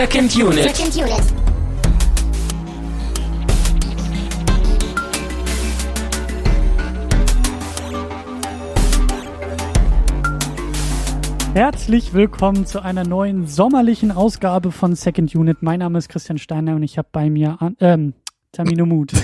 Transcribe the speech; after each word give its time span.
Second 0.00 0.34
Unit. 0.34 0.74
Second 0.74 0.96
Unit. 0.96 1.22
Herzlich 11.52 12.14
willkommen 12.14 12.64
zu 12.64 12.82
einer 12.82 13.04
neuen 13.04 13.46
sommerlichen 13.46 14.10
Ausgabe 14.10 14.72
von 14.72 14.94
Second 14.94 15.34
Unit. 15.34 15.58
Mein 15.60 15.80
Name 15.80 15.98
ist 15.98 16.08
Christian 16.08 16.38
Steiner 16.38 16.76
und 16.76 16.82
ich 16.82 16.96
habe 16.96 17.08
bei 17.12 17.28
mir 17.28 17.60
an, 17.60 17.76
ähm, 17.80 18.14
Tamino 18.52 18.86
Mut. 18.86 19.12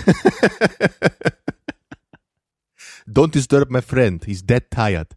Don't 3.09 3.33
disturb 3.33 3.71
my 3.71 3.81
friend. 3.81 4.27
He's 4.27 4.45
dead 4.45 4.71
tired. 4.71 5.09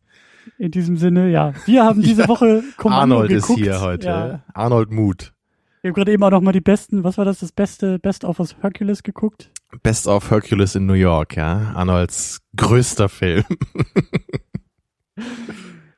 In 0.57 0.71
diesem 0.71 0.95
Sinne, 0.95 1.29
ja. 1.29 1.51
Wir 1.65 1.83
haben 1.83 2.01
diese 2.01 2.21
Ja, 2.21 2.27
Woche 2.29 2.63
Kommando 2.77 3.17
Arnold 3.17 3.31
geguckt. 3.31 3.59
ist 3.59 3.65
hier 3.65 3.81
heute. 3.81 4.07
Ja. 4.07 4.43
Arnold 4.53 4.91
Mood. 4.91 5.33
Wir 5.81 5.89
haben 5.89 5.95
gerade 5.95 6.11
eben 6.11 6.23
auch 6.23 6.31
noch 6.31 6.41
mal 6.41 6.51
die 6.51 6.61
besten, 6.61 7.03
was 7.03 7.17
war 7.17 7.25
das, 7.25 7.39
das 7.39 7.51
beste 7.53 7.99
Best 7.99 8.25
of 8.25 8.39
aus 8.39 8.57
Hercules 8.61 9.01
geguckt? 9.03 9.49
Best 9.81 10.07
of 10.07 10.29
Hercules 10.29 10.75
in 10.75 10.85
New 10.85 10.93
York, 10.93 11.37
ja. 11.37 11.71
Arnolds 11.75 12.39
größter 12.55 13.09
Film. 13.09 13.43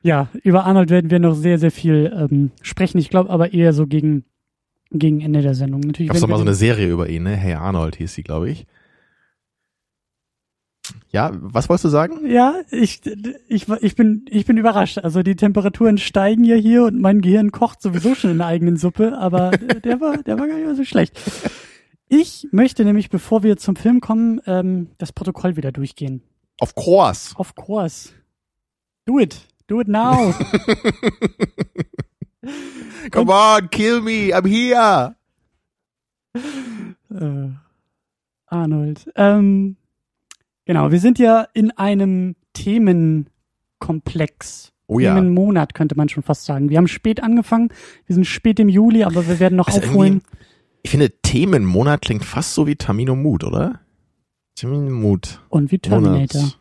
Ja, 0.02 0.28
über 0.42 0.64
Arnold 0.64 0.90
werden 0.90 1.10
wir 1.10 1.20
noch 1.20 1.34
sehr, 1.34 1.58
sehr 1.58 1.70
viel 1.70 2.12
ähm, 2.14 2.50
sprechen. 2.60 2.98
Ich 2.98 3.08
glaube 3.08 3.30
aber 3.30 3.52
eher 3.52 3.72
so 3.72 3.86
gegen, 3.86 4.24
gegen 4.90 5.20
Ende 5.20 5.42
der 5.42 5.54
Sendung. 5.54 5.80
Natürlich, 5.80 6.08
Gab's 6.08 6.20
doch 6.20 6.28
mal 6.28 6.38
so 6.38 6.42
eine 6.42 6.54
Serie 6.54 6.88
über 6.88 7.08
ihn, 7.08 7.22
ne? 7.22 7.36
Hey 7.36 7.54
Arnold 7.54 7.96
hieß 7.96 8.12
sie, 8.12 8.24
glaube 8.24 8.50
ich. 8.50 8.66
Ja, 11.12 11.30
was 11.34 11.68
wolltest 11.68 11.84
du 11.84 11.88
sagen? 11.90 12.26
Ja, 12.26 12.54
ich, 12.70 13.02
ich, 13.48 13.68
ich, 13.68 13.96
bin, 13.96 14.24
ich 14.30 14.46
bin 14.46 14.56
überrascht. 14.56 14.98
Also 14.98 15.22
die 15.22 15.36
Temperaturen 15.36 15.98
steigen 15.98 16.42
ja 16.42 16.56
hier 16.56 16.84
und 16.84 16.98
mein 16.98 17.20
Gehirn 17.20 17.52
kocht 17.52 17.82
sowieso 17.82 18.14
schon 18.14 18.30
in 18.30 18.38
der 18.38 18.46
eigenen 18.46 18.78
Suppe, 18.78 19.18
aber 19.18 19.50
der 19.50 20.00
war, 20.00 20.22
der 20.22 20.38
war 20.38 20.48
gar 20.48 20.56
nicht 20.56 20.66
mal 20.66 20.74
so 20.74 20.84
schlecht. 20.84 21.20
Ich 22.08 22.48
möchte 22.50 22.84
nämlich, 22.84 23.10
bevor 23.10 23.42
wir 23.42 23.58
zum 23.58 23.76
Film 23.76 24.00
kommen, 24.00 24.40
ähm, 24.46 24.88
das 24.96 25.12
Protokoll 25.12 25.56
wieder 25.56 25.70
durchgehen. 25.70 26.22
Of 26.60 26.74
course. 26.74 27.34
Of 27.36 27.54
course. 27.56 28.10
Do 29.04 29.18
it. 29.18 29.38
Do 29.66 29.80
it 29.80 29.88
now. 29.88 30.32
Come 33.10 33.32
on, 33.32 33.68
kill 33.70 34.00
me. 34.00 34.34
I'm 34.34 34.46
here. 34.46 35.14
äh, 37.14 37.50
Arnold. 38.46 39.10
Ähm, 39.16 39.76
genau, 40.64 40.90
wir 40.90 41.00
sind 41.00 41.18
ja 41.18 41.46
in 41.54 41.70
einem 41.72 42.36
Themenkomplex. 42.52 44.72
Oh 44.86 44.98
ja. 44.98 45.14
Themenmonat 45.14 45.74
könnte 45.74 45.96
man 45.96 46.08
schon 46.08 46.22
fast 46.22 46.44
sagen. 46.44 46.68
Wir 46.68 46.78
haben 46.78 46.88
spät 46.88 47.22
angefangen, 47.22 47.70
wir 48.06 48.14
sind 48.14 48.26
spät 48.26 48.60
im 48.60 48.68
Juli, 48.68 49.04
aber 49.04 49.26
wir 49.26 49.40
werden 49.40 49.56
noch 49.56 49.68
Also 49.68 49.80
aufholen. 49.80 50.22
Ich 50.82 50.90
finde, 50.90 51.10
Themenmonat 51.22 52.02
klingt 52.02 52.24
fast 52.24 52.54
so 52.54 52.66
wie 52.66 52.76
Tamino 52.76 53.14
Mood, 53.14 53.44
oder? 53.44 53.80
Tamino 54.56 54.90
Mood. 54.90 55.40
Und 55.48 55.72
wie 55.72 55.78
Terminator. 55.78 56.40
Monat. 56.40 56.58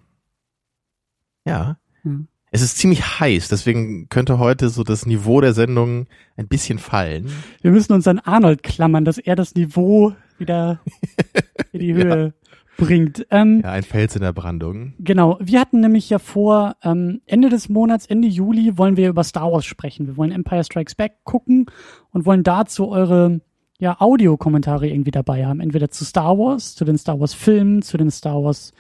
Ja. 1.45 1.77
Hm. 2.03 2.27
Es 2.53 2.61
ist 2.61 2.77
ziemlich 2.77 3.19
heiß, 3.19 3.47
deswegen 3.47 4.09
könnte 4.09 4.38
heute 4.38 4.69
so 4.69 4.83
das 4.83 5.05
Niveau 5.05 5.39
der 5.39 5.53
Sendung 5.53 6.07
ein 6.35 6.49
bisschen 6.49 6.79
fallen. 6.79 7.31
Wir 7.61 7.72
müssen 7.72 7.94
uns 7.94 8.07
an 8.07 8.19
Arnold 8.19 8.61
klammern, 8.61 9.05
dass 9.05 9.17
er 9.17 9.38
das 9.38 9.55
Niveau 9.55 10.13
wieder 10.38 10.81
in 11.72 11.79
die 11.79 11.94
Höhe 11.94 12.33
bringt. 12.77 13.25
Ähm, 13.30 13.61
Ja, 13.64 13.72
ein 13.72 13.83
Fels 13.83 14.16
in 14.16 14.22
der 14.22 14.33
Brandung. 14.33 14.94
Genau, 15.00 15.38
wir 15.39 15.59
hatten 15.59 15.81
nämlich 15.81 16.09
ja 16.09 16.19
vor, 16.19 16.75
ähm, 16.83 17.22
Ende 17.25 17.50
des 17.50 17.69
Monats, 17.69 18.06
Ende 18.06 18.28
Juli, 18.28 18.78
wollen 18.78 18.97
wir 18.97 19.09
über 19.09 19.23
Star 19.23 19.51
Wars 19.51 19.66
sprechen. 19.66 20.07
Wir 20.07 20.18
wollen 20.18 20.31
Empire 20.31 20.63
Strikes 20.63 20.95
Back 20.95 21.23
gucken 21.23 21.66
und 22.12 22.25
wollen 22.25 22.44
dazu 22.44 22.90
eure 22.90 23.41
ja, 23.79 24.00
Audiokommentare 24.00 24.88
irgendwie 24.88 25.12
dabei 25.12 25.45
haben. 25.45 25.59
Entweder 25.59 25.90
zu 25.90 26.06
Star 26.06 26.38
Wars, 26.38 26.75
zu 26.75 26.85
den 26.85 26.97
Star 26.97 27.19
Wars 27.19 27.34
Filmen, 27.34 27.81
zu 27.81 27.97
den 27.97 28.12
Star 28.12 28.44
Wars 28.44 28.74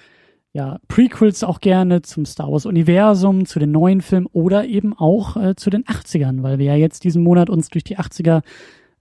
ja, 0.53 0.79
Prequels 0.87 1.43
auch 1.43 1.59
gerne, 1.61 2.01
zum 2.01 2.25
Star 2.25 2.51
Wars 2.51 2.65
Universum, 2.65 3.45
zu 3.45 3.57
den 3.57 3.71
neuen 3.71 4.01
Filmen 4.01 4.27
oder 4.33 4.65
eben 4.65 4.93
auch 4.93 5.37
äh, 5.37 5.55
zu 5.55 5.69
den 5.69 5.85
80ern, 5.85 6.43
weil 6.43 6.59
wir 6.59 6.65
ja 6.65 6.75
jetzt 6.75 7.03
diesen 7.03 7.23
Monat 7.23 7.49
uns 7.49 7.69
durch 7.69 7.83
die 7.83 7.97
80er 7.97 8.41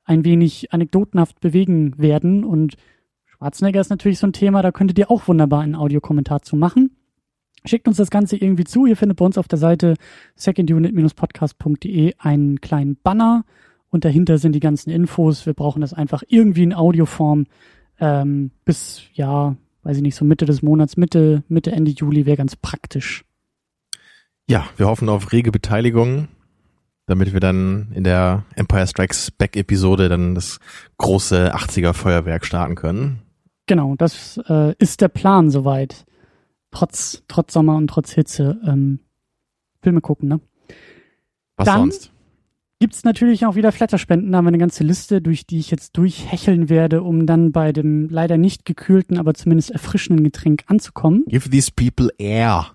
ein 0.04 0.25
wenig 0.25 0.72
anekdotenhaft 0.72 1.41
bewegen 1.41 1.98
werden 1.98 2.44
und 2.44 2.76
Schwarzenegger 3.40 3.80
ist 3.80 3.88
natürlich 3.88 4.18
so 4.18 4.26
ein 4.26 4.34
Thema, 4.34 4.60
da 4.60 4.70
könntet 4.70 4.98
ihr 4.98 5.10
auch 5.10 5.26
wunderbar 5.26 5.62
einen 5.62 5.74
Audiokommentar 5.74 6.42
zu 6.42 6.56
machen. 6.56 6.90
Schickt 7.64 7.88
uns 7.88 7.96
das 7.96 8.10
Ganze 8.10 8.36
irgendwie 8.36 8.64
zu. 8.64 8.84
Ihr 8.84 8.98
findet 8.98 9.16
bei 9.16 9.24
uns 9.24 9.38
auf 9.38 9.48
der 9.48 9.58
Seite 9.58 9.94
secondunit-podcast.de 10.36 12.16
einen 12.18 12.60
kleinen 12.60 12.98
Banner 13.02 13.46
und 13.88 14.04
dahinter 14.04 14.36
sind 14.36 14.52
die 14.52 14.60
ganzen 14.60 14.90
Infos. 14.90 15.46
Wir 15.46 15.54
brauchen 15.54 15.80
das 15.80 15.94
einfach 15.94 16.22
irgendwie 16.28 16.64
in 16.64 16.74
Audioform 16.74 17.46
ähm, 17.98 18.50
bis, 18.66 19.04
ja, 19.14 19.56
weiß 19.84 19.96
ich 19.96 20.02
nicht, 20.02 20.16
so 20.16 20.26
Mitte 20.26 20.44
des 20.44 20.60
Monats, 20.60 20.98
Mitte, 20.98 21.42
Mitte, 21.48 21.72
Ende 21.72 21.92
Juli 21.92 22.26
wäre 22.26 22.36
ganz 22.36 22.56
praktisch. 22.56 23.24
Ja, 24.50 24.66
wir 24.76 24.86
hoffen 24.86 25.08
auf 25.08 25.32
rege 25.32 25.50
Beteiligung, 25.50 26.28
damit 27.06 27.32
wir 27.32 27.40
dann 27.40 27.92
in 27.94 28.04
der 28.04 28.44
Empire 28.54 28.86
Strikes 28.86 29.30
Back 29.30 29.56
Episode 29.56 30.10
dann 30.10 30.34
das 30.34 30.60
große 30.98 31.54
80er 31.54 31.94
Feuerwerk 31.94 32.44
starten 32.44 32.74
können. 32.74 33.22
Genau, 33.70 33.94
das 33.94 34.36
äh, 34.48 34.75
ist 34.81 35.00
der 35.00 35.06
Plan 35.06 35.48
soweit. 35.48 36.04
Trotz, 36.72 37.22
trotz 37.28 37.53
Sommer 37.53 37.76
und 37.76 37.86
trotz 37.86 38.10
Hitze 38.12 38.60
ähm, 38.66 38.98
Filme 39.81 40.00
gucken, 40.00 40.28
ne? 40.28 40.41
Was 41.56 41.66
Dann- 41.66 41.78
sonst? 41.92 42.12
Gibt's 42.81 43.04
natürlich 43.04 43.47
auch 43.47 43.54
wieder 43.54 43.70
Flatterspenden. 43.70 44.32
Da 44.32 44.38
haben 44.38 44.47
wir 44.47 44.48
eine 44.48 44.58
ganze 44.58 44.82
Liste, 44.82 45.22
durch 45.22 45.47
die 45.47 45.60
ich 45.60 45.70
jetzt 45.70 45.97
durchhecheln 45.98 46.69
werde, 46.69 47.03
um 47.04 47.26
dann 47.26 47.53
bei 47.53 47.70
dem 47.72 48.08
leider 48.08 48.38
nicht 48.38 48.64
gekühlten, 48.64 49.19
aber 49.19 49.34
zumindest 49.34 49.70
erfrischenden 49.70 50.25
Getränk 50.25 50.64
anzukommen. 50.66 51.25
Give 51.28 51.48
these 51.48 51.70
people 51.70 52.08
air. 52.19 52.75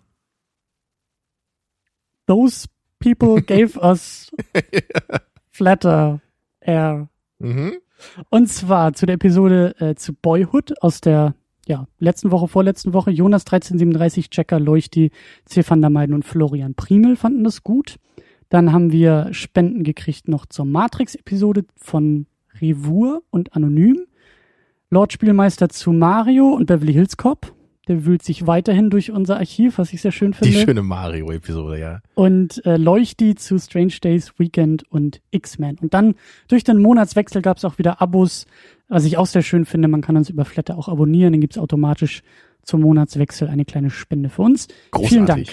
Those 2.28 2.68
people 3.00 3.42
gave 3.42 3.78
us 3.82 4.32
Flatter 5.52 6.22
Air. 6.62 7.10
Mhm. 7.40 7.80
Und 8.30 8.48
zwar 8.48 8.94
zu 8.94 9.06
der 9.06 9.16
Episode 9.16 9.76
äh, 9.80 9.96
zu 9.96 10.14
Boyhood 10.14 10.82
aus 10.82 11.02
der 11.02 11.36
ja, 11.68 11.88
letzten 12.00 12.32
Woche, 12.32 12.48
vorletzten 12.48 12.94
Woche. 12.94 13.12
Jonas 13.12 13.42
1337, 13.44 14.30
Checker, 14.30 14.60
Leuchti, 14.60 15.12
C. 15.46 15.64
van 15.68 15.82
der 15.82 15.90
Meiden 15.90 16.14
und 16.14 16.24
Florian 16.24 16.76
Primel 16.76 17.16
fanden 17.16 17.44
das 17.44 17.64
gut. 17.64 17.98
Dann 18.50 18.72
haben 18.72 18.92
wir 18.92 19.30
Spenden 19.32 19.84
gekriegt 19.84 20.28
noch 20.28 20.46
zur 20.46 20.66
Matrix-Episode 20.66 21.66
von 21.76 22.28
Revur 22.62 23.24
und 23.32 23.56
Anonym. 23.56 24.06
Lord 24.92 25.14
Spielmeister 25.14 25.70
zu 25.70 25.92
Mario 25.92 26.50
und 26.50 26.68
Beverly 26.68 26.94
Hills 26.94 27.18
Cop. 27.18 27.54
Der 27.88 28.06
wühlt 28.06 28.24
sich 28.24 28.48
weiterhin 28.48 28.90
durch 28.90 29.12
unser 29.12 29.38
Archiv, 29.38 29.78
was 29.78 29.94
ich 29.94 30.02
sehr 30.02 30.12
schön 30.12 30.32
Die 30.32 30.38
finde. 30.52 30.60
schöne 30.60 30.82
Mario-Episode, 30.82 31.80
ja. 31.80 32.00
und 32.16 32.66
äh, 32.66 32.78
Leuchti 32.78 33.36
zu 33.36 33.60
Strange 33.60 33.94
Days, 34.04 34.34
Weekend 34.40 34.84
und 34.92 35.22
X-Men. 35.32 35.78
Und 35.80 35.94
dann 35.94 36.16
durch 36.48 36.64
den 36.64 36.82
Monatswechsel 36.82 37.42
gab 37.44 37.58
es 37.58 37.66
auch 37.66 37.78
wieder 37.78 38.02
Abos, 38.02 38.48
was 38.88 39.06
ich 39.06 39.18
auch 39.18 39.28
sehr 39.28 39.44
schön 39.44 39.66
finde. 39.66 39.88
Man 39.88 40.02
kann 40.02 40.18
uns 40.18 40.30
über 40.30 40.46
Flatter 40.46 40.78
auch 40.78 40.88
abonnieren. 40.88 41.34
Dann 41.34 41.42
gibt's 41.42 41.58
automatisch 41.58 42.22
zum 42.64 42.82
Monatswechsel 42.82 43.48
eine 43.48 43.66
kleine 43.66 43.92
Spende 43.92 44.30
für 44.30 44.42
uns. 44.42 44.68
Großartig. 44.92 45.10
Vielen 45.10 45.26
Dank. 45.28 45.48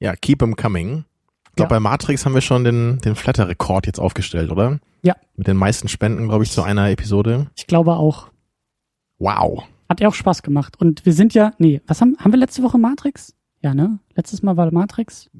Ja, 0.00 0.14
keep 0.16 0.42
'em 0.42 0.56
coming. 0.56 1.04
Ich 1.50 1.56
glaube, 1.56 1.72
Ja. 1.74 1.78
bei 1.78 1.80
Matrix 1.80 2.26
haben 2.26 2.34
wir 2.34 2.40
schon 2.42 2.64
den, 2.64 2.98
den 2.98 3.14
Flatter-Rekord 3.14 3.86
jetzt 3.86 4.00
aufgestellt, 4.00 4.50
oder? 4.50 4.80
Ja. 5.02 5.14
Mit 5.36 5.46
den 5.46 5.56
meisten 5.56 5.88
Spenden, 5.88 6.28
glaube 6.28 6.44
ich, 6.44 6.50
zu 6.50 6.62
einer 6.62 6.90
Episode. 6.90 7.46
Ich 7.56 7.66
glaube 7.66 7.94
auch. 7.96 8.28
Wow. 9.18 9.62
Hat 9.94 10.00
ja 10.00 10.08
auch 10.08 10.14
Spaß 10.14 10.42
gemacht. 10.42 10.80
Und 10.80 11.06
wir 11.06 11.12
sind 11.12 11.34
ja, 11.34 11.52
nee, 11.58 11.80
was 11.86 12.00
haben, 12.00 12.16
haben 12.18 12.32
wir 12.32 12.38
letzte 12.40 12.64
Woche 12.64 12.78
Matrix? 12.78 13.32
Ja, 13.62 13.74
ne? 13.74 14.00
Letztes 14.16 14.42
Mal 14.42 14.56
war 14.56 14.72
Matrix. 14.72 15.30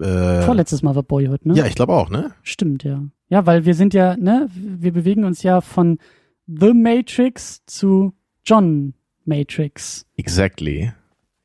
Äh, 0.00 0.42
Vorletztes 0.42 0.82
Mal 0.82 0.94
war 0.94 1.02
Boyhood, 1.02 1.44
ne? 1.44 1.54
ja, 1.54 1.66
ich 1.66 1.74
glaube 1.74 1.92
auch, 1.94 2.10
ne? 2.10 2.30
Stimmt, 2.44 2.84
ja. 2.84 3.02
Ja, 3.28 3.44
weil 3.44 3.64
wir 3.64 3.74
sind 3.74 3.92
ja, 3.92 4.16
ne, 4.16 4.48
wir 4.54 4.92
bewegen 4.92 5.24
uns 5.24 5.42
ja 5.42 5.60
von 5.60 5.98
The 6.46 6.74
Matrix 6.74 7.66
zu 7.66 8.14
John 8.44 8.94
Matrix. 9.24 10.06
Exactly. 10.16 10.92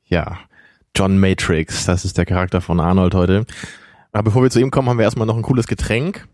Ja. 0.05 0.37
John 0.95 1.17
Matrix, 1.17 1.87
das 1.87 2.05
ist 2.05 2.19
der 2.19 2.27
Charakter 2.27 2.61
von 2.61 2.79
Arnold 2.79 3.15
heute. 3.15 3.47
Aber 4.11 4.25
bevor 4.25 4.43
wir 4.43 4.51
zu 4.51 4.61
ihm 4.61 4.69
kommen, 4.69 4.89
haben 4.89 4.99
wir 4.99 5.05
erstmal 5.05 5.25
noch 5.25 5.37
ein 5.37 5.41
cooles 5.41 5.65
Getränk. 5.65 6.27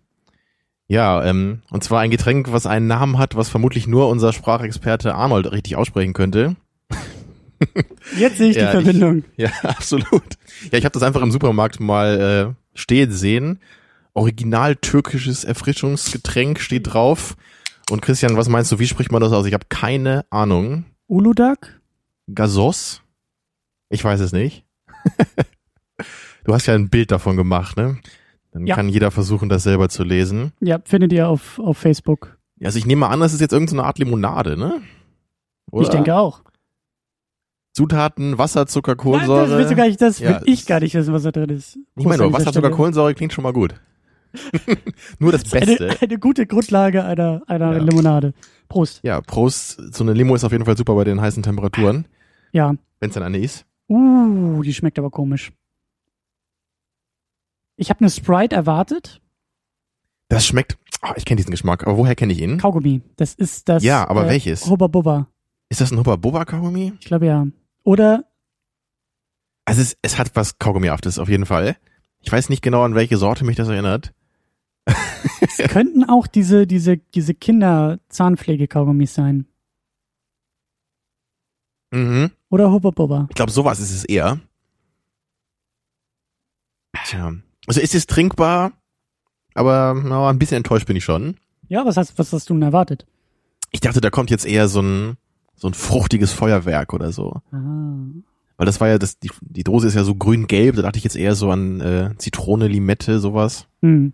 Ja, 0.87 1.23
ähm, 1.25 1.61
und 1.71 1.83
zwar 1.83 2.01
ein 2.01 2.11
Getränk, 2.11 2.51
was 2.51 2.67
einen 2.67 2.87
Namen 2.87 3.17
hat, 3.17 3.35
was 3.35 3.49
vermutlich 3.49 3.87
nur 3.87 4.07
unser 4.09 4.33
Sprachexperte 4.33 5.15
Arnold 5.15 5.51
richtig 5.51 5.75
aussprechen 5.75 6.13
könnte. 6.13 6.55
Jetzt 8.17 8.37
sehe 8.37 8.49
ich 8.51 8.57
Ja, 8.57 8.71
die 8.71 8.77
ich- 8.77 8.83
Verbindung. 8.83 9.23
Ja, 9.37 9.49
absolut. 9.63 10.23
Ja, 10.71 10.77
ich 10.77 10.85
habe 10.85 10.93
das 10.93 11.01
einfach 11.03 11.21
im 11.21 11.31
Supermarkt 11.31 11.79
mal 11.79 12.53
äh, 12.55 12.77
stehen 12.79 13.11
sehen. 13.11 13.59
Original 14.13 14.75
türkisches 14.75 15.43
Erfrischungsgetränk 15.43 16.59
steht 16.59 16.93
drauf. 16.93 17.35
Und 17.89 18.01
Christian, 18.01 18.37
was 18.37 18.47
meinst 18.49 18.71
du, 18.71 18.79
wie 18.79 18.87
spricht 18.87 19.11
man 19.11 19.21
das 19.21 19.31
aus? 19.33 19.45
Ich 19.45 19.53
habe 19.53 19.65
keine 19.69 20.25
Ahnung. 20.29 20.85
Uludag? 21.07 21.79
Gasos? 22.33 23.01
Ich 23.89 24.03
weiß 24.03 24.19
es 24.19 24.31
nicht. 24.31 24.63
du 26.45 26.53
hast 26.53 26.65
ja 26.67 26.73
ein 26.75 26.89
Bild 26.89 27.11
davon 27.11 27.37
gemacht, 27.37 27.77
ne? 27.77 27.97
Dann 28.55 28.65
Ja. 28.67 28.75
kann 28.75 28.87
jeder 28.87 29.11
versuchen, 29.11 29.49
das 29.49 29.63
selber 29.63 29.89
zu 29.89 30.03
lesen. 30.05 30.53
Ja, 30.61 30.79
findet 30.85 31.11
ihr 31.11 31.27
auf, 31.27 31.59
auf 31.59 31.77
Facebook. 31.77 32.37
Also 32.63 32.77
ich 32.79 32.85
nehme 32.85 33.01
mal 33.01 33.09
an, 33.09 33.19
das 33.19 33.33
ist 33.33 33.41
jetzt 33.41 33.51
irgendeine 33.51 33.83
Art 33.83 33.99
Limonade, 33.99 34.55
ne? 34.55 34.81
Oder? 35.73 35.83
Ich 35.83 35.89
denke 35.89 36.15
auch. 36.15 36.41
Zutaten, 37.73 38.37
Wasser, 38.37 38.65
Zucker, 38.67 38.91
Nein, 38.93 38.97
Kohlensäure. 38.97 39.47
das 39.49 39.57
willst 39.57 39.71
du 39.71 39.75
gar 39.75 39.87
nicht, 39.87 40.01
das 40.01 40.19
Ja, 40.19 40.29
will 40.41 40.41
ich 40.45 40.59
das- 40.61 40.65
gar 40.67 40.79
nicht 40.79 40.93
wissen, 40.95 41.13
was 41.13 41.23
da 41.23 41.31
drin 41.31 41.49
ist. 41.49 41.77
ich 41.97 42.05
meine, 42.05 42.23
an 42.23 42.31
Wasser, 42.31 42.53
Zucker. 42.53 42.71
Kohlensäure 42.71 43.13
klingt 43.13 43.33
schon 43.33 43.43
mal 43.43 43.51
gut. 43.51 43.75
Nur 45.19 45.33
das 45.33 45.43
Beste. 45.43 45.89
Eine, 45.89 46.01
eine 46.01 46.17
gute 46.19 46.47
Grundlage 46.47 47.03
einer, 47.03 47.41
einer 47.47 47.73
Ja. 47.73 47.77
Limonade. 47.79 48.33
Prost. 48.69 49.01
Ja, 49.03 49.19
Prost. 49.19 49.93
So 49.93 50.03
eine 50.05 50.13
Limo 50.13 50.33
ist 50.35 50.45
auf 50.45 50.53
jeden 50.53 50.63
Fall 50.63 50.77
super 50.77 50.95
bei 50.95 51.03
den 51.03 51.19
heißen 51.19 51.43
Temperaturen. 51.43 52.05
Ja. 52.53 52.73
Wenn 53.01 53.09
es 53.09 53.13
dann 53.15 53.23
eine 53.23 53.37
ist. 53.39 53.65
Uh, 53.89 54.63
die 54.63 54.73
schmeckt 54.73 54.97
aber 54.97 55.09
komisch. 55.11 55.51
Ich 57.77 57.89
habe 57.89 58.01
eine 58.01 58.09
Sprite 58.09 58.55
erwartet. 58.55 59.21
Das 60.29 60.45
schmeckt, 60.45 60.77
ah, 61.01 61.13
ich 61.17 61.25
kenne 61.25 61.37
diesen 61.37 61.51
Geschmack, 61.51 61.85
aber 61.85 61.97
woher 61.97 62.15
kenne 62.15 62.33
ich 62.33 62.41
ihn? 62.41 62.57
Kaugummi. 62.57 63.01
Das 63.15 63.33
ist 63.33 63.69
das. 63.69 63.83
Ja, 63.83 64.07
aber 64.07 64.25
äh, 64.25 64.29
welches? 64.29 64.65
Hubba 64.65 64.87
Bubba. 64.87 65.27
Ist 65.69 65.81
das 65.81 65.91
ein 65.91 65.99
Hubba 65.99 66.15
Bubba 66.15 66.45
Kaugummi? 66.45 66.93
Ich 66.99 67.05
glaube 67.05 67.27
ja. 67.27 67.45
Oder 67.83 68.25
Also 69.65 69.81
es, 69.81 69.97
es 70.01 70.17
hat 70.17 70.35
was 70.35 70.57
Kaugummihaftes 70.57 71.19
auf 71.19 71.29
jeden 71.29 71.45
Fall. 71.45 71.77
Ich 72.21 72.31
weiß 72.31 72.49
nicht 72.49 72.61
genau, 72.61 72.83
an 72.83 72.95
welche 72.95 73.17
Sorte 73.17 73.45
mich 73.45 73.55
das 73.55 73.67
erinnert. 73.67 74.13
es 75.41 75.57
könnten 75.69 76.03
auch 76.03 76.27
diese, 76.27 76.65
diese, 76.65 76.97
diese 76.97 77.33
Kinder-Zahnpflege-Kaugummis 77.33 79.13
sein. 79.13 79.47
Mhm. 81.91 82.31
Oder 82.49 82.71
Hubba 82.71 82.91
Bubba. 82.91 83.27
Ich 83.29 83.35
glaube, 83.35 83.51
sowas 83.51 83.79
ist 83.79 83.91
es 83.91 84.05
eher. 84.05 84.39
Tja. 87.05 87.33
Also 87.67 87.81
ist 87.81 87.95
es 87.95 88.07
trinkbar, 88.07 88.71
aber 89.53 89.99
na, 90.03 90.29
ein 90.29 90.39
bisschen 90.39 90.57
enttäuscht 90.57 90.87
bin 90.87 90.95
ich 90.95 91.03
schon. 91.03 91.37
Ja, 91.67 91.85
was 91.85 91.97
hast, 91.97 92.17
was 92.17 92.31
hast 92.31 92.49
du 92.49 92.53
denn 92.53 92.61
erwartet? 92.61 93.05
Ich 93.71 93.79
dachte, 93.79 94.01
da 94.01 94.09
kommt 94.09 94.29
jetzt 94.29 94.45
eher 94.45 94.67
so 94.67 94.81
ein, 94.81 95.17
so 95.55 95.67
ein 95.67 95.73
fruchtiges 95.73 96.31
Feuerwerk 96.31 96.93
oder 96.93 97.11
so. 97.11 97.41
Ah. 97.51 97.95
Weil 98.57 98.65
das 98.65 98.79
war 98.79 98.87
ja, 98.87 98.97
das, 98.97 99.19
die, 99.19 99.31
die 99.41 99.63
Dose 99.63 99.87
ist 99.87 99.95
ja 99.95 100.03
so 100.03 100.15
grün-gelb, 100.15 100.75
da 100.75 100.83
dachte 100.83 100.97
ich 100.97 101.03
jetzt 101.03 101.17
eher 101.17 101.35
so 101.35 101.49
an 101.51 101.81
äh, 101.81 102.11
Zitrone, 102.17 102.67
Limette, 102.67 103.19
sowas. 103.19 103.67
Hm. 103.81 104.13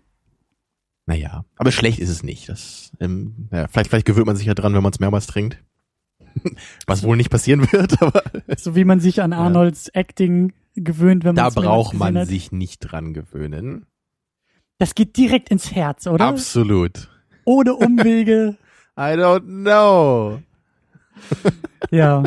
Naja, 1.06 1.44
aber 1.56 1.72
schlecht 1.72 1.98
ist 1.98 2.08
es 2.08 2.22
nicht. 2.22 2.48
Das, 2.48 2.92
ähm, 3.00 3.48
ja, 3.52 3.68
vielleicht, 3.68 3.90
vielleicht 3.90 4.06
gewöhnt 4.06 4.26
man 4.26 4.36
sich 4.36 4.46
ja 4.46 4.54
dran, 4.54 4.74
wenn 4.74 4.82
man 4.82 4.92
es 4.92 5.00
mehrmals 5.00 5.26
trinkt. 5.26 5.58
Was 6.86 7.02
wohl 7.02 7.16
nicht 7.16 7.30
passieren 7.30 7.70
wird, 7.72 8.00
aber 8.02 8.22
So 8.56 8.74
wie 8.74 8.84
man 8.84 9.00
sich 9.00 9.22
an 9.22 9.32
Arnolds 9.32 9.88
Acting 9.88 10.52
gewöhnt, 10.74 11.24
wenn 11.24 11.34
man 11.34 11.52
da 11.54 11.60
braucht 11.60 11.94
man 11.94 12.16
hat. 12.18 12.28
sich 12.28 12.52
nicht 12.52 12.78
dran 12.80 13.14
gewöhnen. 13.14 13.86
Das 14.78 14.94
geht 14.94 15.16
direkt 15.16 15.50
ins 15.50 15.72
Herz, 15.72 16.06
oder? 16.06 16.26
Absolut. 16.26 17.08
Ohne 17.44 17.74
Umwege. 17.74 18.56
I 18.96 19.14
don't 19.16 19.46
know. 19.46 20.40
ja. 21.90 22.22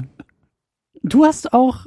Du 1.04 1.26
hast 1.26 1.54
auch. 1.54 1.86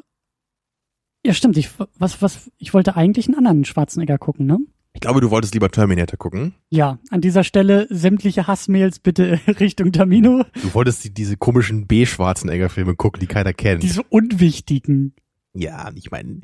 Ja, 1.24 1.34
stimmt. 1.34 1.56
Ich, 1.56 1.70
was, 1.98 2.22
was, 2.22 2.50
ich 2.58 2.74
wollte 2.74 2.96
eigentlich 2.96 3.26
einen 3.26 3.36
anderen 3.38 3.64
Schwarzenegger 3.64 4.18
gucken, 4.18 4.46
ne? 4.46 4.58
Ich 4.94 5.00
glaube, 5.00 5.20
du 5.20 5.30
wolltest 5.30 5.54
lieber 5.54 5.70
Terminator 5.70 6.18
gucken. 6.18 6.54
Ja, 6.70 6.98
an 7.10 7.20
dieser 7.20 7.44
Stelle 7.44 7.86
sämtliche 7.90 8.46
Hassmails 8.46 8.98
bitte 8.98 9.38
Richtung 9.60 9.92
Tamino. 9.92 10.44
Du 10.60 10.74
wolltest 10.74 11.04
die, 11.04 11.14
diese 11.14 11.36
komischen 11.36 11.86
B-Schwarzenegger-Filme 11.86 12.96
gucken, 12.96 13.20
die 13.20 13.26
keiner 13.26 13.52
kennt. 13.52 13.82
Diese 13.82 14.02
unwichtigen. 14.02 15.14
Ja, 15.54 15.90
ich 15.94 16.10
meine, 16.10 16.40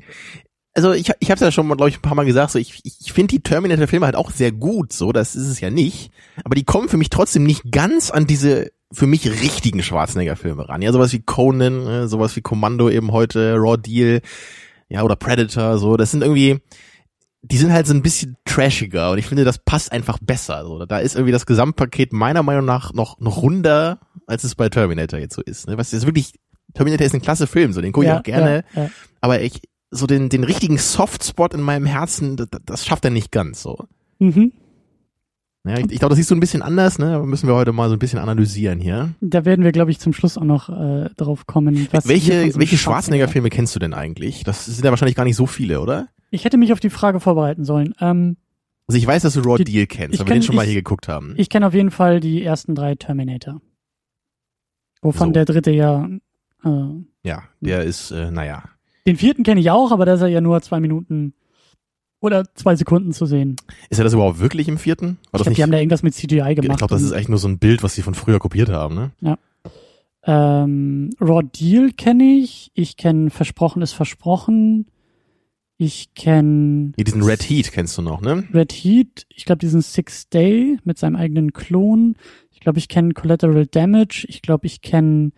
also 0.75 0.91
ich, 0.91 1.11
ich 1.19 1.31
habe 1.31 1.35
es 1.35 1.41
ja 1.41 1.51
schon 1.51 1.67
mal, 1.67 1.75
glaube 1.75 1.89
ich, 1.89 1.97
ein 1.97 2.01
paar 2.01 2.15
Mal 2.15 2.25
gesagt, 2.25 2.51
so 2.51 2.59
ich, 2.59 2.81
ich 2.83 3.13
finde 3.13 3.35
die 3.35 3.41
Terminator-Filme 3.41 4.05
halt 4.05 4.15
auch 4.15 4.29
sehr 4.29 4.51
gut, 4.51 4.91
so 4.91 5.11
das 5.11 5.35
ist 5.35 5.47
es 5.47 5.61
ja 5.61 5.69
nicht, 5.69 6.11
aber 6.43 6.55
die 6.55 6.65
kommen 6.65 6.89
für 6.89 6.97
mich 6.97 7.09
trotzdem 7.09 7.43
nicht 7.43 7.71
ganz 7.71 8.11
an 8.11 8.27
diese 8.27 8.71
für 8.91 9.07
mich 9.07 9.29
richtigen 9.29 9.81
Schwarzenegger-Filme 9.81 10.69
ran. 10.69 10.81
Ja, 10.81 10.91
sowas 10.91 11.11
wie 11.13 11.21
Conan, 11.21 11.87
äh, 11.87 12.07
sowas 12.07 12.35
wie 12.35 12.41
Commando 12.41 12.89
eben 12.89 13.11
heute, 13.11 13.55
Raw 13.55 13.77
Deal, 13.77 14.21
ja 14.89 15.03
oder 15.03 15.15
Predator, 15.15 15.77
so 15.77 15.97
das 15.97 16.11
sind 16.11 16.21
irgendwie 16.21 16.59
die 17.51 17.57
sind 17.57 17.71
halt 17.71 17.85
so 17.85 17.93
ein 17.93 18.01
bisschen 18.01 18.37
trashiger 18.45 19.11
und 19.11 19.19
ich 19.19 19.27
finde, 19.27 19.43
das 19.43 19.59
passt 19.59 19.91
einfach 19.91 20.17
besser. 20.19 20.63
So. 20.65 20.85
Da 20.85 20.99
ist 20.99 21.15
irgendwie 21.15 21.31
das 21.31 21.45
Gesamtpaket 21.45 22.11
meiner 22.11 22.41
Meinung 22.41 22.65
nach 22.65 22.93
noch, 22.93 23.19
noch 23.19 23.41
runder, 23.41 23.99
als 24.25 24.43
es 24.43 24.55
bei 24.55 24.69
Terminator 24.69 25.19
jetzt 25.19 25.35
so 25.35 25.41
ist. 25.41 25.67
Ne? 25.67 25.77
Was 25.77 25.93
ist 25.93 26.05
wirklich, 26.05 26.33
Terminator 26.73 27.05
ist 27.05 27.13
ein 27.13 27.21
klasse 27.21 27.45
Film, 27.45 27.71
so 27.71 27.81
den 27.81 27.91
gucke 27.91 28.05
ich 28.05 28.11
ja, 28.11 28.19
auch 28.19 28.23
gerne. 28.23 28.63
Ja, 28.73 28.83
ja. 28.83 28.89
Aber 29.21 29.41
ich, 29.41 29.61
so 29.91 30.07
den, 30.07 30.29
den 30.29 30.43
richtigen 30.43 30.77
Softspot 30.77 31.53
in 31.53 31.61
meinem 31.61 31.85
Herzen, 31.85 32.35
das, 32.35 32.47
das 32.65 32.85
schafft 32.85 33.05
er 33.05 33.11
nicht 33.11 33.31
ganz 33.31 33.61
so. 33.61 33.77
Mhm. 34.19 34.51
Ja, 35.67 35.77
ich, 35.77 35.91
ich 35.91 35.99
glaube, 35.99 36.09
das 36.09 36.17
siehst 36.17 36.31
du 36.31 36.35
ein 36.35 36.39
bisschen 36.39 36.61
anders, 36.61 36.99
ne? 36.99 37.19
Müssen 37.25 37.47
wir 37.47 37.55
heute 37.55 37.73
mal 37.73 37.89
so 37.89 37.95
ein 37.95 37.99
bisschen 37.99 38.19
analysieren 38.19 38.79
hier. 38.79 39.15
Da 39.19 39.45
werden 39.45 39.63
wir, 39.63 39.71
glaube 39.71 39.89
ich, 39.89 39.99
zum 39.99 40.13
Schluss 40.13 40.37
auch 40.37 40.43
noch 40.43 40.69
äh, 40.69 41.09
drauf 41.17 41.47
kommen. 41.47 41.87
Welche 41.91 42.55
welche 42.55 42.77
Schwarzenegger-Filme 42.77 43.49
kennst 43.49 43.75
du 43.75 43.79
denn 43.79 43.95
eigentlich? 43.95 44.43
Das 44.43 44.65
sind 44.65 44.85
ja 44.85 44.91
wahrscheinlich 44.91 45.15
gar 45.15 45.23
nicht 45.23 45.35
so 45.35 45.47
viele, 45.47 45.81
oder? 45.81 46.09
Ich 46.35 46.45
hätte 46.45 46.57
mich 46.57 46.71
auf 46.73 46.79
die 46.79 46.89
Frage 46.89 47.19
vorbereiten 47.19 47.63
sollen. 47.63 47.93
Ähm, 47.99 48.37
Also 48.87 48.97
ich 48.99 49.07
weiß, 49.07 49.23
dass 49.23 49.33
du 49.33 49.39
Raw 49.41 49.57
Die- 49.57 49.63
Deal 49.63 49.87
kennst, 49.87 50.19
weil 50.19 50.27
wir 50.27 50.33
den 50.33 50.41
kenn- 50.41 50.45
schon 50.45 50.55
mal 50.55 50.63
ich- 50.63 50.69
hier 50.71 50.81
geguckt 50.81 51.07
haben. 51.07 51.33
ich 51.37 51.49
kenne 51.49 51.65
auf 51.67 51.73
jeden 51.73 51.91
Fall 51.91 52.19
die 52.19 52.43
ersten 52.43 52.75
drei 52.75 52.95
Terminator. 52.95 53.61
Wovon 55.01 55.29
So. 55.29 55.33
der 55.33 55.45
dritte 55.45 55.71
ja. 55.71 56.07
Äh, 56.63 56.69
ja, 57.23 57.43
der 57.61 57.83
ist, 57.83 58.11
äh, 58.11 58.31
naja. 58.31 58.63
den 59.07 59.17
vierten 59.17 59.43
kenne 59.43 59.59
ich 59.61 59.69
auch, 59.71 59.91
aber 59.91 60.05
da 60.05 60.13
ist 60.15 60.21
er 60.21 60.27
ja 60.27 60.41
nur 60.41 60.61
zwei 60.61 60.79
Minuten 60.79 61.33
oder 62.21 62.45
zwei 62.55 62.75
Sekunden 62.75 63.11
zu 63.11 63.25
sehen. 63.27 63.55
Ist 63.89 63.99
er 63.99 64.03
das 64.03 64.13
überhaupt 64.13 64.39
wirklich 64.39 64.67
im 64.67 64.77
vierten? 64.79 65.17
War 65.31 65.39
Ich 65.39 65.43
glaube, 65.43 65.55
die 65.55 65.61
haben 65.63 65.71
da 65.71 65.77
irgendwas 65.77 66.01
mit 66.03 66.13
CGI 66.15 66.55
gemacht. 66.55 66.57
ich 66.71 66.77
glaube, 66.77 66.93
das 66.95 67.03
ist 67.03 67.11
echt 67.11 67.29
nur 67.29 67.37
so 67.37 67.47
ein 67.47 67.59
Bild, 67.59 67.83
was 67.83 67.93
sie 67.95 68.01
von 68.01 68.15
früher 68.15 68.39
kopiert 68.39 68.69
haben, 68.69 69.11
ne? 69.21 69.37
Ähm, 70.27 71.11
Raw 71.21 71.43
Deal 71.43 71.91
kenne 71.91 72.23
ich. 72.39 72.71
Ich 72.73 72.97
kenne 72.97 73.29
Versprochen 73.29 73.81
ist 73.83 73.93
versprochen. 73.93 74.87
Ich 75.77 76.13
kenne 76.13 76.93
Hier, 76.95 77.03
diesen 77.03 77.23
Red 77.23 77.43
Heat 77.43 77.71
kennst 77.71 77.97
du 77.97 78.01
noch, 78.01 78.21
ne? 78.21 78.47
Red 78.53 78.71
Heat. 78.71 79.25
Ich 79.29 79.45
glaube, 79.45 79.59
diesen 79.59 79.81
Six 79.81 80.29
Day 80.29 80.77
mit 80.85 80.97
seinem 80.97 81.17
eigenen 81.17 81.51
Klon. 81.51 82.15
Ich 82.51 82.61
glaube, 82.61 82.79
ich 82.79 82.87
kenne 82.87 83.13
Collateral 83.13 83.67
Damage. 83.67 84.25
Ich 84.29 84.41
glaube, 84.41 84.67
ich 84.67 84.81
kenne 84.81 85.31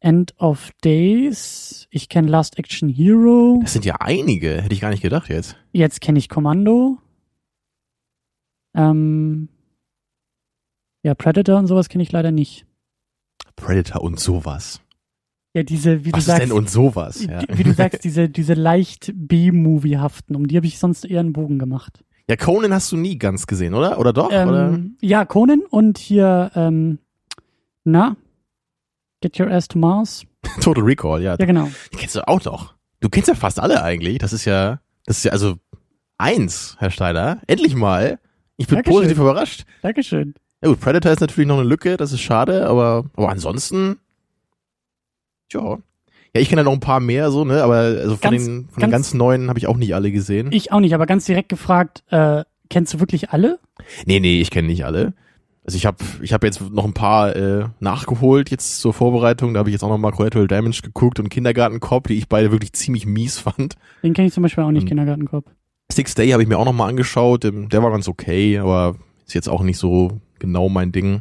End 0.00 0.34
of 0.38 0.70
Days. 0.84 1.86
Ich 1.90 2.10
kenne 2.10 2.28
Last 2.28 2.58
Action 2.58 2.90
Hero. 2.90 3.60
Das 3.62 3.72
sind 3.72 3.86
ja 3.86 3.96
einige, 4.00 4.60
hätte 4.60 4.74
ich 4.74 4.80
gar 4.80 4.90
nicht 4.90 5.02
gedacht 5.02 5.30
jetzt. 5.30 5.56
Jetzt 5.72 6.00
kenne 6.02 6.18
ich 6.18 6.28
Kommando. 6.28 6.98
Ähm, 8.74 9.48
ja, 11.02 11.14
Predator 11.14 11.58
und 11.58 11.66
sowas 11.66 11.88
kenne 11.88 12.02
ich 12.02 12.12
leider 12.12 12.30
nicht. 12.30 12.66
Predator 13.56 14.02
und 14.02 14.20
sowas. 14.20 14.80
Ja, 15.54 15.62
diese, 15.62 16.04
wie 16.04 16.12
Was 16.12 16.20
du 16.24 16.26
sagst, 16.30 16.42
denn 16.42 16.52
und 16.52 16.70
sowas? 16.70 17.26
Ja, 17.26 17.42
wie 17.48 17.62
du 17.62 17.74
sagst, 17.74 18.04
diese, 18.04 18.28
diese 18.28 18.54
leicht 18.54 19.12
B-Movie-haften, 19.14 20.34
um 20.34 20.48
die 20.48 20.56
habe 20.56 20.66
ich 20.66 20.78
sonst 20.78 21.04
eher 21.04 21.20
einen 21.20 21.34
Bogen 21.34 21.58
gemacht. 21.58 22.02
ja, 22.28 22.36
Conan 22.36 22.72
hast 22.72 22.90
du 22.90 22.96
nie 22.96 23.18
ganz 23.18 23.46
gesehen, 23.46 23.74
oder? 23.74 23.98
Oder 23.98 24.12
doch? 24.14 24.28
oder? 24.28 24.70
Ähm, 24.72 24.96
ja, 25.02 25.24
Conan 25.26 25.60
und 25.68 25.98
hier, 25.98 26.50
ähm, 26.54 26.98
na, 27.84 28.16
Get 29.20 29.38
Your 29.38 29.50
Ass 29.50 29.68
to 29.68 29.78
Mars. 29.78 30.24
Total 30.60 30.82
Recall, 30.82 31.22
ja. 31.22 31.36
Ja, 31.38 31.44
genau. 31.46 31.68
Die 31.92 31.96
kennst 31.98 32.16
du 32.16 32.26
auch 32.26 32.42
noch. 32.44 32.74
Du 33.00 33.08
kennst 33.10 33.28
ja 33.28 33.34
fast 33.34 33.60
alle 33.60 33.82
eigentlich. 33.82 34.18
Das 34.18 34.32
ist 34.32 34.44
ja, 34.46 34.80
das 35.04 35.18
ist 35.18 35.24
ja 35.24 35.32
also 35.32 35.56
eins, 36.18 36.76
Herr 36.78 36.90
Steiner. 36.90 37.42
Endlich 37.46 37.74
mal. 37.74 38.18
Ich 38.56 38.68
bin 38.68 38.76
Dankeschön. 38.76 38.96
positiv 38.96 39.18
überrascht. 39.18 39.64
Dankeschön. 39.82 40.34
Ja 40.62 40.68
gut, 40.68 40.80
Predator 40.80 41.12
ist 41.12 41.20
natürlich 41.20 41.48
noch 41.48 41.58
eine 41.58 41.68
Lücke, 41.68 41.96
das 41.96 42.12
ist 42.12 42.20
schade, 42.20 42.66
aber, 42.68 43.04
aber 43.16 43.28
ansonsten, 43.30 43.98
ja. 45.52 45.78
Ja, 46.34 46.40
ich 46.40 46.48
kenne 46.48 46.60
ja 46.60 46.64
noch 46.64 46.72
ein 46.72 46.80
paar 46.80 47.00
mehr 47.00 47.30
so, 47.30 47.44
ne, 47.44 47.62
aber 47.62 47.76
also 47.76 48.16
von 48.16 48.30
Ganz- 48.30 48.44
den, 48.46 48.68
von 48.70 48.80
den 48.80 48.90
ganz- 48.90 48.92
ganz 49.08 49.14
neuen 49.14 49.48
habe 49.50 49.58
ich 49.58 49.66
auch 49.66 49.76
nicht 49.76 49.94
alle 49.94 50.10
gesehen. 50.10 50.48
Ich 50.50 50.72
auch 50.72 50.80
nicht, 50.80 50.94
aber 50.94 51.04
ganz 51.06 51.26
direkt 51.26 51.50
gefragt, 51.50 52.02
äh, 52.10 52.44
kennst 52.70 52.94
du 52.94 53.00
wirklich 53.00 53.30
alle? 53.30 53.58
Nee, 54.06 54.18
nee, 54.20 54.40
ich 54.40 54.50
kenne 54.50 54.68
nicht 54.68 54.84
alle. 54.86 55.12
Also 55.64 55.76
ich 55.76 55.84
habe 55.86 55.98
ich 56.22 56.32
hab 56.32 56.42
jetzt 56.42 56.60
noch 56.72 56.84
ein 56.86 56.94
paar 56.94 57.36
äh, 57.36 57.66
nachgeholt 57.80 58.50
jetzt 58.50 58.80
zur 58.80 58.92
Vorbereitung. 58.94 59.54
Da 59.54 59.58
habe 59.60 59.68
ich 59.68 59.74
jetzt 59.74 59.84
auch 59.84 59.90
noch 59.90 59.98
mal 59.98 60.10
Collateral 60.10 60.48
Damage 60.48 60.80
geguckt 60.82 61.20
und 61.20 61.28
Kindergarten 61.28 61.78
Cop, 61.80 62.08
die 62.08 62.14
ich 62.14 62.28
beide 62.28 62.50
wirklich 62.50 62.72
ziemlich 62.72 63.04
mies 63.06 63.38
fand. 63.38 63.76
Den 64.02 64.14
kenne 64.14 64.28
ich 64.28 64.34
zum 64.34 64.42
Beispiel 64.42 64.64
auch 64.64 64.70
nicht, 64.72 64.84
Mhm. 64.84 64.88
Kindergartenkopf. 64.88 65.46
Six 65.92 66.14
Day 66.14 66.30
habe 66.30 66.42
ich 66.42 66.48
mir 66.48 66.58
auch 66.58 66.64
noch 66.64 66.72
mal 66.72 66.88
angeschaut. 66.88 67.44
Der 67.44 67.82
war 67.82 67.90
ganz 67.90 68.08
okay, 68.08 68.58
aber 68.58 68.96
ist 69.26 69.34
jetzt 69.34 69.48
auch 69.50 69.62
nicht 69.62 69.76
so 69.78 70.18
genau 70.38 70.68
mein 70.70 70.90
Ding. 70.92 71.20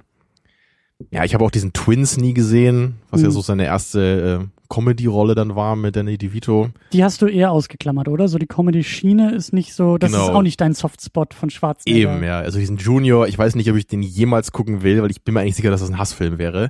Ja, 1.10 1.24
ich 1.24 1.34
habe 1.34 1.44
auch 1.44 1.52
diesen 1.52 1.74
Twins 1.74 2.18
nie 2.18 2.34
gesehen, 2.34 2.96
was 3.10 3.22
ja 3.22 3.28
Mhm. 3.30 3.32
so 3.34 3.42
seine 3.42 3.66
erste 3.66 4.42
äh, 4.44 4.48
Comedy-Rolle 4.70 5.36
dann 5.36 5.56
war 5.56 5.76
mit 5.76 5.96
Danny 5.96 6.18
DeVito. 6.18 6.70
Die 6.94 7.04
hast 7.04 7.22
du 7.22 7.28
eher 7.28 7.52
ausgeklammert, 7.52 8.08
oder? 8.08 8.28
So 8.28 8.38
die 8.38 8.46
Comedy-Schiene 8.48 9.34
ist 9.34 9.52
nicht 9.52 9.74
so, 9.74 9.98
das 9.98 10.12
Genau. 10.12 10.24
ist 10.26 10.30
auch 10.34 10.42
nicht 10.42 10.62
dein 10.62 10.74
Softspot 10.74 11.34
von 11.34 11.50
Schwarzenegger. 11.50 12.14
Eben, 12.16 12.24
ja. 12.24 12.40
Also 12.40 12.60
diesen 12.60 12.78
Junior, 12.78 13.28
ich 13.28 13.38
weiß 13.38 13.56
nicht, 13.56 13.70
ob 13.70 13.76
ich 13.78 13.88
den 13.88 14.02
jemals 14.02 14.52
gucken 14.52 14.82
will, 14.84 15.02
weil 15.02 15.12
ich 15.12 15.24
bin 15.24 15.34
mir 15.34 15.42
eigentlich 15.42 15.56
sicher, 15.56 15.72
dass 15.72 15.82
das 15.82 15.90
ein 15.90 15.98
Hassfilm 15.98 16.38
wäre. 16.38 16.70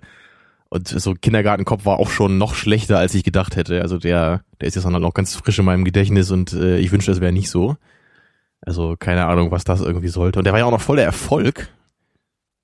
Und 0.69 0.87
so 0.87 1.13
Kindergartenkopf 1.13 1.85
war 1.85 1.99
auch 1.99 2.09
schon 2.09 2.37
noch 2.37 2.55
schlechter, 2.55 2.97
als 2.97 3.13
ich 3.13 3.23
gedacht 3.23 3.55
hätte. 3.57 3.81
Also 3.81 3.97
der, 3.97 4.41
der 4.61 4.67
ist 4.69 4.75
jetzt 4.75 4.85
dann 4.85 4.93
halt 4.93 5.03
noch 5.03 5.13
ganz 5.13 5.35
frisch 5.35 5.59
in 5.59 5.65
meinem 5.65 5.83
Gedächtnis 5.83 6.31
und 6.31 6.53
äh, 6.53 6.77
ich 6.79 6.91
wünschte, 6.91 7.11
das 7.11 7.19
wäre 7.21 7.33
nicht 7.33 7.49
so. 7.49 7.75
Also 8.61 8.95
keine 8.97 9.25
Ahnung, 9.25 9.51
was 9.51 9.63
das 9.63 9.81
irgendwie 9.81 10.07
sollte. 10.07 10.39
Und 10.39 10.45
der 10.45 10.53
war 10.53 10.59
ja 10.59 10.65
auch 10.65 10.71
noch 10.71 10.81
voll 10.81 10.95
der 10.95 11.05
Erfolg. 11.05 11.67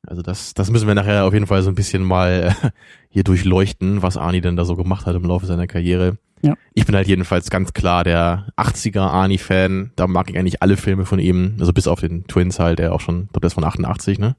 Also 0.07 0.21
das, 0.21 0.53
das 0.53 0.71
müssen 0.71 0.87
wir 0.87 0.95
nachher 0.95 1.25
auf 1.25 1.33
jeden 1.33 1.47
Fall 1.47 1.61
so 1.61 1.69
ein 1.69 1.75
bisschen 1.75 2.01
mal 2.01 2.55
äh, 2.63 2.69
hier 3.09 3.23
durchleuchten, 3.23 4.01
was 4.01 4.15
Arnie 4.17 4.41
denn 4.41 4.55
da 4.55 4.63
so 4.65 4.75
gemacht 4.75 5.05
hat 5.05 5.15
im 5.15 5.23
Laufe 5.23 5.45
seiner 5.45 5.67
Karriere. 5.67 6.17
Ja. 6.41 6.55
Ich 6.73 6.85
bin 6.85 6.95
halt 6.95 7.07
jedenfalls 7.07 7.49
ganz 7.49 7.73
klar 7.73 8.03
der 8.03 8.47
80er 8.55 9.01
Arnie-Fan. 9.01 9.91
Da 9.95 10.07
mag 10.07 10.29
ich 10.29 10.37
eigentlich 10.37 10.61
alle 10.61 10.77
Filme 10.77 11.05
von 11.05 11.19
ihm. 11.19 11.57
Also 11.59 11.73
bis 11.73 11.87
auf 11.87 11.99
den 11.99 12.25
Twins 12.27 12.57
halt, 12.59 12.79
der 12.79 12.93
auch 12.93 13.01
schon, 13.01 13.23
ich 13.23 13.27
glaube, 13.31 13.41
der 13.41 13.47
ist 13.47 13.53
von 13.55 13.63
88, 13.65 14.17
ne? 14.19 14.35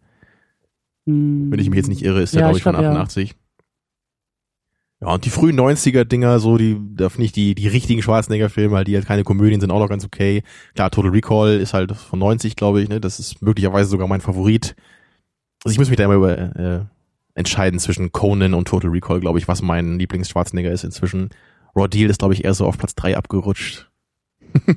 Hm, 1.07 1.51
Wenn 1.51 1.59
ich 1.59 1.69
mich 1.69 1.77
jetzt 1.77 1.89
nicht 1.89 2.03
irre, 2.03 2.23
ist 2.23 2.35
der, 2.35 2.41
Ja, 2.43 2.47
glaube 2.47 2.57
ich, 2.57 2.61
ich 2.61 2.63
von 2.63 2.73
glaub, 2.73 2.83
ja. 2.85 2.91
88. 2.93 3.35
Ja. 5.01 5.09
und 5.15 5.25
die 5.25 5.31
frühen 5.31 5.59
90er-Dinger, 5.59 6.39
so, 6.39 6.57
die, 6.57 6.77
da 6.95 7.09
finde 7.09 7.27
ich 7.27 7.33
die, 7.33 7.55
die 7.55 7.69
richtigen 7.69 8.01
Schwarzenegger-Filme, 8.01 8.77
halt, 8.77 8.89
die 8.89 8.95
halt 8.95 9.07
keine 9.07 9.25
Komödien 9.25 9.61
sind, 9.61 9.71
auch 9.71 9.81
noch 9.81 9.89
ganz 9.89 10.05
okay. 10.05 10.45
Klar, 10.75 10.91
Total 10.91 11.11
Recall 11.11 11.59
ist 11.59 11.75
halt 11.75 11.93
von 11.93 12.21
90, 12.21 12.57
glaube 12.57 12.81
ich, 12.81 12.89
ne? 12.89 13.01
Das 13.01 13.19
ist 13.19 13.43
möglicherweise 13.43 13.91
sogar 13.91 14.09
mein 14.09 14.21
Favorit. 14.21 14.77
Also 15.65 15.73
ich 15.73 15.79
muss 15.79 15.89
mich 15.89 15.97
da 15.97 16.05
immer 16.05 16.15
über, 16.15 16.39
äh, 16.57 16.85
entscheiden 17.35 17.79
zwischen 17.79 18.13
Conan 18.13 18.55
und 18.55 18.69
Total 18.69 18.91
Recall, 18.91 19.21
glaube 19.21 19.39
ich, 19.39 19.49
was 19.49 19.63
mein 19.63 19.99
Lieblings-Schwarzenegger 19.99 20.71
ist 20.71 20.85
inzwischen. 20.85 21.31
Raw 21.75 21.89
Deal 21.89 22.11
ist, 22.11 22.19
glaube 22.19 22.35
ich, 22.35 22.45
eher 22.45 22.55
so 22.55 22.67
auf 22.67 22.79
Platz 22.79 22.95
drei 22.95 23.17
abgerutscht. 23.17 23.91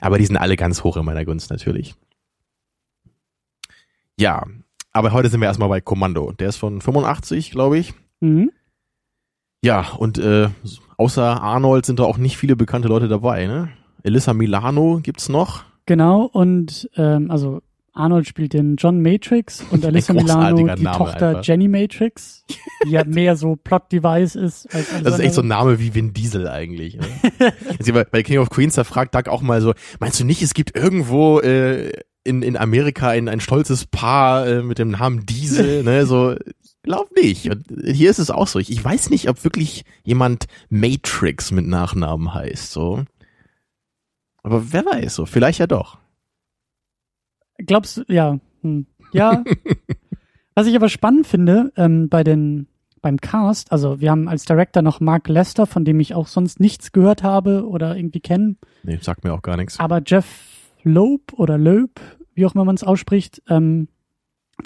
Aber 0.00 0.18
die 0.18 0.26
sind 0.26 0.36
alle 0.36 0.56
ganz 0.56 0.84
hoch 0.84 0.96
in 0.96 1.04
meiner 1.04 1.24
Gunst 1.24 1.50
natürlich. 1.50 1.94
Ja, 4.18 4.44
aber 4.92 5.12
heute 5.12 5.28
sind 5.28 5.40
wir 5.40 5.46
erstmal 5.46 5.68
bei 5.68 5.80
Kommando. 5.80 6.32
Der 6.32 6.48
ist 6.48 6.56
von 6.56 6.80
85, 6.80 7.50
glaube 7.50 7.78
ich. 7.78 7.92
Mhm. 8.20 8.50
Ja, 9.62 9.90
und 9.98 10.18
äh, 10.18 10.48
außer 10.96 11.42
Arnold 11.42 11.84
sind 11.84 11.98
da 11.98 12.04
auch 12.04 12.16
nicht 12.18 12.38
viele 12.38 12.56
bekannte 12.56 12.88
Leute 12.88 13.08
dabei, 13.08 13.46
ne? 13.46 13.70
Elissa 14.02 14.32
Milano 14.32 15.00
gibt's 15.02 15.28
noch. 15.28 15.64
Genau, 15.84 16.22
und 16.22 16.88
ähm, 16.96 17.30
also 17.30 17.62
Arnold 17.96 18.26
spielt 18.26 18.52
den 18.52 18.76
John 18.76 19.00
Matrix 19.00 19.64
und 19.70 19.84
Alyssa 19.84 20.12
Milano 20.12 20.56
die 20.74 20.82
Name 20.84 20.96
Tochter 20.96 21.28
einfach. 21.28 21.44
Jenny 21.44 21.68
Matrix, 21.68 22.44
die 22.84 22.90
ja 22.90 23.04
mehr 23.04 23.36
so 23.36 23.56
Plot-Device 23.56 24.36
ist 24.36 24.72
als 24.74 24.88
Das 25.02 25.14
ist 25.14 25.20
echt 25.20 25.34
so 25.34 25.42
ein. 25.42 25.48
Name 25.48 25.78
wie 25.78 25.94
Vin 25.94 26.12
Diesel 26.12 26.48
eigentlich. 26.48 26.96
Ne? 26.96 27.52
Bei, 27.92 28.04
bei 28.04 28.22
King 28.22 28.38
of 28.38 28.50
Queens, 28.50 28.74
da 28.74 28.84
fragt 28.84 29.14
Doug 29.14 29.28
auch 29.28 29.42
mal 29.42 29.60
so, 29.60 29.72
meinst 30.00 30.20
du 30.20 30.24
nicht, 30.24 30.42
es 30.42 30.52
gibt 30.52 30.76
irgendwo 30.76 31.40
äh, 31.40 31.92
in, 32.24 32.42
in 32.42 32.56
Amerika 32.56 33.08
ein, 33.08 33.28
ein 33.28 33.40
stolzes 33.40 33.86
Paar 33.86 34.46
äh, 34.46 34.62
mit 34.62 34.78
dem 34.78 34.90
Namen 34.90 35.24
Diesel? 35.24 35.82
ne? 35.82 36.04
So, 36.06 36.34
glaub 36.82 37.14
nicht. 37.16 37.50
Und 37.50 37.64
hier 37.84 38.10
ist 38.10 38.18
es 38.18 38.30
auch 38.30 38.48
so. 38.48 38.58
Ich, 38.58 38.70
ich 38.70 38.84
weiß 38.84 39.10
nicht, 39.10 39.28
ob 39.28 39.44
wirklich 39.44 39.84
jemand 40.04 40.46
Matrix 40.68 41.52
mit 41.52 41.66
Nachnamen 41.66 42.34
heißt. 42.34 42.72
So. 42.72 43.04
Aber 44.42 44.72
wer 44.72 44.84
weiß, 44.84 45.14
so, 45.14 45.26
vielleicht 45.26 45.60
ja 45.60 45.66
doch. 45.66 45.98
Glaubst 47.58 47.96
du, 47.98 48.04
ja. 48.08 48.38
Hm. 48.62 48.86
Ja. 49.12 49.42
Was 50.54 50.66
ich 50.66 50.74
aber 50.76 50.88
spannend 50.88 51.26
finde, 51.26 51.72
ähm, 51.76 52.08
bei 52.08 52.24
den, 52.24 52.66
beim 53.02 53.18
Cast, 53.20 53.70
also 53.72 54.00
wir 54.00 54.10
haben 54.10 54.26
als 54.28 54.44
Director 54.46 54.82
noch 54.82 55.00
Mark 55.00 55.28
Lester, 55.28 55.66
von 55.66 55.84
dem 55.84 56.00
ich 56.00 56.14
auch 56.14 56.26
sonst 56.26 56.60
nichts 56.60 56.92
gehört 56.92 57.22
habe 57.22 57.66
oder 57.68 57.96
irgendwie 57.96 58.20
kenne, 58.20 58.56
Nee, 58.82 58.98
sagt 59.00 59.22
mir 59.24 59.32
auch 59.34 59.42
gar 59.42 59.56
nichts. 59.56 59.78
aber 59.78 60.00
Jeff 60.04 60.26
Loeb 60.82 61.32
oder 61.34 61.58
Loeb, 61.58 62.00
wie 62.34 62.46
auch 62.46 62.54
immer 62.54 62.64
man 62.64 62.74
es 62.76 62.84
ausspricht, 62.84 63.42
ähm, 63.48 63.88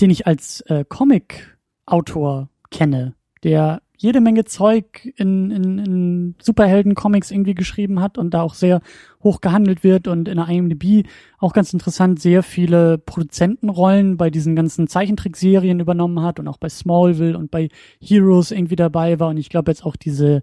den 0.01 0.11
ich 0.11 0.27
als 0.29 0.61
äh, 0.63 0.85
Comic-Autor 0.89 2.49
kenne, 2.71 3.15
der 3.43 3.83
jede 4.01 4.23
Menge 4.23 4.47
Zeug 4.47 5.13
in, 5.17 5.51
in, 5.51 5.79
in 5.79 6.35
Superhelden-Comics 6.41 7.31
irgendwie 7.31 7.55
geschrieben 7.55 8.01
hat 8.01 8.17
und 8.17 8.33
da 8.33 8.41
auch 8.41 8.55
sehr 8.55 8.81
hoch 9.23 9.43
gehandelt 9.43 9.85
wird 9.85 10.09
und 10.09 10.27
in 10.27 10.39
der 10.39 10.49
IMDb 10.49 11.07
auch 11.39 11.53
ganz 11.53 11.75
interessant 11.75 12.19
sehr 12.19 12.43
viele 12.43 12.97
Produzentenrollen 12.97 14.17
bei 14.17 14.31
diesen 14.31 14.57
ganzen 14.57 14.89
Zeichentrickserien 14.89 15.81
übernommen 15.81 16.23
hat 16.23 16.41
und 16.41 16.49
auch 16.49 16.57
bei 16.57 16.71
Smallville 16.71 17.37
und 17.37 17.51
bei 17.51 17.69
Heroes 18.01 18.53
irgendwie 18.53 18.77
dabei 18.77 19.21
war 19.21 19.29
und 19.29 19.37
ich 19.37 19.51
glaube 19.51 19.71
jetzt 19.71 19.85
auch 19.85 19.97
diese 19.97 20.43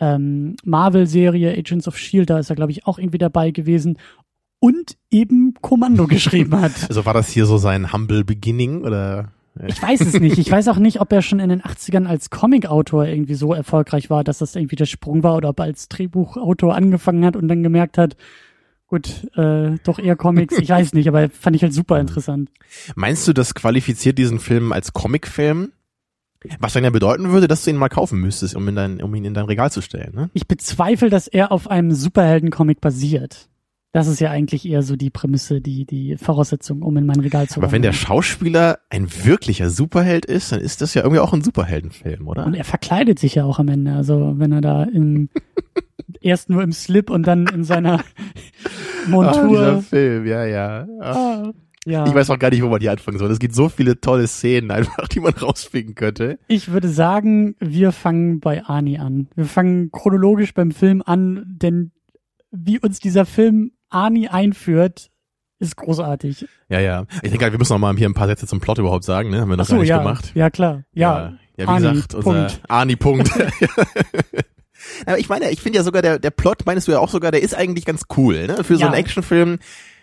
ähm, 0.00 0.56
Marvel-Serie 0.64 1.58
Agents 1.58 1.86
of 1.86 1.98
Shield, 1.98 2.30
da 2.30 2.38
ist 2.38 2.48
er 2.48 2.56
glaube 2.56 2.72
ich 2.72 2.86
auch 2.86 2.98
irgendwie 2.98 3.18
dabei 3.18 3.50
gewesen 3.50 3.98
und 4.60 4.96
eben 5.10 5.52
Kommando 5.60 6.06
geschrieben 6.06 6.58
hat. 6.58 6.72
Also 6.88 7.04
war 7.04 7.12
das 7.12 7.28
hier 7.28 7.44
so 7.44 7.58
sein 7.58 7.92
Humble 7.92 8.24
Beginning 8.24 8.82
oder? 8.82 9.33
Ich 9.66 9.80
weiß 9.80 10.00
es 10.00 10.20
nicht. 10.20 10.38
Ich 10.38 10.50
weiß 10.50 10.68
auch 10.68 10.78
nicht, 10.78 11.00
ob 11.00 11.12
er 11.12 11.22
schon 11.22 11.38
in 11.38 11.48
den 11.48 11.62
80ern 11.62 12.06
als 12.06 12.30
Comic-Autor 12.30 13.06
irgendwie 13.06 13.34
so 13.34 13.54
erfolgreich 13.54 14.10
war, 14.10 14.24
dass 14.24 14.38
das 14.38 14.56
irgendwie 14.56 14.76
der 14.76 14.86
Sprung 14.86 15.22
war 15.22 15.36
oder 15.36 15.50
ob 15.50 15.60
er 15.60 15.66
als 15.66 15.88
Drehbuchautor 15.88 16.74
angefangen 16.74 17.24
hat 17.24 17.36
und 17.36 17.46
dann 17.46 17.62
gemerkt 17.62 17.96
hat, 17.96 18.16
gut, 18.88 19.28
äh, 19.36 19.76
doch 19.84 19.98
eher 19.98 20.16
Comics. 20.16 20.58
Ich 20.58 20.68
weiß 20.68 20.92
nicht, 20.94 21.08
aber 21.08 21.28
fand 21.30 21.54
ich 21.54 21.62
halt 21.62 21.72
super 21.72 22.00
interessant. 22.00 22.50
Meinst 22.96 23.28
du, 23.28 23.32
das 23.32 23.54
qualifiziert 23.54 24.18
diesen 24.18 24.40
Film 24.40 24.72
als 24.72 24.92
Comicfilm? 24.92 25.72
Was 26.58 26.74
dann 26.74 26.84
ja 26.84 26.90
bedeuten 26.90 27.30
würde, 27.30 27.48
dass 27.48 27.64
du 27.64 27.70
ihn 27.70 27.76
mal 27.76 27.88
kaufen 27.88 28.20
müsstest, 28.20 28.54
um, 28.54 28.68
in 28.68 28.76
dein, 28.76 29.02
um 29.02 29.14
ihn 29.14 29.24
in 29.24 29.32
dein 29.32 29.46
Regal 29.46 29.70
zu 29.70 29.80
stellen, 29.80 30.14
ne? 30.14 30.30
Ich 30.34 30.46
bezweifle, 30.46 31.08
dass 31.08 31.26
er 31.26 31.50
auf 31.52 31.70
einem 31.70 31.92
Superhelden-Comic 31.92 32.82
basiert. 32.82 33.48
Das 33.94 34.08
ist 34.08 34.18
ja 34.18 34.28
eigentlich 34.32 34.66
eher 34.68 34.82
so 34.82 34.96
die 34.96 35.08
Prämisse, 35.10 35.60
die, 35.60 35.84
die 35.86 36.16
Voraussetzung, 36.16 36.82
um 36.82 36.96
in 36.96 37.06
mein 37.06 37.20
Regal 37.20 37.46
zu 37.48 37.60
Aber 37.60 37.70
wenn 37.70 37.82
der. 37.82 37.92
Schauspieler 37.92 38.80
ein 38.90 39.06
wirklicher 39.22 39.70
Superheld 39.70 40.26
ist, 40.26 40.50
dann 40.50 40.58
ist 40.60 40.80
das 40.80 40.94
ja 40.94 41.02
irgendwie 41.02 41.20
auch 41.20 41.32
ein 41.32 41.42
Superheldenfilm, 41.42 42.26
oder? 42.26 42.44
Und 42.44 42.54
er 42.54 42.64
verkleidet 42.64 43.20
sich 43.20 43.36
ja 43.36 43.44
auch 43.44 43.60
am 43.60 43.68
Ende. 43.68 43.92
Also 43.92 44.34
wenn 44.36 44.50
er 44.50 44.60
da 44.62 44.82
im, 44.82 45.28
erst 46.20 46.50
nur 46.50 46.64
im 46.64 46.72
Slip 46.72 47.08
und 47.08 47.24
dann 47.24 47.46
in 47.46 47.62
seiner 47.62 48.00
Ah, 48.00 48.04
dieser 49.06 49.10
Montur. 49.10 49.82
Film, 49.82 50.26
ja, 50.26 50.44
ja. 50.44 50.88
Ah, 51.00 51.52
ja. 51.86 52.04
Ich 52.04 52.14
weiß 52.14 52.30
auch 52.30 52.38
gar 52.40 52.50
nicht, 52.50 52.64
wo 52.64 52.68
man 52.70 52.80
hier 52.80 52.90
anfangen 52.90 53.18
soll. 53.18 53.30
Es 53.30 53.38
gibt 53.38 53.54
so 53.54 53.68
viele 53.68 54.00
tolle 54.00 54.26
Szenen 54.26 54.72
einfach, 54.72 55.06
die 55.06 55.20
man 55.20 55.34
rausfinden 55.34 55.94
könnte. 55.94 56.40
Ich 56.48 56.72
würde 56.72 56.88
sagen, 56.88 57.54
wir 57.60 57.92
fangen 57.92 58.40
bei 58.40 58.64
Ani 58.64 58.98
an. 58.98 59.28
Wir 59.36 59.44
fangen 59.44 59.92
chronologisch 59.92 60.52
beim 60.52 60.72
Film 60.72 61.00
an, 61.00 61.44
denn 61.46 61.92
wie 62.50 62.80
uns 62.80 62.98
dieser 62.98 63.24
Film 63.24 63.70
Ani 63.94 64.28
einführt, 64.28 65.10
ist 65.58 65.76
großartig. 65.76 66.46
Ja, 66.68 66.80
ja. 66.80 67.06
Ich 67.22 67.30
denke, 67.30 67.50
wir 67.52 67.58
müssen 67.58 67.72
noch 67.72 67.78
mal 67.78 67.96
hier 67.96 68.08
ein 68.08 68.14
paar 68.14 68.26
Sätze 68.26 68.46
zum 68.46 68.60
Plot 68.60 68.78
überhaupt 68.78 69.04
sagen, 69.04 69.30
ne? 69.30 69.40
Haben 69.40 69.50
wir 69.50 69.56
noch 69.56 69.64
so, 69.66 69.74
gar 69.74 69.80
nicht 69.80 69.88
ja, 69.88 69.98
gemacht. 69.98 70.32
ja 70.34 70.50
klar. 70.50 70.84
Ja, 70.92 71.32
ja, 71.56 71.64
wie 71.64 71.64
Arnie, 71.68 71.92
gesagt, 71.92 72.14
unser 72.14 72.30
Punkt. 72.32 72.60
Arnie 72.68 72.96
Punkt. 72.96 73.30
Aber 75.06 75.18
ich 75.18 75.28
meine, 75.28 75.50
ich 75.50 75.60
finde 75.60 75.78
ja 75.78 75.82
sogar 75.84 76.02
der 76.02 76.18
der 76.18 76.30
Plot, 76.30 76.66
meinst 76.66 76.88
du 76.88 76.92
ja 76.92 76.98
auch 76.98 77.08
sogar, 77.10 77.30
der 77.30 77.42
ist 77.42 77.54
eigentlich 77.54 77.84
ganz 77.84 78.02
cool, 78.16 78.46
ne? 78.46 78.64
Für 78.64 78.74
so 78.74 78.80
Ja. 78.82 78.86
einen 78.88 78.96
Actionfilm, 78.96 79.58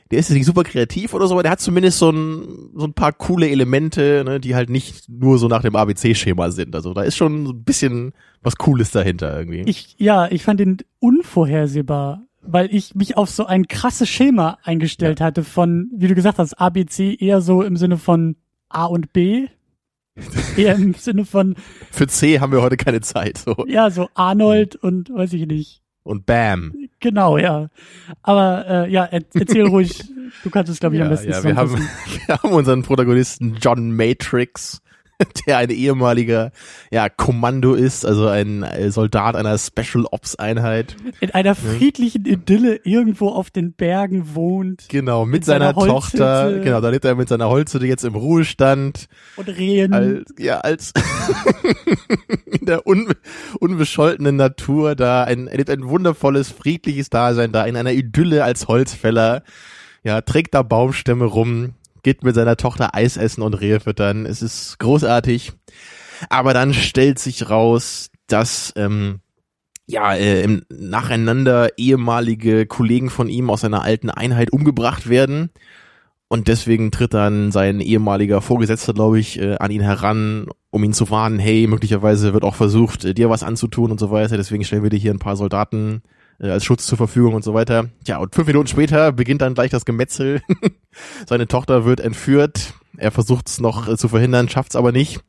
der 0.10 0.20
ist 0.20 0.30
jetzt 0.30 0.38
nicht 0.38 0.46
super 0.46 0.64
kreativ 0.64 1.14
oder 1.14 1.28
so, 1.28 1.36
aber 1.36 1.44
der 1.44 1.52
hat 1.52 1.60
zumindest 1.62 2.00
so 2.00 2.10
ein 2.10 2.70
so 2.76 2.86
ein 2.86 2.94
paar 2.94 3.14
coole 3.14 3.50
Elemente, 3.50 4.24
ne, 4.26 4.40
die 4.40 4.56
halt 4.56 4.70
nicht 4.70 5.08
nur 5.10 5.38
so 5.38 5.48
nach 5.48 5.62
dem 5.62 5.76
ABC 5.76 6.16
Schema 6.16 6.50
sind. 6.52 6.76
Also 6.76 6.94
da 6.94 7.04
ist 7.04 7.16
schon 7.18 7.46
so 7.46 7.54
ein 7.54 7.64
bisschen 7.64 8.14
was 8.42 8.56
cooles 8.56 8.92
dahinter 8.92 9.38
irgendwie. 9.38 9.62
Ich, 9.68 9.96
ja, 10.00 10.28
ich 10.32 10.44
fand 10.44 10.60
ihn 10.62 10.78
unvorhersehbar, 11.00 12.24
weil 12.42 12.74
ich 12.74 12.96
mich 12.96 13.18
auf 13.18 13.30
so 13.30 13.46
ein 13.46 13.68
krasses 13.68 14.10
Schema 14.10 14.58
eingestellt 14.64 15.22
hatte 15.22 15.44
von, 15.44 15.90
wie 15.96 16.08
du 16.08 16.16
gesagt 16.16 16.38
hast, 16.40 16.54
ABC 16.54 17.16
eher 17.20 17.42
so 17.42 17.62
im 17.62 17.78
Sinne 17.78 17.98
von 17.98 18.36
A 18.70 18.86
und 18.86 19.14
B. 19.14 19.48
eher 20.58 20.76
im 20.76 20.94
Sinne 20.94 21.26
von, 21.26 21.56
Für 21.90 22.08
C 22.08 22.40
haben 22.40 22.52
wir 22.52 22.62
heute 22.62 22.76
keine 22.78 23.00
Zeit, 23.02 23.38
so. 23.38 23.66
ja, 23.68 23.90
so 23.90 24.10
Arnold 24.14 24.76
und 24.76 25.10
weiß 25.10 25.34
ich 25.34 25.48
nicht. 25.48 25.82
Und 26.04 26.26
bam. 26.26 26.74
Genau, 27.00 27.38
ja. 27.38 27.70
Aber 28.24 28.66
äh, 28.68 28.92
ja, 28.92 29.06
er, 29.06 29.22
erzähl 29.34 29.68
ruhig. 29.68 30.04
Du 30.44 30.50
kannst 30.50 30.72
es, 30.72 30.80
glaube 30.80 30.96
ich, 30.96 31.02
am 31.02 31.08
Ja, 31.08 31.12
besten 31.12 31.32
ja, 31.32 31.44
wir 31.44 31.56
haben, 31.56 31.76
wir 32.26 32.36
haben 32.38 32.54
unseren 32.54 32.82
Protagonisten 32.84 33.58
John 33.62 33.96
Matrix, 33.96 34.82
der 35.48 35.58
ein 35.58 35.70
ehemaliger 35.70 36.52
ja, 36.92 37.10
Kommando 37.10 37.74
ist, 37.74 38.06
also 38.06 38.28
ein 38.28 38.64
äh, 38.64 38.92
Soldat 38.92 39.36
einer 39.36 39.58
Special 39.58 40.06
Ops 40.12 40.36
Einheit. 40.36 40.96
In 41.20 41.32
einer 41.32 41.56
friedlichen 41.56 42.26
Idylle 42.26 42.80
irgendwo 42.84 43.30
auf 43.30 43.50
den 43.50 43.74
Bergen 43.74 44.36
wohnt 44.36 44.88
Genau, 44.90 45.26
mit, 45.26 45.34
Mit 45.34 45.46
seiner 45.46 45.74
seiner, 45.74 45.88
Tochter. 45.88 46.60
Genau, 46.60 46.82
da 46.82 46.90
lebt 46.90 47.06
er 47.06 47.16
mit 47.16 47.30
seiner 47.30 47.50
Holzhütte 47.50 47.86
jetzt 47.86 48.04
im 48.04 48.16
Ruhestand. 48.16 49.08
und 49.36 49.48
Rehen. 49.50 49.94
Als, 49.94 50.34
ja, 50.38 50.60
als 50.60 50.94
in 52.46 52.66
der 52.66 52.88
un, 52.88 53.14
unbescholtenen 53.60 54.36
Natur 54.36 54.96
da 54.96 55.24
ein, 55.24 55.48
er 55.48 55.58
lebt 55.58 55.70
ein 55.70 55.88
wundervolles, 55.88 56.50
friedliches 56.50 57.10
Dasein 57.10 57.52
da 57.52 57.66
in 57.66 57.76
einer 57.76 57.92
Idylle 57.92 58.44
als 58.44 58.68
Holzfäller. 58.68 59.44
Ja, 60.04 60.22
trägt 60.22 60.56
da 60.56 60.64
Baumstämme 60.64 61.26
rum, 61.26 61.76
geht 62.04 62.24
mit 62.24 62.36
seiner 62.36 62.58
Tochter 62.58 62.96
Eis 62.96 63.18
essen 63.18 63.42
und 63.42 63.54
Rehe 63.54 63.80
füttern. 63.80 64.26
Es 64.26 64.42
ist 64.42 64.80
großartig. 64.80 65.54
Aber 66.30 66.54
dann 66.54 66.74
stellt 66.74 67.20
sich 67.20 67.50
raus, 67.50 68.10
dass 68.28 68.74
ähm, 68.76 69.22
ja 69.88 70.14
äh, 70.14 70.44
im, 70.44 70.64
nacheinander 70.70 71.78
ehemalige 71.78 72.66
Kollegen 72.66 73.10
von 73.10 73.28
ihm 73.28 73.50
aus 73.50 73.62
seiner 73.62 73.84
alten 73.84 74.10
Einheit 74.10 74.52
umgebracht 74.52 75.10
werden. 75.10 75.50
Und 76.28 76.48
deswegen 76.48 76.92
tritt 76.92 77.14
dann 77.14 77.52
sein 77.52 77.82
ehemaliger 77.82 78.42
Vorgesetzter, 78.42 78.94
glaube 78.94 79.20
ich, 79.20 79.38
äh, 79.40 79.58
an 79.58 79.70
ihn 79.70 79.82
heran, 79.82 80.48
um 80.70 80.84
ihn 80.84 80.94
zu 80.94 81.10
warnen, 81.10 81.40
hey, 81.40 81.68
möglicherweise 81.68 82.34
wird 82.34 82.44
auch 82.44 82.56
versucht, 82.56 83.04
äh, 83.04 83.14
dir 83.14 83.30
was 83.30 83.44
anzutun 83.44 83.92
und 83.92 84.00
so 84.00 84.12
weiter. 84.12 84.38
Deswegen 84.38 84.64
stellen 84.64 84.84
wir 84.84 84.90
dir 84.90 85.00
hier 85.00 85.14
ein 85.14 85.20
paar 85.20 85.36
Soldaten 85.36 86.04
äh, 86.42 86.50
als 86.50 86.66
Schutz 86.66 86.86
zur 86.86 86.98
Verfügung 86.98 87.34
und 87.34 87.44
so 87.44 87.54
weiter. 87.54 87.90
Ja, 88.06 88.18
und 88.18 88.34
fünf 88.34 88.48
Minuten 88.48 88.68
später 88.68 89.12
beginnt 89.12 89.42
dann 89.42 89.54
gleich 89.54 89.72
das 89.72 89.86
Gemetzel. 89.86 90.42
Seine 91.28 91.48
Tochter 91.48 91.86
wird 91.86 92.00
entführt. 92.00 92.74
Er 92.98 93.12
versucht 93.12 93.48
es 93.48 93.60
noch 93.60 93.88
äh, 93.88 93.98
zu 93.98 94.08
verhindern, 94.08 94.50
schafft 94.50 94.72
es 94.72 94.76
aber 94.76 94.92
nicht. 94.92 95.22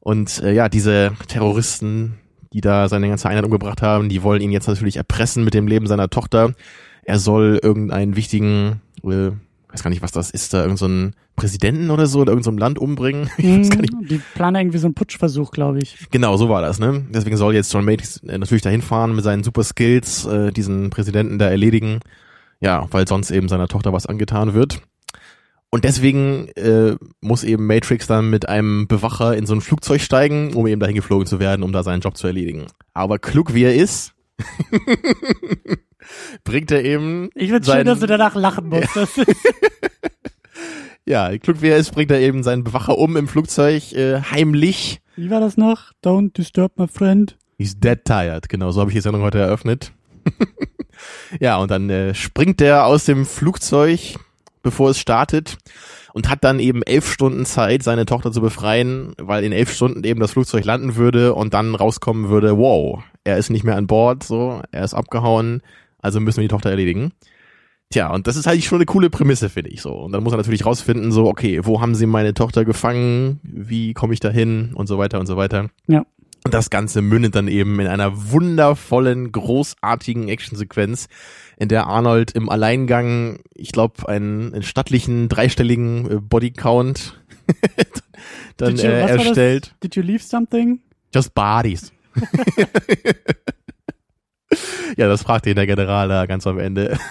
Und 0.00 0.42
äh, 0.42 0.52
ja, 0.52 0.68
diese 0.68 1.12
Terroristen, 1.28 2.18
die 2.52 2.60
da 2.60 2.88
seine 2.88 3.08
ganze 3.08 3.28
Einheit 3.28 3.44
umgebracht 3.44 3.82
haben, 3.82 4.08
die 4.08 4.22
wollen 4.22 4.40
ihn 4.40 4.50
jetzt 4.50 4.66
natürlich 4.66 4.96
erpressen 4.96 5.44
mit 5.44 5.54
dem 5.54 5.68
Leben 5.68 5.86
seiner 5.86 6.08
Tochter. 6.08 6.54
Er 7.02 7.18
soll 7.18 7.60
irgendeinen 7.62 8.16
wichtigen, 8.16 8.80
äh, 9.04 9.30
weiß 9.72 9.82
gar 9.82 9.90
nicht, 9.90 10.02
was 10.02 10.12
das 10.12 10.30
ist, 10.30 10.52
da 10.52 10.62
irgendeinen 10.62 11.12
so 11.12 11.18
Präsidenten 11.36 11.90
oder 11.90 12.06
so 12.06 12.22
in 12.22 12.28
irgendeinem 12.28 12.58
Land 12.58 12.78
umbringen. 12.78 13.30
Ich 13.38 13.46
weiß 13.46 13.70
gar 13.70 13.80
nicht. 13.80 13.92
Mhm, 13.94 14.06
Die 14.06 14.20
planen 14.34 14.56
irgendwie 14.56 14.78
so 14.78 14.86
einen 14.86 14.94
Putschversuch, 14.94 15.50
glaube 15.52 15.78
ich. 15.82 15.96
Genau, 16.10 16.36
so 16.36 16.48
war 16.48 16.62
das, 16.62 16.78
ne? 16.78 17.04
Deswegen 17.10 17.36
soll 17.36 17.54
jetzt 17.54 17.72
John 17.72 17.84
Matrix 17.84 18.18
äh, 18.24 18.38
natürlich 18.38 18.62
dahin 18.62 18.82
fahren 18.82 19.14
mit 19.14 19.24
seinen 19.24 19.42
super 19.44 19.62
Skills, 19.64 20.26
äh, 20.26 20.50
diesen 20.52 20.90
Präsidenten 20.90 21.38
da 21.38 21.48
erledigen. 21.48 22.00
Ja, 22.60 22.86
weil 22.90 23.08
sonst 23.08 23.30
eben 23.30 23.48
seiner 23.48 23.68
Tochter 23.68 23.92
was 23.92 24.06
angetan 24.06 24.52
wird. 24.54 24.80
Und 25.70 25.84
deswegen 25.84 26.48
äh, 26.56 26.96
muss 27.20 27.44
eben 27.44 27.64
Matrix 27.66 28.08
dann 28.08 28.28
mit 28.28 28.48
einem 28.48 28.88
Bewacher 28.88 29.36
in 29.36 29.46
so 29.46 29.54
ein 29.54 29.60
Flugzeug 29.60 30.00
steigen, 30.00 30.52
um 30.54 30.66
eben 30.66 30.80
dahin 30.80 30.96
geflogen 30.96 31.26
zu 31.26 31.38
werden, 31.38 31.62
um 31.62 31.72
da 31.72 31.84
seinen 31.84 32.00
Job 32.00 32.16
zu 32.16 32.26
erledigen. 32.26 32.66
Aber 32.92 33.18
klug 33.20 33.54
wie 33.54 33.62
er 33.62 33.74
ist, 33.76 34.12
bringt 36.44 36.70
er 36.70 36.84
eben. 36.84 37.30
Ich 37.34 37.50
finde 37.50 37.70
schön, 37.70 37.86
dass 37.86 38.00
du 38.00 38.06
danach 38.06 38.34
lachen 38.34 38.68
musst. 38.68 38.96
Ist, 38.96 39.20
Ja, 41.10 41.36
klug 41.38 41.60
wie 41.60 41.68
er 41.68 41.76
ist, 41.76 41.92
bringt 41.92 42.10
er 42.10 42.20
eben 42.20 42.42
seinen 42.42 42.62
Bewacher 42.62 42.96
um 42.96 43.16
im 43.16 43.26
Flugzeug 43.26 43.92
äh, 43.94 44.20
heimlich. 44.20 45.00
wie 45.16 45.30
war 45.30 45.40
das 45.40 45.56
noch? 45.56 45.92
Don't 46.04 46.36
disturb 46.36 46.78
my 46.78 46.86
friend. 46.86 47.36
He's 47.58 47.78
dead 47.78 48.04
tired. 48.04 48.48
Genau, 48.48 48.70
so 48.70 48.80
habe 48.80 48.90
ich 48.90 48.94
die 48.94 49.00
Sendung 49.00 49.22
heute 49.22 49.38
eröffnet. 49.38 49.92
ja, 51.40 51.56
und 51.56 51.70
dann 51.70 51.90
äh, 51.90 52.14
springt 52.14 52.60
er 52.60 52.86
aus 52.86 53.06
dem 53.06 53.26
Flugzeug, 53.26 54.16
bevor 54.62 54.90
es 54.90 54.98
startet, 54.98 55.58
und 56.12 56.28
hat 56.28 56.44
dann 56.44 56.60
eben 56.60 56.82
elf 56.82 57.10
Stunden 57.12 57.44
Zeit, 57.44 57.82
seine 57.82 58.06
Tochter 58.06 58.32
zu 58.32 58.40
befreien, 58.40 59.14
weil 59.18 59.44
in 59.44 59.52
elf 59.52 59.72
Stunden 59.72 60.04
eben 60.04 60.20
das 60.20 60.32
Flugzeug 60.32 60.64
landen 60.64 60.96
würde 60.96 61.34
und 61.34 61.54
dann 61.54 61.74
rauskommen 61.74 62.28
würde, 62.28 62.56
wow, 62.56 63.02
er 63.24 63.36
ist 63.36 63.50
nicht 63.50 63.64
mehr 63.64 63.76
an 63.76 63.86
Bord, 63.86 64.22
so, 64.22 64.62
er 64.70 64.84
ist 64.84 64.94
abgehauen, 64.94 65.62
also 66.02 66.20
müssen 66.20 66.38
wir 66.38 66.42
die 66.44 66.48
Tochter 66.52 66.70
erledigen. 66.70 67.12
Tja, 67.92 68.12
und 68.12 68.26
das 68.28 68.36
ist 68.36 68.46
halt 68.46 68.62
schon 68.62 68.76
eine 68.78 68.86
coole 68.86 69.10
Prämisse, 69.10 69.48
finde 69.48 69.70
ich 69.70 69.82
so. 69.82 69.92
Und 69.92 70.12
dann 70.12 70.22
muss 70.22 70.32
er 70.32 70.36
natürlich 70.36 70.64
rausfinden, 70.64 71.10
so, 71.10 71.26
okay, 71.26 71.60
wo 71.64 71.80
haben 71.80 71.96
sie 71.96 72.06
meine 72.06 72.34
Tochter 72.34 72.64
gefangen? 72.64 73.40
Wie 73.42 73.94
komme 73.94 74.14
ich 74.14 74.20
da 74.20 74.30
hin? 74.30 74.72
Und 74.74 74.86
so 74.86 74.96
weiter 74.96 75.18
und 75.18 75.26
so 75.26 75.36
weiter. 75.36 75.70
Ja. 75.88 76.04
Und 76.44 76.54
das 76.54 76.70
Ganze 76.70 77.02
mündet 77.02 77.34
dann 77.34 77.48
eben 77.48 77.80
in 77.80 77.86
einer 77.88 78.30
wundervollen, 78.30 79.32
großartigen 79.32 80.28
Actionsequenz, 80.28 81.08
in 81.58 81.68
der 81.68 81.86
Arnold 81.88 82.30
im 82.30 82.48
Alleingang, 82.48 83.40
ich 83.54 83.72
glaube, 83.72 84.08
einen, 84.08 84.54
einen 84.54 84.62
stattlichen, 84.62 85.28
dreistelligen 85.28 86.10
äh, 86.10 86.20
Bodycount 86.20 87.20
dann 88.56 88.76
you- 88.76 88.82
äh, 88.84 89.00
erstellt. 89.00 89.74
Did 89.82 89.96
you 89.96 90.02
leave 90.02 90.22
something? 90.22 90.80
Just 91.12 91.34
bodies. 91.34 91.92
ja, 94.96 95.08
das 95.08 95.22
fragt 95.22 95.46
ihn 95.46 95.54
der 95.56 95.66
General 95.66 96.08
da 96.08 96.26
ganz 96.26 96.46
am 96.46 96.58
Ende. 96.58 96.98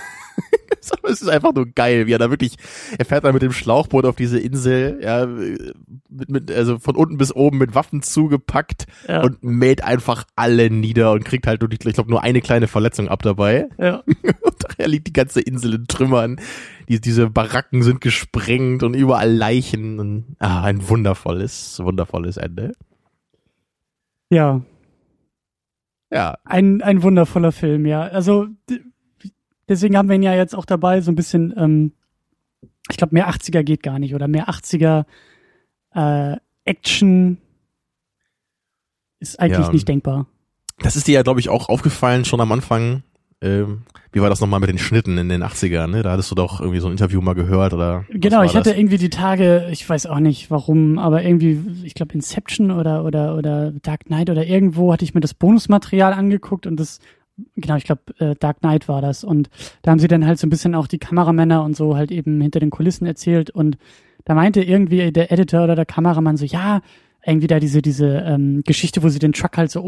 Es 1.04 1.22
ist 1.22 1.28
einfach 1.28 1.54
nur 1.54 1.66
geil, 1.68 2.08
wie 2.08 2.14
er 2.14 2.20
da 2.20 2.30
wirklich, 2.30 2.56
er 2.98 3.04
fährt 3.06 3.24
da 3.24 3.32
mit 3.32 3.42
dem 3.42 3.52
Schlauchboot 3.52 4.06
auf 4.06 4.16
diese 4.16 4.40
Insel, 4.40 5.00
ja, 5.04 5.26
mit, 5.26 6.30
mit, 6.30 6.52
also 6.52 6.80
von 6.80 6.96
unten 6.96 7.18
bis 7.18 7.36
oben 7.36 7.58
mit 7.58 7.76
Waffen 7.76 8.02
zugepackt 8.02 8.86
Ja. 9.08 9.22
und 9.22 9.44
mäht 9.44 9.84
einfach 9.84 10.26
alle 10.36 10.70
nieder 10.70 11.12
und 11.12 11.26
kriegt 11.26 11.48
halt 11.48 11.62
nur, 11.62 11.72
ich 11.72 11.80
glaube, 11.80 12.10
nur 12.10 12.24
eine 12.24 12.42
kleine 12.42 12.68
Verletzung 12.68 13.08
ab 13.10 13.22
dabei. 13.24 13.68
ja. 13.78 14.04
Und 14.24 14.56
daher 14.64 14.88
liegt 14.88 15.08
die 15.08 15.14
ganze 15.14 15.42
Insel 15.42 15.74
in 15.76 15.88
Trümmern. 15.88 16.40
Die, 16.88 17.02
diese 17.02 17.30
Baracken 17.30 17.82
sind 17.84 18.02
gesprengt 18.02 18.84
und 18.84 18.94
überall 18.94 19.32
Leichen. 19.32 20.00
Und, 20.00 20.36
ah, 20.40 20.62
ein 20.64 20.88
wundervolles, 20.88 21.80
wundervolles 21.84 22.38
Ende. 22.38 22.74
ja. 24.30 24.62
Ja, 26.12 26.38
Ein, 26.44 26.82
ein 26.82 27.04
wundervoller 27.04 27.52
Film, 27.52 27.86
ja. 27.86 28.02
Also 28.02 28.48
deswegen 29.68 29.96
haben 29.98 30.10
wir 30.10 30.16
ihn 30.16 30.24
ja 30.24 30.34
jetzt 30.34 30.56
auch 30.56 30.66
dabei, 30.66 31.02
so 31.02 31.12
ein 31.12 31.16
bisschen, 31.16 31.54
ähm, 31.56 31.92
ich 32.90 32.98
glaube, 32.98 33.14
mehr 33.14 33.30
80er 33.30 33.64
geht 33.64 33.84
gar 33.84 34.00
nicht 34.00 34.16
oder 34.16 34.28
mehr 34.28 34.50
80er 34.50 35.06
äh, 35.94 36.38
Action 36.66 37.38
ist 39.20 39.40
eigentlich 39.40 39.68
Ja. 39.68 39.72
nicht 39.72 39.88
denkbar. 39.88 40.28
Das 40.80 40.96
ist 40.96 41.08
dir 41.08 41.14
ja, 41.14 41.22
glaube 41.24 41.40
ich, 41.42 41.50
auch 41.50 41.70
aufgefallen 41.70 42.26
schon 42.26 42.40
am 42.42 42.52
Anfang. 42.52 43.04
Ähm, 43.42 43.84
wie 44.12 44.22
war 44.22 44.30
das 44.30 44.42
nochmal 44.42 44.60
mit 44.60 44.70
den 44.70 44.78
Schnitten 44.78 45.18
in 45.18 45.30
den 45.30 45.44
80ern? 45.44 45.88
Ne? 45.88 46.04
Da 46.04 46.12
hattest 46.12 46.30
du 46.30 46.36
doch 46.36 46.60
irgendwie 46.60 46.80
so 46.80 46.88
ein 46.88 46.92
Interview 46.92 47.22
mal 47.22 47.36
gehört 47.36 47.74
oder. 47.74 48.06
Genau, 48.10 48.44
ich 48.44 48.56
hatte 48.56 48.72
das? 48.72 48.78
irgendwie 48.78 48.98
die 48.98 49.10
Tage, 49.10 49.68
ich 49.72 49.88
weiß 49.88 50.08
auch 50.08 50.20
nicht 50.20 50.52
warum, 50.52 50.98
aber 51.00 51.24
irgendwie, 51.24 51.62
ich 51.84 51.94
glaube 51.94 52.14
Inception 52.16 52.72
oder 52.72 53.06
oder 53.06 53.38
oder 53.38 53.72
Dark 53.72 54.06
Knight 54.06 54.30
oder 54.30 54.46
irgendwo 54.46 54.92
hatte 54.92 55.06
ich 55.06 55.14
mir 55.14 55.22
das 55.22 55.34
Bonusmaterial 55.34 56.12
angeguckt 56.12 56.68
und 56.68 56.78
das, 56.78 57.00
genau, 57.56 57.78
ich 57.78 57.86
glaube 57.86 58.02
äh, 58.18 58.36
Dark 58.38 58.60
Knight 58.60 58.90
war 58.90 59.02
das 59.02 59.24
und 59.24 59.50
da 59.84 59.92
haben 59.92 60.00
sie 60.00 60.10
dann 60.10 60.26
halt 60.26 60.38
so 60.38 60.46
ein 60.46 60.50
bisschen 60.50 60.76
auch 60.76 60.88
die 60.88 61.00
Kameramänner 61.00 61.64
und 61.64 61.78
so 61.78 61.96
halt 61.96 62.12
eben 62.12 62.42
hinter 62.42 62.60
den 62.60 62.72
Kulissen 62.72 63.06
erzählt 63.06 63.52
und 63.52 63.78
da 64.26 64.34
meinte 64.34 64.62
irgendwie 64.62 65.14
der 65.14 65.32
Editor 65.32 65.64
oder 65.64 65.76
der 65.76 65.86
Kameramann 65.86 66.36
so, 66.36 66.46
ja, 66.46 66.82
irgendwie 67.26 67.48
da 67.48 67.60
diese 67.60 67.82
diese 67.82 68.18
ähm, 68.18 68.64
Geschichte, 68.66 69.02
wo 69.02 69.08
sie 69.08 69.20
den 69.20 69.34
Truck 69.34 69.58
halt 69.58 69.72
so 69.72 69.82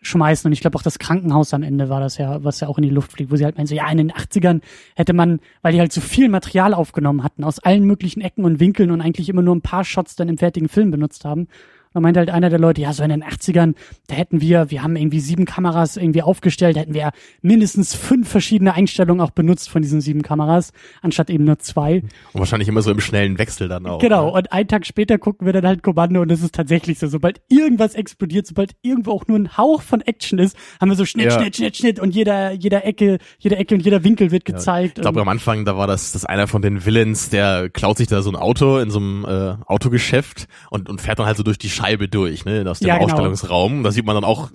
umschmeißen 0.00 0.48
und 0.48 0.52
ich 0.52 0.60
glaube 0.60 0.76
auch 0.78 0.82
das 0.82 0.98
Krankenhaus 0.98 1.52
am 1.54 1.62
Ende 1.62 1.88
war 1.88 2.00
das 2.00 2.18
ja, 2.18 2.42
was 2.44 2.60
ja 2.60 2.68
auch 2.68 2.78
in 2.78 2.82
die 2.82 2.90
Luft 2.90 3.12
fliegt, 3.12 3.30
wo 3.30 3.36
sie 3.36 3.44
halt 3.44 3.56
meinen 3.56 3.66
so, 3.66 3.74
ja, 3.74 3.90
in 3.90 3.98
den 3.98 4.12
80ern 4.12 4.60
hätte 4.94 5.12
man, 5.12 5.40
weil 5.62 5.72
die 5.72 5.80
halt 5.80 5.92
so 5.92 6.00
viel 6.00 6.28
Material 6.28 6.74
aufgenommen 6.74 7.22
hatten, 7.22 7.44
aus 7.44 7.58
allen 7.58 7.84
möglichen 7.84 8.20
Ecken 8.20 8.44
und 8.44 8.60
Winkeln 8.60 8.90
und 8.90 9.00
eigentlich 9.00 9.28
immer 9.28 9.42
nur 9.42 9.54
ein 9.54 9.62
paar 9.62 9.84
Shots 9.84 10.16
dann 10.16 10.28
im 10.28 10.38
fertigen 10.38 10.68
Film 10.68 10.90
benutzt 10.90 11.24
haben. 11.24 11.48
Da 11.96 12.00
meinte 12.00 12.20
halt 12.20 12.28
einer 12.28 12.50
der 12.50 12.58
Leute, 12.58 12.82
ja, 12.82 12.92
so 12.92 13.02
in 13.02 13.08
den 13.08 13.24
80ern, 13.24 13.74
da 14.08 14.16
hätten 14.16 14.42
wir, 14.42 14.70
wir 14.70 14.82
haben 14.82 14.96
irgendwie 14.96 15.18
sieben 15.18 15.46
Kameras 15.46 15.96
irgendwie 15.96 16.20
aufgestellt, 16.20 16.76
da 16.76 16.80
hätten 16.80 16.92
wir 16.92 17.10
mindestens 17.40 17.94
fünf 17.94 18.28
verschiedene 18.28 18.74
Einstellungen 18.74 19.22
auch 19.22 19.30
benutzt 19.30 19.70
von 19.70 19.80
diesen 19.80 20.02
sieben 20.02 20.20
Kameras, 20.20 20.72
anstatt 21.00 21.30
eben 21.30 21.44
nur 21.44 21.58
zwei. 21.58 22.02
Und 22.34 22.40
wahrscheinlich 22.40 22.68
immer 22.68 22.82
so 22.82 22.90
im 22.90 23.00
schnellen 23.00 23.38
Wechsel 23.38 23.68
dann 23.68 23.86
auch. 23.86 23.98
Genau, 23.98 24.26
Ne? 24.26 24.32
und 24.32 24.52
einen 24.52 24.68
Tag 24.68 24.84
später 24.84 25.16
gucken 25.16 25.46
wir 25.46 25.54
dann 25.54 25.66
halt 25.66 25.82
Kommando 25.82 26.20
und 26.20 26.30
es 26.30 26.42
ist 26.42 26.54
tatsächlich 26.54 26.98
so, 26.98 27.06
sobald 27.06 27.40
irgendwas 27.48 27.94
explodiert, 27.94 28.46
sobald 28.46 28.72
irgendwo 28.82 29.12
auch 29.12 29.26
nur 29.26 29.38
ein 29.38 29.56
Hauch 29.56 29.80
von 29.80 30.02
Action 30.02 30.38
ist, 30.38 30.54
haben 30.78 30.90
wir 30.90 30.96
so 30.96 31.06
Schnitt, 31.06 31.24
Ja. 31.32 31.40
Schnitt, 31.40 31.56
Schnitt, 31.56 31.78
Schnitt 31.78 31.98
und 31.98 32.14
jeder, 32.14 32.52
jeder 32.52 32.84
Ecke, 32.84 33.16
jede 33.38 33.56
Ecke 33.56 33.74
und 33.74 33.80
jeder 33.80 34.04
Winkel 34.04 34.30
wird 34.32 34.44
gezeigt. 34.44 34.98
Ich 34.98 35.02
glaube, 35.02 35.22
am 35.22 35.28
Anfang, 35.30 35.64
da 35.64 35.78
war 35.78 35.86
das, 35.86 36.12
das 36.12 36.26
einer 36.26 36.46
von 36.46 36.60
den 36.60 36.84
Villains, 36.84 37.30
der 37.30 37.70
klaut 37.70 37.96
sich 37.96 38.06
da 38.08 38.20
so 38.20 38.28
ein 38.30 38.36
Auto 38.36 38.76
in 38.80 38.90
so 38.90 38.98
einem 38.98 39.24
äh, 39.24 39.54
Autogeschäft 39.64 40.46
und, 40.68 40.90
und 40.90 41.00
fährt 41.00 41.18
dann 41.18 41.24
halt 41.24 41.38
so 41.38 41.42
durch 41.42 41.56
die 41.56 41.70
Scheibe 41.70 41.85
durch, 41.94 42.44
ne, 42.44 42.64
aus 42.68 42.80
dem 42.80 42.88
Ja, 42.88 42.98
genau. 42.98 43.12
Ausstellungsraum. 43.12 43.82
Da 43.82 43.92
sieht 43.92 44.04
man 44.04 44.14
dann 44.14 44.24
auch, 44.24 44.50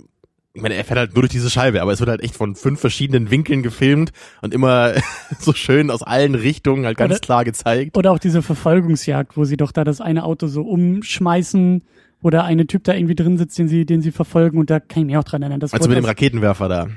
ich 0.54 0.62
meine, 0.62 0.76
er 0.76 0.84
fährt 0.84 1.00
halt 1.00 1.14
nur 1.14 1.22
durch 1.24 1.32
diese 1.32 1.50
Scheibe, 1.50 1.82
aber 1.82 1.94
es 1.94 2.00
wird 2.00 2.10
halt 2.10 2.22
echt 2.22 2.36
von 2.36 2.56
fünf 2.56 2.80
verschiedenen 2.82 3.32
Winkeln 3.32 3.64
gefilmt 3.64 4.12
und 4.42 4.54
immer 4.54 4.94
so 5.40 5.54
schön 5.54 5.90
aus 5.90 6.04
allen 6.04 6.36
Richtungen 6.36 6.86
halt 6.86 6.98
ganz 6.98 7.12
Oder- 7.14 7.20
klar 7.20 7.46
gezeigt. 7.46 7.98
Oder 7.98 8.12
auch 8.12 8.20
diese 8.20 8.42
Verfolgungsjagd, 8.42 9.38
wo 9.38 9.46
sie 9.46 9.58
doch 9.58 9.72
da 9.72 9.84
das 9.84 10.02
eine 10.02 10.24
Auto 10.26 10.48
so 10.48 10.62
umschmeißen, 10.64 11.84
wo 12.22 12.30
der 12.30 12.44
eine 12.44 12.68
Typ 12.68 12.84
da 12.84 12.94
irgendwie 12.94 13.16
drin 13.16 13.38
sitzt, 13.38 13.58
den 13.58 13.68
sie, 13.68 13.86
den 13.86 14.02
sie 14.02 14.12
verfolgen 14.12 14.58
und 14.60 14.70
da 14.70 14.80
kann 14.80 15.02
ich 15.04 15.06
mich 15.08 15.18
auch 15.18 15.24
dran 15.24 15.42
erinnern. 15.42 15.60
Das 15.60 15.74
Also 15.74 15.90
mit 15.90 15.98
dem 15.98 16.06
Raketenwerfer 16.06 16.68
da, 16.70 16.88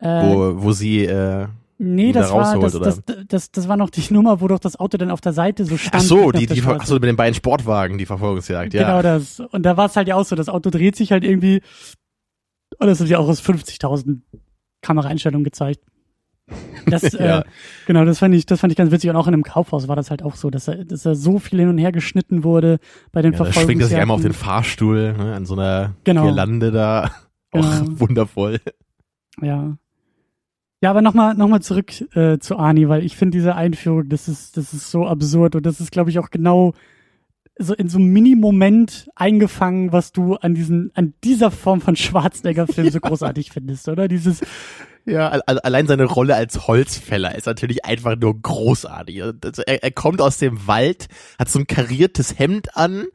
äh, 0.00 0.26
wo, 0.26 0.62
wo 0.64 0.72
sie, 0.72 1.04
äh, 1.04 1.46
nee, 1.82 2.12
das 2.12 2.32
war, 2.32 2.58
das, 2.58 2.72
das, 2.78 3.02
das, 3.28 3.50
das 3.50 3.68
war 3.68 3.76
noch 3.76 3.90
die 3.90 4.02
Nummer, 4.14 4.40
wo 4.40 4.48
doch 4.48 4.58
das 4.58 4.78
Auto 4.78 4.96
dann 4.98 5.10
auf 5.10 5.20
der 5.20 5.32
Seite 5.32 5.64
so 5.64 5.76
stand. 5.76 5.94
ach 5.96 6.00
so, 6.00 6.30
die, 6.32 6.46
die, 6.46 6.62
ach 6.64 6.86
so, 6.86 6.94
mit 6.94 7.04
den 7.04 7.16
beiden 7.16 7.34
Sportwagen, 7.34 7.98
die 7.98 8.06
Verfolgungsjagd, 8.06 8.74
ja. 8.74 8.82
Genau 8.84 9.02
das. 9.02 9.40
Und 9.40 9.62
da 9.64 9.76
war 9.76 9.86
es 9.86 9.96
halt 9.96 10.08
ja 10.08 10.16
auch 10.16 10.24
so, 10.24 10.36
das 10.36 10.48
Auto 10.48 10.70
dreht 10.70 10.96
sich 10.96 11.12
halt 11.12 11.24
irgendwie 11.24 11.60
und 12.78 12.86
das 12.86 13.00
wird 13.00 13.10
ja 13.10 13.18
auch 13.18 13.28
aus 13.28 13.42
50.000 13.42 14.20
Kameraeinstellungen 14.80 15.44
gezeigt. 15.44 15.80
Das, 16.86 17.02
Ja. 17.12 17.40
äh, 17.40 17.44
genau, 17.86 18.04
das 18.04 18.18
fand 18.18 18.34
ich, 18.34 18.46
das 18.46 18.60
fand 18.60 18.72
ich 18.72 18.76
ganz 18.76 18.90
witzig. 18.90 19.10
Und 19.10 19.16
auch 19.16 19.26
in 19.28 19.34
einem 19.34 19.42
Kaufhaus 19.44 19.88
war 19.88 19.96
das 19.96 20.10
halt 20.10 20.22
auch 20.22 20.34
so, 20.34 20.50
dass 20.50 20.68
er, 20.68 20.84
dass 20.84 21.04
er 21.06 21.14
so 21.14 21.38
viel 21.38 21.60
hin 21.60 21.68
und 21.68 21.78
her 21.78 21.92
geschnitten 21.92 22.44
wurde 22.44 22.78
bei 23.12 23.22
den 23.22 23.32
Ja, 23.32 23.38
da 23.44 23.52
schwingt 23.52 23.80
er 23.82 23.88
sich 23.88 23.96
einmal 23.98 24.16
auf 24.16 24.22
den 24.22 24.32
Verfolgungsjagden. 24.32 25.14
Fahrstuhl, 25.14 25.26
ne, 25.26 25.34
an 25.34 25.46
so 25.46 25.54
einer 25.54 25.94
Genau. 26.04 26.24
Girlande 26.24 26.70
da. 26.72 27.10
Auch 27.52 27.60
Genau. 27.80 27.84
wundervoll. 28.00 28.60
Ja. 29.40 29.76
Ja, 30.82 30.90
aber 30.90 31.00
nochmal 31.00 31.34
noch 31.34 31.46
mal 31.46 31.60
zurück 31.60 31.92
äh, 32.16 32.38
zu 32.38 32.56
Ani, 32.56 32.88
weil 32.88 33.04
ich 33.04 33.16
finde 33.16 33.38
diese 33.38 33.54
Einführung, 33.54 34.08
das 34.08 34.26
ist, 34.26 34.56
das 34.56 34.74
ist 34.74 34.90
so 34.90 35.06
absurd 35.06 35.54
und 35.54 35.64
das 35.64 35.80
ist, 35.80 35.92
glaube 35.92 36.10
ich, 36.10 36.18
auch 36.18 36.30
genau 36.30 36.74
so 37.58 37.74
in 37.74 37.88
so 37.88 37.98
einem 37.98 38.08
Mini-Moment 38.08 39.08
eingefangen, 39.14 39.92
was 39.92 40.12
du 40.12 40.34
an 40.36 40.54
diesen, 40.54 40.90
an 40.94 41.14
dieser 41.22 41.50
Form 41.50 41.80
von 41.80 41.96
Schwarzenegger-Film 41.96 42.90
so 42.90 42.98
großartig 43.00 43.50
findest, 43.52 43.88
oder? 43.88 44.08
Dieses, 44.08 44.40
Ja, 45.04 45.28
al- 45.28 45.58
allein 45.60 45.86
seine 45.86 46.04
Rolle 46.04 46.34
als 46.34 46.66
Holzfäller 46.66 47.34
ist 47.34 47.46
natürlich 47.46 47.84
einfach 47.84 48.16
nur 48.16 48.40
großartig. 48.40 49.22
Also 49.44 49.62
er, 49.66 49.82
er 49.82 49.90
kommt 49.90 50.20
aus 50.22 50.38
dem 50.38 50.66
Wald, 50.66 51.08
hat 51.38 51.48
so 51.50 51.58
ein 51.58 51.66
kariertes 51.66 52.38
Hemd 52.38 52.76
an, 52.76 53.06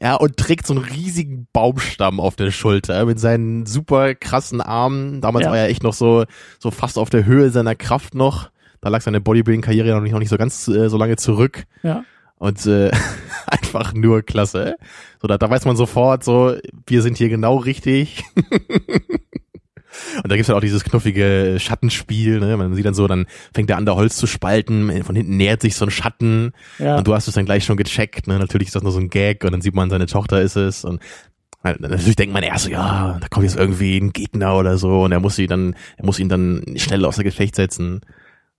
ja, 0.00 0.14
und 0.16 0.38
trägt 0.38 0.66
so 0.66 0.74
einen 0.74 0.84
riesigen 0.84 1.46
Baumstamm 1.52 2.18
auf 2.18 2.34
der 2.36 2.50
Schulter 2.50 3.04
mit 3.06 3.20
seinen 3.20 3.64
super 3.66 4.14
krassen 4.14 4.60
Armen. 4.60 5.20
Damals 5.20 5.44
Ja. 5.44 5.50
war 5.52 5.58
er 5.58 5.68
echt 5.68 5.82
noch 5.82 5.94
so, 5.94 6.24
so 6.58 6.70
fast 6.70 6.98
auf 6.98 7.10
der 7.10 7.26
Höhe 7.26 7.50
seiner 7.50 7.74
Kraft 7.74 8.14
noch. 8.14 8.50
Da 8.80 8.88
lag 8.90 9.02
seine 9.02 9.20
Bodybuilding-Karriere 9.20 9.90
noch 9.92 10.00
nicht, 10.02 10.12
noch 10.12 10.18
nicht 10.18 10.28
so 10.30 10.36
ganz 10.36 10.66
äh, 10.68 10.88
so 10.88 10.96
lange 10.98 11.16
zurück. 11.16 11.64
ja. 11.82 12.04
Und 12.38 12.66
äh, 12.66 12.90
einfach 13.46 13.94
nur 13.94 14.22
klasse. 14.22 14.76
So, 15.20 15.28
da, 15.28 15.38
da 15.38 15.48
weiß 15.48 15.64
man 15.64 15.76
sofort, 15.76 16.24
so, 16.24 16.54
wir 16.86 17.02
sind 17.02 17.16
hier 17.18 17.28
genau 17.28 17.56
richtig. 17.56 18.24
Und 20.22 20.28
da 20.30 20.34
gibt's 20.34 20.48
halt 20.48 20.56
auch 20.56 20.60
dieses 20.60 20.82
knuffige 20.82 21.56
Schattenspiel, 21.60 22.40
ne? 22.40 22.56
Man 22.56 22.74
sieht 22.74 22.84
dann 22.84 22.94
so, 22.94 23.06
dann 23.06 23.26
fängt 23.54 23.70
er 23.70 23.76
an, 23.76 23.86
da 23.86 23.94
Holz 23.94 24.16
zu 24.16 24.26
spalten, 24.26 25.04
von 25.04 25.14
hinten 25.14 25.36
nähert 25.36 25.60
sich 25.62 25.76
so 25.76 25.84
ein 25.86 25.90
Schatten 25.92 26.50
Ja. 26.80 26.96
und 26.98 27.06
du 27.06 27.14
hast 27.14 27.28
es 27.28 27.34
dann 27.34 27.44
gleich 27.44 27.64
schon 27.64 27.76
gecheckt, 27.76 28.26
ne? 28.26 28.38
Natürlich 28.40 28.68
ist 28.68 28.74
das 28.74 28.82
nur 28.82 28.90
so 28.90 28.98
ein 28.98 29.08
Gag 29.08 29.44
und 29.44 29.52
dann 29.52 29.60
sieht 29.60 29.74
man, 29.74 29.90
seine 29.90 30.06
Tochter 30.06 30.42
ist 30.42 30.56
es 30.56 30.84
und 30.84 31.00
halt, 31.62 31.80
natürlich 31.80 32.16
denkt 32.16 32.34
man 32.34 32.42
erst 32.42 32.64
so, 32.64 32.70
ja, 32.70 33.18
da 33.20 33.28
kommt 33.28 33.44
jetzt 33.44 33.56
irgendwie 33.56 33.96
ein 33.96 34.12
Gegner 34.12 34.56
oder 34.56 34.78
so 34.78 35.02
und 35.02 35.12
er 35.12 35.20
muss 35.20 35.36
sie 35.36 35.46
dann, 35.46 35.76
er 35.96 36.04
muss 36.06 36.18
ihn 36.18 36.28
dann 36.28 36.64
schnell 36.76 37.04
außer 37.04 37.22
Gefecht 37.22 37.54
setzen. 37.54 38.00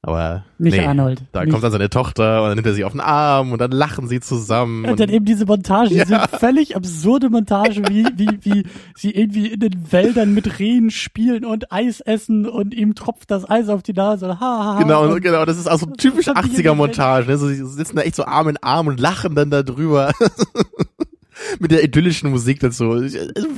Aber 0.07 0.43
Nicht 0.59 0.77
nee, 0.77 0.85
Arnold. 0.85 1.23
da 1.31 1.41
Nicht- 1.41 1.51
kommt 1.51 1.63
dann 1.63 1.71
seine 1.71 1.89
Tochter 1.89 2.43
und 2.43 2.49
dann 2.49 2.55
nimmt 2.57 2.67
er 2.67 2.75
sie 2.75 2.83
auf 2.85 2.91
den 2.91 3.01
Arm 3.01 3.51
und 3.53 3.59
dann 3.59 3.71
lachen 3.71 4.07
sie 4.07 4.19
zusammen. 4.19 4.85
Und 4.85 4.99
dann 4.99 5.09
eben 5.09 5.25
diese 5.25 5.47
Montage, 5.47 5.89
diese 5.89 6.13
Ja. 6.13 6.27
völlig 6.27 6.75
absurde 6.75 7.31
Montage, 7.31 7.81
wie, 7.89 8.05
wie, 8.15 8.29
wie 8.43 8.65
sie 8.95 9.09
irgendwie 9.09 9.47
in 9.47 9.59
den 9.61 9.91
Wäldern 9.91 10.35
mit 10.35 10.59
Rehen 10.59 10.91
spielen 10.91 11.43
und 11.43 11.71
Eis 11.73 12.01
essen 12.01 12.47
und 12.47 12.75
ihm 12.75 12.93
tropft 12.93 13.31
das 13.31 13.49
Eis 13.49 13.67
auf 13.67 13.81
die 13.81 13.93
Nase 13.93 14.29
und 14.29 14.39
ha, 14.39 14.45
ha, 14.45 14.63
ha. 14.75 14.79
Genau, 14.79 15.05
und, 15.11 15.21
genau, 15.21 15.43
das 15.43 15.57
ist 15.57 15.67
auch 15.71 15.79
so 15.79 15.87
typisch 15.87 16.27
Und 16.27 16.37
dann 16.37 16.45
die 16.51 16.51
80er-Montage. 16.61 17.25
Ne? 17.27 17.37
So, 17.39 17.47
sie 17.47 17.65
sitzen 17.65 17.95
da 17.95 18.03
echt 18.03 18.15
so 18.15 18.25
Arm 18.25 18.47
in 18.47 18.57
Arm 18.61 18.85
und 18.85 18.99
lachen 18.99 19.33
dann 19.33 19.49
da 19.49 19.63
drüber. 19.63 20.11
Mit 21.59 21.71
der 21.71 21.83
idyllischen 21.83 22.29
Musik 22.31 22.59
dazu. 22.59 22.85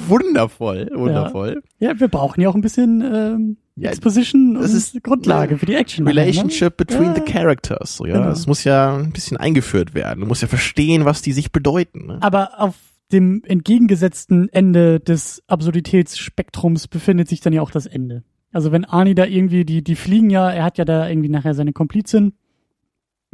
Wundervoll, 0.08 0.90
wundervoll. 0.94 1.62
Ja, 1.80 2.00
wir 2.00 2.08
brauchen 2.08 2.42
ja 2.42 2.50
auch 2.50 2.56
ein 2.56 2.62
bisschen 2.62 3.02
ähm, 3.02 3.58
Ja, 3.76 3.90
Exposition 3.92 4.56
das 4.56 4.72
und 4.72 4.78
ist- 4.78 5.04
Grundlage 5.04 5.58
für 5.58 5.66
die 5.66 5.76
Action. 5.76 6.08
Relationship 6.08 6.78
between 6.78 7.04
Ja. 7.06 7.16
the 7.16 7.22
characters. 7.22 7.98
So, 7.98 8.06
ja, 8.06 8.14
Genau. 8.16 8.30
das 8.30 8.48
muss 8.48 8.64
ja 8.64 8.96
ein 8.98 9.12
bisschen 9.12 9.38
eingeführt 9.38 9.94
werden. 9.94 10.22
Du 10.22 10.26
musst 10.28 10.42
ja 10.42 10.48
verstehen, 10.48 11.06
was 11.06 11.22
die 11.22 11.34
sich 11.34 11.52
bedeuten. 11.52 12.08
Ne? 12.08 12.18
Aber 12.22 12.60
auf 12.62 12.76
dem 13.12 13.42
entgegengesetzten 13.46 14.50
Ende 14.50 15.00
des 15.00 15.42
Absurditätsspektrums 15.48 16.88
befindet 16.88 17.28
sich 17.30 17.40
dann 17.42 17.54
ja 17.54 17.62
auch 17.62 17.72
das 17.72 17.86
Ende. 17.86 18.24
Also 18.52 18.72
wenn 18.72 18.86
Arnie 18.86 19.16
da 19.16 19.26
irgendwie, 19.26 19.66
die, 19.66 19.84
die 19.84 19.96
fliegen 19.96 20.30
ja, 20.30 20.50
er 20.50 20.64
hat 20.64 20.78
ja 20.78 20.86
da 20.86 21.08
irgendwie 21.08 21.30
nachher 21.30 21.54
seine 21.54 21.74
Komplizin 21.74 22.34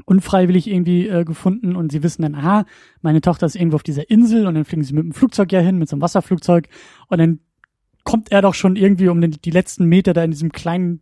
unfreiwillig 0.06 0.68
irgendwie 0.70 1.08
äh, 1.08 1.24
gefunden 1.24 1.76
und 1.76 1.92
sie 1.92 2.04
wissen 2.04 2.24
dann, 2.24 2.36
aha, 2.36 2.66
meine 3.02 3.22
Tochter 3.22 3.46
ist 3.46 3.56
irgendwo 3.56 3.76
auf 3.76 3.84
dieser 3.84 4.10
Insel 4.10 4.48
und 4.48 4.56
dann 4.56 4.66
fliegen 4.66 4.84
sie 4.84 4.94
mit 4.94 5.04
dem 5.04 5.14
Flugzeug 5.14 5.52
ja 5.52 5.60
hin, 5.60 5.78
mit 5.78 5.90
so 5.90 5.96
einem 5.96 6.02
Wasserflugzeug 6.02 6.68
und 7.08 7.20
dann 7.20 7.40
kommt 8.04 8.32
er 8.32 8.42
doch 8.42 8.54
schon 8.54 8.76
irgendwie 8.76 9.08
um 9.08 9.22
den, 9.22 9.32
die 9.32 9.52
letzten 9.52 9.86
Meter 9.86 10.14
da 10.14 10.24
in 10.24 10.32
diesem 10.32 10.52
kleinen 10.52 11.02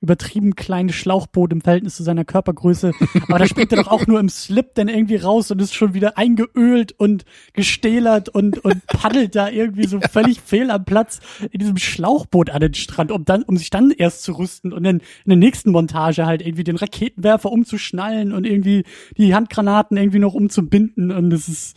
übertrieben 0.00 0.56
kleine 0.56 0.92
Schlauchboot 0.92 1.52
im 1.52 1.60
Verhältnis 1.60 1.96
zu 1.96 2.02
seiner 2.02 2.24
Körpergröße. 2.24 2.92
Aber 3.28 3.38
da 3.38 3.46
springt 3.46 3.72
er 3.72 3.82
doch 3.82 3.90
auch 3.90 4.06
nur 4.06 4.18
im 4.18 4.28
Slip 4.28 4.74
dann 4.74 4.88
irgendwie 4.88 5.16
raus 5.16 5.50
und 5.50 5.60
ist 5.60 5.74
schon 5.74 5.94
wieder 5.94 6.16
eingeölt 6.16 6.92
und 6.92 7.24
gestählert 7.52 8.28
und, 8.28 8.58
und 8.64 8.86
paddelt 8.86 9.36
da 9.36 9.48
irgendwie 9.48 9.86
so 9.86 10.00
völlig 10.10 10.40
fehl 10.40 10.70
am 10.70 10.84
Platz 10.84 11.20
in 11.50 11.58
diesem 11.58 11.76
Schlauchboot 11.76 12.50
an 12.50 12.60
den 12.60 12.74
Strand, 12.74 13.12
um 13.12 13.24
dann, 13.24 13.42
um 13.42 13.56
sich 13.56 13.70
dann 13.70 13.90
erst 13.90 14.22
zu 14.22 14.32
rüsten 14.32 14.72
und 14.72 14.84
dann 14.84 15.00
in 15.24 15.28
der 15.28 15.36
nächsten 15.36 15.70
Montage 15.70 16.24
halt 16.24 16.40
irgendwie 16.42 16.64
den 16.64 16.76
Raketenwerfer 16.76 17.52
umzuschnallen 17.52 18.32
und 18.32 18.46
irgendwie 18.46 18.84
die 19.16 19.34
Handgranaten 19.34 19.96
irgendwie 19.96 20.18
noch 20.18 20.34
umzubinden 20.34 21.10
und 21.10 21.30
das 21.30 21.48
ist, 21.48 21.76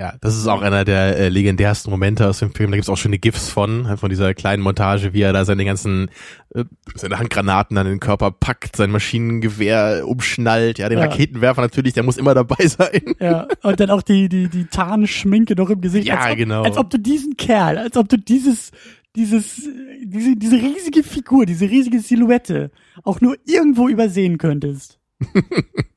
Ja, 0.00 0.14
das 0.22 0.34
ist 0.34 0.46
auch 0.46 0.62
einer 0.62 0.86
der 0.86 1.18
äh, 1.18 1.28
legendärsten 1.28 1.90
Momente 1.90 2.26
aus 2.26 2.38
dem 2.38 2.54
Film. 2.54 2.70
Da 2.70 2.78
gibt's 2.78 2.88
auch 2.88 2.96
schöne 2.96 3.18
GIFs 3.18 3.50
von, 3.50 3.86
halt 3.86 4.00
von 4.00 4.08
dieser 4.08 4.32
kleinen 4.32 4.62
Montage, 4.62 5.12
wie 5.12 5.20
er 5.20 5.34
da 5.34 5.44
seine 5.44 5.66
ganzen, 5.66 6.08
äh, 6.54 6.64
seine 6.94 7.18
Handgranaten 7.18 7.76
an 7.76 7.84
den 7.84 8.00
Körper 8.00 8.30
packt, 8.30 8.76
sein 8.76 8.90
Maschinengewehr 8.90 10.08
umschnallt, 10.08 10.78
ja, 10.78 10.88
den 10.88 11.00
Ja. 11.00 11.04
Raketenwerfer 11.04 11.60
natürlich, 11.60 11.92
der 11.92 12.02
muss 12.02 12.16
immer 12.16 12.32
dabei 12.32 12.66
sein. 12.66 13.14
Ja, 13.20 13.46
und 13.62 13.78
dann 13.78 13.90
auch 13.90 14.00
die, 14.00 14.30
die, 14.30 14.48
die 14.48 14.64
Tarnschminke 14.64 15.54
noch 15.54 15.68
im 15.68 15.82
Gesicht. 15.82 16.08
Ja, 16.08 16.20
als 16.20 16.32
ob, 16.32 16.38
genau. 16.38 16.62
Als 16.62 16.78
ob 16.78 16.88
du 16.88 16.98
diesen 16.98 17.36
Kerl, 17.36 17.76
als 17.76 17.98
ob 17.98 18.08
du 18.08 18.16
dieses, 18.16 18.70
dieses, 19.16 19.68
diese, 20.02 20.34
diese 20.34 20.56
riesige 20.56 21.02
Figur, 21.02 21.44
diese 21.44 21.68
riesige 21.68 22.00
Silhouette 22.00 22.70
auch 23.04 23.20
nur 23.20 23.36
irgendwo 23.44 23.86
übersehen 23.86 24.38
könntest. 24.38 24.98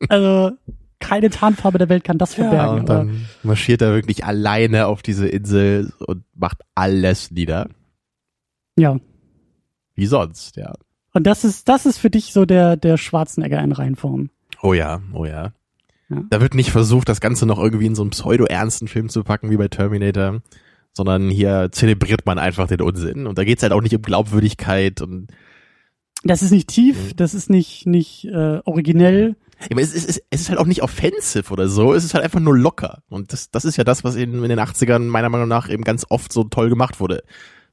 also, 0.09 0.51
keine 1.03 1.29
Tarnfarbe 1.29 1.77
der 1.77 1.89
Welt 1.89 2.03
kann 2.03 2.17
das 2.17 2.35
Ja, 2.37 2.43
verbergen. 2.49 2.79
und 2.79 2.89
aber, 2.89 2.99
dann 2.99 3.25
marschiert 3.43 3.81
er 3.81 3.93
wirklich 3.93 4.23
alleine 4.25 4.87
auf 4.87 5.01
diese 5.03 5.27
Insel 5.27 5.91
und 5.99 6.23
macht 6.33 6.61
alles 6.75 7.29
nieder. 7.31 7.69
ja. 8.77 8.97
Wie 9.95 10.07
sonst, 10.07 10.55
ja. 10.57 10.73
Und 11.13 11.27
das 11.27 11.43
ist, 11.43 11.69
das 11.69 11.85
ist 11.85 11.99
für 11.99 12.09
dich 12.09 12.33
so 12.33 12.45
der, 12.45 12.75
der 12.77 12.97
Schwarzenegger 12.97 13.61
in 13.61 13.71
Reinform. 13.71 14.31
Oh 14.63 14.73
ja, 14.73 15.01
oh 15.13 15.25
ja. 15.25 15.53
Ja. 16.09 16.23
Da 16.31 16.41
wird 16.41 16.55
nicht 16.55 16.71
versucht, 16.71 17.07
das 17.09 17.21
Ganze 17.21 17.45
noch 17.45 17.59
irgendwie 17.59 17.85
in 17.85 17.93
so 17.93 18.01
einen 18.01 18.09
pseudo-ernsten 18.09 18.87
Film 18.87 19.09
zu 19.09 19.23
packen, 19.23 19.51
wie 19.51 19.57
bei 19.57 19.67
Terminator, 19.67 20.41
sondern 20.93 21.29
hier 21.29 21.69
zelebriert 21.71 22.25
man 22.25 22.39
einfach 22.39 22.65
den 22.67 22.81
Unsinn. 22.81 23.27
Und 23.27 23.37
da 23.37 23.43
geht's 23.43 23.61
halt 23.61 23.71
auch 23.71 23.81
nicht 23.83 23.95
um 23.95 24.01
Glaubwürdigkeit 24.01 25.01
und 25.01 25.27
Das 26.23 26.41
ist 26.41 26.49
nicht 26.51 26.69
Mhm. 26.69 26.73
tief, 26.73 27.13
das 27.15 27.35
ist 27.35 27.51
nicht, 27.51 27.85
nicht 27.85 28.25
äh, 28.25 28.61
originell. 28.65 29.35
Ja, 29.63 29.69
aber 29.71 29.81
es, 29.81 29.93
ist- 29.93 30.09
es, 30.29 30.41
ist- 30.41 30.49
halt 30.49 30.59
auch 30.59 30.65
nicht 30.65 30.83
offensive 30.83 31.51
oder 31.51 31.67
so, 31.67 31.93
es 31.93 32.03
ist 32.03 32.13
halt 32.13 32.23
einfach 32.23 32.39
nur 32.39 32.57
locker. 32.57 33.03
Und 33.09 33.33
das, 33.33 33.49
das 33.51 33.65
ist 33.65 33.77
ja 33.77 33.83
das, 33.83 34.03
was 34.03 34.15
in, 34.15 34.33
in 34.43 34.49
den 34.49 34.59
80ern 34.59 34.99
meiner 34.99 35.29
Meinung 35.29 35.47
nach 35.47 35.69
eben 35.69 35.83
ganz 35.83 36.05
oft 36.09 36.31
so 36.33 36.43
toll 36.43 36.69
gemacht 36.69 36.99
wurde. 36.99 37.23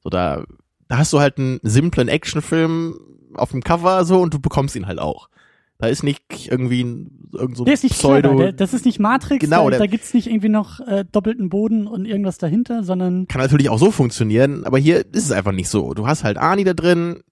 So 0.02 0.10
da, 0.10 0.44
da 0.88 0.98
hast 0.98 1.12
du 1.12 1.20
halt 1.20 1.38
einen 1.38 1.60
simplen 1.62 2.08
Actionfilm 2.08 2.98
auf 3.34 3.50
dem 3.52 3.62
Cover 3.62 4.04
so 4.04 4.20
und 4.20 4.34
du 4.34 4.40
bekommst 4.40 4.74
ihn 4.76 4.86
halt 4.86 4.98
auch. 4.98 5.28
Da 5.78 5.86
ist 5.86 6.02
nicht 6.02 6.22
irgendwie 6.50 6.84
ein, 6.84 7.28
irgend 7.32 7.56
so 7.56 7.62
ein 7.62 7.66
Der 7.66 7.74
ist 7.74 7.84
nicht 7.84 7.94
Pseudo. 7.94 8.36
der, 8.36 8.52
das 8.52 8.74
ist 8.74 8.84
nicht 8.84 8.98
Matrix, 8.98 9.42
Genau, 9.42 9.70
da, 9.70 9.78
da 9.78 9.86
gibt's 9.86 10.12
nicht 10.12 10.26
irgendwie 10.26 10.50
noch 10.50 10.78
äh, 10.80 11.06
doppelten 11.10 11.48
Boden 11.48 11.86
und 11.86 12.04
irgendwas 12.04 12.36
dahinter, 12.36 12.84
sondern 12.84 13.26
kann 13.28 13.40
natürlich 13.40 13.70
auch 13.70 13.78
so 13.78 13.90
funktionieren, 13.90 14.64
aber 14.66 14.78
hier 14.78 14.98
ist 15.12 15.24
es 15.24 15.32
einfach 15.32 15.52
nicht 15.52 15.70
so. 15.70 15.94
Du 15.94 16.06
hast 16.06 16.22
halt 16.22 16.36
Arnie 16.36 16.64
da 16.64 16.74
drin, 16.74 17.22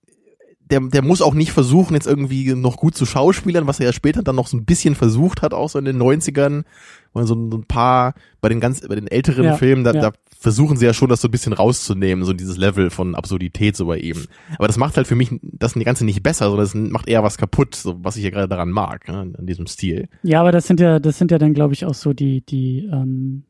der, 0.70 0.80
der 0.80 1.02
muss 1.02 1.22
auch 1.22 1.34
nicht 1.34 1.52
versuchen, 1.52 1.94
jetzt 1.94 2.06
irgendwie 2.06 2.54
noch 2.54 2.76
gut 2.76 2.94
zu 2.94 3.06
schauspielern, 3.06 3.66
was 3.66 3.80
er 3.80 3.86
ja 3.86 3.92
später 3.92 4.22
dann 4.22 4.36
noch 4.36 4.46
so 4.46 4.56
ein 4.56 4.64
bisschen 4.64 4.94
versucht 4.94 5.42
hat, 5.42 5.54
auch 5.54 5.68
so 5.68 5.78
in 5.78 5.84
den 5.84 6.00
90ern. 6.00 6.64
Und 7.12 7.26
so 7.26 7.34
ein 7.34 7.50
so 7.50 7.56
ein 7.56 7.64
paar, 7.64 8.14
bei 8.40 8.48
den 8.48 8.60
ganz, 8.60 8.86
bei 8.86 8.94
den 8.94 9.08
älteren 9.08 9.44
Ja, 9.44 9.56
Filmen, 9.56 9.82
da, 9.82 9.92
ja. 9.92 10.00
da 10.00 10.12
versuchen 10.38 10.76
sie 10.76 10.84
ja 10.86 10.92
schon, 10.92 11.08
das 11.08 11.20
so 11.20 11.28
ein 11.28 11.30
bisschen 11.32 11.52
rauszunehmen, 11.52 12.24
so 12.24 12.32
dieses 12.32 12.56
Level 12.58 12.90
von 12.90 13.14
Absurdität 13.14 13.76
so 13.76 13.86
bei 13.86 13.98
ihm. 13.98 14.26
Aber 14.56 14.68
das 14.68 14.76
macht 14.76 14.96
halt 14.96 15.06
für 15.06 15.16
mich 15.16 15.30
das 15.42 15.74
Ganze 15.74 16.04
nicht 16.04 16.22
besser, 16.22 16.46
sondern 16.46 16.66
es 16.66 16.74
macht 16.74 17.08
eher 17.08 17.22
was 17.24 17.38
kaputt, 17.38 17.74
so 17.74 17.96
was 18.04 18.16
ich 18.16 18.24
ja 18.24 18.30
gerade 18.30 18.48
daran 18.48 18.70
mag, 18.70 19.08
ne, 19.08 19.32
an 19.36 19.46
diesem 19.46 19.66
Stil. 19.66 20.08
Ja, 20.22 20.40
aber 20.40 20.52
das 20.52 20.66
sind 20.66 20.80
ja, 20.80 21.00
das 21.00 21.18
sind 21.18 21.30
ja 21.30 21.38
dann, 21.38 21.54
glaube 21.54 21.74
ich, 21.74 21.86
auch 21.86 21.94
so 21.94 22.12
die, 22.12 22.42
die, 22.42 22.88
ähm, 22.92 23.44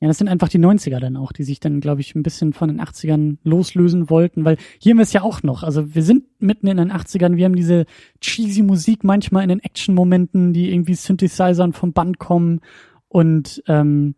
ja, 0.00 0.08
das 0.08 0.16
sind 0.16 0.28
einfach 0.28 0.48
die 0.48 0.58
90er 0.58 0.98
dann 0.98 1.18
auch, 1.18 1.30
die 1.30 1.44
sich 1.44 1.60
dann, 1.60 1.80
glaube 1.80 2.00
ich, 2.00 2.14
ein 2.14 2.22
bisschen 2.22 2.54
von 2.54 2.68
den 2.68 2.80
80ern 2.80 3.36
loslösen 3.44 4.08
wollten, 4.08 4.46
weil 4.46 4.56
hier 4.78 4.92
haben 4.92 4.98
wir 4.98 5.02
es 5.02 5.12
ja 5.12 5.20
auch 5.20 5.42
noch. 5.42 5.62
Also 5.62 5.94
wir 5.94 6.02
sind 6.02 6.24
mitten 6.38 6.68
in 6.68 6.78
den 6.78 6.90
80ern, 6.90 7.36
wir 7.36 7.44
haben 7.44 7.54
diese 7.54 7.84
cheesy 8.20 8.62
Musik 8.62 9.04
manchmal 9.04 9.42
in 9.42 9.50
den 9.50 9.60
Action-Momenten, 9.60 10.54
die 10.54 10.72
irgendwie 10.72 10.94
Synthesizern 10.94 11.74
vom 11.74 11.92
Band 11.92 12.18
kommen 12.18 12.60
und 13.08 13.62
ähm, 13.66 14.14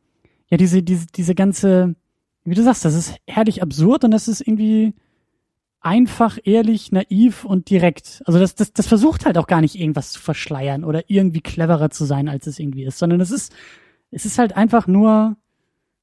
ja, 0.49 0.57
diese, 0.57 0.85
diese, 0.85 1.09
diese 1.09 1.35
ganze, 1.35 1.97
wie 2.45 2.55
du 2.55 2.62
sagst, 2.62 2.85
das 2.85 2.95
ist 2.95 3.16
herrlich 3.27 3.61
absurd 3.61 4.05
und 4.05 4.12
das 4.12 4.29
ist 4.29 4.40
irgendwie 4.40 4.95
einfach, 5.81 6.38
ehrlich, 6.45 6.92
naiv 6.92 7.45
und 7.45 7.71
direkt. 7.71 8.23
Also 8.25 8.38
das, 8.38 8.55
das, 8.55 8.73
das 8.73 8.87
versucht 8.87 9.27
halt 9.27 9.37
auch 9.37 9.49
gar 9.49 9.61
nicht 9.61 9.75
irgendwas 9.75 10.12
zu 10.12 10.21
verschleiern 10.21 10.85
oder 10.85 11.03
irgendwie 11.09 11.40
cleverer 11.40 11.90
zu 11.90 12.05
sein, 12.05 12.29
als 12.29 12.47
es 12.47 12.61
irgendwie 12.61 12.85
ist, 12.85 12.99
sondern 12.99 13.21
es 13.21 13.33
ist, 13.33 13.53
es 14.12 14.27
ist 14.27 14.38
halt 14.38 14.57
einfach 14.57 14.87
nur, 14.87 15.37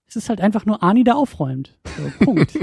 es 0.10 0.16
ist 0.16 0.30
halt 0.30 0.42
einfach 0.42 0.66
nur 0.66 0.84
Ani, 0.84 1.04
der 1.04 1.16
aufräumt. 1.16 1.78
So, 1.98 2.12
Punkt. 2.26 2.56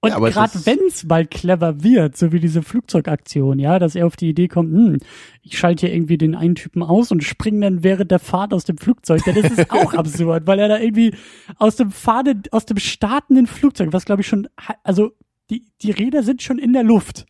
Und 0.00 0.10
Ja, 0.10 0.18
gerade 0.18 0.66
wenn 0.66 0.78
es 0.86 1.04
mal 1.04 1.24
clever 1.26 1.82
wird, 1.82 2.16
so 2.16 2.30
wie 2.30 2.40
diese 2.40 2.60
Flugzeugaktion, 2.62 3.58
ja, 3.58 3.78
dass 3.78 3.94
er 3.94 4.06
auf 4.06 4.16
die 4.16 4.28
Idee 4.28 4.48
kommt, 4.48 4.70
hm, 4.72 4.98
ich 5.42 5.56
schalte 5.56 5.86
hier 5.86 5.94
irgendwie 5.94 6.18
den 6.18 6.34
einen 6.34 6.56
Typen 6.56 6.82
aus 6.82 7.10
und 7.10 7.24
springe 7.24 7.60
dann 7.60 7.82
während 7.82 8.10
der 8.10 8.18
Fahrt 8.18 8.52
aus 8.52 8.64
dem 8.64 8.76
Flugzeug, 8.76 9.22
das 9.24 9.36
ist 9.36 9.70
auch 9.70 9.94
absurd, 9.94 10.46
weil 10.46 10.58
er 10.58 10.68
da 10.68 10.78
irgendwie 10.78 11.14
aus 11.58 11.76
dem 11.76 11.90
Fahne, 11.90 12.42
aus 12.50 12.66
dem 12.66 12.76
startenden 12.78 13.46
Flugzeug, 13.46 13.92
was 13.94 14.04
glaube 14.04 14.20
ich 14.20 14.26
schon, 14.28 14.46
also 14.82 15.12
die, 15.48 15.64
die 15.80 15.90
Räder 15.92 16.22
sind 16.22 16.42
schon 16.42 16.58
in 16.58 16.74
der 16.74 16.82
Luft 16.82 17.24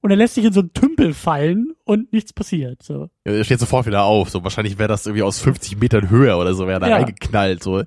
und 0.00 0.10
er 0.10 0.16
lässt 0.16 0.34
sich 0.34 0.44
in 0.44 0.52
so 0.52 0.60
einen 0.60 0.72
Tümpel 0.74 1.14
fallen 1.14 1.72
und 1.84 2.12
nichts 2.12 2.32
passiert. 2.34 2.82
So. 2.82 3.08
Ja, 3.26 3.32
er 3.32 3.44
steht 3.44 3.58
sofort 3.58 3.86
wieder 3.86 4.04
auf. 4.04 4.30
So 4.30 4.44
wahrscheinlich 4.44 4.78
wäre 4.78 4.88
das 4.88 5.06
irgendwie 5.06 5.22
aus 5.22 5.40
50 5.40 5.78
Metern 5.80 6.08
Höhe 6.10 6.36
oder 6.36 6.54
so, 6.54 6.66
wäre 6.66 6.78
da 6.80 6.88
Ja. 6.88 6.96
reingeknallt. 6.96 7.62
So. 7.62 7.82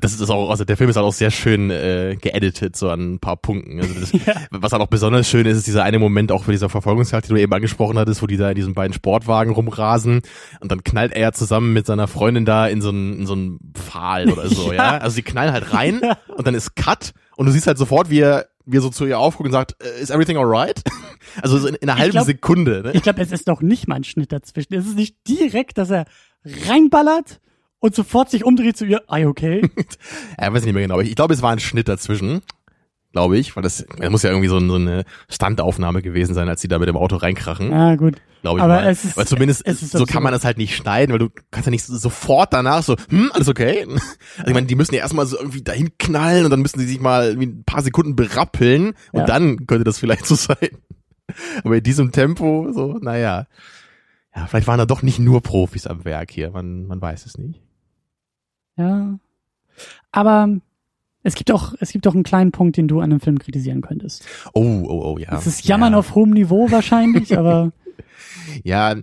Das 0.00 0.12
ist 0.14 0.30
auch, 0.30 0.48
also 0.50 0.64
der 0.64 0.76
Film 0.76 0.90
ist 0.90 0.96
halt 0.96 1.04
auch 1.06 1.12
sehr 1.12 1.30
schön 1.32 1.70
äh, 1.70 2.16
geeditet, 2.20 2.76
so 2.76 2.88
an 2.88 3.14
ein 3.14 3.18
paar 3.18 3.36
Punkten. 3.36 3.80
Also 3.80 3.94
das, 3.98 4.12
Ja. 4.26 4.34
Was 4.50 4.72
halt 4.72 4.80
auch 4.82 4.86
besonders 4.86 5.28
schön 5.28 5.44
ist, 5.46 5.56
ist 5.58 5.66
dieser 5.66 5.82
eine 5.82 5.98
Moment 5.98 6.30
auch 6.30 6.44
für 6.44 6.52
dieser 6.52 6.68
Verfolgungsjagd, 6.68 7.26
die 7.28 7.30
du 7.34 7.40
eben 7.40 7.52
angesprochen 7.52 7.98
hattest, 7.98 8.22
wo 8.22 8.26
die 8.26 8.36
da 8.36 8.50
in 8.50 8.54
diesen 8.54 8.74
beiden 8.74 8.92
Sportwagen 8.92 9.52
rumrasen 9.52 10.22
und 10.60 10.70
dann 10.70 10.84
knallt 10.84 11.12
er 11.12 11.20
ja 11.22 11.32
zusammen 11.32 11.72
mit 11.72 11.86
seiner 11.86 12.06
Freundin 12.06 12.44
da 12.44 12.68
in 12.68 12.80
so 12.80 12.90
einen, 12.90 13.20
in 13.20 13.26
so 13.26 13.32
einen 13.32 13.58
Pfahl 13.74 14.30
oder 14.30 14.48
so, 14.48 14.68
ja. 14.72 14.74
Ja. 14.94 14.98
Also 14.98 15.14
sie 15.16 15.22
knallen 15.22 15.52
halt 15.52 15.72
rein 15.74 16.00
und 16.36 16.46
dann 16.46 16.54
ist 16.54 16.76
Cut 16.76 17.12
und 17.36 17.46
du 17.46 17.52
siehst 17.52 17.66
halt 17.66 17.78
sofort, 17.78 18.08
wie 18.10 18.20
er, 18.20 18.46
wie 18.66 18.76
er 18.76 18.82
so 18.82 18.90
zu 18.90 19.04
ihr 19.06 19.18
aufguckt 19.18 19.46
und 19.48 19.52
sagt, 19.52 19.74
"Äh, 19.82 20.00
is 20.00 20.10
everything 20.10 20.36
alright? 20.36 20.80
Also 21.40 21.56
so 21.58 21.66
in, 21.66 21.76
in 21.76 21.88
einer 21.88 21.98
halben 21.98 22.12
glaub- 22.12 22.26
Sekunde, 22.26 22.82
ne? 22.82 22.92
Ich 22.92 23.02
glaube, 23.02 23.22
es 23.22 23.32
ist 23.32 23.46
noch 23.46 23.62
nicht 23.62 23.88
mal 23.88 23.94
ein 23.94 24.04
Schnitt 24.04 24.32
dazwischen. 24.32 24.74
Es 24.74 24.84
ist 24.86 24.96
nicht 24.96 25.16
direkt, 25.26 25.78
dass 25.78 25.88
er 25.90 26.04
reinballert 26.44 27.40
und 27.82 27.94
sofort 27.94 28.30
sich 28.30 28.44
umdreht 28.44 28.76
zu 28.76 28.86
ihr, 28.86 29.02
I 29.12 29.26
okay? 29.26 29.60
Ja, 30.40 30.52
weiß 30.52 30.60
ich 30.60 30.66
nicht 30.66 30.74
mehr 30.74 30.82
genau. 30.82 31.00
Ich, 31.00 31.10
ich 31.10 31.16
glaube, 31.16 31.34
es 31.34 31.42
war 31.42 31.50
ein 31.52 31.58
Schnitt 31.60 31.88
dazwischen. 31.88 32.40
Glaube 33.12 33.36
ich, 33.36 33.54
weil 33.56 33.62
das, 33.62 33.84
das 33.98 34.10
muss 34.10 34.22
ja 34.22 34.30
irgendwie 34.30 34.48
so, 34.48 34.56
ein- 34.56 34.70
so 34.70 34.76
eine 34.76 35.04
Standaufnahme 35.28 36.00
gewesen 36.00 36.32
sein, 36.32 36.48
als 36.48 36.62
die 36.62 36.68
da 36.68 36.78
mit 36.78 36.88
dem 36.88 36.96
Auto 36.96 37.16
reinkrachen. 37.16 37.70
ah, 37.70 37.94
gut. 37.96 38.16
Glaube 38.40 38.58
ich 38.58 38.64
aber 38.64 38.74
mal. 38.76 38.88
es 38.90 39.04
ist- 39.04 39.16
weil 39.18 39.26
zumindest 39.26 39.66
es 39.66 39.82
ist 39.82 39.92
so 39.92 40.06
kann 40.06 40.22
man 40.22 40.32
das 40.32 40.44
halt 40.46 40.56
nicht 40.56 40.74
schneiden, 40.74 41.12
weil 41.12 41.18
du 41.18 41.28
kannst 41.50 41.66
ja 41.66 41.70
nicht 41.70 41.84
so- 41.84 41.94
sofort 41.96 42.54
danach 42.54 42.82
so, 42.82 42.96
hm, 43.10 43.30
alles 43.34 43.48
okay? 43.48 43.84
Also 44.38 44.46
ich 44.48 44.54
meine, 44.54 44.66
die 44.66 44.74
müssen 44.76 44.94
ja 44.94 45.02
erstmal 45.02 45.26
so 45.26 45.36
irgendwie 45.36 45.60
dahin 45.62 45.90
knallen 45.98 46.44
und 46.46 46.50
dann 46.50 46.60
müssen 46.62 46.78
die 46.78 46.86
sich 46.86 47.00
mal 47.00 47.26
irgendwie 47.28 47.48
ein 47.48 47.64
paar 47.64 47.82
Sekunden 47.82 48.16
berappeln 48.16 48.94
und 49.12 49.20
Ja. 49.20 49.26
dann 49.26 49.66
könnte 49.66 49.84
das 49.84 49.98
vielleicht 49.98 50.24
so 50.26 50.34
sein. 50.34 50.70
Aber 51.64 51.76
in 51.76 51.82
diesem 51.82 52.12
Tempo, 52.12 52.70
so, 52.72 52.98
naja. 53.00 53.46
Ja, 54.34 54.46
vielleicht 54.46 54.66
waren 54.66 54.78
da 54.78 54.86
doch 54.86 55.02
nicht 55.02 55.18
nur 55.18 55.42
Profis 55.42 55.86
am 55.86 56.06
Werk 56.06 56.30
hier, 56.30 56.50
man, 56.50 56.86
man 56.86 57.00
weiß 57.02 57.26
es 57.26 57.36
nicht. 57.36 57.60
Ja. 58.82 59.18
Aber 60.10 60.48
es 61.22 61.34
gibt 61.34 61.50
auch, 61.50 61.74
es 61.80 61.92
gibt 61.92 62.06
auch 62.06 62.14
einen 62.14 62.24
kleinen 62.24 62.52
Punkt, 62.52 62.76
den 62.76 62.88
du 62.88 63.00
an 63.00 63.10
dem 63.10 63.20
Film 63.20 63.38
kritisieren 63.38 63.80
könntest. 63.80 64.26
Oh, 64.52 64.84
oh, 64.86 65.12
oh, 65.12 65.18
ja. 65.18 65.38
Es 65.38 65.46
ist 65.46 65.66
Jammern 65.66 65.92
ja. 65.92 65.98
auf 65.98 66.14
hohem 66.14 66.30
Niveau 66.30 66.70
wahrscheinlich, 66.70 67.36
aber 67.38 67.72
Ja, 68.64 68.94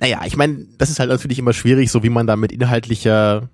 naja, 0.00 0.22
ich 0.26 0.36
meine, 0.36 0.66
das 0.78 0.90
ist 0.90 0.98
halt 0.98 1.10
natürlich 1.10 1.38
immer 1.38 1.52
schwierig, 1.52 1.90
so 1.90 2.02
wie 2.02 2.10
man 2.10 2.26
da 2.26 2.36
mit 2.36 2.52
inhaltlicher, 2.52 3.48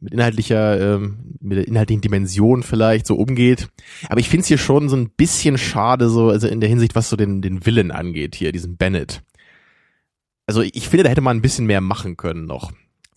mit 0.00 0.12
inhaltlicher, 0.12 0.96
ähm, 0.96 1.36
mit 1.40 1.58
der 1.58 1.68
inhaltlichen 1.68 2.02
Dimension 2.02 2.62
vielleicht 2.62 3.06
so 3.06 3.16
umgeht. 3.16 3.68
Aber 4.08 4.20
ich 4.20 4.28
finde 4.28 4.42
es 4.42 4.48
hier 4.48 4.58
schon 4.58 4.88
so 4.88 4.96
ein 4.96 5.10
bisschen 5.10 5.58
schade, 5.58 6.08
so, 6.08 6.28
also 6.28 6.48
in 6.48 6.60
der 6.60 6.68
Hinsicht, 6.68 6.94
was 6.94 7.08
so 7.08 7.16
den, 7.16 7.42
den 7.42 7.64
Willen 7.66 7.90
angeht, 7.90 8.34
hier, 8.34 8.52
diesen 8.52 8.76
Bennett. 8.76 9.22
Also 10.46 10.62
ich 10.62 10.88
finde, 10.88 11.04
da 11.04 11.10
hätte 11.10 11.22
man 11.22 11.38
ein 11.38 11.42
bisschen 11.42 11.66
mehr 11.66 11.80
machen 11.80 12.16
können 12.16 12.46
noch. 12.46 12.72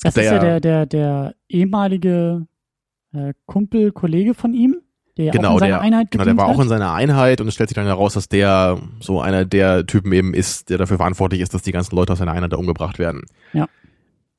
Das 0.08 0.15
gibt 0.15 0.26
ist 0.26 0.32
ja 0.32 0.39
der, 0.39 0.60
der, 0.60 0.86
der 0.86 1.36
ehemalige 1.50 2.48
äh, 3.13 3.34
Kumpel, 3.46 3.91
Kollege 3.91 4.34
von 4.34 4.54
ihm, 4.54 4.78
der 5.17 5.26
ja 5.26 5.32
auch 5.32 5.36
Genau, 5.36 5.54
in 5.54 5.60
seiner 5.60 5.72
der, 5.76 5.82
Einheit 5.82 6.12
genau, 6.12 6.24
der 6.24 6.38
war 6.38 6.46
auch 6.48 6.58
hat. 6.58 6.63
in 6.63 6.70
seiner 6.70 6.93
Einheit 6.93 7.41
und 7.41 7.48
es 7.48 7.54
stellt 7.54 7.70
sich 7.70 7.76
dann 7.76 7.86
heraus, 7.86 8.13
dass 8.13 8.30
der 8.30 8.80
so 9.00 9.22
einer 9.22 9.46
der 9.46 9.86
Typen 9.86 10.12
eben 10.12 10.34
ist, 10.34 10.70
der 10.70 10.78
dafür 10.78 10.98
verantwortlich 10.98 11.41
ist, 11.41 11.54
dass 11.54 11.62
die 11.62 11.72
ganzen 11.72 11.96
Leute 11.96 12.13
aus 12.13 12.20
seiner 12.20 12.34
Einheit 12.34 12.54
da 12.54 12.58
umgebracht 12.58 13.00
werden. 13.00 13.24
Ja. 13.54 13.67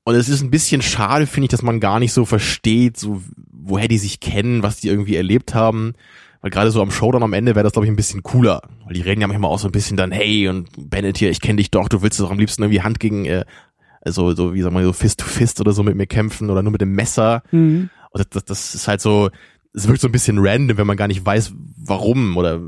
Und 0.04 0.14
es 0.14 0.28
ist 0.30 0.40
ein 0.42 0.50
bisschen 0.50 0.80
schade, 0.80 1.26
finde 1.26 1.46
ich, 1.46 1.50
dass 1.50 1.62
man 1.62 1.80
gar 1.80 1.98
nicht 1.98 2.14
so 2.14 2.24
versteht, 2.24 2.96
so 2.96 3.22
woher 3.52 3.88
die 3.88 3.98
sich 3.98 4.20
kennen, 4.20 4.62
was 4.62 4.80
die 4.80 4.88
irgendwie 4.88 5.16
erlebt 5.16 5.54
haben. 5.54 5.92
Weil 6.40 6.50
gerade 6.50 6.70
so 6.70 6.80
am 6.80 6.90
Showdown 6.90 7.22
am 7.24 7.32
Ende 7.32 7.54
wäre 7.56 7.64
das, 7.64 7.72
glaube 7.72 7.84
ich, 7.86 7.92
ein 7.92 7.96
bisschen 7.96 8.22
cooler. 8.22 8.62
Weil 8.84 8.94
die 8.94 9.02
reden 9.02 9.20
ja 9.20 9.26
manchmal 9.26 9.50
auch 9.50 9.58
so 9.58 9.68
ein 9.68 9.72
bisschen 9.72 9.96
dann, 9.96 10.12
hey, 10.12 10.48
und 10.48 10.68
Bennett 10.78 11.18
hier, 11.18 11.30
ich 11.30 11.40
kenne 11.40 11.56
dich 11.56 11.70
doch, 11.70 11.88
du 11.88 12.00
willst 12.00 12.20
doch 12.20 12.30
am 12.30 12.38
liebsten 12.38 12.62
irgendwie 12.62 12.80
Hand 12.80 13.00
gegen, 13.00 13.24
äh, 13.26 13.44
also 14.00 14.34
so, 14.34 14.54
wie 14.54 14.62
sagen 14.62 14.76
wir, 14.76 14.84
so 14.84 14.92
Fist 14.92 15.20
to 15.20 15.26
Fist 15.26 15.60
oder 15.60 15.72
so 15.72 15.82
mit 15.82 15.96
mir 15.96 16.06
kämpfen 16.06 16.50
oder 16.50 16.62
nur 16.62 16.72
mit 16.72 16.80
dem 16.80 16.92
Messer. 16.92 17.42
Mhm. 17.50 17.90
Und 18.10 18.20
das, 18.20 18.28
das, 18.30 18.44
das 18.44 18.74
ist 18.74 18.88
halt 18.88 19.00
so, 19.00 19.30
es 19.74 19.86
wirkt 19.88 20.00
so 20.00 20.08
ein 20.08 20.12
bisschen 20.12 20.38
random, 20.38 20.78
wenn 20.78 20.86
man 20.86 20.96
gar 20.96 21.08
nicht 21.08 21.24
weiß, 21.24 21.52
warum 21.76 22.36
oder 22.36 22.60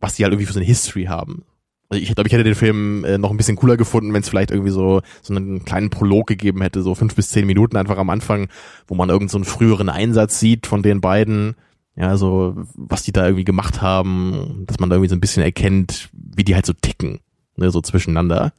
was 0.00 0.14
die 0.14 0.24
halt 0.24 0.32
irgendwie 0.32 0.46
für 0.46 0.52
so 0.52 0.58
eine 0.58 0.66
History 0.66 1.04
haben. 1.04 1.44
Also 1.88 2.02
ich 2.02 2.14
glaube, 2.14 2.26
ich 2.26 2.32
hätte 2.32 2.44
den 2.44 2.54
Film 2.54 3.04
äh, 3.04 3.18
noch 3.18 3.30
ein 3.30 3.36
bisschen 3.36 3.56
cooler 3.56 3.76
gefunden, 3.76 4.14
wenn 4.14 4.22
es 4.22 4.28
vielleicht 4.28 4.50
irgendwie 4.50 4.70
so 4.70 5.02
so 5.20 5.34
einen 5.34 5.64
kleinen 5.64 5.90
Prolog 5.90 6.26
gegeben 6.26 6.62
hätte, 6.62 6.82
so 6.82 6.94
fünf 6.94 7.14
bis 7.14 7.28
zehn 7.28 7.46
Minuten 7.46 7.76
einfach 7.76 7.98
am 7.98 8.08
Anfang, 8.08 8.48
wo 8.86 8.94
man 8.94 9.10
irgend 9.10 9.30
so 9.30 9.36
einen 9.36 9.44
früheren 9.44 9.90
Einsatz 9.90 10.40
sieht 10.40 10.66
von 10.66 10.82
den 10.82 11.02
beiden, 11.02 11.54
ja, 11.94 12.16
so 12.16 12.56
was 12.74 13.02
die 13.02 13.12
da 13.12 13.26
irgendwie 13.26 13.44
gemacht 13.44 13.82
haben, 13.82 14.64
dass 14.66 14.80
man 14.80 14.88
da 14.88 14.96
irgendwie 14.96 15.10
so 15.10 15.16
ein 15.16 15.20
bisschen 15.20 15.42
erkennt, 15.42 16.08
wie 16.12 16.44
die 16.44 16.54
halt 16.54 16.64
so 16.64 16.72
ticken, 16.72 17.20
ne, 17.56 17.70
so 17.70 17.82
zwischeneinander. 17.82 18.54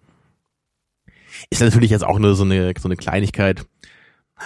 Ist 1.49 1.61
natürlich 1.61 1.91
jetzt 1.91 2.03
auch 2.03 2.19
nur 2.19 2.35
so 2.35 2.43
eine 2.43 2.73
so 2.79 2.87
eine 2.87 2.95
Kleinigkeit. 2.95 3.65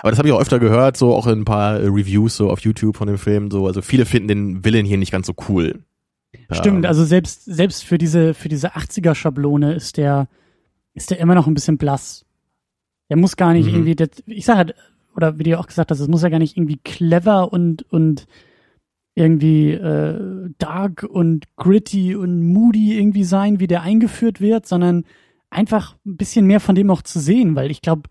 Aber 0.02 0.12
das 0.12 0.20
habe 0.20 0.28
ich 0.28 0.34
auch 0.34 0.42
öfter 0.42 0.60
gehört, 0.60 0.98
so 0.98 1.14
auch 1.16 1.28
in 1.28 1.40
ein 1.42 1.46
paar 1.46 1.80
äh, 1.80 1.88
Reviews 1.88 2.36
so 2.38 2.50
auf 2.50 2.60
YouTube 2.60 2.98
von 2.98 3.08
dem 3.08 3.18
Film. 3.18 3.50
So, 3.50 3.66
also 3.68 3.82
viele 3.82 4.06
finden 4.06 4.28
den 4.28 4.66
Villain 4.66 4.86
hier 4.86 4.98
nicht 4.98 5.12
ganz 5.12 5.28
so 5.28 5.34
cool. 5.50 5.84
Stimmt, 6.52 6.84
Ähm, 6.84 6.86
also 6.86 7.04
selbst, 7.06 7.46
selbst 7.46 7.84
für 7.84 7.98
diese, 7.98 8.34
für 8.34 8.50
diese 8.50 8.76
80er-Schablone 8.76 9.74
ist 9.74 9.98
der, 9.98 10.28
ist 10.94 11.10
der 11.10 11.20
immer 11.20 11.36
noch 11.36 11.48
ein 11.48 11.54
bisschen 11.54 11.78
blass. 11.78 12.26
Der 13.10 13.18
muss 13.18 13.38
gar 13.38 13.54
nicht 13.54 13.68
Mhm. 13.68 13.74
irgendwie, 13.74 13.96
das, 13.96 14.10
ich 14.26 14.46
sag 14.46 14.58
halt, 14.58 14.76
oder 15.16 15.40
wie 15.40 15.44
du 15.44 15.58
auch 15.58 15.68
gesagt 15.68 15.90
hast, 15.90 16.00
es 16.00 16.08
muss 16.10 16.22
ja 16.22 16.30
gar 16.30 16.40
nicht 16.40 16.58
irgendwie 16.58 16.80
clever 16.84 17.52
und, 17.52 17.84
und 17.92 18.28
irgendwie 19.16 19.72
äh, 19.72 20.50
dark 20.60 21.04
und 21.10 21.46
gritty 21.56 22.16
und 22.16 22.46
moody 22.46 22.98
irgendwie 23.00 23.24
sein, 23.24 23.60
wie 23.60 23.68
der 23.68 23.82
eingeführt 23.82 24.42
wird, 24.42 24.68
sondern 24.68 25.06
einfach 25.50 25.96
ein 26.06 26.18
bisschen 26.18 26.46
mehr 26.46 26.60
von 26.60 26.76
dem 26.76 26.90
auch 26.92 27.02
zu 27.02 27.20
sehen, 27.20 27.56
weil 27.56 27.72
ich 27.72 27.82
glaube, 27.82 28.10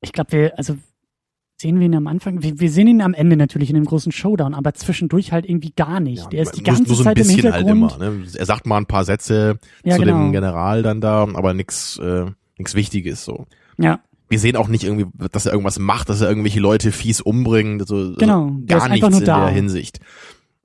ich 0.00 0.12
glaube, 0.12 0.32
wir, 0.32 0.58
also 0.58 0.76
sehen 1.60 1.78
wir 1.80 1.86
ihn 1.86 1.94
am 1.94 2.06
Anfang, 2.06 2.42
wir, 2.42 2.60
wir 2.60 2.70
sehen 2.70 2.86
ihn 2.86 3.00
am 3.00 3.14
Ende 3.14 3.36
natürlich 3.36 3.70
in 3.70 3.74
dem 3.76 3.84
großen 3.86 4.12
Showdown, 4.12 4.54
aber 4.54 4.74
zwischendurch 4.74 5.32
halt 5.32 5.48
irgendwie 5.48 5.72
gar 5.74 6.00
nicht. 6.00 6.22
ja, 6.24 6.28
der 6.28 6.42
ist 6.42 6.52
die 6.52 6.60
nur- 6.60 6.66
ganze 6.66 6.82
nur 6.84 6.94
so 6.96 7.02
ein 7.02 7.04
Zeit 7.04 7.16
im 7.18 7.22
bisschen 7.26 7.42
Hintergrund. 7.42 7.92
Halt 7.92 8.02
immer, 8.02 8.10
ne? 8.18 8.26
Er 8.36 8.46
sagt 8.46 8.66
mal 8.66 8.76
ein 8.76 8.86
paar 8.86 9.04
Sätze 9.04 9.58
Ja, 9.82 9.96
zu 9.96 10.02
genau. 10.02 10.18
dem 10.18 10.32
General 10.32 10.82
dann 10.82 11.00
da, 11.00 11.22
aber 11.22 11.54
nix, 11.54 11.98
äh, 11.98 12.26
nix 12.58 12.74
Wichtiges 12.74 13.24
so. 13.24 13.46
Ja, 13.78 14.00
Wir 14.28 14.38
sehen 14.38 14.56
auch 14.56 14.68
nicht 14.68 14.84
irgendwie, 14.84 15.06
dass 15.32 15.46
er 15.46 15.52
irgendwas 15.52 15.78
macht, 15.78 16.08
dass 16.10 16.20
er 16.20 16.28
irgendwelche 16.28 16.60
Leute 16.60 16.92
fies 16.92 17.20
umbringt, 17.22 17.86
so, 17.88 18.14
Genau, 18.16 18.48
so 18.48 18.54
der 18.66 18.76
ist 18.76 18.82
gar 18.82 18.88
nichts 18.90 19.08
nur 19.10 19.18
in 19.20 19.24
da. 19.24 19.40
der 19.46 19.54
Hinsicht. 19.54 20.00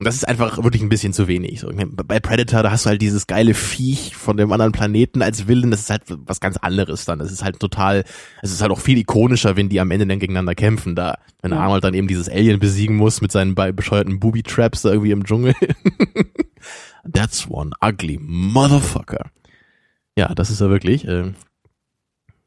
Und 0.01 0.05
das 0.05 0.15
ist 0.15 0.27
einfach 0.27 0.57
wirklich 0.63 0.81
ein 0.81 0.89
bisschen 0.89 1.13
zu 1.13 1.27
wenig. 1.27 1.59
So, 1.59 1.69
bei 1.75 2.19
Predator, 2.19 2.63
da 2.63 2.71
hast 2.71 2.87
du 2.87 2.89
halt 2.89 3.03
dieses 3.03 3.27
geile 3.27 3.53
Viech 3.53 4.15
von 4.15 4.35
dem 4.35 4.51
anderen 4.51 4.71
Planeten 4.71 5.21
als 5.21 5.47
Villain, 5.47 5.69
das 5.69 5.81
ist 5.81 5.89
halt 5.91 6.01
was 6.07 6.39
ganz 6.39 6.57
anderes 6.57 7.05
dann. 7.05 7.19
Das 7.19 7.31
ist 7.31 7.43
halt 7.43 7.59
total, 7.59 8.03
es 8.41 8.51
ist 8.51 8.63
halt 8.63 8.71
auch 8.71 8.79
viel 8.79 8.97
ikonischer, 8.97 9.55
wenn 9.57 9.69
die 9.69 9.79
am 9.79 9.91
Ende 9.91 10.07
dann 10.07 10.17
gegeneinander 10.17 10.55
kämpfen 10.55 10.95
da. 10.95 11.19
Wenn. 11.43 11.53
Arnold 11.53 11.83
dann 11.83 11.93
eben 11.93 12.07
dieses 12.07 12.27
Alien 12.29 12.57
besiegen 12.59 12.95
muss 12.95 13.21
mit 13.21 13.31
seinen 13.31 13.53
be- 13.53 13.73
bescheuerten 13.73 14.19
Booby-Traps 14.19 14.81
da 14.81 14.89
irgendwie 14.89 15.11
im 15.11 15.23
Dschungel. 15.23 15.53
That's 17.13 17.47
one 17.47 17.69
ugly 17.79 18.17
motherfucker. 18.19 19.29
Ja, 20.17 20.33
das 20.33 20.49
ist 20.49 20.61
er 20.61 20.71
wirklich. 20.71 21.07
Ähm, 21.07 21.35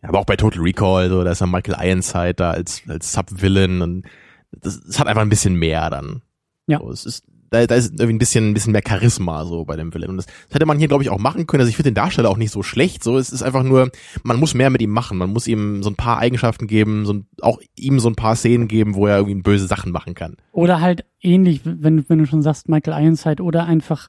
aber 0.03 0.19
auch 0.19 0.27
bei 0.27 0.35
Total 0.35 0.61
Recall, 0.61 1.09
so, 1.09 1.23
da 1.23 1.31
ist 1.31 1.41
ja 1.41 1.47
Michael 1.47 1.77
Ironside 1.89 2.35
da 2.35 2.51
als, 2.51 2.83
als 2.89 3.13
Sub-Villain 3.13 3.81
und 3.81 4.07
das, 4.51 4.81
das 4.85 4.99
hat 4.99 5.07
einfach 5.07 5.23
ein 5.23 5.29
bisschen 5.29 5.55
mehr 5.55 5.89
dann. 5.89 6.23
Ja. 6.67 6.79
So, 6.81 6.91
es 6.91 7.07
ist, 7.07 7.25
da, 7.55 7.67
da 7.67 7.75
ist 7.77 7.93
irgendwie 7.93 8.15
ein 8.15 8.19
bisschen, 8.19 8.51
ein 8.51 8.55
bisschen 8.55 8.73
mehr 8.73 8.83
Charisma 8.87 9.45
so 9.45 9.65
bei 9.65 9.77
dem 9.77 9.95
Villain. 9.95 10.11
Und 10.11 10.17
das, 10.17 10.27
das 10.27 10.55
hätte 10.55 10.67
man 10.67 10.79
hier, 10.79 10.89
glaube 10.89 11.05
ich, 11.05 11.11
auch 11.11 11.19
machen 11.19 11.47
können. 11.47 11.61
Also 11.61 11.71
ich 11.71 11.77
finde 11.77 11.91
den 11.91 11.95
Darsteller 11.95 12.29
auch 12.29 12.37
nicht 12.37 12.51
so 12.51 12.63
schlecht. 12.63 13.05
So, 13.05 13.17
es 13.17 13.31
ist 13.31 13.43
einfach 13.43 13.63
nur, 13.63 13.91
man 14.25 14.39
muss 14.39 14.55
mehr 14.55 14.71
mit 14.71 14.83
ihm 14.83 14.91
machen. 14.91 15.19
Man 15.19 15.31
muss 15.31 15.47
ihm 15.47 15.83
so 15.83 15.91
ein 15.91 15.97
paar 15.97 16.19
Eigenschaften 16.19 16.67
geben, 16.67 17.07
so 17.07 17.15
ein, 17.15 17.27
auch 17.41 17.61
ihm 17.77 18.01
so 18.01 18.09
ein 18.09 18.17
paar 18.17 18.35
Szenen 18.35 18.69
geben, 18.69 18.95
wo 18.95 19.07
er 19.07 19.19
irgendwie 19.19 19.41
böse 19.43 19.67
Sachen 19.67 19.93
machen 19.93 20.15
kann. 20.15 20.37
Oder 20.53 20.81
halt 20.81 21.05
ähnlich, 21.21 21.61
wenn, 21.65 22.09
wenn 22.09 22.19
du 22.19 22.27
schon 22.27 22.43
sagst, 22.43 22.69
Michael 22.69 23.01
Ironside, 23.01 23.43
oder 23.43 23.65
einfach 23.67 24.09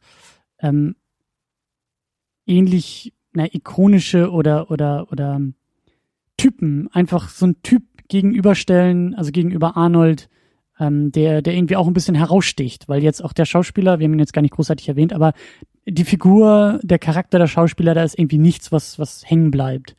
ähm, 0.59 0.95
ähnlich, 2.47 3.13
na, 3.33 3.45
ikonische 3.45 4.31
oder, 4.31 4.71
oder, 4.71 5.11
oder 5.11 5.35
ähm, 5.35 5.53
Typen, 6.37 6.89
einfach 6.91 7.29
so 7.29 7.45
ein 7.45 7.61
Typ 7.61 7.83
gegenüberstellen, 8.07 9.15
also 9.15 9.31
gegenüber 9.31 9.77
Arnold, 9.77 10.29
ähm, 10.79 11.11
der, 11.11 11.41
der 11.41 11.53
irgendwie 11.53 11.75
auch 11.75 11.87
ein 11.87 11.93
bisschen 11.93 12.15
heraussticht, 12.15 12.87
weil 12.89 13.03
jetzt 13.03 13.23
auch 13.23 13.33
der 13.33 13.45
Schauspieler, 13.45 13.99
wir 13.99 14.05
haben 14.05 14.13
ihn 14.13 14.19
jetzt 14.19 14.33
gar 14.33 14.41
nicht 14.41 14.53
großartig 14.53 14.89
erwähnt, 14.89 15.13
aber 15.13 15.33
die 15.85 16.03
Figur, 16.03 16.79
der 16.83 16.99
Charakter 16.99 17.39
der 17.39 17.47
Schauspieler, 17.47 17.93
da 17.93 18.03
ist 18.03 18.17
irgendwie 18.17 18.39
nichts, 18.39 18.71
was, 18.71 18.97
was 18.99 19.23
hängen 19.29 19.51
bleibt. 19.51 19.95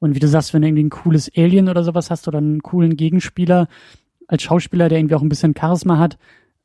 Und 0.00 0.14
wie 0.14 0.20
du 0.20 0.28
sagst, 0.28 0.52
wenn 0.54 0.62
du 0.62 0.68
irgendwie 0.68 0.84
ein 0.84 0.90
cooles 0.90 1.30
Alien 1.36 1.68
oder 1.68 1.82
sowas 1.84 2.10
hast 2.10 2.28
oder 2.28 2.38
einen 2.38 2.62
coolen 2.62 2.96
Gegenspieler 2.96 3.68
als 4.26 4.42
Schauspieler, 4.42 4.88
der 4.88 4.98
irgendwie 4.98 5.14
auch 5.14 5.22
ein 5.22 5.28
bisschen 5.28 5.54
Charisma 5.58 5.98
hat, 5.98 6.18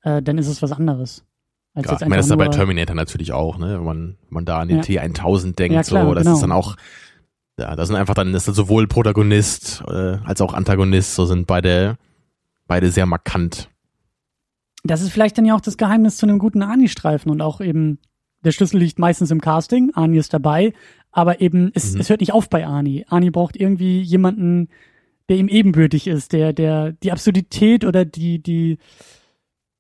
äh, 0.04 0.22
dann 0.22 0.38
ist 0.38 0.48
es 0.48 0.62
was 0.62 0.72
anderes. 0.72 1.26
Als 1.74 1.88
Ja, 1.88 1.94
ich 1.94 2.02
meine, 2.02 2.18
das 2.18 2.26
ist 2.28 2.30
ja 2.30 2.36
bei 2.36 2.50
Terminator 2.50 2.96
natürlich 2.96 3.32
auch, 3.32 3.58
ne? 3.58 3.78
Wenn 3.78 3.86
man, 3.86 4.18
wenn 4.22 4.34
man 4.34 4.46
da 4.46 4.60
an 4.60 4.68
den 4.68 4.78
Ja. 4.78 4.84
T1000 4.84 5.56
denkt, 5.56 5.74
Ja, 5.74 5.82
klar, 5.84 6.06
so, 6.06 6.14
das 6.14 6.24
genau. 6.24 6.36
ist 6.36 6.42
dann 6.42 6.52
auch, 6.52 6.76
ja, 7.58 7.76
das 7.76 7.88
sind 7.88 7.98
einfach 7.98 8.14
dann, 8.14 8.34
das 8.34 8.48
ist 8.48 8.56
sowohl 8.56 8.88
Protagonist 8.88 9.84
äh, 9.88 10.18
als 10.24 10.42
auch 10.42 10.54
Antagonist, 10.54 11.16
so 11.16 11.26
sind 11.26 11.48
beide, 11.48 11.98
beide 12.74 12.90
sehr 12.90 13.06
markant. 13.06 13.70
das 14.84 15.04
ist 15.04 15.12
vielleicht 15.12 15.38
dann 15.38 15.46
ja 15.46 15.56
auch 15.56 15.62
das 15.62 15.78
Geheimnis 15.78 16.18
zu 16.18 16.26
einem 16.26 16.40
guten 16.40 16.64
Ani-Streifen 16.64 17.30
und 17.30 17.40
auch 17.40 17.62
eben 17.62 18.00
der 18.44 18.52
Schlüssel 18.52 18.80
liegt 18.80 18.98
meistens 18.98 19.30
im 19.30 19.42
Casting, 19.42 19.92
Arnie 19.94 20.18
ist 20.18 20.34
dabei, 20.34 20.74
aber 21.12 21.40
eben, 21.40 21.70
es, 21.76 21.94
Mhm. 21.94 22.00
es 22.02 22.10
hört 22.10 22.22
nicht 22.22 22.34
auf 22.34 22.50
bei 22.50 22.66
Arnie. 22.66 23.06
Arnie 23.08 23.30
braucht 23.30 23.56
irgendwie 23.58 24.02
jemanden, 24.02 24.70
der 25.30 25.38
ihm 25.38 25.50
ebenbürtig 25.50 26.08
ist, 26.08 26.34
der, 26.34 26.52
der, 26.52 26.94
die 26.94 27.12
Absurdität 27.12 27.86
oder 27.86 28.06
die, 28.06 28.42
die, 28.42 28.80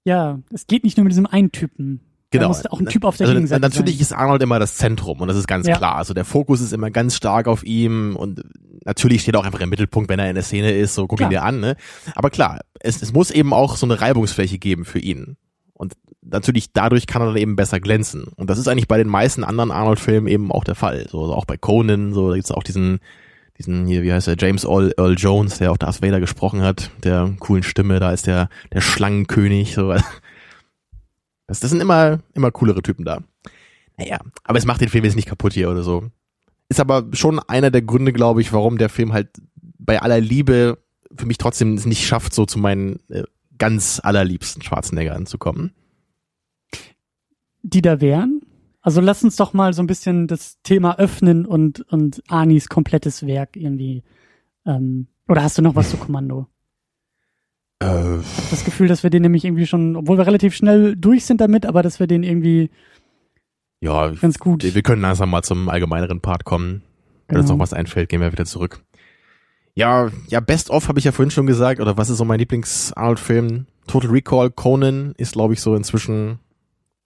ja, 0.05 0.39
es 0.51 0.67
geht 0.67 0.83
nicht 0.83 0.95
nur 0.97 1.05
mit 1.05 1.13
diesem 1.13 1.25
einen 1.25 1.51
Typen. 1.51 1.99
Da 2.41 2.47
muss 2.47 2.65
auch 2.65 2.79
ein 2.79 2.85
Typ 2.87 3.05
auf 3.05 3.17
der 3.17 3.27
also, 3.27 3.35
Gegenseite 3.35 3.61
Natürlich 3.61 3.95
sein. 3.95 4.01
ist 4.01 4.13
Arnold 4.13 4.41
immer 4.43 4.59
das 4.59 4.75
Zentrum 4.75 5.19
und 5.21 5.27
das 5.27 5.37
ist 5.37 5.47
ganz 5.47 5.67
Ja. 5.67 5.77
klar. 5.77 5.95
Also 5.95 6.13
der 6.13 6.25
Fokus 6.25 6.61
ist 6.61 6.73
immer 6.73 6.91
ganz 6.91 7.15
stark 7.15 7.47
auf 7.47 7.63
ihm 7.63 8.15
und 8.15 8.41
natürlich 8.85 9.21
steht 9.21 9.35
er 9.35 9.39
auch 9.41 9.45
einfach 9.45 9.61
im 9.61 9.69
Mittelpunkt, 9.69 10.09
wenn 10.09 10.19
er 10.19 10.29
in 10.29 10.35
der 10.35 10.43
Szene 10.43 10.71
ist, 10.71 10.95
so 10.95 11.07
guck 11.07 11.19
ihn 11.19 11.29
Klar. 11.29 11.29
dir 11.29 11.43
an. 11.43 11.59
Ne? 11.59 11.75
Aber 12.15 12.29
klar, 12.29 12.59
es, 12.79 13.01
es 13.01 13.13
muss 13.13 13.31
eben 13.31 13.53
auch 13.53 13.75
so 13.77 13.85
eine 13.85 13.99
Reibungsfläche 14.01 14.57
geben 14.57 14.85
für 14.85 14.99
ihn. 14.99 15.37
Und 15.73 15.93
natürlich 16.21 16.71
dadurch 16.73 17.07
kann 17.07 17.21
er 17.21 17.27
dann 17.27 17.37
eben 17.37 17.55
besser 17.55 17.79
glänzen. 17.79 18.25
Und 18.35 18.49
das 18.49 18.57
ist 18.57 18.67
eigentlich 18.67 18.87
bei 18.87 18.97
den 18.97 19.07
meisten 19.07 19.43
anderen 19.43 19.71
Arnold-Filmen 19.71 20.27
eben 20.27 20.51
auch 20.51 20.63
der 20.63 20.75
Fall. 20.75 21.07
So 21.09 21.21
also 21.21 21.33
auch 21.33 21.45
bei 21.45 21.57
Conan, 21.57 22.13
so 22.13 22.29
da 22.29 22.35
gibt's 22.35 22.51
auch 22.51 22.63
diesen 22.63 22.99
diesen 23.59 23.85
hier, 23.85 24.01
wie 24.01 24.11
heißt 24.11 24.27
er, 24.27 24.35
James 24.37 24.63
Earl, 24.63 24.93
Earl 24.97 25.15
Jones, 25.15 25.59
der 25.59 25.71
auch 25.71 25.77
Darth 25.77 26.01
Vader 26.01 26.19
gesprochen 26.19 26.63
hat, 26.63 26.89
der 27.03 27.31
coolen 27.39 27.61
Stimme, 27.61 27.99
da 27.99 28.11
ist 28.11 28.25
der 28.25 28.49
der 28.73 28.81
Schlangenkönig, 28.81 29.75
so 29.75 29.93
das, 31.47 31.59
das 31.59 31.71
sind 31.71 31.81
immer, 31.81 32.19
immer 32.33 32.51
coolere 32.51 32.81
Typen 32.81 33.05
da. 33.05 33.21
Naja, 33.97 34.19
aber 34.43 34.57
es 34.57 34.65
macht 34.65 34.81
den 34.81 34.89
Film 34.89 35.05
jetzt 35.05 35.15
nicht 35.15 35.27
kaputt 35.27 35.53
hier 35.53 35.69
oder 35.69 35.83
so. 35.83 36.09
Ist 36.69 36.79
aber 36.79 37.05
schon 37.13 37.39
einer 37.39 37.69
der 37.69 37.81
Gründe, 37.81 38.13
glaube 38.13 38.41
ich, 38.41 38.53
warum 38.53 38.77
der 38.77 38.89
Film 38.89 39.13
halt 39.13 39.29
bei 39.77 40.01
aller 40.01 40.19
Liebe 40.19 40.79
für 41.15 41.25
mich 41.25 41.37
trotzdem 41.37 41.75
es 41.75 41.85
nicht 41.85 42.05
schafft, 42.05 42.33
so 42.33 42.45
zu 42.45 42.57
meinen 42.57 42.99
äh, 43.09 43.23
ganz 43.57 43.99
allerliebsten 44.03 44.61
Schwarzeneggern 44.61 45.25
zu 45.25 45.37
kommen. 45.37 45.73
die 47.61 47.81
da 47.81 48.01
wären? 48.01 48.41
Also 48.81 48.99
lass 48.99 49.23
uns 49.23 49.37
doch 49.37 49.53
mal 49.53 49.73
so 49.73 49.81
ein 49.81 49.87
bisschen 49.87 50.27
das 50.27 50.61
Thema 50.63 50.99
öffnen 50.99 51.45
und, 51.45 51.81
und 51.91 52.21
Anis 52.27 52.67
komplettes 52.67 53.25
Werk 53.25 53.55
irgendwie. 53.55 54.03
Ähm, 54.65 55.07
oder 55.27 55.43
hast 55.43 55.57
du 55.57 55.61
noch 55.61 55.75
was 55.75 55.89
zu 55.89 55.97
Kommando? 55.97 56.47
Äh, 57.83 58.19
das 58.49 58.63
Gefühl, 58.63 58.87
dass 58.87 59.03
wir 59.03 59.09
den 59.09 59.21
nämlich 59.21 59.43
irgendwie 59.45 59.65
schon, 59.67 59.95
obwohl 59.95 60.17
wir 60.17 60.25
relativ 60.27 60.55
schnell 60.55 60.95
durch 60.95 61.25
sind 61.25 61.41
damit, 61.41 61.65
aber 61.65 61.83
dass 61.83 61.99
wir 61.99 62.07
den 62.07 62.23
irgendwie 62.23 62.69
ja, 63.81 64.09
ganz 64.09 64.39
gut. 64.39 64.63
wir 64.63 64.81
können 64.81 65.01
langsam 65.01 65.29
mal 65.29 65.41
zum 65.43 65.67
allgemeineren 65.69 66.21
Part 66.21 66.45
kommen. 66.45 66.81
Wenn 67.27 67.37
uns 67.37 67.47
Genau. 67.47 67.57
noch 67.57 67.63
was 67.63 67.73
einfällt, 67.73 68.09
gehen 68.09 68.21
wir 68.21 68.31
wieder 68.31 68.45
zurück. 68.45 68.81
Ja, 69.75 70.09
ja, 70.27 70.39
Best 70.39 70.69
of 70.69 70.87
habe 70.87 70.99
ich 70.99 71.05
ja 71.05 71.11
vorhin 71.11 71.31
schon 71.31 71.47
gesagt, 71.47 71.81
oder 71.81 71.97
was 71.97 72.09
ist 72.09 72.17
so 72.17 72.25
mein 72.25 72.39
Lieblings-Arnold-Film? 72.39 73.65
Total 73.87 74.11
Recall, 74.11 74.51
Conan 74.51 75.13
ist, 75.17 75.33
glaube 75.33 75.53
ich, 75.53 75.61
so 75.61 75.75
inzwischen 75.75 76.39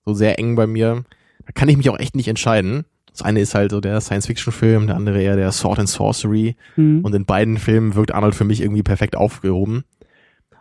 so 0.06 0.14
sehr 0.14 0.38
eng 0.38 0.56
bei 0.56 0.68
mir. 0.68 1.04
Da 1.46 1.52
kann 1.54 1.70
ich 1.70 1.78
mich 1.78 1.90
auch 1.90 1.98
echt 1.98 2.16
nicht 2.16 2.28
entscheiden. 2.28 2.86
Das 3.12 3.22
eine 3.22 3.40
ist 3.40 3.56
halt 3.56 3.72
so 3.72 3.80
der 3.80 4.00
Science-Fiction-Film, 4.02 4.88
der 4.88 4.96
andere 4.96 5.22
eher 5.22 5.36
der 5.38 5.52
Sword 5.52 5.80
and 5.80 5.90
Sorcery. 5.90 6.56
Hm. 6.76 7.04
Und 7.04 7.16
in 7.16 7.26
beiden 7.26 7.58
Filmen 7.58 7.96
wirkt 7.96 8.14
Arnold 8.14 8.36
für 8.36 8.44
mich 8.44 8.62
irgendwie 8.62 8.84
perfekt 8.84 9.16
aufgehoben. 9.16 9.86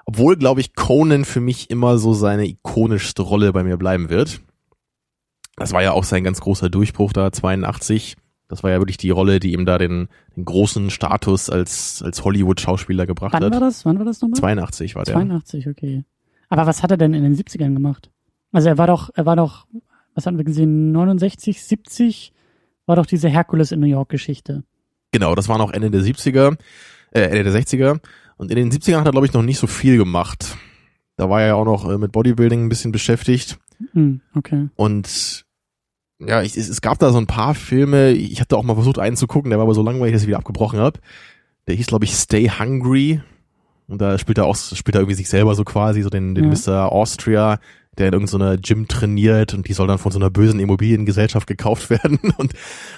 Obwohl, 0.07 0.37
glaube 0.37 0.61
ich, 0.61 0.75
Conan 0.75 1.25
für 1.25 1.41
mich 1.41 1.69
immer 1.69 1.99
so 1.99 2.15
seine 2.15 2.47
ikonischste 2.47 3.23
Rolle 3.23 3.53
bei 3.53 3.65
mir 3.65 3.77
bleiben 3.77 4.09
wird. 4.09 4.41
Das 5.57 5.73
war 5.73 5.83
ja 5.83 5.93
auch 5.93 6.05
sein 6.05 6.23
ganz 6.23 6.41
großer 6.41 6.71
Durchbruch 6.71 7.13
da, 7.13 7.33
82. 7.33 8.17
Das 8.49 8.63
war 8.63 8.71
ja 8.71 8.79
wirklich 8.79 8.99
die 8.99 9.11
Rolle, 9.11 9.41
die 9.41 9.53
ihm 9.53 9.67
da 9.67 9.79
den, 9.79 10.09
den 10.37 10.45
großen 10.45 10.91
Status 10.91 11.51
als, 11.51 12.03
als 12.05 12.25
Hollywood-Schauspieler 12.25 13.07
gebracht 13.07 13.33
Wann 13.33 13.43
war 13.43 13.51
hat. 13.51 13.63
das? 13.63 13.85
Wann 13.85 13.99
war 13.99 14.05
das 14.05 14.21
nochmal? 14.21 14.39
82 14.39 14.95
war 14.95 15.03
der. 15.03 15.15
82, 15.15 15.69
okay. 15.69 16.05
Aber 16.49 16.67
was 16.67 16.85
hat 16.85 16.93
er 16.93 16.97
denn 16.97 17.13
in 17.13 17.25
den 17.25 17.35
70ern 17.35 17.75
gemacht? 17.75 18.11
Also 18.53 18.69
er 18.69 18.79
war 18.79 18.87
doch, 18.87 19.11
er 19.15 19.27
war 19.27 19.35
doch, 19.35 19.67
was 20.15 20.27
hatten 20.27 20.37
wir 20.37 20.45
gesehen, 20.45 20.93
69, 20.93 21.61
70 21.63 22.33
war 22.87 22.95
doch 22.95 23.07
diese 23.07 23.29
Herkules 23.29 23.73
in 23.73 23.81
New 23.81 23.87
York 23.87 24.09
Geschichte. 24.11 24.63
Genau, 25.11 25.35
das 25.35 25.49
war 25.49 25.59
noch 25.59 25.73
Ende 25.73 25.91
der 25.91 26.03
70er, 26.03 26.57
äh, 27.11 27.23
Ende 27.23 27.51
der 27.51 27.53
60er. 27.53 28.01
Und 28.37 28.51
in 28.51 28.57
den 28.57 28.71
70ern 28.71 28.99
hat 28.99 29.07
er, 29.07 29.13
glaube 29.13 29.27
ich, 29.27 29.33
noch 29.33 29.43
nicht 29.43 29.59
so 29.59 29.67
viel 29.67 29.97
gemacht. 29.97 30.57
Da 31.17 31.31
war 31.31 31.41
er 31.41 31.47
ja 31.49 31.55
auch 31.55 31.65
noch 31.65 31.89
äh, 31.89 31.99
mit 31.99 32.13
Bodybuilding 32.13 32.65
ein 32.65 32.69
bisschen 32.69 32.93
beschäftigt. 32.93 33.59
Hm, 33.93 34.21
okay. 34.35 34.69
Und 34.77 35.45
ja, 36.19 36.43
ich, 36.43 36.57
es, 36.57 36.69
es 36.69 36.81
gab 36.81 36.99
da 36.99 37.11
so 37.11 37.19
ein 37.19 37.27
paar 37.27 37.55
Filme, 37.55 38.11
ich 38.13 38.41
hatte 38.41 38.57
auch 38.57 38.63
mal 38.63 38.75
versucht 38.75 38.99
einen 38.99 39.17
zu 39.17 39.27
gucken, 39.27 39.51
der 39.51 39.59
war 39.59 39.65
aber 39.65 39.75
so 39.75 39.83
langweilig, 39.83 40.15
dass 40.15 40.23
ich 40.23 40.29
wieder 40.29 40.39
abgebrochen 40.39 40.79
habe. 40.79 41.01
Der 41.67 41.75
hieß, 41.75 41.87
glaube 41.87 42.05
ich, 42.05 42.15
Stay 42.15 42.49
Hungry. 42.49 43.21
Und 43.89 44.01
da 44.01 44.19
spielt 44.19 44.39
er 44.39 44.47
auch, 44.47 44.57
spielt 44.57 44.95
er 44.95 45.01
irgendwie 45.01 45.15
sich 45.15 45.29
selber 45.29 45.55
so 45.55 45.65
quasi, 45.65 46.03
so 46.03 46.11
den, 46.11 46.35
den 46.35 46.53
Ja. 46.53 46.71
Mr. 46.73 46.93
Austria, 46.93 47.59
der 47.99 48.09
in 48.09 48.13
irgendeiner 48.13 48.57
Gym 48.59 48.89
trainiert 48.89 49.55
und 49.55 49.69
die 49.69 49.73
soll 49.73 49.87
dann 49.87 49.99
von 49.99 50.13
so 50.13 50.19
einer 50.19 50.31
bösen 50.31 50.61
Immobiliengesellschaft 50.61 51.47
gekauft 51.47 51.91
werden. 51.91 52.19
Und 52.39 52.53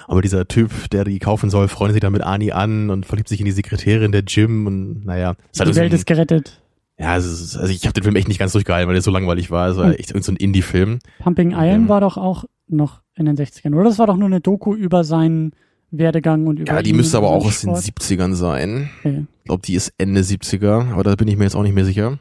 aber 0.07 0.21
dieser 0.21 0.47
Typ, 0.47 0.89
der 0.91 1.03
die 1.03 1.19
kaufen 1.19 1.49
soll, 1.49 1.67
freundet 1.67 1.93
sich 1.95 2.01
dann 2.01 2.13
mit 2.13 2.23
Ani 2.23 2.51
an 2.51 2.89
und 2.89 3.05
verliebt 3.05 3.29
sich 3.29 3.39
in 3.39 3.45
die 3.45 3.51
Sekretärin 3.51 4.11
der 4.11 4.23
Gym 4.23 4.67
und 4.67 5.05
naja. 5.05 5.35
Ist 5.51 5.59
halt 5.59 5.69
Die 5.69 5.73
so 5.73 5.79
Welt 5.81 5.91
ein- 5.91 5.95
ist 5.95 6.05
gerettet. 6.05 6.61
ja, 6.97 7.15
ist, 7.17 7.55
also 7.57 7.71
ich 7.73 7.83
habe 7.85 7.93
den 7.93 8.03
Film 8.03 8.15
echt 8.15 8.27
nicht 8.27 8.39
ganz 8.39 8.51
durchgehalten, 8.51 8.87
weil 8.87 8.95
der 8.95 9.01
so 9.01 9.11
langweilig 9.11 9.51
war. 9.51 9.69
Es 9.69 9.77
war 9.77 9.85
Hm. 9.87 9.93
echt 9.93 10.23
so 10.23 10.31
ein 10.31 10.35
Indie-Film. 10.35 10.99
Pumping 11.19 11.51
Iron 11.51 11.83
Ja. 11.83 11.87
war 11.89 12.01
doch 12.01 12.17
auch 12.17 12.45
noch 12.67 13.01
in 13.15 13.25
den 13.25 13.35
60ern, 13.35 13.73
oder? 13.73 13.85
Das 13.85 13.99
war 13.99 14.07
doch 14.07 14.17
nur 14.17 14.27
eine 14.27 14.41
Doku 14.41 14.75
über 14.75 15.03
seinen 15.03 15.53
Werdegang 15.91 16.45
und 16.45 16.59
über 16.59 16.71
Ja, 16.71 16.81
die 16.83 16.93
müsste 16.93 17.17
aber 17.17 17.29
auch 17.29 17.45
aus 17.45 17.61
den 17.61 17.69
Sport. 17.75 17.83
70ern 17.83 18.35
sein. 18.35 18.89
Okay. 18.99 19.25
Ich 19.39 19.43
glaube, 19.45 19.61
die 19.65 19.73
ist 19.73 19.91
Ende 19.97 20.21
70er, 20.21 20.91
aber 20.91 21.03
da 21.03 21.15
bin 21.15 21.27
ich 21.27 21.35
mir 21.35 21.45
jetzt 21.45 21.55
auch 21.55 21.63
nicht 21.63 21.73
mehr 21.73 21.85
sicher. 21.85 22.19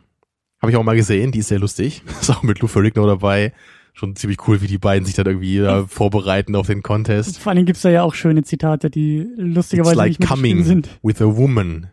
Habe 0.61 0.71
ich 0.73 0.77
auch 0.77 0.83
mal 0.85 0.97
gesehen, 0.97 1.31
die 1.33 1.39
ist 1.41 1.49
sehr 1.49 1.59
lustig. 1.61 2.03
Ist 2.21 2.31
auch 2.31 2.43
mit 2.43 2.59
Lou 2.61 2.67
Ferrigno 2.67 3.07
dabei. 3.07 3.53
Schon 3.95 4.15
ziemlich 4.17 4.47
cool, 4.47 4.61
wie 4.61 4.67
die 4.67 4.79
beiden 4.79 5.05
sich 5.05 5.15
dann 5.15 5.27
irgendwie 5.27 5.59
da 5.59 5.85
vorbereiten 5.87 6.55
auf 6.57 6.67
den 6.69 6.83
Contest. 6.83 7.39
Vor 7.39 7.55
Dingen 7.55 7.67
gibt's 7.67 7.83
da 7.83 7.91
ja 7.91 8.03
auch 8.03 8.15
schöne 8.15 8.43
Zitate, 8.45 8.91
die 8.91 9.19
It's 9.21 9.33
lustigerweise 9.37 9.97
like 9.97 10.19
nicht 10.21 10.29
coming 10.29 10.63
sind. 10.65 10.89
with 11.03 11.21
a 11.21 11.25
woman. 11.27 11.89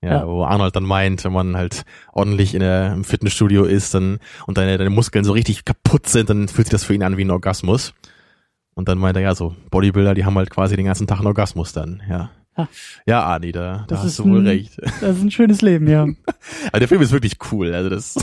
Ja, 0.00 0.20
Ja. 0.20 0.26
wo 0.28 0.44
Arnold 0.44 0.76
dann 0.76 0.84
meint, 0.84 1.24
wenn 1.24 1.32
man 1.32 1.56
halt 1.56 1.84
ordentlich 2.12 2.54
in 2.54 2.60
der, 2.60 2.92
im 2.92 3.02
Fitnessstudio 3.02 3.64
ist 3.64 3.94
dann, 3.94 4.18
und 4.46 4.58
deine, 4.58 4.78
deine 4.78 4.90
Muskeln 4.90 5.24
so 5.24 5.32
richtig 5.32 5.64
kaputt 5.64 6.08
sind, 6.08 6.30
dann 6.30 6.46
fühlt 6.46 6.68
sich 6.68 6.72
das 6.72 6.84
für 6.84 6.94
ihn 6.94 7.02
an 7.02 7.16
wie 7.16 7.24
ein 7.24 7.30
Orgasmus. 7.32 7.94
Und 8.74 8.88
dann 8.88 8.98
meint 8.98 9.16
er, 9.16 9.22
ja, 9.24 9.34
so 9.34 9.56
Bodybuilder, 9.70 10.14
die 10.14 10.24
haben 10.24 10.36
halt 10.36 10.50
quasi 10.50 10.76
den 10.76 10.84
ganzen 10.86 11.08
Tag 11.08 11.18
einen 11.18 11.26
Orgasmus 11.26 11.72
dann, 11.72 12.00
ja. 12.08 12.30
Ja, 13.06 13.26
Ani, 13.26 13.52
da, 13.52 13.78
da 13.78 13.84
Das 13.88 14.00
hast 14.00 14.06
ist 14.06 14.18
du 14.20 14.24
wohl 14.24 14.40
ein- 14.40 14.46
recht. 14.46 14.76
Das 15.00 15.16
ist 15.16 15.22
ein 15.22 15.30
schönes 15.30 15.62
Leben, 15.62 15.88
ja. 15.88 16.02
Aber 16.68 16.78
der 16.78 16.88
Film 16.88 17.02
ist 17.02 17.12
wirklich 17.12 17.36
cool. 17.52 17.72
Also 17.74 17.88
das 17.90 18.16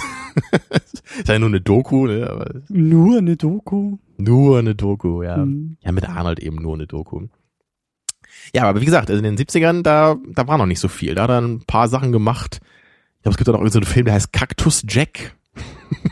ist 1.18 1.28
ja 1.28 1.40
nur 1.40 1.50
eine 1.50 1.62
Doku, 1.62 2.08
ne? 2.08 2.30
Aber 2.30 2.56
Nur 2.70 3.18
eine 3.20 3.36
Doku. 3.38 3.98
nur 4.18 4.60
eine 4.60 4.76
Doku, 4.76 5.24
ja. 5.24 5.38
Hm. 5.38 5.78
Ja, 5.82 5.92
mit 5.92 6.08
Arnold 6.10 6.40
eben 6.40 6.58
nur 6.62 6.76
eine 6.76 6.88
Doku. 6.88 7.28
Ja, 8.54 8.64
aber 8.70 8.80
wie 8.82 8.86
gesagt, 8.86 9.10
also 9.10 9.24
in 9.24 9.36
den 9.36 9.44
70ern, 9.44 9.82
da, 9.82 10.18
da 10.34 10.48
war 10.48 10.58
noch 10.58 10.66
nicht 10.68 10.80
so 10.80 10.88
viel. 10.88 11.16
Da 11.16 11.24
hat 11.24 11.30
er 11.32 11.42
ein 11.42 11.62
paar 11.66 11.88
Sachen 11.88 12.12
gemacht. 12.12 12.60
Ich 13.18 13.22
glaube, 13.24 13.32
es 13.34 13.38
gibt 13.38 13.50
auch 13.50 13.60
noch 13.60 13.68
so 13.72 13.80
einen 13.80 13.86
Film, 13.88 14.06
der 14.06 14.14
heißt 14.14 14.32
Cactus 14.34 14.84
Jack. 14.88 15.36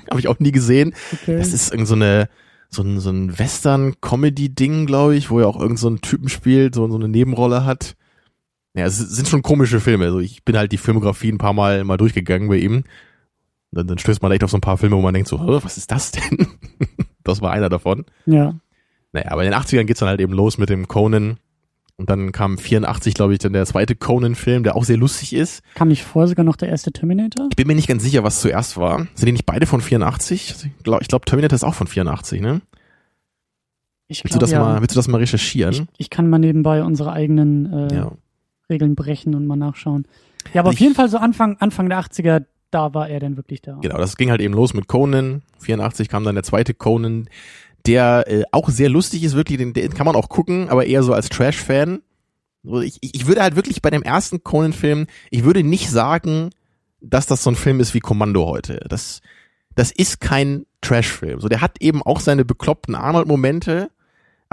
Habe 0.10 0.20
ich 0.20 0.28
auch 0.28 0.40
nie 0.40 0.52
gesehen. 0.52 0.96
Okay. 1.12 1.38
Das 1.38 1.54
ist 1.54 1.72
irgend 1.72 1.88
so 1.88 1.94
eine, 1.96 2.28
so 2.70 2.82
ein, 2.82 3.00
so 3.00 3.12
ein 3.12 3.38
Western-Comedy-Ding, 3.38 4.86
glaube 4.88 5.16
ich, 5.16 5.30
wo 5.30 5.40
er 5.40 5.48
auch 5.48 5.60
irgend 5.60 5.80
so 5.80 5.88
einen 5.88 6.02
Typen 6.02 6.30
spielt, 6.30 6.74
so, 6.76 6.90
so 6.90 6.96
eine 6.98 7.08
Nebenrolle 7.08 7.66
hat. 7.66 7.96
Ja, 8.76 8.86
es 8.86 8.98
sind 8.98 9.28
schon 9.28 9.44
komische 9.44 9.80
Filme. 9.80 10.06
Also 10.06 10.20
ich 10.20 10.44
bin 10.44 10.58
halt 10.58 10.72
die 10.72 10.78
Filmografie 10.78 11.32
ein 11.32 11.38
paar 11.38 11.54
Mal 11.54 11.84
mal 11.84 11.98
durchgegangen 11.98 12.50
bei 12.50 12.58
ihm. 12.58 12.84
Dann, 13.72 13.88
dann 13.88 13.98
stößt 13.98 14.22
man 14.22 14.32
echt 14.32 14.44
auf 14.44 14.52
so 14.52 14.58
ein 14.58 14.62
paar 14.62 14.78
Filme, 14.78 14.96
wo 14.96 15.02
man 15.02 15.14
denkt 15.14 15.30
so, 15.30 15.40
"Hä, 15.40 15.60
was 15.64 15.78
ist 15.78 15.92
das 15.92 16.12
denn? 16.12 16.48
das 17.24 17.42
war 17.42 17.52
einer 17.52 17.70
davon. 17.70 18.06
ja. 18.26 18.56
Naja, 19.16 19.30
aber 19.30 19.44
in 19.44 19.52
den 19.52 19.60
80ern 19.60 19.84
geht's 19.84 20.00
dann 20.00 20.10
halt 20.10 20.20
eben 20.20 20.34
los 20.34 20.58
mit 20.58 20.70
dem 20.70 20.88
Conan. 20.88 21.38
Und 21.98 22.10
dann 22.10 22.32
kam 22.32 22.58
84, 22.58 23.14
glaube 23.14 23.34
ich, 23.34 23.40
dann 23.40 23.54
der 23.54 23.68
zweite 23.68 23.96
Conan-Film, 23.96 24.64
der 24.64 24.76
auch 24.76 24.84
sehr 24.84 24.98
lustig 24.98 25.34
ist. 25.34 25.62
Kam 25.76 25.90
nicht 25.90 26.04
vorher 26.04 26.28
sogar 26.28 26.44
noch 26.44 26.56
der 26.56 26.70
erste 26.70 26.92
Terminator? 26.92 27.48
Ich 27.52 27.56
bin 27.56 27.68
mir 27.68 27.76
nicht 27.76 27.88
ganz 27.88 28.02
sicher, 28.02 28.24
was 28.24 28.42
zuerst 28.42 28.78
war. 28.78 29.06
Sind 29.14 29.28
die 29.28 29.32
nicht 29.34 29.46
beide 29.46 29.68
von 29.68 29.82
84? 29.82 30.56
Ich 30.66 30.84
glaube, 30.84 31.06
glaub, 31.06 31.28
Terminator 31.28 31.56
ist 31.56 31.64
auch 31.64 31.76
von 31.76 31.86
84, 31.86 32.42
ne? 32.42 32.62
Ich 34.08 34.24
Willst 34.24 34.36
du 34.36 34.40
das 34.40 34.50
ja. 34.50 34.60
mal, 34.60 34.82
willst 34.82 34.96
du 34.96 35.00
das 35.00 35.08
mal 35.08 35.18
recherchieren? 35.20 35.74
Ich, 35.94 36.06
ich 36.06 36.10
kann 36.10 36.28
mal 36.30 36.40
nebenbei 36.40 36.84
unsere 36.84 37.14
eigenen 37.14 37.72
äh, 37.72 37.96
ja. 37.96 38.12
Regeln 38.70 38.96
brechen 38.96 39.36
und 39.36 39.46
mal 39.48 39.56
nachschauen. 39.56 40.08
Ja, 40.54 40.62
aber 40.62 40.72
Ich- 40.72 40.78
auf 40.78 40.80
jeden 40.82 40.96
Fall 40.96 41.10
so 41.10 41.18
Anfang, 41.18 41.58
Anfang 41.60 41.90
der 41.90 42.00
80er, 42.00 42.46
da 42.72 42.94
war 42.94 43.08
er 43.10 43.20
dann 43.20 43.38
wirklich 43.38 43.62
da. 43.62 43.78
Genau, 43.82 43.98
das 43.98 44.18
ging 44.18 44.30
halt 44.32 44.42
eben 44.42 44.54
los 44.54 44.74
mit 44.74 44.88
Conan. 44.88 45.44
84 45.60 46.10
kam 46.10 46.24
dann 46.24 46.36
der 46.36 46.44
zweite 46.44 46.74
Conan, 46.74 47.30
der 47.86 48.26
äh, 48.28 48.44
auch 48.52 48.70
sehr 48.70 48.90
lustig 48.90 49.24
ist, 49.24 49.36
wirklich, 49.36 49.58
den, 49.60 49.74
den 49.74 49.94
kann 49.94 50.06
man 50.06 50.16
auch 50.16 50.30
gucken, 50.30 50.70
aber 50.70 50.86
eher 50.86 51.04
so 51.04 51.14
als 51.14 51.30
Trash-Fan. 51.30 52.02
Ich 52.82 52.98
ich 53.02 53.28
würde 53.28 53.42
halt 53.42 53.56
wirklich 53.58 53.82
bei 53.82 53.90
dem 53.90 54.04
ersten 54.04 54.44
Conan-Film, 54.44 55.08
ich 55.30 55.44
würde 55.44 55.64
nicht 55.64 55.90
sagen, 55.90 56.50
dass 57.02 57.26
das 57.28 57.44
so 57.44 57.50
ein 57.52 57.56
Film 57.58 57.80
ist 57.82 57.94
wie 57.94 58.00
Kommando 58.00 58.46
heute. 58.48 58.80
Das, 58.88 59.22
das 59.76 59.92
ist 59.92 60.22
kein 60.22 60.66
Trash-Film. 60.82 61.42
So, 61.42 61.50
der 61.50 61.60
hat 61.62 61.82
eben 61.82 62.02
auch 62.02 62.22
seine 62.22 62.46
bekloppten 62.46 62.96
Arnold-Momente, 62.96 63.90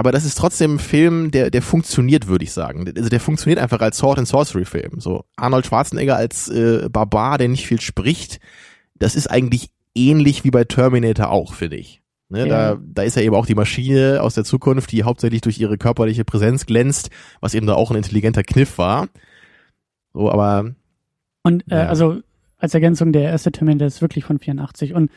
aber 0.01 0.11
das 0.13 0.25
ist 0.25 0.37
trotzdem 0.37 0.75
ein 0.75 0.79
Film, 0.81 1.31
der, 1.31 1.51
der 1.51 1.63
funktioniert, 1.63 2.27
würde 2.27 2.45
ich 2.45 2.53
sagen. 2.53 2.93
Also 2.97 3.09
der 3.09 3.21
funktioniert 3.21 3.61
einfach 3.61 3.81
als 3.81 3.99
Sword 3.99 4.19
and 4.19 4.27
Sorcery-Film. 4.27 4.99
So 5.01 5.25
Arnold 5.37 5.67
Schwarzenegger 5.67 6.17
als 6.17 6.49
äh, 6.49 6.89
Barbar, 6.91 7.39
der 7.39 7.49
nicht 7.49 7.67
viel 7.67 7.81
spricht, 7.81 8.41
das 8.97 9.15
ist 9.15 9.29
eigentlich 9.29 9.71
ähnlich 9.95 10.43
wie 10.45 10.51
bei 10.51 10.65
Terminator 10.65 11.31
auch, 11.31 11.55
finde 11.55 11.77
ich. 11.77 12.01
Ne, 12.29 12.41
Ja. 12.41 12.75
da, 12.75 12.81
da 12.83 13.03
ist 13.03 13.17
ja 13.17 13.23
eben 13.23 13.35
auch 13.35 13.47
die 13.47 13.55
Maschine 13.55 14.21
aus 14.23 14.35
der 14.35 14.45
Zukunft, 14.45 14.93
die 14.93 15.03
hauptsächlich 15.05 15.41
durch 15.41 15.59
ihre 15.61 15.79
körperliche 15.79 16.25
Präsenz 16.25 16.67
glänzt, 16.67 17.11
was 17.41 17.55
eben 17.55 17.67
da 17.67 17.75
auch 17.75 17.91
ein 17.91 17.97
intelligenter 17.97 18.43
Kniff 18.43 18.79
war. 18.79 19.09
So, 20.13 20.31
aber 20.31 20.75
Und 21.43 21.65
äh, 21.71 21.77
Ja. 21.77 21.87
also 21.89 22.21
als 22.59 22.75
Ergänzung, 22.75 23.13
der 23.13 23.23
erste 23.23 23.51
Terminator 23.53 23.87
ist 23.87 24.01
wirklich 24.03 24.25
von 24.25 24.39
84. 24.39 24.95
Und 24.95 25.11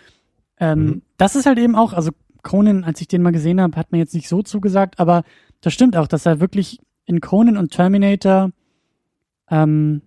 ähm, 0.60 0.86
Mhm. 0.86 1.02
das 1.18 1.36
ist 1.36 1.46
halt 1.46 1.58
eben 1.60 1.76
auch, 1.76 1.94
also 1.94 2.12
Conan, 2.44 2.84
als 2.84 3.02
ich 3.02 3.08
den 3.08 3.22
mal 3.22 3.32
gesehen 3.32 3.60
habe, 3.60 3.76
hat 3.78 3.92
mir 3.92 3.98
jetzt 3.98 4.14
nicht 4.14 4.30
so 4.30 4.44
zugesagt, 4.44 5.00
aber 5.00 5.24
das 5.62 5.74
stimmt 5.74 5.96
auch, 5.98 6.08
dass 6.08 6.26
er 6.26 6.40
wirklich 6.40 6.80
in 7.06 7.22
Conan 7.22 7.58
und 7.58 7.72
Terminator 7.72 8.52
ähm, 9.50 10.02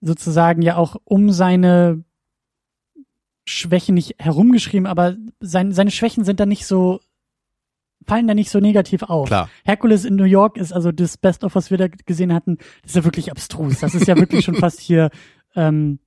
sozusagen 0.00 0.62
ja 0.62 0.76
auch 0.76 0.96
um 1.04 1.30
seine 1.30 2.04
Schwächen 3.46 3.94
nicht 3.94 4.16
herumgeschrieben, 4.18 4.86
aber 4.86 5.16
sein, 5.40 5.72
seine 5.72 5.90
Schwächen 5.90 6.24
sind 6.24 6.40
da 6.40 6.46
nicht 6.46 6.66
so, 6.66 7.00
fallen 8.06 8.26
da 8.26 8.34
nicht 8.34 8.50
so 8.50 8.60
negativ 8.60 9.02
auf. 9.02 9.28
klar, 9.28 9.48
Hercules 9.64 10.04
in 10.04 10.16
New 10.16 10.24
York 10.24 10.56
ist 10.56 10.72
also 10.72 10.92
das 10.92 11.16
Best 11.16 11.44
of, 11.44 11.54
was 11.54 11.70
wir 11.70 11.78
da 11.78 11.88
gesehen 11.88 12.32
hatten, 12.32 12.58
das 12.82 12.92
ist 12.92 12.96
ja 12.96 13.04
wirklich 13.04 13.30
abstrus. 13.30 13.80
Das 13.80 13.94
ist 13.94 14.06
ja 14.06 14.16
wirklich 14.16 14.44
schon 14.44 14.54
fast 14.56 14.80
hier 14.80 15.10
ähm, 15.54 15.98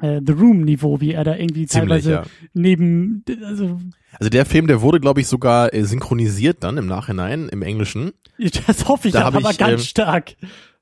äh, 0.00 0.20
The 0.24 0.32
Room-Niveau, 0.32 1.00
wie 1.00 1.12
er 1.12 1.24
da 1.24 1.36
irgendwie 1.36 1.66
ziemlich, 1.66 2.04
teilweise 2.04 2.10
ja. 2.12 2.22
neben, 2.52 3.24
also 3.44 3.78
Also 4.18 4.30
der 4.30 4.46
Film, 4.46 4.66
der 4.66 4.80
wurde, 4.80 5.00
glaube 5.00 5.20
ich, 5.20 5.26
sogar 5.26 5.72
äh, 5.72 5.84
synchronisiert 5.84 6.64
dann 6.64 6.76
im 6.76 6.86
Nachhinein 6.86 7.48
im 7.48 7.62
Englischen. 7.62 8.12
das 8.66 8.88
hoffe 8.88 9.08
ich 9.08 9.14
Da 9.14 9.24
aber 9.24 9.50
ich, 9.50 9.58
ganz 9.58 9.82
ähm, 9.82 9.86
stark. 9.86 10.36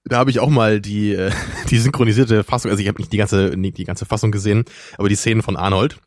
Da 0.04 0.18
habe 0.18 0.30
ich 0.30 0.40
auch 0.40 0.50
mal 0.50 0.80
die, 0.80 1.12
äh, 1.12 1.30
die 1.70 1.78
synchronisierte 1.78 2.44
Fassung, 2.44 2.70
also 2.70 2.80
ich 2.82 2.88
habe 2.88 2.98
nicht 2.98 3.12
die 3.12 3.18
ganze, 3.18 3.52
nicht 3.56 3.78
die 3.78 3.84
ganze 3.84 4.04
Fassung 4.04 4.32
gesehen, 4.32 4.64
aber 4.98 5.08
die 5.08 5.14
Szenen 5.14 5.42
von 5.42 5.56
Arnold. 5.56 5.98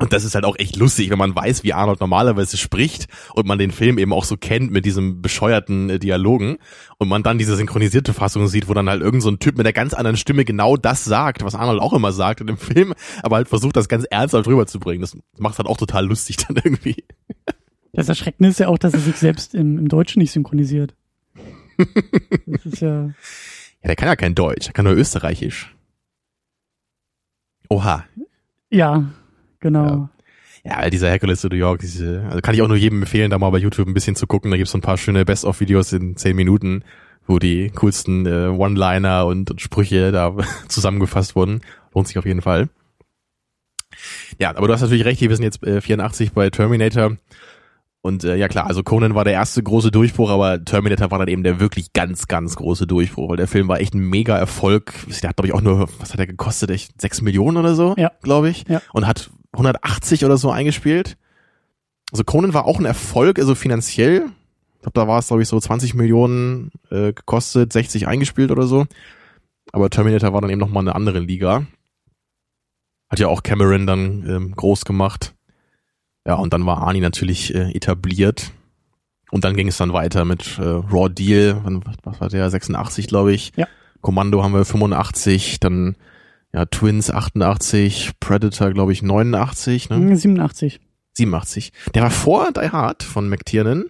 Und 0.00 0.14
das 0.14 0.24
ist 0.24 0.34
halt 0.34 0.46
auch 0.46 0.56
echt 0.58 0.76
lustig, 0.76 1.10
wenn 1.10 1.18
man 1.18 1.34
weiß, 1.34 1.62
wie 1.62 1.74
Arnold 1.74 2.00
normalerweise 2.00 2.56
spricht 2.56 3.06
und 3.34 3.46
man 3.46 3.58
den 3.58 3.70
Film 3.70 3.98
eben 3.98 4.14
auch 4.14 4.24
so 4.24 4.38
kennt 4.38 4.70
mit 4.70 4.86
diesem 4.86 5.20
bescheuerten 5.20 5.90
äh, 5.90 5.98
Dialogen 5.98 6.56
und 6.96 7.08
man 7.08 7.22
dann 7.22 7.36
diese 7.36 7.54
synchronisierte 7.54 8.14
Fassung 8.14 8.48
sieht, 8.48 8.68
wo 8.68 8.74
dann 8.74 8.88
halt 8.88 9.02
irgend 9.02 9.22
so 9.22 9.30
ein 9.30 9.38
Typ 9.40 9.58
mit 9.58 9.66
einer 9.66 9.74
ganz 9.74 9.92
anderen 9.92 10.16
Stimme 10.16 10.46
genau 10.46 10.78
das 10.78 11.04
sagt, 11.04 11.44
was 11.44 11.54
Arnold 11.54 11.82
auch 11.82 11.92
immer 11.92 12.12
sagt 12.12 12.40
in 12.40 12.46
dem 12.46 12.56
Film, 12.58 12.94
aber 13.22 13.36
halt 13.36 13.48
versucht, 13.48 13.76
das 13.76 13.88
ganz 13.88 14.04
ernsthaft 14.04 14.46
rüberzubringen. 14.46 15.02
Das 15.02 15.16
macht 15.38 15.58
halt 15.58 15.68
auch 15.68 15.76
total 15.76 16.06
lustig 16.06 16.36
dann 16.48 16.56
irgendwie. 16.56 17.04
Das 17.92 18.08
Erschreckende 18.08 18.48
ist 18.48 18.58
ja 18.58 18.68
auch, 18.68 18.78
dass 18.78 18.94
er 18.94 19.00
sich 19.00 19.16
selbst 19.16 19.54
im, 19.54 19.78
im 19.78 19.88
Deutschen 19.88 20.20
nicht 20.20 20.32
synchronisiert. 20.32 20.94
Das 22.46 22.64
ist 22.64 22.80
ja, 22.80 23.04
Ja, 23.04 23.12
der 23.84 23.96
kann 23.96 24.08
ja 24.08 24.16
kein 24.16 24.34
Deutsch, 24.34 24.64
der 24.66 24.72
kann 24.72 24.86
nur 24.86 24.94
Österreichisch. 24.94 25.74
Oha. 27.68 28.04
ja, 28.70 29.10
genau. 29.60 30.08
Ja, 30.64 30.90
dieser 30.90 31.08
Hercules 31.08 31.42
in 31.42 31.50
New 31.50 31.56
York, 31.56 31.80
diese, 31.80 32.22
also 32.28 32.40
kann 32.40 32.54
ich 32.54 32.60
auch 32.60 32.68
nur 32.68 32.76
jedem 32.76 33.00
empfehlen, 33.02 33.30
da 33.30 33.38
mal 33.38 33.48
bei 33.50 33.58
YouTube 33.58 33.88
ein 33.88 33.94
bisschen 33.94 34.14
zu 34.16 34.26
gucken. 34.26 34.50
Da 34.50 34.56
gibt's 34.58 34.72
so 34.72 34.78
ein 34.78 34.82
paar 34.82 34.98
schöne 34.98 35.24
Best-of-Videos 35.24 35.92
in 35.94 36.16
zehn 36.16 36.36
Minuten, 36.36 36.84
wo 37.26 37.38
die 37.38 37.70
coolsten 37.70 38.26
äh, 38.26 38.48
One-Liner 38.48 39.24
und, 39.26 39.50
und 39.50 39.60
Sprüche 39.60 40.12
da 40.12 40.36
zusammengefasst 40.68 41.34
wurden. 41.34 41.60
Lohnt 41.94 42.08
sich 42.08 42.18
auf 42.18 42.26
jeden 42.26 42.42
Fall. 42.42 42.68
Ja, 44.38 44.50
aber 44.56 44.66
du 44.66 44.72
hast 44.74 44.82
natürlich 44.82 45.04
recht, 45.04 45.20
wir 45.20 45.34
sind 45.34 45.44
jetzt 45.44 45.62
äh, 45.66 45.80
84 45.80 46.32
bei 46.32 46.50
Terminator. 46.50 47.16
Und 48.02 48.24
äh, 48.24 48.36
ja 48.36 48.48
klar, 48.48 48.66
also 48.66 48.82
Conan 48.82 49.14
war 49.14 49.24
der 49.24 49.34
erste 49.34 49.62
große 49.62 49.90
Durchbruch, 49.90 50.30
aber 50.30 50.64
Terminator 50.64 51.10
war 51.10 51.18
dann 51.18 51.28
eben 51.28 51.42
der 51.42 51.60
wirklich 51.60 51.92
ganz, 51.92 52.28
ganz 52.28 52.56
große 52.56 52.86
Durchbruch, 52.86 53.28
weil 53.30 53.36
der 53.36 53.48
Film 53.48 53.68
war 53.68 53.80
echt 53.80 53.94
ein 53.94 54.00
mega 54.08 54.36
Erfolg. 54.38 54.94
Der 55.22 55.28
hat, 55.30 55.36
glaube 55.36 55.48
ich, 55.48 55.54
auch 55.54 55.60
nur, 55.60 55.88
was 55.98 56.12
hat 56.12 56.20
er 56.20 56.26
gekostet? 56.26 56.70
Echt 56.70 56.98
sechs 57.00 57.20
Millionen 57.20 57.58
oder 57.58 57.74
so, 57.74 57.94
Ja. 57.98 58.10
glaube 58.22 58.48
ich. 58.48 58.64
Ja. 58.68 58.80
Und 58.94 59.06
hat 59.06 59.30
180 59.52 60.24
oder 60.24 60.36
so 60.36 60.50
eingespielt. 60.50 61.16
Also 62.12 62.24
Conan 62.24 62.54
war 62.54 62.66
auch 62.66 62.78
ein 62.78 62.84
Erfolg, 62.84 63.38
also 63.38 63.54
finanziell. 63.54 64.26
Ich 64.74 64.82
glaube, 64.82 64.94
da 64.94 65.06
war 65.06 65.18
es, 65.18 65.28
glaube 65.28 65.42
ich, 65.42 65.48
so 65.48 65.60
20 65.60 65.94
Millionen 65.94 66.70
äh, 66.90 67.12
gekostet, 67.12 67.72
60 67.72 68.08
eingespielt 68.08 68.50
oder 68.50 68.66
so. 68.66 68.86
Aber 69.72 69.90
Terminator 69.90 70.32
war 70.32 70.40
dann 70.40 70.50
eben 70.50 70.60
nochmal 70.60 70.82
eine 70.82 70.94
andere 70.94 71.20
Liga. 71.20 71.66
Hat 73.08 73.18
ja 73.18 73.28
auch 73.28 73.42
Cameron 73.42 73.86
dann 73.86 74.28
ähm, 74.28 74.52
groß 74.56 74.84
gemacht. 74.84 75.34
Ja, 76.26 76.34
und 76.34 76.52
dann 76.52 76.66
war 76.66 76.78
Arnie 76.78 77.00
natürlich 77.00 77.54
äh, 77.54 77.70
etabliert. 77.72 78.52
Und 79.30 79.44
dann 79.44 79.56
ging 79.56 79.68
es 79.68 79.76
dann 79.76 79.92
weiter 79.92 80.24
mit 80.24 80.58
äh, 80.58 80.62
Raw 80.62 81.08
Deal, 81.08 81.60
was 82.02 82.20
war 82.20 82.28
der, 82.28 82.50
86, 82.50 83.06
glaube 83.06 83.32
ich. 83.32 83.52
Ja. 83.56 83.68
Kommando 84.00 84.42
haben 84.42 84.54
wir 84.54 84.64
85, 84.64 85.60
dann 85.60 85.96
ja 86.52 86.64
Twins 86.66 87.10
88, 87.10 88.12
Predator, 88.20 88.70
glaube 88.72 88.92
ich, 88.92 89.02
89, 89.02 89.90
ne? 89.90 89.96
Hm, 89.96 90.16
87. 90.16 90.80
87. 91.14 91.72
Der 91.94 92.02
war 92.02 92.10
vor 92.10 92.52
Die 92.52 92.70
Hard 92.70 93.02
von 93.02 93.28
McTiernan. 93.28 93.84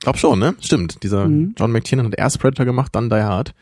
Glaub 0.00 0.18
schon, 0.18 0.38
ne? 0.38 0.54
Stimmt. 0.60 1.02
Dieser 1.02 1.26
Mhm. 1.28 1.54
John 1.58 1.72
McTiernan 1.72 2.06
hat 2.06 2.18
erst 2.18 2.38
Predator 2.38 2.64
gemacht, 2.66 2.94
dann 2.94 3.08
Die 3.10 3.16
Hard. 3.16 3.54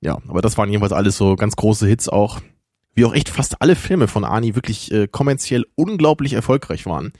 Ja, 0.00 0.18
aber 0.28 0.40
das 0.42 0.56
waren 0.58 0.68
jedenfalls 0.70 0.92
alles 0.92 1.16
so 1.16 1.36
ganz 1.36 1.56
große 1.56 1.86
Hits 1.86 2.08
auch. 2.08 2.40
Wie 2.94 3.04
auch 3.04 3.14
echt 3.14 3.28
fast 3.28 3.62
alle 3.62 3.76
Filme 3.76 4.08
von 4.08 4.24
Arnie 4.24 4.54
wirklich 4.54 4.90
äh, 4.92 5.06
kommerziell 5.06 5.64
unglaublich 5.76 6.32
erfolgreich 6.32 6.86
waren. 6.86 7.12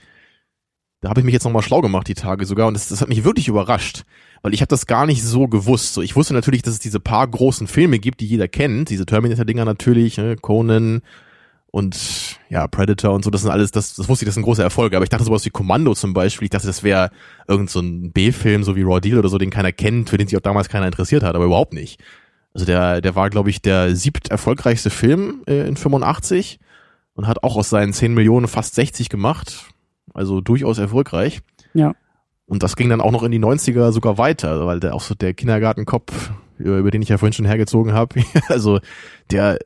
Da 1.01 1.09
habe 1.09 1.19
ich 1.19 1.25
mich 1.25 1.33
jetzt 1.33 1.43
nochmal 1.43 1.63
schlau 1.63 1.81
gemacht 1.81 2.07
die 2.07 2.13
Tage 2.13 2.45
sogar 2.45 2.67
und 2.67 2.75
das, 2.75 2.87
das 2.87 3.01
hat 3.01 3.09
mich 3.09 3.23
wirklich 3.23 3.47
überrascht, 3.47 4.03
weil 4.43 4.53
ich 4.53 4.61
habe 4.61 4.69
das 4.69 4.85
gar 4.85 5.07
nicht 5.07 5.23
so 5.23 5.47
gewusst. 5.47 5.95
So, 5.95 6.01
ich 6.03 6.15
wusste 6.15 6.35
natürlich, 6.35 6.61
dass 6.61 6.75
es 6.75 6.79
diese 6.79 6.99
paar 6.99 7.27
großen 7.27 7.65
Filme 7.65 7.97
gibt, 7.97 8.21
die 8.21 8.27
jeder 8.27 8.47
kennt, 8.47 8.89
diese 8.89 9.07
Terminator-Dinger 9.07 9.65
natürlich, 9.65 10.17
ne? 10.17 10.35
Conan 10.35 11.01
und 11.71 12.37
ja 12.49 12.67
Predator 12.67 13.13
und 13.13 13.23
so. 13.23 13.31
Das 13.31 13.41
sind 13.41 13.49
alles, 13.49 13.71
das, 13.71 13.95
das 13.95 14.07
wusste 14.09 14.25
ich, 14.25 14.27
das 14.27 14.35
sind 14.35 14.43
große 14.43 14.61
Erfolge. 14.61 14.95
Aber 14.95 15.03
ich 15.03 15.09
dachte 15.09 15.23
sowas 15.23 15.43
wie 15.45 15.49
Kommando 15.49 15.95
zum 15.95 16.13
Beispiel. 16.13 16.45
Ich 16.45 16.49
dachte, 16.51 16.67
das 16.67 16.83
wäre 16.83 17.09
irgend 17.47 17.69
so 17.69 17.81
B-Film, 17.81 18.63
so 18.63 18.75
wie 18.75 18.83
Raw 18.83 18.99
Deal 18.99 19.17
oder 19.17 19.29
so, 19.29 19.37
den 19.37 19.49
keiner 19.49 19.71
kennt, 19.71 20.09
für 20.09 20.17
den 20.17 20.27
sich 20.27 20.37
auch 20.37 20.41
damals 20.41 20.69
keiner 20.69 20.85
interessiert 20.85 21.23
hat, 21.23 21.33
aber 21.33 21.45
überhaupt 21.45 21.73
nicht. 21.73 21.99
Also 22.53 22.65
der, 22.65 23.01
der 23.01 23.15
war, 23.15 23.29
glaube 23.29 23.49
ich, 23.49 23.61
der 23.61 23.95
siebt 23.95 24.29
erfolgreichste 24.29 24.89
Film 24.89 25.41
äh, 25.47 25.67
in 25.67 25.77
85 25.77 26.59
und 27.15 27.25
hat 27.25 27.43
auch 27.43 27.55
aus 27.55 27.69
seinen 27.69 27.93
10 27.93 28.13
Millionen 28.13 28.47
fast 28.47 28.75
60 28.75 29.07
gemacht. 29.07 29.65
Also 30.13 30.41
durchaus 30.41 30.77
erfolgreich. 30.77 31.41
Ja. 31.73 31.93
Und 32.45 32.63
das 32.63 32.75
ging 32.75 32.89
dann 32.89 33.01
auch 33.01 33.11
noch 33.11 33.23
in 33.23 33.31
die 33.31 33.39
90er 33.39 33.91
sogar 33.91 34.17
weiter, 34.17 34.65
weil 34.65 34.79
der 34.79 34.93
auch 34.93 35.01
so 35.01 35.15
der 35.15 35.33
Kindergartenkopf, 35.33 36.31
über, 36.57 36.77
über 36.77 36.91
den 36.91 37.01
ich 37.01 37.09
ja 37.09 37.17
vorhin 37.17 37.33
schon 37.33 37.45
hergezogen 37.45 37.93
habe, 37.93 38.21
also 38.49 38.79
der 39.31 39.57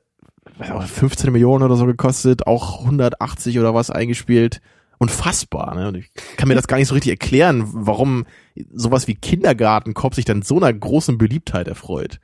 weiß 0.58 0.72
auch, 0.72 0.84
15 0.84 1.32
Millionen 1.32 1.64
oder 1.64 1.76
so 1.76 1.86
gekostet, 1.86 2.48
auch 2.48 2.82
180 2.82 3.60
oder 3.60 3.74
was 3.74 3.90
eingespielt. 3.90 4.62
Unfassbar, 4.98 5.76
ne? 5.76 5.90
Und 5.90 5.98
ich 5.98 6.12
kann 6.38 6.48
mir 6.48 6.56
das 6.56 6.68
gar 6.68 6.78
nicht 6.78 6.88
so 6.88 6.94
richtig 6.94 7.12
erklären, 7.12 7.66
warum 7.68 8.26
sowas 8.72 9.08
wie 9.08 9.16
Kindergartenkopf 9.16 10.16
sich 10.16 10.24
dann 10.24 10.42
so 10.42 10.56
einer 10.58 10.72
großen 10.72 11.18
Beliebtheit 11.18 11.68
erfreut. 11.68 12.20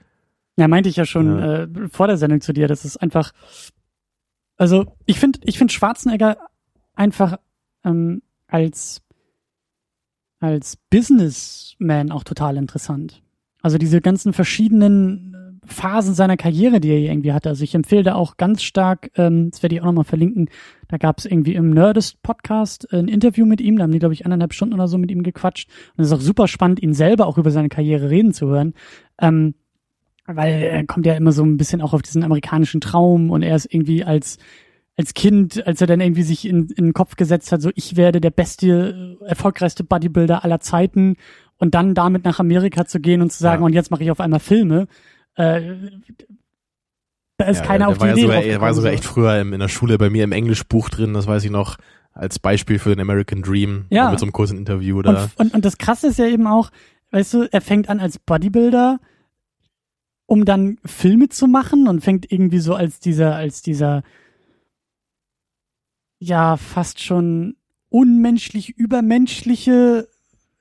Ja, 0.56 0.68
meinte 0.70 0.88
ich 0.90 0.96
ja 0.96 1.06
schon 1.06 1.40
Äh, 1.40 1.68
vor 1.92 2.08
der 2.08 2.18
Sendung 2.18 2.40
zu 2.40 2.54
dir, 2.54 2.70
das 2.70 2.86
ist 2.86 2.96
einfach, 2.98 3.34
also 4.56 4.96
ich 5.06 5.20
finde, 5.20 5.40
ich 5.44 5.58
finde 5.58 5.74
Schwarzenegger 5.74 6.38
einfach 6.96 7.38
ähm, 7.84 8.22
als 8.48 9.02
als 10.42 10.76
Businessman 10.90 12.12
auch 12.12 12.24
total 12.24 12.58
interessant. 12.58 13.22
Also 13.62 13.78
diese 13.78 14.02
ganzen 14.02 14.34
verschiedenen 14.34 15.36
äh, 15.64 15.68
Phasen 15.68 16.16
seiner 16.16 16.36
Karriere, 16.36 16.80
die 16.80 16.90
er 16.90 16.98
irgendwie 16.98 17.32
hatte. 17.32 17.50
Also 17.50 17.64
ich 17.64 17.76
empfehle 17.76 18.02
da 18.02 18.16
auch 18.16 18.38
ganz 18.38 18.64
stark, 18.64 19.12
ähm, 19.16 19.52
das 19.52 19.62
werde 19.62 19.76
ich 19.76 19.82
auch 19.82 19.86
nochmal 19.86 20.04
verlinken, 20.04 20.50
da 20.88 20.98
gab 20.98 21.20
es 21.20 21.26
irgendwie 21.26 21.54
im 21.54 21.70
Nerdist-Podcast 21.70 22.92
ein 22.92 23.08
Interview 23.08 23.46
mit 23.46 23.62
ihm, 23.62 23.78
da 23.78 23.84
haben 23.84 23.92
die, 23.92 24.00
glaube 24.00 24.16
ich, 24.16 24.26
anderthalb 24.26 24.54
Stunden 24.54 24.74
oder 24.74 24.88
so 24.88 24.98
mit 24.98 25.12
ihm 25.12 25.22
gequatscht. 25.22 25.70
Und 25.96 26.04
es 26.04 26.08
ist 26.08 26.14
auch 26.14 26.22
super 26.22 26.48
spannend, 26.48 26.82
ihn 26.82 26.96
selber 26.96 27.28
auch 27.28 27.38
über 27.38 27.52
seine 27.52 27.70
Karriere 27.70 28.10
reden 28.10 28.34
zu 28.34 28.48
hören. 28.48 28.74
Ähm, 29.20 29.54
weil 30.26 30.64
er 30.64 30.86
kommt 30.86 31.06
ja 31.06 31.14
immer 31.14 31.32
so 31.32 31.44
ein 31.44 31.58
bisschen 31.58 31.82
auch 31.82 31.94
auf 31.94 32.02
diesen 32.02 32.24
amerikanischen 32.24 32.82
Traum 32.82 33.30
und 33.30 33.44
er 33.44 33.56
ist 33.56 33.72
irgendwie 33.72 34.04
als 34.04 34.38
als 34.98 35.14
Kind, 35.14 35.66
als 35.66 35.82
er 35.82 35.88
dann 35.88 36.02
irgendwie 36.02 36.24
sich 36.24 36.46
in, 36.48 36.68
in 36.70 36.86
den 36.86 36.94
Kopf 36.94 37.16
gesetzt 37.16 37.52
hat, 37.52 37.62
so 37.62 37.72
ich 37.76 37.96
werde 37.96 38.22
der 38.22 38.30
beste, 38.32 39.18
äh, 39.22 39.26
erfolgreichste 39.26 39.84
Bodybuilder 39.84 40.44
aller 40.44 40.60
Zeiten 40.60 41.16
und 41.58 41.74
dann 41.76 41.94
damit 41.96 42.26
nach 42.26 42.40
Amerika 42.40 42.86
zu 42.86 43.00
gehen 43.00 43.22
und 43.22 43.32
zu 43.32 43.40
sagen, 43.40 43.62
Ja. 43.62 43.66
und 43.66 43.74
jetzt 43.74 43.90
mache 43.92 44.04
ich 44.04 44.12
auf 44.12 44.20
einmal 44.20 44.40
Filme. 44.40 44.88
Äh, 45.36 45.62
da 47.38 47.46
ist 47.46 47.60
Ja, 47.60 47.66
keiner 47.66 47.88
auf 47.88 47.96
die 47.98 48.02
war 48.02 48.12
Idee 48.12 48.22
ja 48.22 48.28
sogar, 48.28 48.44
Er 48.44 48.62
war 48.62 48.74
sogar 48.74 48.92
echt 48.92 49.06
früher 49.06 49.40
im, 49.40 49.54
in 49.54 49.60
der 49.60 49.70
Schule 49.70 49.98
bei 49.98 50.10
mir 50.10 50.24
im 50.24 50.32
Englischbuch 50.32 50.90
drin, 50.90 51.14
das 51.14 51.26
weiß 51.28 51.44
ich 51.46 51.52
noch, 51.52 51.78
als 52.14 52.40
Beispiel 52.40 52.78
für 52.78 52.90
den 52.90 53.00
American 53.00 53.42
Dream. 53.42 53.86
Ja. 53.90 54.12
Mit 54.12 54.20
so 54.20 54.26
einem 54.26 54.34
kurzen 54.34 54.58
Interview 54.58 54.98
Und, 54.98 55.06
da. 55.06 55.30
und, 55.38 55.54
und 55.54 55.64
das 55.66 55.78
Krasse 55.78 56.08
ist 56.08 56.20
ja 56.20 56.26
eben 56.28 56.46
auch, 56.48 56.70
weißt 57.12 57.34
du, 57.34 57.48
er 57.52 57.62
fängt 57.62 57.90
an 57.90 58.00
als 58.00 58.20
Bodybuilder, 58.20 59.00
um 60.26 60.46
dann 60.46 60.78
Filme 60.86 61.30
zu 61.30 61.48
machen 61.48 61.88
und 61.88 62.02
fängt 62.04 62.32
irgendwie 62.32 62.60
so 62.60 62.76
als 62.76 63.00
dieser, 63.00 63.36
als 63.36 63.62
dieser, 63.62 64.04
ja, 66.24 66.56
fast 66.56 67.02
schon 67.02 67.56
unmenschlich 67.90 68.78
übermenschliche 68.78 70.08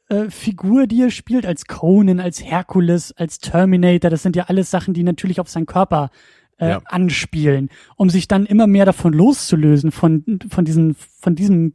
äh, 0.08 0.30
Figur, 0.30 0.86
die 0.86 1.02
er 1.02 1.10
spielt, 1.10 1.44
als 1.44 1.66
Conan, 1.66 2.18
als 2.18 2.42
Herkules, 2.42 3.12
als 3.12 3.38
Terminator. 3.40 4.10
Das 4.10 4.22
sind 4.22 4.36
ja 4.36 4.44
alles 4.44 4.70
Sachen, 4.70 4.94
die 4.94 5.02
natürlich 5.02 5.38
auf 5.38 5.50
seinen 5.50 5.66
Körper 5.66 6.10
äh, 6.58 6.70
Ja. 6.70 6.80
anspielen, 6.86 7.68
um 7.96 8.08
sich 8.08 8.26
dann 8.26 8.46
immer 8.46 8.66
mehr 8.66 8.86
davon 8.86 9.12
loszulösen, 9.12 9.92
von, 9.92 10.24
von, 10.48 10.64
diesen, 10.64 10.94
von 10.94 11.34
diesem 11.36 11.74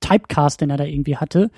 Typecast, 0.00 0.60
den 0.60 0.70
er 0.70 0.76
da 0.76 0.84
irgendwie 0.84 1.16
hatte. 1.16 1.52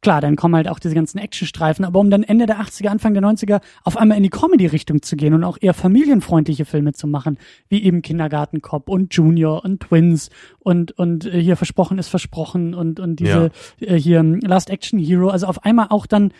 Klar, 0.00 0.20
dann 0.20 0.36
kommen 0.36 0.54
halt 0.54 0.68
auch 0.68 0.78
diese 0.78 0.94
ganzen 0.94 1.18
Actionstreifen, 1.18 1.84
aber 1.84 1.98
um 1.98 2.08
dann 2.08 2.22
Ende 2.22 2.46
der 2.46 2.60
80er, 2.60 2.86
Anfang 2.86 3.14
der 3.14 3.22
90er 3.22 3.60
auf 3.82 3.96
einmal 3.96 4.16
in 4.16 4.22
die 4.22 4.30
Comedy-Richtung 4.30 5.02
zu 5.02 5.16
gehen 5.16 5.34
und 5.34 5.42
auch 5.42 5.58
eher 5.60 5.74
familienfreundliche 5.74 6.64
Filme 6.64 6.92
zu 6.92 7.08
machen, 7.08 7.36
wie 7.68 7.82
eben 7.82 8.00
Kindergartencop 8.00 8.88
und 8.88 9.12
Junior 9.12 9.64
und 9.64 9.80
Twins 9.80 10.30
und, 10.60 10.92
und 10.92 11.26
äh, 11.26 11.42
hier 11.42 11.56
Versprochen 11.56 11.98
ist 11.98 12.08
Versprochen 12.08 12.74
und, 12.74 13.00
und 13.00 13.18
diese 13.18 13.50
äh, 13.80 13.96
hier 13.96 14.22
Last 14.22 14.70
Action 14.70 15.00
Hero, 15.00 15.30
also 15.30 15.46
auf 15.46 15.64
einmal 15.64 15.88
auch 15.90 16.06
dann 16.06 16.32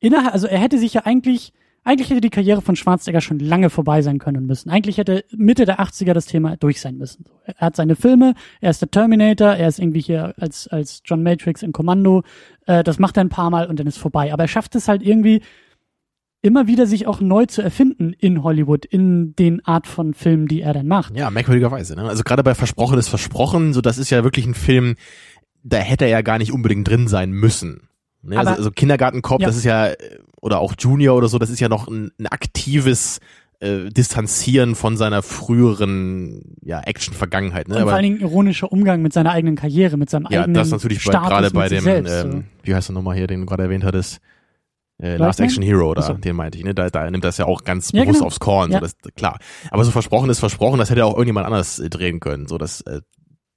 innerhalb, 0.00 0.34
also 0.34 0.48
er 0.48 0.58
hätte 0.58 0.78
sich 0.78 0.94
ja 0.94 1.02
eigentlich, 1.04 1.52
eigentlich 1.84 2.10
hätte 2.10 2.20
die 2.20 2.30
Karriere 2.30 2.62
von 2.62 2.76
Schwarzenegger 2.76 3.20
schon 3.20 3.38
lange 3.38 3.68
vorbei 3.70 4.00
sein 4.02 4.18
können 4.18 4.46
müssen. 4.46 4.70
Eigentlich 4.70 4.98
hätte 4.98 5.24
Mitte 5.36 5.64
der 5.66 5.80
80er 5.80 6.12
das 6.14 6.26
Thema 6.26 6.56
durch 6.56 6.80
sein 6.80 6.96
müssen. 6.96 7.24
Er 7.44 7.66
hat 7.66 7.76
seine 7.76 7.94
Filme, 7.94 8.34
er 8.60 8.70
ist 8.70 8.80
der 8.82 8.90
Terminator, 8.90 9.48
er 9.52 9.68
ist 9.68 9.78
irgendwie 9.78 10.00
hier 10.00 10.34
als, 10.38 10.66
als 10.68 11.02
John 11.04 11.22
Matrix 11.22 11.62
in 11.62 11.72
Kommando, 11.72 12.22
äh, 12.66 12.82
das 12.82 12.98
macht 12.98 13.16
er 13.18 13.24
ein 13.24 13.28
paar 13.28 13.50
Mal 13.50 13.66
und 13.68 13.78
dann 13.78 13.86
ist 13.86 13.98
vorbei. 13.98 14.32
Aber 14.32 14.44
er 14.44 14.48
schafft 14.48 14.74
es 14.74 14.88
halt 14.88 15.02
irgendwie 15.02 15.42
immer 16.42 16.66
wieder 16.66 16.86
sich 16.86 17.06
auch 17.06 17.20
neu 17.20 17.46
zu 17.46 17.62
erfinden 17.62 18.12
in 18.18 18.42
Hollywood, 18.42 18.84
in 18.84 19.34
den 19.36 19.64
Art 19.64 19.86
von 19.86 20.12
Filmen, 20.12 20.46
die 20.46 20.60
er 20.60 20.74
dann 20.74 20.86
macht. 20.86 21.16
Ja, 21.16 21.30
merkwürdigerweise. 21.30 21.96
Ne? 21.96 22.02
Also 22.02 22.22
gerade 22.22 22.42
bei 22.42 22.54
Versprochen 22.54 22.98
ist 22.98 23.08
Versprochen, 23.08 23.72
so 23.72 23.80
das 23.80 23.96
ist 23.98 24.10
ja 24.10 24.24
wirklich 24.24 24.46
ein 24.46 24.54
Film, 24.54 24.96
da 25.62 25.78
hätte 25.78 26.04
er 26.04 26.10
ja 26.10 26.20
gar 26.22 26.36
nicht 26.38 26.52
unbedingt 26.52 26.86
drin 26.86 27.08
sein 27.08 27.30
müssen. 27.30 27.88
Ne? 28.22 28.36
Aber- 28.38 28.50
also, 28.50 28.58
also 28.58 28.70
Kindergartencop, 28.72 29.40
Ja. 29.40 29.46
das 29.46 29.56
ist 29.56 29.64
ja, 29.64 29.86
äh, 29.88 29.96
oder 30.44 30.60
auch 30.60 30.74
Junior 30.78 31.16
oder 31.16 31.28
so, 31.28 31.38
das 31.38 31.48
ist 31.48 31.60
ja 31.60 31.70
noch 31.70 31.88
ein, 31.88 32.10
ein 32.18 32.26
aktives 32.26 33.18
äh, 33.60 33.88
Distanzieren 33.88 34.74
von 34.74 34.98
seiner 34.98 35.22
früheren 35.22 36.56
ja, 36.60 36.80
Action-Vergangenheit. 36.80 37.66
Ne? 37.68 37.76
Und 37.76 37.82
vor 37.84 37.92
allen 37.94 38.02
Dingen 38.02 38.20
ironischer 38.20 38.70
Umgang 38.70 39.00
mit 39.00 39.14
seiner 39.14 39.32
eigenen 39.32 39.56
Karriere, 39.56 39.96
mit 39.96 40.10
seinem 40.10 40.26
ja, 40.28 40.42
eigenen 40.42 40.54
das 40.54 40.70
natürlich 40.70 41.02
bei, 41.02 41.12
gerade 41.12 41.50
bei 41.50 41.70
dem, 41.70 41.82
selbst, 41.82 42.20
so. 42.20 42.28
ähm, 42.28 42.44
wie 42.62 42.74
heißt 42.74 42.90
der 42.90 42.94
nochmal 42.94 43.16
hier, 43.16 43.26
den 43.26 43.40
du 43.40 43.46
gerade 43.46 43.62
erwähnt 43.62 43.84
hattest? 43.84 44.20
Äh? 44.98 45.16
Last 45.16 45.40
Action 45.40 45.62
Hero, 45.62 45.94
Ach 45.96 46.02
so. 46.02 46.12
den 46.12 46.36
meinte 46.36 46.58
ich, 46.58 46.64
ne? 46.64 46.74
Da, 46.74 46.90
da 46.90 47.10
nimmt 47.10 47.24
das 47.24 47.38
ja 47.38 47.46
auch 47.46 47.64
ganz 47.64 47.90
Ja, 47.92 48.02
bewusst 48.02 48.18
genau. 48.18 48.26
aufs 48.26 48.38
Korn, 48.38 48.70
Ja. 48.70 48.80
so 48.80 48.84
das 48.84 48.96
klar. 49.16 49.38
Aber 49.70 49.82
so 49.82 49.92
versprochen 49.92 50.28
ist 50.28 50.40
versprochen, 50.40 50.78
das 50.78 50.90
hätte 50.90 51.06
auch 51.06 51.14
irgendjemand 51.14 51.46
anders 51.46 51.78
äh, 51.78 51.88
drehen 51.88 52.20
können. 52.20 52.46
So 52.46 52.58
das, 52.58 52.82
äh, 52.82 53.00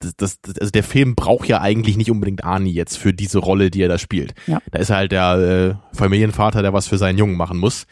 das, 0.00 0.16
das, 0.16 0.38
also 0.60 0.70
der 0.70 0.84
Film 0.84 1.14
braucht 1.14 1.48
ja 1.48 1.60
eigentlich 1.60 1.96
nicht 1.96 2.10
unbedingt 2.10 2.44
Arnie 2.44 2.72
jetzt 2.72 2.96
für 2.96 3.12
diese 3.12 3.38
Rolle, 3.38 3.70
die 3.70 3.82
er 3.82 3.88
da 3.88 3.98
spielt. 3.98 4.34
Ja. 4.46 4.60
Da 4.70 4.78
ist 4.78 4.90
er 4.90 4.96
halt 4.96 5.12
der 5.12 5.78
äh, 5.92 5.96
Familienvater, 5.96 6.62
der 6.62 6.72
was 6.72 6.88
für 6.88 6.98
seinen 6.98 7.18
Jungen 7.18 7.36
machen 7.36 7.58
muss. 7.58 7.86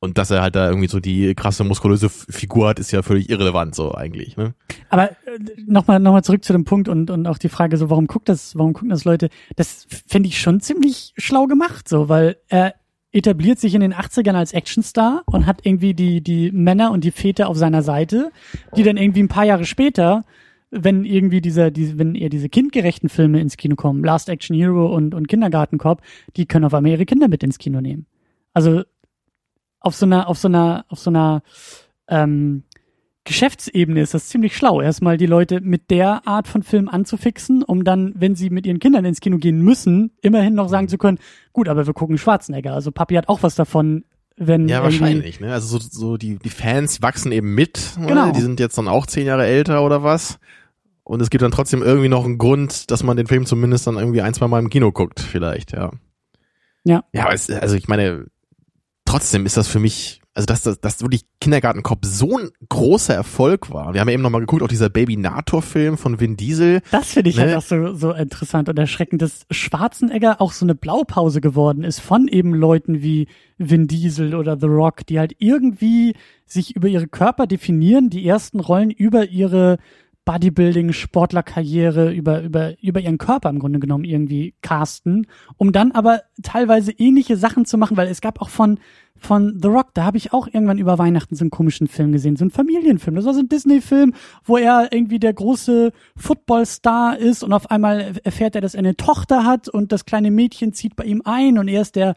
Und 0.00 0.18
dass 0.18 0.30
er 0.30 0.42
halt 0.42 0.54
da 0.54 0.68
irgendwie 0.68 0.88
so 0.88 1.00
die 1.00 1.34
krasse 1.34 1.64
muskulöse 1.64 2.10
Figur 2.10 2.68
hat, 2.68 2.78
ist 2.78 2.90
ja 2.90 3.00
völlig 3.00 3.30
irrelevant 3.30 3.74
so 3.74 3.94
eigentlich. 3.94 4.36
Ne? 4.36 4.52
Aber 4.90 5.10
äh, 5.10 5.14
nochmal 5.66 5.98
noch 5.98 6.12
mal 6.12 6.22
zurück 6.22 6.44
zu 6.44 6.52
dem 6.52 6.64
Punkt 6.64 6.88
und, 6.88 7.10
und 7.10 7.26
auch 7.26 7.38
die 7.38 7.48
Frage 7.48 7.78
so, 7.78 7.88
warum 7.88 8.06
guckt 8.06 8.28
das, 8.28 8.54
warum 8.54 8.74
gucken 8.74 8.90
das 8.90 9.06
Leute? 9.06 9.30
Das 9.56 9.86
finde 10.06 10.28
ich 10.28 10.40
schon 10.40 10.60
ziemlich 10.60 11.14
schlau 11.16 11.46
gemacht, 11.46 11.88
so, 11.88 12.10
weil 12.10 12.36
er 12.48 12.74
etabliert 13.12 13.60
sich 13.60 13.74
in 13.74 13.80
den 13.80 13.94
80ern 13.94 14.34
als 14.34 14.52
Actionstar 14.52 15.22
und 15.24 15.46
hat 15.46 15.60
irgendwie 15.62 15.94
die, 15.94 16.20
die 16.20 16.50
Männer 16.52 16.90
und 16.90 17.04
die 17.04 17.12
Väter 17.12 17.48
auf 17.48 17.56
seiner 17.56 17.82
Seite, 17.82 18.30
die 18.76 18.82
dann 18.82 18.96
irgendwie 18.98 19.22
ein 19.22 19.28
paar 19.28 19.44
Jahre 19.44 19.64
später, 19.64 20.24
wenn 20.74 21.04
irgendwie 21.04 21.40
dieser, 21.40 21.70
die, 21.70 21.98
wenn 21.98 22.14
eher 22.14 22.28
diese 22.28 22.48
kindgerechten 22.48 23.08
Filme 23.08 23.40
ins 23.40 23.56
Kino 23.56 23.76
kommen, 23.76 24.02
Last 24.04 24.28
Action 24.28 24.56
Hero 24.56 24.94
und, 24.94 25.14
und 25.14 25.28
Kindergartencop, 25.28 26.02
die 26.36 26.46
können 26.46 26.64
auf 26.64 26.74
einmal 26.74 26.92
ihre 26.92 27.06
Kinder 27.06 27.28
mit 27.28 27.42
ins 27.42 27.58
Kino 27.58 27.80
nehmen. 27.80 28.06
Also 28.52 28.82
auf 29.80 29.94
so 29.94 30.06
einer, 30.06 30.28
auf 30.28 30.38
so 30.38 30.48
einer, 30.48 30.84
auf 30.88 30.98
so 30.98 31.10
einer 31.10 31.42
ähm, 32.08 32.64
Geschäftsebene 33.24 34.02
ist 34.02 34.12
das 34.12 34.28
ziemlich 34.28 34.54
schlau, 34.56 34.82
erstmal 34.82 35.16
die 35.16 35.26
Leute 35.26 35.60
mit 35.60 35.90
der 35.90 36.26
Art 36.26 36.46
von 36.46 36.62
Film 36.62 36.88
anzufixen, 36.88 37.62
um 37.62 37.84
dann, 37.84 38.12
wenn 38.16 38.34
sie 38.34 38.50
mit 38.50 38.66
ihren 38.66 38.80
Kindern 38.80 39.04
ins 39.06 39.20
Kino 39.20 39.38
gehen 39.38 39.60
müssen, 39.60 40.10
immerhin 40.20 40.54
noch 40.54 40.68
sagen 40.68 40.88
zu 40.88 40.98
können, 40.98 41.18
gut, 41.52 41.68
aber 41.68 41.86
wir 41.86 41.94
gucken 41.94 42.18
Schwarzenegger. 42.18 42.74
Also 42.74 42.92
Papi 42.92 43.14
hat 43.14 43.28
auch 43.28 43.42
was 43.42 43.54
davon, 43.54 44.04
wenn 44.36 44.68
Ja, 44.68 44.82
wahrscheinlich. 44.82 45.40
Ne? 45.40 45.52
Also 45.52 45.78
so, 45.78 45.88
so 45.90 46.16
die, 46.18 46.38
die 46.38 46.50
Fans 46.50 47.00
wachsen 47.00 47.32
eben 47.32 47.54
mit. 47.54 47.94
ne? 47.98 48.06
Genau. 48.06 48.32
Die 48.32 48.40
sind 48.40 48.60
jetzt 48.60 48.76
dann 48.76 48.88
auch 48.88 49.06
zehn 49.06 49.26
Jahre 49.26 49.46
älter 49.46 49.82
oder 49.84 50.02
was. 50.02 50.38
Und 51.04 51.20
es 51.20 51.30
gibt 51.30 51.42
dann 51.42 51.50
trotzdem 51.50 51.82
irgendwie 51.82 52.08
noch 52.08 52.24
einen 52.24 52.38
Grund, 52.38 52.90
dass 52.90 53.02
man 53.02 53.16
den 53.16 53.26
Film 53.26 53.44
zumindest 53.46 53.86
dann 53.86 53.96
irgendwie 53.96 54.22
ein, 54.22 54.34
zwei 54.34 54.48
Mal 54.48 54.58
im 54.58 54.70
Kino 54.70 54.90
guckt, 54.90 55.20
vielleicht, 55.20 55.72
ja. 55.72 55.90
Ja. 56.84 57.04
Ja, 57.12 57.32
es, 57.32 57.50
also 57.50 57.76
ich 57.76 57.88
meine, 57.88 58.26
trotzdem 59.04 59.46
ist 59.46 59.56
das 59.56 59.68
für 59.68 59.78
mich, 59.80 60.20
also 60.34 60.46
dass 60.46 60.62
das, 60.62 60.80
dass 60.80 61.00
wirklich 61.02 61.24
Kindergartenkopf 61.40 62.00
so 62.04 62.38
ein 62.38 62.50
großer 62.68 63.14
Erfolg 63.14 63.70
war. 63.70 63.94
Wir 63.94 64.00
haben 64.00 64.08
ja 64.08 64.14
eben 64.14 64.22
nochmal 64.22 64.40
geguckt, 64.40 64.62
auch 64.62 64.68
dieser 64.68 64.88
Baby 64.90 65.16
Nator-Film 65.16 65.96
von 65.96 66.20
Vin 66.20 66.36
Diesel. 66.36 66.80
Das 66.90 67.12
finde 67.12 67.30
ich 67.30 67.36
Ne? 67.36 67.42
halt 67.42 67.56
auch 67.56 67.62
so, 67.62 67.94
so 67.94 68.12
interessant 68.12 68.68
und 68.68 68.78
erschreckend, 68.78 69.22
dass 69.22 69.46
Schwarzenegger 69.50 70.40
auch 70.40 70.52
so 70.52 70.64
eine 70.64 70.74
Blaupause 70.74 71.40
geworden 71.40 71.84
ist 71.84 72.00
von 72.00 72.28
eben 72.28 72.54
Leuten 72.54 73.02
wie 73.02 73.28
Vin 73.58 73.86
Diesel 73.88 74.34
oder 74.34 74.58
The 74.58 74.66
Rock, 74.66 75.06
die 75.06 75.18
halt 75.18 75.34
irgendwie 75.38 76.14
sich 76.46 76.76
über 76.76 76.88
ihre 76.88 77.06
Körper 77.08 77.46
definieren, 77.46 78.10
die 78.10 78.26
ersten 78.26 78.60
Rollen 78.60 78.90
über 78.90 79.28
ihre 79.28 79.78
Bodybuilding, 80.24 80.92
Sportlerkarriere, 80.92 82.12
über, 82.12 82.42
über, 82.42 82.80
über 82.82 83.00
ihren 83.00 83.18
Körper 83.18 83.50
im 83.50 83.58
Grunde 83.58 83.78
genommen 83.78 84.04
irgendwie 84.04 84.54
casten, 84.62 85.26
um 85.56 85.72
dann 85.72 85.92
aber 85.92 86.22
teilweise 86.42 86.92
ähnliche 86.92 87.36
Sachen 87.36 87.66
zu 87.66 87.76
machen, 87.76 87.96
weil 87.96 88.08
es 88.08 88.20
gab 88.20 88.40
auch 88.40 88.48
von, 88.48 88.78
von 89.16 89.58
The 89.60 89.68
Rock, 89.68 89.88
da 89.92 90.04
habe 90.04 90.16
ich 90.16 90.32
auch 90.32 90.46
irgendwann 90.46 90.78
über 90.78 90.98
Weihnachten 90.98 91.36
so 91.36 91.42
einen 91.42 91.50
komischen 91.50 91.88
Film 91.88 92.12
gesehen, 92.12 92.36
so 92.36 92.44
einen 92.44 92.50
Familienfilm. 92.50 93.16
Das 93.16 93.26
war 93.26 93.34
so 93.34 93.40
ein 93.40 93.48
Disney-Film, 93.48 94.14
wo 94.44 94.56
er 94.56 94.92
irgendwie 94.92 95.18
der 95.18 95.34
große 95.34 95.92
Footballstar 96.16 97.18
ist 97.18 97.42
und 97.42 97.52
auf 97.52 97.70
einmal 97.70 98.14
erfährt 98.24 98.54
er, 98.54 98.60
dass 98.62 98.74
er 98.74 98.80
eine 98.80 98.96
Tochter 98.96 99.44
hat 99.44 99.68
und 99.68 99.92
das 99.92 100.06
kleine 100.06 100.30
Mädchen 100.30 100.72
zieht 100.72 100.96
bei 100.96 101.04
ihm 101.04 101.22
ein 101.24 101.58
und 101.58 101.68
er 101.68 101.82
ist 101.82 101.96
der 101.96 102.14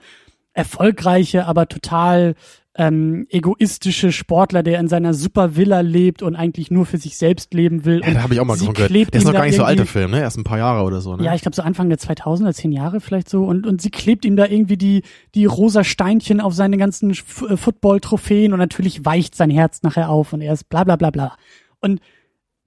erfolgreiche, 0.53 1.45
aber 1.45 1.67
total 1.67 2.33
ähm, 2.77 3.25
egoistische 3.29 4.11
Sportler, 4.11 4.61
der 4.61 4.79
in 4.79 4.87
seiner 4.87 5.15
super 5.15 5.55
Villa 5.55 5.79
lebt 5.81 6.21
und 6.21 6.35
eigentlich 6.35 6.69
nur 6.69 6.85
für 6.85 6.99
sich 6.99 7.17
selbst 7.17 7.53
leben 7.55 7.85
will. 7.85 8.01
Ja, 8.01 8.07
und 8.07 8.13
da 8.13 8.21
habe 8.21 8.35
ich 8.35 8.39
auch 8.39 8.45
mal 8.45 8.57
gehört. 8.57 8.77
Der 8.91 9.13
ist 9.13 9.25
noch 9.25 9.33
gar 9.33 9.45
nicht 9.45 9.55
so 9.55 9.63
alter 9.63 9.87
Film, 9.87 10.11
ne? 10.11 10.19
Erst 10.19 10.37
ein 10.37 10.43
paar 10.43 10.59
Jahre 10.59 10.83
oder 10.83 11.01
so, 11.01 11.15
ne? 11.15 11.23
ja, 11.23 11.33
ich 11.33 11.41
glaube 11.41 11.55
so 11.55 11.63
Anfang 11.63 11.89
der 11.89 11.97
2000er, 11.97 12.53
zehn 12.53 12.71
Jahre 12.71 13.01
vielleicht 13.01 13.29
so. 13.29 13.45
Und, 13.45 13.65
und 13.65 13.81
sie 13.81 13.89
klebt 13.89 14.25
ihm 14.25 14.35
da 14.35 14.45
irgendwie 14.45 14.77
die, 14.77 15.01
die 15.33 15.45
rosa 15.45 15.83
Steinchen 15.83 16.39
auf 16.39 16.53
seine 16.53 16.77
ganzen 16.77 17.11
äh, 17.11 17.57
Football-Trophäen 17.57 18.53
und 18.53 18.59
natürlich 18.59 19.03
weicht 19.03 19.35
sein 19.35 19.49
Herz 19.49 19.81
nachher 19.81 20.09
auf 20.09 20.33
und 20.33 20.41
er 20.41 20.53
ist 20.53 20.69
bla 20.69 20.83
bla 20.83 20.97
bla 20.97 21.09
bla. 21.09 21.35
Und 21.79 21.99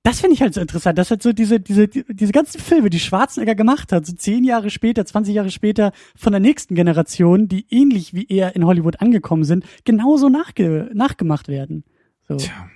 das 0.02 0.20
finde 0.20 0.34
ich 0.34 0.40
halt 0.42 0.54
so 0.54 0.60
interessant, 0.60 0.96
dass 0.98 1.10
halt 1.10 1.22
so 1.22 1.32
diese, 1.32 1.60
diese, 1.60 1.86
die- 1.88 2.04
diese 2.08 2.32
ganzen 2.32 2.58
Filme, 2.60 2.88
die 2.90 3.00
Schwarzenegger 3.00 3.54
gemacht 3.54 3.92
hat, 3.92 4.06
so 4.06 4.12
zehn 4.14 4.44
Jahre 4.44 4.70
später, 4.70 5.04
20 5.04 5.34
Jahre 5.34 5.50
später 5.50 5.92
von 6.16 6.32
der 6.32 6.40
nächsten 6.40 6.74
Generation, 6.74 7.48
die 7.48 7.66
ähnlich 7.70 8.14
wie 8.14 8.26
er 8.28 8.56
in 8.56 8.64
Hollywood 8.64 9.00
angekommen 9.00 9.44
sind, 9.44 9.64
genauso 9.84 10.28
nachge 10.28 10.90
nachgemacht 10.94 11.48
werden. 11.48 11.84
So. 12.28 12.36
Tja. 12.36 12.68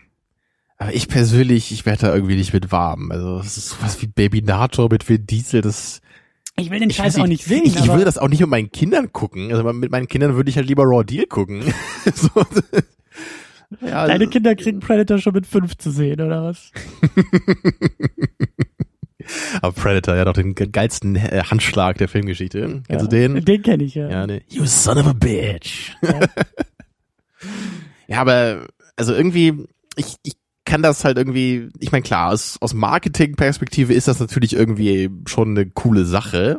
Aber 0.76 0.92
ich 0.92 1.08
persönlich, 1.08 1.70
ich 1.72 1.86
werde 1.86 2.02
da 2.08 2.14
irgendwie 2.14 2.36
nicht 2.36 2.52
mit 2.52 2.72
warm. 2.72 3.10
Also 3.12 3.38
es 3.38 3.56
ist 3.56 3.68
sowas 3.70 4.02
wie 4.02 4.06
Baby 4.08 4.42
Nator 4.42 4.88
mit 4.90 5.08
Vin 5.08 5.24
Diesel, 5.24 5.62
das 5.62 6.00
Ich 6.56 6.68
will 6.70 6.80
den 6.80 6.90
ich 6.90 6.96
Scheiß 6.96 7.16
auch 7.18 7.26
nicht 7.28 7.44
sehen, 7.44 7.62
Ich, 7.64 7.76
ich 7.76 7.86
würde 7.86 8.04
das 8.04 8.18
auch 8.18 8.28
nicht 8.28 8.40
mit 8.40 8.50
meinen 8.50 8.70
Kindern 8.72 9.12
gucken. 9.12 9.50
Also 9.52 9.62
mit 9.72 9.90
meinen 9.90 10.08
Kindern 10.08 10.34
würde 10.34 10.50
ich 10.50 10.56
halt 10.56 10.66
lieber 10.66 10.82
Raw 10.82 11.04
Deal 11.04 11.26
gucken. 11.26 11.62
so. 12.14 12.28
Ja, 13.80 14.06
deine 14.06 14.26
Kinder 14.28 14.54
kriegen 14.54 14.80
Predator 14.80 15.18
schon 15.18 15.34
mit 15.34 15.46
fünf 15.46 15.76
zu 15.76 15.90
sehen, 15.90 16.20
oder 16.20 16.44
was? 16.44 16.70
aber 19.62 19.72
Predator, 19.72 20.16
ja 20.16 20.24
doch 20.24 20.32
den 20.34 20.54
ge- 20.54 20.68
geilsten 20.68 21.16
äh, 21.16 21.42
Handschlag 21.50 21.98
der 21.98 22.08
Filmgeschichte. 22.08 22.82
Kennst 22.88 23.04
du 23.04 23.08
den? 23.08 23.44
Den 23.44 23.62
kenne 23.62 23.84
ich, 23.84 23.94
ja. 23.94 24.08
Ja, 24.08 24.26
ne. 24.26 24.42
You 24.48 24.64
son 24.66 24.98
of 24.98 25.06
a 25.06 25.12
bitch. 25.12 25.92
Ja. 26.02 26.20
Ja, 28.06 28.20
aber 28.20 28.66
also 28.96 29.14
irgendwie, 29.14 29.64
ich, 29.96 30.16
ich 30.24 30.34
kann 30.66 30.82
das 30.82 31.04
halt 31.04 31.16
irgendwie, 31.16 31.70
ich 31.78 31.90
meine 31.90 32.02
klar, 32.02 32.32
aus, 32.32 32.58
aus 32.60 32.74
Marketing-Perspektive 32.74 33.94
ist 33.94 34.08
das 34.08 34.20
natürlich 34.20 34.54
irgendwie 34.54 35.08
schon 35.26 35.50
eine 35.50 35.66
coole 35.70 36.04
Sache. 36.04 36.58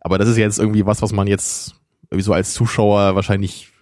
Aber 0.00 0.16
das 0.18 0.28
ist 0.28 0.36
jetzt 0.36 0.60
irgendwie 0.60 0.86
was, 0.86 1.02
was 1.02 1.12
man 1.12 1.26
jetzt 1.26 1.74
irgendwie 2.10 2.22
so 2.22 2.32
als 2.32 2.54
Zuschauer 2.54 3.16
wahrscheinlich 3.16 3.72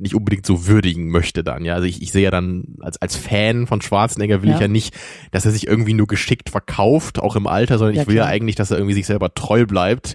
nicht 0.00 0.14
unbedingt 0.14 0.46
so 0.46 0.66
würdigen 0.66 1.10
möchte 1.10 1.44
dann. 1.44 1.64
Ja, 1.64 1.74
also 1.74 1.86
ich, 1.86 2.02
ich 2.02 2.10
sehe 2.12 2.22
ja 2.24 2.30
dann 2.30 2.64
als 2.80 3.00
als 3.00 3.16
Fan 3.16 3.66
von 3.66 3.80
Schwarzenegger 3.82 4.42
will 4.42 4.48
Ja. 4.50 4.54
ich 4.56 4.60
ja 4.60 4.68
nicht, 4.68 4.94
dass 5.30 5.44
er 5.44 5.52
sich 5.52 5.66
irgendwie 5.66 5.94
nur 5.94 6.06
geschickt 6.06 6.50
verkauft, 6.50 7.18
auch 7.18 7.36
im 7.36 7.46
Alter, 7.46 7.78
sondern 7.78 7.96
Ja, 7.96 8.02
ich 8.02 8.08
will 8.08 8.16
ja 8.16 8.22
klar. 8.24 8.32
eigentlich, 8.32 8.56
dass 8.56 8.70
er 8.70 8.78
irgendwie 8.78 8.94
sich 8.94 9.06
selber 9.06 9.32
treu 9.34 9.66
bleibt 9.66 10.14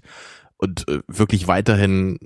und 0.58 0.88
äh, 0.88 1.00
wirklich 1.08 1.48
weiterhin 1.48 2.18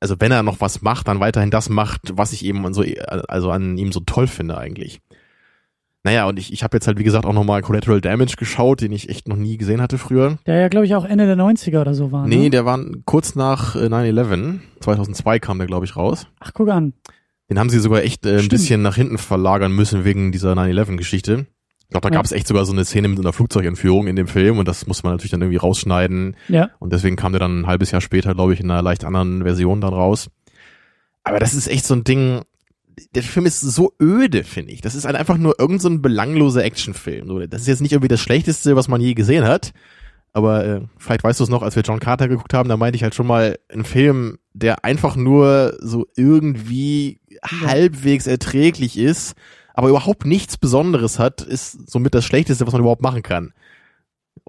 also 0.00 0.16
wenn 0.18 0.32
er 0.32 0.42
noch 0.42 0.60
was 0.60 0.82
macht, 0.82 1.06
dann 1.06 1.20
weiterhin 1.20 1.52
das 1.52 1.68
macht, 1.68 2.00
was 2.14 2.32
ich 2.32 2.44
eben 2.44 2.74
so, 2.74 2.84
also 3.28 3.50
an 3.52 3.78
ihm 3.78 3.92
so 3.92 4.00
toll 4.00 4.26
finde 4.26 4.58
eigentlich. 4.58 5.00
Naja, 6.04 6.26
und 6.26 6.38
ich, 6.38 6.52
ich 6.52 6.64
habe 6.64 6.76
jetzt 6.76 6.86
halt, 6.88 6.98
wie 6.98 7.04
gesagt, 7.04 7.26
auch 7.26 7.32
nochmal 7.32 7.62
Collateral 7.62 8.00
Damage 8.00 8.34
geschaut, 8.36 8.80
den 8.80 8.90
ich 8.90 9.08
echt 9.08 9.28
noch 9.28 9.36
nie 9.36 9.56
gesehen 9.56 9.80
hatte 9.80 9.98
früher. 9.98 10.38
Der 10.46 10.60
ja, 10.60 10.68
glaube 10.68 10.84
ich, 10.84 10.94
auch 10.96 11.04
Ende 11.04 11.26
der 11.26 11.36
90er 11.36 11.80
oder 11.80 11.94
so 11.94 12.10
war. 12.10 12.26
Nee, 12.26 12.36
ne? 12.44 12.50
der 12.50 12.64
war 12.64 12.80
kurz 13.04 13.36
nach 13.36 13.76
äh, 13.76 13.86
9-11, 13.86 14.58
2002 14.80 15.38
kam 15.38 15.58
der, 15.58 15.68
glaube 15.68 15.84
ich, 15.86 15.96
raus. 15.96 16.26
Ach, 16.40 16.50
guck 16.54 16.70
an. 16.70 16.92
Den 17.50 17.58
haben 17.58 17.70
sie 17.70 17.78
sogar 17.78 18.02
echt 18.02 18.26
äh, 18.26 18.38
ein 18.38 18.48
bisschen 18.48 18.82
nach 18.82 18.96
hinten 18.96 19.18
verlagern 19.18 19.72
müssen 19.72 20.04
wegen 20.04 20.32
dieser 20.32 20.54
9-11-Geschichte. 20.54 21.46
Ich 21.82 21.88
glaube, 21.90 22.08
da 22.08 22.14
Ja. 22.14 22.18
gab 22.18 22.24
es 22.24 22.32
echt 22.32 22.48
sogar 22.48 22.64
so 22.64 22.72
eine 22.72 22.84
Szene 22.84 23.06
mit 23.08 23.20
einer 23.20 23.32
Flugzeugentführung 23.34 24.06
in 24.08 24.16
dem 24.16 24.26
Film 24.26 24.58
und 24.58 24.66
das 24.66 24.86
muss 24.86 25.02
man 25.04 25.12
natürlich 25.12 25.30
dann 25.30 25.42
irgendwie 25.42 25.58
rausschneiden. 25.58 26.36
Ja. 26.48 26.70
Und 26.80 26.92
deswegen 26.92 27.16
kam 27.16 27.32
der 27.32 27.40
dann 27.40 27.60
ein 27.60 27.66
halbes 27.66 27.90
Jahr 27.90 28.00
später, 28.00 28.34
glaube 28.34 28.54
ich, 28.54 28.60
in 28.60 28.70
einer 28.70 28.82
leicht 28.82 29.04
anderen 29.04 29.42
Version 29.42 29.80
dann 29.80 29.92
raus. 29.92 30.30
Aber 31.22 31.38
das 31.38 31.54
ist 31.54 31.68
echt 31.68 31.84
so 31.84 31.94
ein 31.94 32.02
Ding, 32.02 32.40
der 33.14 33.22
Film 33.22 33.46
ist 33.46 33.60
so 33.60 33.92
öde, 34.00 34.44
finde 34.44 34.72
ich. 34.72 34.80
Das 34.80 34.94
ist 34.94 35.04
halt 35.04 35.16
einfach 35.16 35.38
nur 35.38 35.58
irgend 35.58 35.82
so 35.82 35.88
ein 35.88 36.02
belangloser 36.02 36.64
Actionfilm. 36.64 37.48
Das 37.48 37.62
ist 37.62 37.68
jetzt 37.68 37.80
nicht 37.80 37.92
irgendwie 37.92 38.08
das 38.08 38.20
Schlechteste, 38.20 38.76
was 38.76 38.88
man 38.88 39.00
je 39.00 39.14
gesehen 39.14 39.44
hat. 39.44 39.72
Aber 40.32 40.64
äh, 40.64 40.80
vielleicht 40.98 41.24
weißt 41.24 41.40
du 41.40 41.44
es 41.44 41.50
noch, 41.50 41.62
als 41.62 41.76
wir 41.76 41.82
John 41.82 42.00
Carter 42.00 42.28
geguckt 42.28 42.54
haben, 42.54 42.68
da 42.68 42.76
meinte 42.76 42.96
ich 42.96 43.02
halt 43.02 43.14
schon 43.14 43.26
mal, 43.26 43.58
ein 43.70 43.84
Film, 43.84 44.38
der 44.54 44.84
einfach 44.84 45.14
nur 45.14 45.76
so 45.80 46.06
irgendwie 46.16 47.20
halbwegs 47.44 48.26
erträglich 48.26 48.98
ist, 48.98 49.34
aber 49.74 49.88
überhaupt 49.88 50.24
nichts 50.24 50.56
Besonderes 50.56 51.18
hat, 51.18 51.42
ist 51.42 51.90
somit 51.90 52.14
das 52.14 52.24
Schlechteste, 52.24 52.66
was 52.66 52.72
man 52.72 52.80
überhaupt 52.80 53.02
machen 53.02 53.22
kann. 53.22 53.52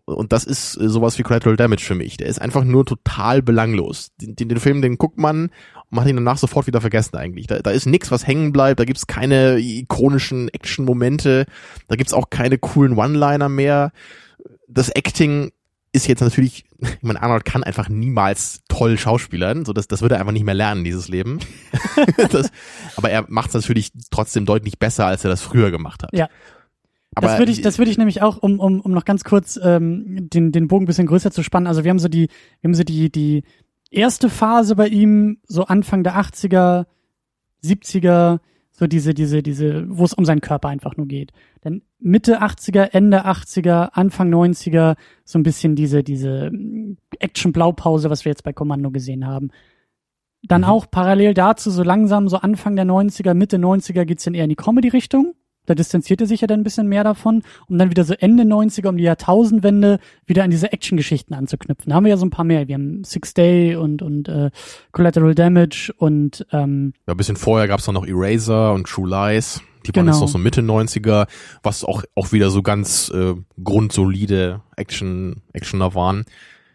Und 0.05 0.33
das 0.33 0.43
ist 0.43 0.75
äh, 0.77 0.89
sowas 0.89 1.17
wie 1.17 1.23
Collateral 1.23 1.55
Damage 1.55 1.83
für 1.83 1.95
mich. 1.95 2.17
Der 2.17 2.27
ist 2.27 2.41
einfach 2.41 2.63
nur 2.63 2.85
total 2.85 3.41
belanglos. 3.41 4.11
Den, 4.19 4.35
den, 4.35 4.49
den 4.49 4.59
Film, 4.59 4.81
den 4.81 4.97
guckt 4.97 5.17
man 5.17 5.45
und 5.45 5.51
man 5.91 6.01
hat 6.01 6.09
ihn 6.09 6.17
danach 6.17 6.37
sofort 6.37 6.67
wieder 6.67 6.81
vergessen 6.81 7.15
eigentlich. 7.15 7.47
Da, 7.47 7.59
da 7.59 7.71
ist 7.71 7.85
nichts, 7.85 8.11
was 8.11 8.27
hängen 8.27 8.51
bleibt. 8.51 8.79
Da 8.79 8.85
gibt's 8.85 9.07
keine 9.07 9.59
ikonischen 9.59 10.49
Action-Momente. 10.49 11.45
Da 11.87 11.95
gibt's 11.95 12.13
auch 12.13 12.29
keine 12.29 12.57
coolen 12.57 12.97
One-Liner 12.97 13.49
mehr. 13.49 13.91
Das 14.67 14.89
Acting 14.89 15.51
ist 15.93 16.07
jetzt 16.07 16.21
natürlich, 16.21 16.65
ich 16.79 17.03
meine, 17.03 17.21
Arnold 17.21 17.45
kann 17.45 17.63
einfach 17.63 17.87
niemals 17.87 18.61
toll 18.67 18.97
schauspielern, 18.97 19.63
so 19.63 19.71
das, 19.71 19.87
das 19.87 20.01
wird 20.01 20.11
er 20.11 20.19
einfach 20.19 20.33
nicht 20.33 20.45
mehr 20.45 20.55
lernen, 20.55 20.83
dieses 20.83 21.07
Leben. 21.07 21.39
das, 22.31 22.51
aber 22.97 23.09
er 23.09 23.25
macht 23.29 23.49
es 23.49 23.53
natürlich 23.53 23.91
trotzdem 24.11 24.45
deutlich 24.45 24.79
besser, 24.79 25.05
als 25.05 25.23
er 25.23 25.29
das 25.29 25.41
früher 25.41 25.71
gemacht 25.71 26.03
hat. 26.03 26.09
Ja. 26.11 26.27
Aber 27.15 27.27
das 27.27 27.39
würde 27.39 27.51
ich, 27.51 27.61
das 27.61 27.77
würde 27.77 27.91
ich 27.91 27.97
nämlich 27.97 28.21
auch, 28.21 28.37
um, 28.37 28.59
um, 28.59 28.81
um 28.81 28.91
noch 28.91 29.05
ganz 29.05 29.23
kurz 29.23 29.59
ähm, 29.61 30.29
den, 30.29 30.51
den 30.51 30.67
Bogen 30.67 30.83
ein 30.83 30.87
bisschen 30.87 31.07
größer 31.07 31.31
zu 31.31 31.43
spannen. 31.43 31.67
Also 31.67 31.83
wir 31.83 31.89
haben 31.89 31.99
so 31.99 32.07
die, 32.07 32.29
wir 32.61 32.67
haben 32.67 32.75
so 32.75 32.83
die, 32.83 33.11
die 33.11 33.43
erste 33.91 34.29
Phase 34.29 34.75
bei 34.75 34.87
ihm, 34.87 35.37
so 35.47 35.65
Anfang 35.65 36.03
der 36.03 36.15
80er, 36.15 36.85
70er, 37.63 38.39
so 38.71 38.87
diese, 38.87 39.13
diese, 39.13 39.43
diese, 39.43 39.85
wo 39.87 40.03
es 40.03 40.13
um 40.13 40.25
seinen 40.25 40.41
Körper 40.41 40.67
einfach 40.69 40.97
nur 40.97 41.07
geht. 41.07 41.31
Dann 41.61 41.83
Mitte 41.99 42.41
80er, 42.41 42.89
Ende 42.91 43.25
80er, 43.25 43.91
Anfang 43.93 44.33
90er, 44.33 44.95
so 45.23 45.37
ein 45.39 45.43
bisschen 45.43 45.75
diese, 45.75 46.03
diese 46.03 46.51
Action-Blaupause, 47.19 48.09
was 48.09 48.25
wir 48.25 48.31
jetzt 48.31 48.43
bei 48.43 48.51
Kommando 48.51 48.89
gesehen 48.89 49.27
haben. 49.27 49.51
Dann 50.41 50.61
Mhm. 50.61 50.67
auch 50.67 50.89
parallel 50.89 51.33
dazu, 51.35 51.69
so 51.69 51.83
langsam, 51.83 52.27
so 52.27 52.37
Anfang 52.37 52.75
der 52.75 52.85
90er, 52.85 53.33
Mitte 53.33 53.57
90er 53.57 54.05
geht's 54.05 54.23
dann 54.23 54.33
eher 54.33 54.43
in 54.43 54.49
die 54.49 54.55
Comedy-Richtung. 54.55 55.35
Da 55.65 55.75
distanziert 55.75 56.21
er 56.21 56.27
sich 56.27 56.41
ja 56.41 56.47
dann 56.47 56.59
ein 56.61 56.63
bisschen 56.63 56.87
mehr 56.87 57.03
davon, 57.03 57.41
um 57.67 57.77
dann 57.77 57.89
wieder 57.89 58.03
so 58.03 58.13
Ende 58.13 58.43
90er, 58.43 58.87
um 58.89 58.97
die 58.97 59.03
Jahrtausendwende, 59.03 59.99
wieder 60.25 60.43
an 60.43 60.49
diese 60.51 60.71
Action-Geschichten 60.73 61.33
anzuknüpfen. 61.33 61.89
Da 61.89 61.95
haben 61.95 62.03
wir 62.03 62.09
ja 62.11 62.17
so 62.17 62.25
ein 62.25 62.29
paar 62.31 62.45
mehr. 62.45 62.67
Wir 62.67 62.75
haben 62.75 63.03
Six 63.03 63.33
Day 63.33 63.75
und, 63.75 64.01
und 64.01 64.27
äh, 64.27 64.49
Collateral 64.91 65.35
Damage 65.35 65.93
und 65.97 66.45
ähm, 66.51 66.93
Ja, 67.07 67.13
ein 67.13 67.17
bisschen 67.17 67.35
vorher 67.37 67.67
gab's 67.67 67.85
dann 67.85 67.95
noch 67.95 68.05
Eraser 68.05 68.73
und 68.73 68.87
True 68.87 69.07
Lies. 69.09 69.61
Die 69.85 69.93
waren 69.95 70.05
Genau. 70.05 70.11
jetzt 70.15 70.21
noch 70.21 70.29
so 70.29 70.37
Mitte 70.37 70.61
90er, 70.61 71.27
was 71.61 71.83
auch, 71.83 72.03
auch 72.15 72.31
wieder 72.31 72.49
so 72.49 72.61
ganz 72.61 73.09
äh, 73.13 73.33
grundsolide 73.83 74.61
Action, 74.77 75.41
Actioner 75.53 75.93
waren. 75.95 76.23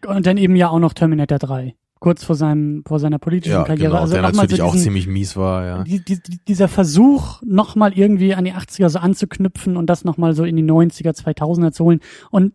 und 0.07 0.25
dann 0.27 0.37
eben 0.37 0.55
ja 0.55 0.69
auch 0.69 0.79
noch 0.79 0.93
Terminator 0.93 1.39
3. 1.39 1.75
Kurz 1.99 2.23
vor 2.23 2.35
seinem, 2.35 2.83
vor 2.87 2.97
seiner 2.99 3.19
politischen 3.19 3.51
Ja, 3.53 3.63
Karriere. 3.63 3.89
genau, 3.89 4.01
also 4.01 4.13
der 4.13 4.21
natürlich 4.21 4.57
so 4.57 4.63
auch 4.63 4.71
diesen, 4.71 4.85
ziemlich 4.85 5.07
mies 5.07 5.35
war, 5.35 5.65
ja. 5.65 5.83
die, 5.83 5.99
die, 6.03 6.19
dieser 6.47 6.69
Versuch, 6.69 7.41
nochmal 7.43 7.91
irgendwie 7.93 8.33
an 8.35 8.45
die 8.45 8.53
80er 8.53 8.87
so 8.89 8.99
anzuknüpfen 8.99 9.75
und 9.75 9.87
das 9.87 10.05
nochmal 10.05 10.33
so 10.33 10.45
in 10.45 10.55
die 10.55 10.63
90er, 10.63 11.11
2000er 11.11 11.71
zu 11.73 11.83
holen. 11.83 11.99
Und 12.31 12.53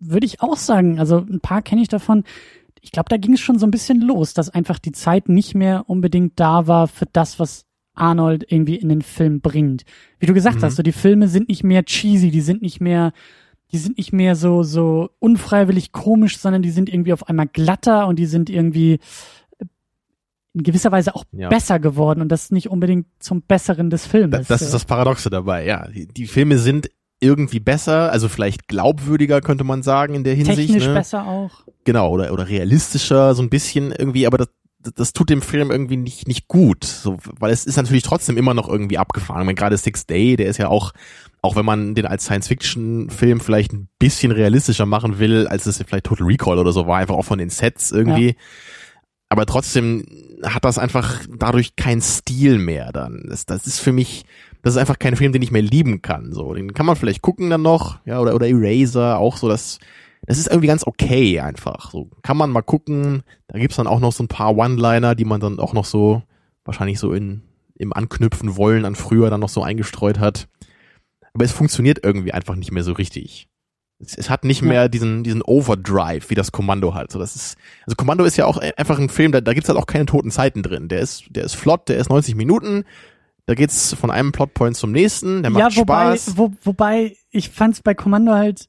würde 0.00 0.24
ich 0.26 0.40
auch 0.40 0.56
sagen, 0.56 0.98
also 0.98 1.18
ein 1.18 1.40
paar 1.40 1.60
kenne 1.62 1.82
ich 1.82 1.88
davon. 1.88 2.24
Ich 2.80 2.92
glaube, 2.92 3.08
da 3.10 3.18
ging 3.18 3.34
es 3.34 3.40
schon 3.40 3.58
so 3.58 3.66
ein 3.66 3.70
bisschen 3.70 4.00
los, 4.00 4.32
dass 4.34 4.48
einfach 4.50 4.78
die 4.78 4.92
Zeit 4.92 5.28
nicht 5.28 5.54
mehr 5.54 5.84
unbedingt 5.86 6.40
da 6.40 6.66
war 6.66 6.88
für 6.88 7.06
das, 7.12 7.38
was 7.38 7.66
Arnold 7.94 8.46
irgendwie 8.50 8.76
in 8.76 8.88
den 8.88 9.02
Film 9.02 9.40
bringt. 9.42 9.84
Wie 10.18 10.24
du 10.26 10.32
gesagt 10.32 10.56
Mhm. 10.56 10.62
hast, 10.62 10.76
so 10.76 10.82
die 10.82 10.92
Filme 10.92 11.28
sind 11.28 11.48
nicht 11.50 11.62
mehr 11.62 11.84
cheesy, 11.84 12.30
die 12.30 12.40
sind 12.40 12.62
nicht 12.62 12.80
mehr, 12.80 13.12
die 13.72 13.78
sind 13.78 13.96
nicht 13.96 14.12
mehr 14.12 14.36
so, 14.36 14.62
so 14.62 15.10
unfreiwillig 15.18 15.92
komisch, 15.92 16.38
sondern 16.38 16.62
die 16.62 16.70
sind 16.70 16.88
irgendwie 16.92 17.12
auf 17.12 17.28
einmal 17.28 17.46
glatter 17.46 18.06
und 18.06 18.18
die 18.18 18.26
sind 18.26 18.50
irgendwie 18.50 18.94
äh, 19.58 19.64
in 20.54 20.62
gewisser 20.62 20.92
Weise 20.92 21.14
auch 21.14 21.24
Ja. 21.32 21.48
besser 21.48 21.80
geworden 21.80 22.20
und 22.20 22.28
das 22.28 22.50
nicht 22.50 22.68
unbedingt 22.68 23.06
zum 23.18 23.42
Besseren 23.42 23.88
des 23.90 24.06
Filmes. 24.06 24.40
Das, 24.40 24.48
das 24.48 24.62
ist 24.62 24.74
das 24.74 24.84
Paradoxe 24.84 25.30
dabei, 25.30 25.64
ja. 25.64 25.88
Die, 25.88 26.06
die 26.06 26.26
Filme 26.26 26.58
sind 26.58 26.90
irgendwie 27.20 27.60
besser, 27.60 28.10
also 28.10 28.28
vielleicht 28.28 28.66
glaubwürdiger, 28.68 29.40
könnte 29.40 29.64
man 29.64 29.82
sagen, 29.82 30.14
in 30.14 30.24
der 30.24 30.34
Hinsicht. 30.34 30.58
Technisch 30.58 30.88
ne? 30.88 30.94
besser 30.94 31.26
auch. 31.26 31.62
Genau, 31.84 32.10
oder, 32.10 32.32
oder 32.32 32.48
realistischer, 32.48 33.34
so 33.34 33.42
ein 33.42 33.48
bisschen 33.48 33.92
irgendwie, 33.92 34.26
aber 34.26 34.38
das, 34.38 34.48
das 34.94 35.12
tut 35.12 35.30
dem 35.30 35.42
Film 35.42 35.70
irgendwie 35.70 35.96
nicht, 35.96 36.26
nicht 36.26 36.48
gut, 36.48 36.84
so, 36.84 37.18
weil 37.38 37.52
es 37.52 37.66
ist 37.66 37.76
natürlich 37.76 38.02
trotzdem 38.02 38.36
immer 38.36 38.54
noch 38.54 38.68
irgendwie 38.68 38.98
abgefahren. 38.98 39.42
Ich 39.42 39.46
meine, 39.46 39.54
gerade 39.54 39.76
Six 39.76 40.06
Day, 40.06 40.36
der 40.36 40.46
ist 40.46 40.58
ja 40.58 40.68
auch, 40.68 40.92
auch 41.40 41.56
wenn 41.56 41.64
man 41.64 41.94
den 41.94 42.06
als 42.06 42.24
Science-Fiction-Film 42.24 43.40
vielleicht 43.40 43.72
ein 43.72 43.88
bisschen 43.98 44.32
realistischer 44.32 44.86
machen 44.86 45.18
will, 45.18 45.46
als 45.46 45.66
es 45.66 45.82
vielleicht 45.86 46.06
Total 46.06 46.26
Recall 46.26 46.58
oder 46.58 46.72
so 46.72 46.86
war, 46.86 46.98
einfach 46.98 47.14
auch 47.14 47.24
von 47.24 47.38
den 47.38 47.50
Sets 47.50 47.90
irgendwie. 47.90 48.36
Aber 49.28 49.46
trotzdem 49.46 50.04
hat 50.44 50.64
das 50.64 50.78
einfach 50.78 51.22
dadurch 51.28 51.76
keinen 51.76 52.02
Stil 52.02 52.58
mehr 52.58 52.92
dann. 52.92 53.24
Das, 53.28 53.46
das 53.46 53.66
ist 53.66 53.80
für 53.80 53.92
mich, 53.92 54.24
das 54.62 54.74
ist 54.74 54.80
einfach 54.80 54.98
kein 54.98 55.16
Film, 55.16 55.32
den 55.32 55.42
ich 55.42 55.50
mehr 55.50 55.62
lieben 55.62 56.02
kann. 56.02 56.32
So, 56.32 56.52
den 56.54 56.74
kann 56.74 56.86
man 56.86 56.96
vielleicht 56.96 57.22
gucken 57.22 57.48
dann 57.50 57.62
noch, 57.62 57.98
ja, 58.04 58.20
oder, 58.20 58.34
oder 58.34 58.46
Eraser, 58.46 59.18
auch 59.18 59.36
so, 59.36 59.48
das, 59.48 59.78
das 60.26 60.38
ist 60.38 60.46
irgendwie 60.48 60.68
ganz 60.68 60.86
okay 60.86 61.40
einfach. 61.40 61.90
So 61.90 62.08
kann 62.22 62.36
man 62.36 62.50
mal 62.50 62.62
gucken. 62.62 63.22
Da 63.48 63.58
gibt's 63.58 63.76
dann 63.76 63.86
auch 63.86 64.00
noch 64.00 64.12
so 64.12 64.22
ein 64.22 64.28
paar 64.28 64.56
One-Liner, 64.56 65.14
die 65.14 65.24
man 65.24 65.40
dann 65.40 65.58
auch 65.58 65.72
noch 65.72 65.84
so 65.84 66.22
wahrscheinlich 66.64 66.98
so 66.98 67.12
in 67.12 67.42
im 67.74 67.92
Anknüpfen 67.92 68.56
wollen 68.56 68.84
an 68.84 68.94
früher 68.94 69.30
dann 69.30 69.40
noch 69.40 69.48
so 69.48 69.62
eingestreut 69.62 70.18
hat. 70.20 70.46
Aber 71.34 71.44
es 71.44 71.50
funktioniert 71.52 72.00
irgendwie 72.04 72.32
einfach 72.32 72.54
nicht 72.54 72.70
mehr 72.70 72.84
so 72.84 72.92
richtig. 72.92 73.48
Es, 73.98 74.16
es 74.16 74.30
hat 74.30 74.44
nicht 74.44 74.60
Ja. 74.62 74.68
mehr 74.68 74.88
diesen 74.88 75.24
diesen 75.24 75.42
Overdrive, 75.42 76.30
wie 76.30 76.34
das 76.36 76.52
Kommando 76.52 76.94
hat. 76.94 77.10
So 77.10 77.18
das 77.18 77.34
ist 77.34 77.56
also 77.86 77.96
Kommando 77.96 78.24
ist 78.24 78.36
ja 78.36 78.44
auch 78.46 78.58
einfach 78.76 78.98
ein 78.98 79.08
Film, 79.08 79.32
da, 79.32 79.40
da 79.40 79.54
gibt's 79.54 79.68
halt 79.68 79.78
auch 79.78 79.86
keine 79.86 80.06
toten 80.06 80.30
Zeiten 80.30 80.62
drin. 80.62 80.88
Der 80.88 81.00
ist 81.00 81.24
der 81.30 81.44
ist 81.44 81.54
flott, 81.56 81.88
der 81.88 81.96
ist 81.96 82.10
90 82.10 82.36
Minuten. 82.36 82.84
Da 83.46 83.54
geht's 83.54 83.92
von 83.94 84.12
einem 84.12 84.30
Plotpoint 84.30 84.76
zum 84.76 84.92
nächsten, 84.92 85.42
der 85.42 85.50
macht 85.50 85.72
ja, 85.72 85.80
wobei, 85.80 86.16
Spaß. 86.16 86.36
wo, 86.36 86.52
wobei 86.62 87.16
ich 87.30 87.50
fand's 87.50 87.80
bei 87.82 87.92
Kommando 87.94 88.32
halt, 88.34 88.66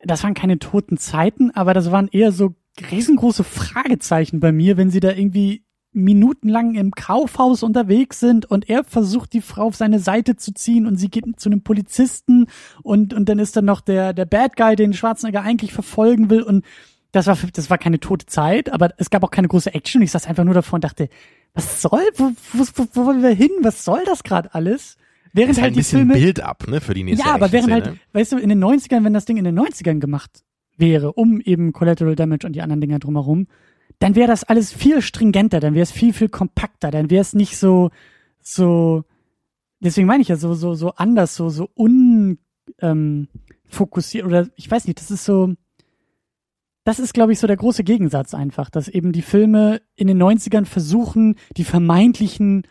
das 0.00 0.22
waren 0.22 0.34
keine 0.34 0.58
toten 0.58 0.96
Zeiten, 0.96 1.50
aber 1.50 1.74
das 1.74 1.90
waren 1.90 2.08
eher 2.08 2.32
so 2.32 2.54
riesengroße 2.90 3.44
Fragezeichen 3.44 4.40
bei 4.40 4.52
mir, 4.52 4.76
wenn 4.76 4.90
sie 4.90 5.00
da 5.00 5.10
irgendwie 5.10 5.64
minutenlang 5.92 6.74
im 6.74 6.92
Kaufhaus 6.92 7.62
unterwegs 7.62 8.20
sind 8.20 8.46
und 8.46 8.68
er 8.68 8.84
versucht, 8.84 9.32
die 9.32 9.40
Frau 9.40 9.64
auf 9.64 9.76
seine 9.76 9.98
Seite 9.98 10.36
zu 10.36 10.52
ziehen 10.52 10.86
und 10.86 10.96
sie 10.96 11.08
geht 11.08 11.24
zu 11.40 11.48
einem 11.48 11.62
Polizisten 11.62 12.46
und, 12.82 13.14
und 13.14 13.28
dann 13.28 13.38
ist 13.38 13.56
dann 13.56 13.64
noch 13.64 13.80
der, 13.80 14.12
der 14.12 14.26
Bad 14.26 14.56
Guy, 14.56 14.76
den 14.76 14.92
Schwarzenegger 14.92 15.42
eigentlich 15.42 15.72
verfolgen 15.72 16.30
will 16.30 16.42
und 16.42 16.64
das 17.10 17.26
war, 17.26 17.38
das 17.54 17.70
war 17.70 17.78
keine 17.78 18.00
tote 18.00 18.26
Zeit, 18.26 18.70
aber 18.70 18.90
es 18.98 19.08
gab 19.08 19.24
auch 19.24 19.30
keine 19.30 19.48
große 19.48 19.72
Action. 19.72 20.02
Ich 20.02 20.10
saß 20.10 20.26
einfach 20.26 20.44
nur 20.44 20.52
davor 20.52 20.74
und 20.74 20.84
dachte, 20.84 21.08
was 21.54 21.80
soll, 21.80 22.02
wo, 22.16 22.32
wo, 22.52 22.64
wo, 22.74 22.86
wo 22.92 23.06
wollen 23.06 23.22
wir 23.22 23.30
hin? 23.30 23.50
Was 23.62 23.82
soll 23.82 24.04
das 24.04 24.22
gerade 24.22 24.52
alles? 24.54 24.97
Während 25.32 25.52
ist 25.52 25.56
halt 25.56 25.64
halt 25.64 25.70
ein 25.70 25.74
die 25.74 25.78
bisschen 25.78 25.98
Filme, 26.00 26.14
Bild 26.14 26.40
ab, 26.40 26.66
ne, 26.68 26.80
für 26.80 26.94
die 26.94 27.04
nächste 27.04 27.26
ja, 27.26 27.34
aber 27.34 27.52
während 27.52 27.70
halt, 27.72 27.86
Action-Szene. 27.86 28.10
weißt 28.12 28.32
du, 28.32 28.38
in 28.38 28.48
den 28.48 28.64
90ern, 28.64 29.04
wenn 29.04 29.12
das 29.12 29.24
Ding 29.24 29.36
in 29.36 29.44
den 29.44 29.58
90ern 29.58 29.98
gemacht 29.98 30.42
wäre, 30.76 31.12
um 31.12 31.40
eben 31.40 31.72
Collateral 31.72 32.14
Damage 32.14 32.46
und 32.46 32.54
die 32.54 32.62
anderen 32.62 32.80
Dinger 32.80 32.98
drumherum, 32.98 33.46
dann 33.98 34.14
wäre 34.14 34.28
das 34.28 34.44
alles 34.44 34.72
viel 34.72 35.02
stringenter, 35.02 35.60
dann 35.60 35.74
wäre 35.74 35.82
es 35.82 35.92
viel, 35.92 36.12
viel 36.12 36.28
kompakter, 36.28 36.90
dann 36.90 37.10
wäre 37.10 37.22
es 37.22 37.34
nicht 37.34 37.56
so, 37.56 37.90
so, 38.40 39.04
deswegen 39.80 40.06
meine 40.06 40.22
ich 40.22 40.28
ja 40.28 40.36
so, 40.36 40.54
so, 40.54 40.74
so 40.74 40.92
anders, 40.92 41.34
so, 41.34 41.48
so 41.48 41.68
un, 41.76 42.38
ähm, 42.80 43.28
oder 44.24 44.48
ich 44.56 44.70
weiß 44.70 44.86
nicht, 44.86 45.00
das 45.00 45.10
ist 45.10 45.24
so, 45.24 45.54
das 46.84 46.98
ist, 46.98 47.12
glaube 47.12 47.32
ich, 47.32 47.38
so 47.38 47.46
der 47.46 47.56
große 47.56 47.84
Gegensatz 47.84 48.32
einfach, 48.32 48.70
dass 48.70 48.88
eben 48.88 49.12
die 49.12 49.22
Filme 49.22 49.82
in 49.94 50.06
den 50.06 50.22
90ern 50.22 50.64
versuchen, 50.64 51.34
die 51.56 51.64
vermeintlichen 51.64 52.62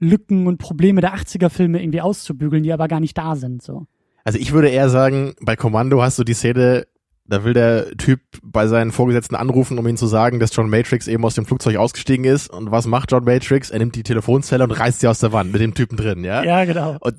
Lücken 0.00 0.46
und 0.46 0.58
Probleme 0.58 1.00
der 1.00 1.14
80er 1.14 1.48
Filme 1.50 1.80
irgendwie 1.82 2.00
auszubügeln, 2.00 2.62
die 2.62 2.72
aber 2.72 2.88
gar 2.88 3.00
nicht 3.00 3.16
da 3.16 3.36
sind, 3.36 3.62
so. 3.62 3.86
Also 4.24 4.38
ich 4.38 4.52
würde 4.52 4.68
eher 4.68 4.88
sagen, 4.88 5.34
bei 5.40 5.54
Kommando 5.56 6.02
hast 6.02 6.18
du 6.18 6.24
die 6.24 6.32
Szene, 6.34 6.86
da 7.26 7.44
will 7.44 7.52
der 7.54 7.96
Typ 7.96 8.20
bei 8.42 8.66
seinen 8.66 8.90
Vorgesetzten 8.90 9.34
anrufen, 9.34 9.78
um 9.78 9.86
ihm 9.86 9.96
zu 9.96 10.06
sagen, 10.06 10.40
dass 10.40 10.54
John 10.56 10.68
Matrix 10.70 11.08
eben 11.08 11.24
aus 11.24 11.34
dem 11.34 11.44
Flugzeug 11.46 11.76
ausgestiegen 11.76 12.24
ist. 12.24 12.48
Und 12.50 12.70
was 12.70 12.86
macht 12.86 13.12
John 13.12 13.24
Matrix? 13.24 13.70
Er 13.70 13.78
nimmt 13.78 13.94
die 13.96 14.02
Telefonzelle 14.02 14.64
und 14.64 14.70
reißt 14.72 15.00
sie 15.00 15.08
aus 15.08 15.20
der 15.20 15.32
Wand 15.32 15.52
mit 15.52 15.60
dem 15.60 15.74
Typen 15.74 15.96
drin, 15.96 16.24
ja? 16.24 16.42
Ja, 16.42 16.64
genau. 16.64 16.96
Und 17.00 17.16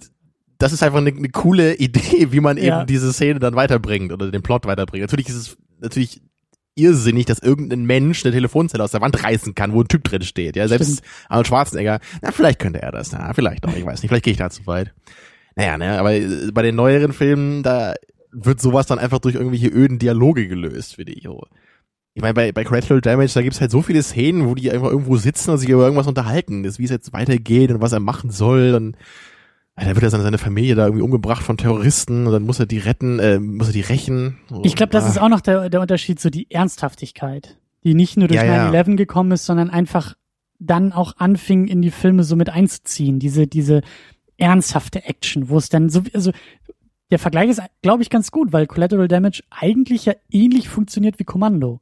das 0.58 0.74
ist 0.74 0.84
einfach 0.84 1.00
eine, 1.00 1.10
eine 1.12 1.30
coole 1.30 1.76
Idee, 1.76 2.32
wie 2.32 2.40
man 2.40 2.58
eben 2.58 2.68
Ja. 2.68 2.86
diese 2.86 3.14
Szene 3.14 3.40
dann 3.40 3.56
weiterbringt 3.56 4.12
oder 4.12 4.32
den 4.32 4.42
Plot 4.42 4.66
weiterbringt. 4.66 5.02
Natürlich 5.04 5.30
ist 5.30 5.36
es, 5.36 5.58
natürlich 5.80 6.22
irrsinnig, 6.76 7.26
dass 7.26 7.40
irgendein 7.40 7.86
Mensch 7.86 8.24
eine 8.26 8.34
Telefonzelle 8.34 8.84
aus 8.84 8.92
der 8.92 9.02
Wand 9.02 9.24
reißen 9.24 9.56
kann, 9.56 9.74
wo 9.74 9.82
ein 9.82 9.88
Typ 9.88 10.04
drin 10.04 10.22
steht. 10.22 10.56
Ja, 10.56 10.68
selbst 10.68 11.00
Stimmt. 11.00 11.10
Arnold 11.30 11.48
Schwarzenegger, 11.48 12.00
na, 12.22 12.32
vielleicht 12.32 12.60
könnte 12.60 12.82
er 12.82 12.92
das, 12.92 13.12
na, 13.12 13.34
vielleicht 13.34 13.66
auch, 13.66 13.76
ich 13.76 13.86
weiß 13.86 14.02
nicht, 14.02 14.10
vielleicht 14.10 14.26
gehe 14.26 14.34
ich 14.34 14.38
da 14.38 14.50
zu 14.50 14.68
weit. 14.68 14.94
Naja, 15.56 15.78
ne, 15.78 15.98
aber 15.98 16.14
äh, 16.14 16.52
bei 16.54 16.62
den 16.62 16.76
neueren 16.76 17.14
Filmen, 17.14 17.64
da 17.64 17.94
wird 18.32 18.60
sowas 18.60 18.88
dann 18.88 19.00
einfach 19.00 19.20
durch 19.20 19.36
irgendwelche 19.36 19.70
öden 19.70 20.00
Dialoge 20.00 20.48
gelöst, 20.48 20.96
finde 20.96 21.14
ich. 21.14 21.26
Ich 21.26 22.22
meine, 22.22 22.34
bei, 22.34 22.52
bei 22.52 22.64
Collateral 22.66 23.02
Damage, 23.02 23.32
da 23.34 23.42
gibt's 23.42 23.62
halt 23.62 23.72
so 23.72 23.82
viele 23.82 24.04
Szenen, 24.04 24.46
wo 24.46 24.56
die 24.56 24.72
einfach 24.72 24.90
irgendwo 24.90 25.16
sitzen 25.16 25.52
und 25.52 25.58
sich 25.58 25.70
über 25.70 25.84
irgendwas 25.84 26.08
unterhalten, 26.08 26.64
das, 26.64 26.78
wie 26.80 26.84
es 26.84 26.92
jetzt 26.92 27.14
weitergeht 27.14 27.72
und 27.72 27.82
was 27.82 27.94
er 27.94 28.02
machen 28.02 28.32
soll 28.32 28.74
und 28.74 28.98
da 29.76 29.88
wird 29.88 30.04
er 30.04 30.10
seine, 30.10 30.24
seine 30.24 30.38
Familie 30.38 30.76
da 30.76 30.86
irgendwie 30.86 31.04
umgebracht 31.04 31.44
von 31.44 31.58
Terroristen 31.58 32.26
und 32.28 32.32
dann 32.34 32.44
muss 32.44 32.60
er 32.60 32.66
die 32.66 32.78
retten, 32.78 33.20
äh, 33.20 33.40
muss 33.40 33.68
er 33.68 33.74
die 33.74 33.82
rächen. 33.82 34.38
Ich 34.64 34.76
glaube, 34.76 34.92
das 34.92 35.04
Ah. 35.06 35.10
ist 35.10 35.18
auch 35.20 35.30
noch 35.30 35.42
der, 35.42 35.70
der 35.70 35.82
Unterschied, 35.82 36.20
so 36.20 36.30
die 36.30 36.50
Ernsthaftigkeit, 36.52 37.58
die 37.84 37.94
nicht 37.94 38.16
nur 38.18 38.28
durch 38.28 38.40
Ja, 38.40 38.46
ja. 38.46 38.72
9-11 38.72 38.96
gekommen 38.96 39.32
ist, 39.34 39.46
sondern 39.46 39.70
einfach 39.70 40.16
dann 40.60 40.94
auch 40.94 41.18
anfing, 41.18 41.68
in 41.68 41.82
die 41.82 41.92
Filme 41.92 42.24
so 42.24 42.36
mit 42.38 42.50
einzuziehen. 42.50 43.20
Diese, 43.20 43.48
diese 43.48 43.82
ernsthafte 44.38 45.04
Action, 45.06 45.50
wo 45.50 45.58
es 45.58 45.68
dann 45.70 45.90
so, 45.90 46.04
also 46.14 46.32
der 47.12 47.20
Vergleich 47.20 47.50
ist, 47.50 47.62
glaube 47.82 48.02
ich, 48.04 48.10
ganz 48.10 48.32
gut, 48.32 48.54
weil 48.54 48.68
Collateral 48.68 49.08
Damage 49.10 49.44
eigentlich 49.50 50.06
ja 50.06 50.14
ähnlich 50.32 50.70
funktioniert 50.70 51.20
wie 51.20 51.24
Kommando. 51.26 51.82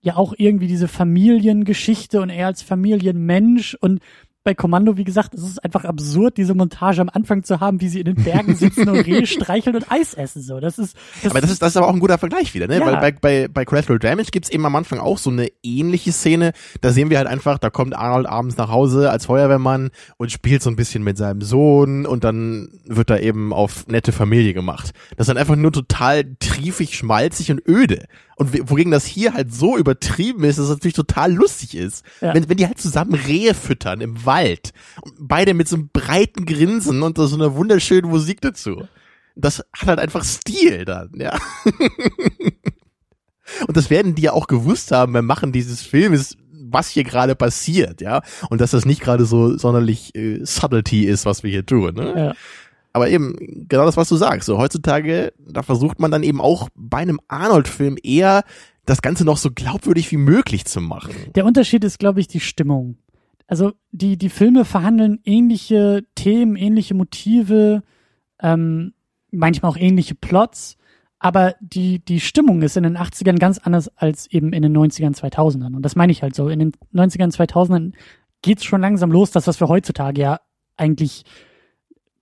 Ja 0.00 0.16
auch 0.16 0.34
irgendwie 0.36 0.66
diese 0.66 0.88
Familiengeschichte 0.88 2.20
und 2.20 2.30
er 2.30 2.46
als 2.48 2.62
Familienmensch 2.62 3.74
und 3.80 4.00
bei 4.44 4.54
Kommando, 4.54 4.98
wie 4.98 5.04
gesagt, 5.04 5.32
es 5.32 5.42
ist 5.42 5.64
einfach 5.64 5.86
absurd, 5.86 6.36
diese 6.36 6.54
Montage 6.54 7.00
am 7.00 7.08
Anfang 7.08 7.42
zu 7.44 7.60
haben, 7.60 7.80
wie 7.80 7.88
sie 7.88 8.00
in 8.00 8.14
den 8.14 8.22
Bergen 8.22 8.54
sitzen 8.54 8.86
und 8.90 9.00
Rehe 9.06 9.26
streicheln 9.26 9.74
und 9.74 9.90
Eis 9.90 10.12
essen, 10.12 10.42
so. 10.42 10.60
Das 10.60 10.78
ist, 10.78 10.94
das 11.22 11.30
aber 11.30 11.40
das 11.40 11.50
ist, 11.50 11.62
das 11.62 11.70
ist 11.70 11.76
aber 11.78 11.88
auch 11.88 11.94
ein 11.94 11.98
guter 11.98 12.18
Vergleich 12.18 12.52
wieder, 12.52 12.66
ne? 12.66 12.78
Ja. 12.78 12.86
Weil 12.86 13.00
bei, 13.00 13.12
bei, 13.12 13.48
bei 13.48 13.64
Collateral 13.64 13.98
Damage 13.98 14.30
gibt's 14.30 14.50
eben 14.50 14.66
am 14.66 14.76
Anfang 14.76 14.98
auch 14.98 15.16
so 15.16 15.30
eine 15.30 15.48
ähnliche 15.62 16.12
Szene. 16.12 16.52
Da 16.82 16.92
sehen 16.92 17.08
wir 17.08 17.16
halt 17.16 17.26
einfach, 17.26 17.56
da 17.58 17.70
kommt 17.70 17.96
Arnold 17.96 18.26
abends 18.26 18.58
nach 18.58 18.68
Hause 18.68 19.10
als 19.10 19.24
Feuerwehrmann 19.26 19.90
und 20.18 20.30
spielt 20.30 20.62
so 20.62 20.68
ein 20.68 20.76
bisschen 20.76 21.02
mit 21.02 21.16
seinem 21.16 21.40
Sohn 21.40 22.04
und 22.04 22.22
dann 22.22 22.68
wird 22.84 23.08
da 23.08 23.16
eben 23.16 23.54
auf 23.54 23.86
nette 23.86 24.12
Familie 24.12 24.52
gemacht. 24.52 24.92
Das 25.16 25.24
ist 25.24 25.28
dann 25.28 25.38
einfach 25.38 25.56
nur 25.56 25.72
total 25.72 26.36
triefig, 26.38 26.96
schmalzig 26.96 27.50
und 27.50 27.66
öde. 27.66 28.04
Und 28.36 28.70
wogegen 28.70 28.90
das 28.90 29.04
hier 29.04 29.34
halt 29.34 29.54
so 29.54 29.76
übertrieben 29.76 30.44
ist, 30.44 30.58
dass 30.58 30.64
es 30.64 30.70
natürlich 30.70 30.94
total 30.94 31.32
lustig 31.32 31.76
ist. 31.76 32.04
Ja. 32.20 32.34
Wenn, 32.34 32.48
wenn 32.48 32.56
die 32.56 32.66
halt 32.66 32.80
zusammen 32.80 33.14
Rehe 33.14 33.54
füttern 33.54 34.00
im 34.00 34.24
Wald. 34.24 34.72
Und 35.02 35.14
beide 35.18 35.54
mit 35.54 35.68
so 35.68 35.76
einem 35.76 35.90
breiten 35.92 36.46
Grinsen 36.46 37.02
und 37.02 37.16
so 37.16 37.34
einer 37.34 37.54
wunderschönen 37.54 38.10
Musik 38.10 38.40
dazu. 38.40 38.84
Das 39.36 39.64
hat 39.72 39.88
halt 39.88 39.98
einfach 39.98 40.24
Stil 40.24 40.84
dann, 40.84 41.10
ja. 41.16 41.38
Und 43.66 43.76
das 43.76 43.90
werden 43.90 44.14
die 44.14 44.22
ja 44.22 44.32
auch 44.32 44.46
gewusst 44.46 44.90
haben 44.90 45.12
beim 45.12 45.26
Machen 45.26 45.52
dieses 45.52 45.82
Filmes, 45.82 46.36
was 46.50 46.88
hier 46.88 47.04
gerade 47.04 47.34
passiert, 47.34 48.00
ja. 48.00 48.22
Und 48.50 48.60
dass 48.60 48.72
das 48.72 48.84
nicht 48.84 49.00
gerade 49.00 49.26
so 49.26 49.56
sonderlich 49.56 50.14
äh, 50.14 50.44
Subtlety 50.44 51.04
ist, 51.04 51.26
was 51.26 51.42
wir 51.42 51.50
hier 51.50 51.66
tun, 51.66 51.94
ne? 51.94 52.14
Ja. 52.16 52.34
Aber 52.94 53.10
eben, 53.10 53.66
genau 53.68 53.84
das, 53.84 53.96
was 53.96 54.08
du 54.08 54.14
sagst. 54.14 54.46
So 54.46 54.56
heutzutage, 54.56 55.32
da 55.38 55.62
versucht 55.62 55.98
man 55.98 56.12
dann 56.12 56.22
eben 56.22 56.40
auch 56.40 56.68
bei 56.76 56.98
einem 56.98 57.20
Arnold-Film 57.26 57.96
eher 58.02 58.44
das 58.86 59.02
Ganze 59.02 59.24
noch 59.24 59.36
so 59.36 59.50
glaubwürdig 59.50 60.12
wie 60.12 60.16
möglich 60.16 60.64
zu 60.64 60.80
machen. 60.80 61.12
Der 61.34 61.44
Unterschied 61.44 61.82
ist, 61.82 61.98
glaube 61.98 62.20
ich, 62.20 62.28
die 62.28 62.38
Stimmung. 62.38 62.96
Also 63.48 63.72
die, 63.90 64.16
die 64.16 64.28
Filme 64.28 64.64
verhandeln 64.64 65.18
ähnliche 65.24 66.06
Themen, 66.14 66.54
ähnliche 66.54 66.94
Motive, 66.94 67.82
ähm, 68.40 68.94
manchmal 69.32 69.72
auch 69.72 69.76
ähnliche 69.76 70.14
Plots, 70.14 70.76
aber 71.18 71.56
die, 71.60 71.98
die 72.04 72.20
Stimmung 72.20 72.62
ist 72.62 72.76
in 72.76 72.84
den 72.84 72.96
80ern 72.96 73.38
ganz 73.38 73.58
anders 73.58 73.88
als 73.96 74.30
eben 74.30 74.52
in 74.52 74.62
den 74.62 74.76
90ern, 74.76 75.18
2000ern. 75.18 75.74
Und 75.74 75.82
das 75.82 75.96
meine 75.96 76.12
ich 76.12 76.22
halt 76.22 76.36
so. 76.36 76.48
In 76.48 76.60
den 76.60 76.72
90ern, 76.94 77.34
2000ern 77.34 77.92
geht's 78.42 78.64
schon 78.64 78.82
langsam 78.82 79.10
los, 79.10 79.32
das, 79.32 79.48
was 79.48 79.58
wir 79.60 79.68
heutzutage 79.68 80.20
ja 80.20 80.40
eigentlich 80.76 81.24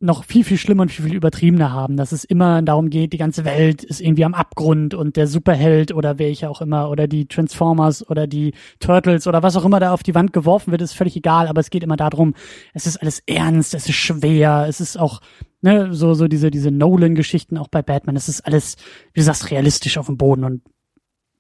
noch 0.02 0.24
viel, 0.24 0.42
viel 0.44 0.58
schlimmer 0.58 0.82
und 0.82 0.90
viel, 0.90 1.04
viel 1.04 1.14
übertriebener 1.14 1.72
haben, 1.72 1.96
dass 1.96 2.10
es 2.10 2.24
immer 2.24 2.60
darum 2.60 2.90
geht, 2.90 3.12
die 3.12 3.18
ganze 3.18 3.44
Welt 3.44 3.84
ist 3.84 4.00
irgendwie 4.00 4.24
am 4.24 4.34
Abgrund 4.34 4.94
und 4.94 5.16
der 5.16 5.28
Superheld 5.28 5.94
oder 5.94 6.18
welcher 6.18 6.50
auch 6.50 6.60
immer 6.60 6.90
oder 6.90 7.06
die 7.06 7.26
Transformers 7.26 8.08
oder 8.10 8.26
die 8.26 8.52
Turtles 8.80 9.28
oder 9.28 9.42
was 9.44 9.56
auch 9.56 9.64
immer 9.64 9.78
da 9.78 9.92
auf 9.92 10.02
die 10.02 10.14
Wand 10.14 10.32
geworfen 10.32 10.72
wird, 10.72 10.82
ist 10.82 10.94
völlig 10.94 11.16
egal, 11.16 11.46
aber 11.46 11.60
es 11.60 11.70
geht 11.70 11.84
immer 11.84 11.96
darum, 11.96 12.34
es 12.74 12.86
ist 12.86 12.96
alles 12.96 13.22
ernst, 13.26 13.74
es 13.74 13.88
ist 13.88 13.94
schwer, 13.94 14.66
es 14.68 14.80
ist 14.80 14.98
auch, 14.98 15.20
ne, 15.60 15.94
so, 15.94 16.14
so 16.14 16.26
diese, 16.26 16.50
diese 16.50 16.72
Nolan-Geschichten 16.72 17.56
auch 17.56 17.68
bei 17.68 17.82
Batman, 17.82 18.16
es 18.16 18.28
ist 18.28 18.40
alles, 18.40 18.76
wie 19.12 19.20
du 19.20 19.24
sagst, 19.24 19.52
realistisch 19.52 19.98
auf 19.98 20.06
dem 20.06 20.16
Boden 20.16 20.42
und, 20.42 20.62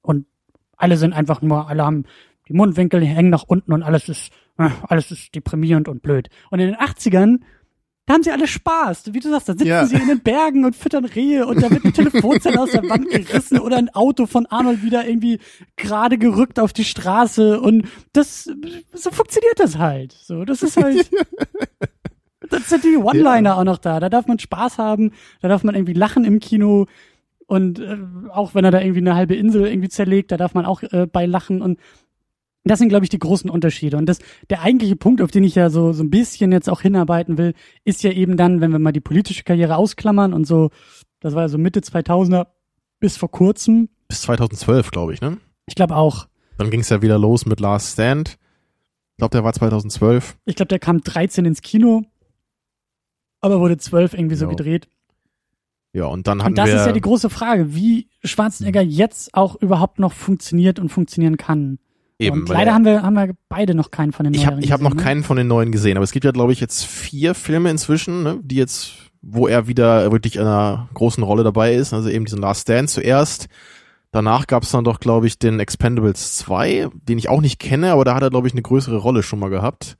und 0.02 0.26
alle 0.76 0.96
sind 0.96 1.12
einfach 1.14 1.42
nur, 1.42 1.68
alle 1.68 1.84
haben 1.84 2.04
die 2.48 2.54
Mundwinkel 2.54 3.04
hängen 3.04 3.30
nach 3.30 3.44
unten 3.44 3.72
und 3.72 3.82
alles 3.82 4.08
ist, 4.08 4.32
äh, 4.58 4.70
alles 4.88 5.10
ist 5.10 5.34
deprimierend 5.34 5.88
und 5.88 6.02
blöd. 6.02 6.28
Und 6.50 6.60
in 6.60 6.68
den 6.68 6.76
80ern, 6.76 7.40
da 8.06 8.14
haben 8.14 8.22
sie 8.24 8.32
alle 8.32 8.48
Spaß. 8.48 9.12
Wie 9.14 9.20
du 9.20 9.30
sagst, 9.30 9.48
da 9.48 9.52
sitzen 9.52 9.66
Ja. 9.66 9.86
sie 9.86 9.96
in 9.96 10.08
den 10.08 10.20
Bergen 10.20 10.64
und 10.64 10.74
füttern 10.74 11.04
Rehe 11.04 11.46
und 11.46 11.62
da 11.62 11.70
wird 11.70 11.84
eine 11.84 11.92
Telefonzelle 11.92 12.60
aus 12.60 12.70
der 12.72 12.82
Wand 12.88 13.08
gerissen 13.08 13.60
oder 13.60 13.76
ein 13.76 13.90
Auto 13.94 14.26
von 14.26 14.46
Arnold 14.46 14.82
wieder 14.82 15.06
irgendwie 15.06 15.38
gerade 15.76 16.18
gerückt 16.18 16.58
auf 16.58 16.72
die 16.72 16.84
Straße 16.84 17.60
und 17.60 17.86
das, 18.12 18.50
so 18.92 19.10
funktioniert 19.10 19.58
das 19.60 19.78
halt. 19.78 20.12
So, 20.12 20.44
das 20.44 20.62
ist 20.64 20.76
halt, 20.76 21.08
das 22.50 22.68
sind 22.68 22.84
die 22.84 22.96
One-Liner 22.96 23.56
auch 23.56 23.64
noch 23.64 23.78
da. 23.78 24.00
Da 24.00 24.08
darf 24.08 24.26
man 24.26 24.38
Spaß 24.38 24.78
haben, 24.78 25.12
da 25.40 25.48
darf 25.48 25.62
man 25.62 25.74
irgendwie 25.74 25.92
lachen 25.94 26.24
im 26.24 26.40
Kino 26.40 26.86
und 27.46 27.78
äh, 27.78 27.98
auch 28.30 28.54
wenn 28.54 28.64
er 28.64 28.70
da 28.72 28.80
irgendwie 28.80 29.00
eine 29.00 29.14
halbe 29.14 29.34
Insel 29.36 29.66
irgendwie 29.66 29.88
zerlegt, 29.88 30.32
da 30.32 30.36
darf 30.36 30.54
man 30.54 30.64
auch 30.66 30.82
äh, 30.82 31.06
bei 31.06 31.26
lachen 31.26 31.62
und 31.62 31.78
das 32.64 32.78
sind, 32.78 32.88
glaube 32.88 33.04
ich, 33.04 33.08
die 33.10 33.18
großen 33.18 33.50
Unterschiede. 33.50 33.96
Und 33.96 34.06
das, 34.06 34.18
der 34.50 34.62
eigentliche 34.62 34.96
Punkt, 34.96 35.20
auf 35.20 35.30
den 35.30 35.44
ich 35.44 35.54
ja 35.54 35.68
so, 35.70 35.92
so 35.92 36.02
ein 36.02 36.10
bisschen 36.10 36.52
jetzt 36.52 36.68
auch 36.70 36.80
hinarbeiten 36.80 37.38
will, 37.38 37.54
ist 37.84 38.02
ja 38.02 38.12
eben 38.12 38.36
dann, 38.36 38.60
wenn 38.60 38.70
wir 38.70 38.78
mal 38.78 38.92
die 38.92 39.00
politische 39.00 39.42
Karriere 39.42 39.76
ausklammern 39.76 40.32
und 40.32 40.46
so, 40.46 40.70
das 41.20 41.34
war 41.34 41.42
ja 41.42 41.48
so 41.48 41.58
Mitte 41.58 41.80
2000er 41.80 42.46
bis 43.00 43.16
vor 43.16 43.30
kurzem. 43.30 43.88
Bis 44.08 44.22
2012, 44.22 44.90
glaube 44.90 45.12
ich, 45.14 45.20
ne? 45.20 45.38
Ich 45.66 45.74
glaube 45.74 45.96
auch. 45.96 46.28
Dann 46.58 46.70
ging 46.70 46.80
es 46.80 46.88
ja 46.88 47.02
wieder 47.02 47.18
los 47.18 47.46
mit 47.46 47.58
Last 47.60 47.94
Stand. 47.94 48.38
Ich 49.12 49.16
glaube, 49.18 49.32
der 49.32 49.44
war 49.44 49.52
2012. 49.52 50.36
Ich 50.44 50.54
glaube, 50.56 50.68
der 50.68 50.78
kam 50.78 51.00
13 51.00 51.44
ins 51.44 51.62
Kino, 51.62 52.02
aber 53.40 53.60
wurde 53.60 53.76
12 53.76 54.14
irgendwie 54.14 54.36
so 54.36 54.44
Ja. 54.46 54.50
gedreht. 54.50 54.88
Ja, 55.94 56.06
und 56.06 56.26
dann 56.26 56.42
hatten 56.42 56.52
Und 56.52 56.58
das 56.58 56.68
wir 56.68 56.76
ist 56.76 56.86
ja 56.86 56.92
die 56.92 57.00
große 57.02 57.28
Frage, 57.28 57.74
wie 57.74 58.08
Schwarzenegger 58.24 58.80
jetzt 58.80 59.34
auch 59.34 59.56
überhaupt 59.56 59.98
noch 59.98 60.12
funktioniert 60.12 60.78
und 60.78 60.88
funktionieren 60.88 61.36
kann. 61.36 61.78
Eben. 62.22 62.40
und 62.40 62.48
leider 62.48 62.70
er- 62.70 62.74
haben 62.74 62.84
wir, 62.84 63.02
haben 63.02 63.14
wir 63.14 63.34
beide 63.48 63.74
noch 63.74 63.90
keinen 63.90 64.12
von 64.12 64.24
den 64.24 64.34
ich 64.34 64.46
habe 64.46 64.56
neueren 64.56 64.64
ich 64.64 64.72
hab 64.72 64.80
noch 64.80 64.94
ne? 64.94 65.02
keinen 65.02 65.22
von 65.24 65.36
den 65.36 65.46
neuen 65.48 65.72
gesehen, 65.72 65.96
aber 65.96 66.04
es 66.04 66.12
gibt 66.12 66.24
ja, 66.24 66.30
glaube 66.30 66.52
ich, 66.52 66.60
jetzt 66.60 66.84
vier 66.84 67.34
Filme 67.34 67.70
inzwischen, 67.70 68.22
ne, 68.22 68.40
die 68.42 68.56
jetzt, 68.56 68.92
wo 69.20 69.46
er 69.48 69.66
wieder 69.68 70.10
wirklich 70.12 70.36
in 70.36 70.42
einer 70.42 70.88
großen 70.94 71.22
Rolle 71.22 71.44
dabei 71.44 71.74
ist. 71.74 71.92
Also 71.92 72.08
eben 72.08 72.24
diesen 72.24 72.40
Last 72.40 72.62
Stand 72.62 72.90
zuerst. 72.90 73.48
Danach 74.10 74.46
gab 74.46 74.62
es 74.62 74.70
dann 74.70 74.84
doch, 74.84 75.00
glaube 75.00 75.26
ich, 75.26 75.38
den 75.38 75.58
Expendables 75.58 76.36
2, 76.36 76.90
den 76.94 77.16
ich 77.18 77.28
auch 77.30 77.40
nicht 77.40 77.58
kenne, 77.58 77.92
aber 77.92 78.04
da 78.04 78.14
hat 78.14 78.22
er, 78.22 78.30
glaube 78.30 78.46
ich, 78.46 78.52
eine 78.52 78.60
größere 78.62 78.96
Rolle 78.98 79.22
schon 79.22 79.38
mal 79.38 79.48
gehabt. 79.48 79.96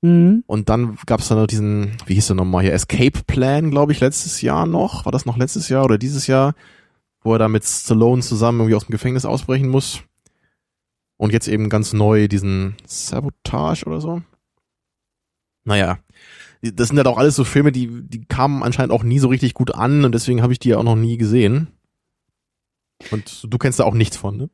Mhm. 0.00 0.44
Und 0.46 0.68
dann 0.68 0.96
gab 1.06 1.20
es 1.20 1.28
dann 1.28 1.38
noch 1.38 1.46
diesen, 1.46 1.92
wie 2.06 2.14
hieß 2.14 2.28
der 2.28 2.36
nochmal 2.36 2.62
hier, 2.62 2.72
Escape 2.72 3.22
Plan, 3.26 3.70
glaube 3.70 3.92
ich, 3.92 4.00
letztes 4.00 4.40
Jahr 4.40 4.66
noch. 4.66 5.04
War 5.04 5.12
das 5.12 5.26
noch 5.26 5.36
letztes 5.36 5.68
Jahr 5.68 5.84
oder 5.84 5.98
dieses 5.98 6.26
Jahr? 6.26 6.54
Wo 7.22 7.32
er 7.34 7.38
da 7.38 7.48
mit 7.48 7.64
Stallone 7.64 8.20
zusammen 8.20 8.60
irgendwie 8.60 8.76
aus 8.76 8.84
dem 8.86 8.92
Gefängnis 8.92 9.24
ausbrechen 9.24 9.68
muss. 9.68 10.02
Und 11.16 11.32
jetzt 11.32 11.48
eben 11.48 11.68
ganz 11.68 11.92
neu 11.92 12.28
diesen 12.28 12.76
Sabotage 12.86 13.86
oder 13.86 14.00
so. 14.00 14.22
Naja, 15.64 15.98
das 16.60 16.88
sind 16.88 16.96
halt 16.96 17.06
auch 17.06 17.18
alles 17.18 17.36
so 17.36 17.44
Filme, 17.44 17.72
die, 17.72 18.02
die 18.02 18.24
kamen 18.24 18.62
anscheinend 18.62 18.92
auch 18.92 19.02
nie 19.02 19.18
so 19.18 19.28
richtig 19.28 19.54
gut 19.54 19.74
an 19.74 20.04
und 20.04 20.12
deswegen 20.12 20.42
habe 20.42 20.52
ich 20.52 20.58
die 20.58 20.70
ja 20.70 20.78
auch 20.78 20.84
noch 20.84 20.96
nie 20.96 21.16
gesehen. 21.16 21.68
Und 23.10 23.46
du 23.52 23.58
kennst 23.58 23.80
da 23.80 23.84
auch 23.84 23.94
nichts 23.94 24.16
von, 24.16 24.36
ne? 24.36 24.50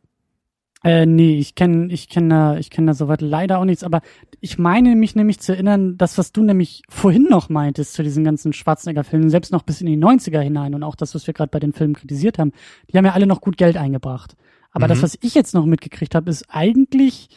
Äh, 0.83 1.05
nee, 1.05 1.39
ich 1.39 1.55
kenne 1.55 1.93
ich 1.93 2.09
kenn 2.09 2.31
da, 2.31 2.57
ich 2.57 2.71
kenn 2.71 2.87
da 2.87 2.95
soweit 2.95 3.21
leider 3.21 3.59
auch 3.59 3.67
nichts, 3.67 3.85
aber 3.85 4.01
ich 4.41 4.59
meine 4.59 4.97
mich 4.97 5.15
nämlich 5.15 5.39
zu 5.39 5.53
erinnern, 5.53 5.99
das, 5.99 6.17
was 6.17 6.33
du 6.33 6.43
nämlich 6.43 6.83
vorhin 6.89 7.25
noch 7.25 7.51
meintest 7.51 7.93
zu 7.93 8.03
diesen 8.03 8.25
ganzen 8.25 8.55
Schwarzenegger-Filmen, 8.55 9.29
selbst 9.29 9.53
noch 9.53 9.63
bis 9.63 9.83
in 9.83 9.89
die 9.89 9.99
90er 9.99 10.41
hinein 10.41 10.75
und 10.75 10.83
auch 10.83 10.97
das, 10.97 11.15
was 11.15 11.27
wir 11.27 11.35
gerade 11.35 11.51
bei 11.51 11.59
den 11.59 11.75
Filmen 11.75 11.95
kritisiert 11.95 12.39
haben, 12.39 12.53
die 12.91 12.97
haben 12.97 13.05
ja 13.05 13.13
alle 13.13 13.27
noch 13.27 13.43
gut 13.43 13.59
Geld 13.59 13.77
eingebracht. 13.77 14.37
Aber 14.73 14.87
Mhm. 14.87 14.91
das, 14.91 15.03
was 15.03 15.19
ich 15.21 15.35
jetzt 15.35 15.55
noch 15.55 15.67
mitgekriegt 15.67 16.15
habe, 16.15 16.31
ist 16.31 16.45
eigentlich, 16.49 17.29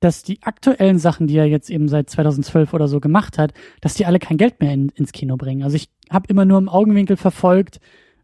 dass 0.00 0.22
die 0.24 0.42
aktuellen 0.42 0.98
Sachen, 0.98 1.26
die 1.28 1.36
er 1.36 1.46
jetzt 1.46 1.70
eben 1.70 1.88
seit 1.88 2.10
2012 2.10 2.72
oder 2.74 2.88
so 2.88 2.98
gemacht 2.98 3.38
hat, 3.38 3.52
dass 3.80 3.94
die 3.94 4.04
alle 4.06 4.18
kein 4.18 4.36
Geld 4.36 4.60
mehr 4.60 4.72
in, 4.72 4.88
ins 4.90 5.12
Kino 5.12 5.36
bringen. 5.36 5.62
Also 5.62 5.76
ich 5.76 5.88
habe 6.10 6.26
immer 6.28 6.44
nur 6.44 6.58
im 6.58 6.68
Augenwinkel 6.68 7.16
verfolgt, 7.16 7.78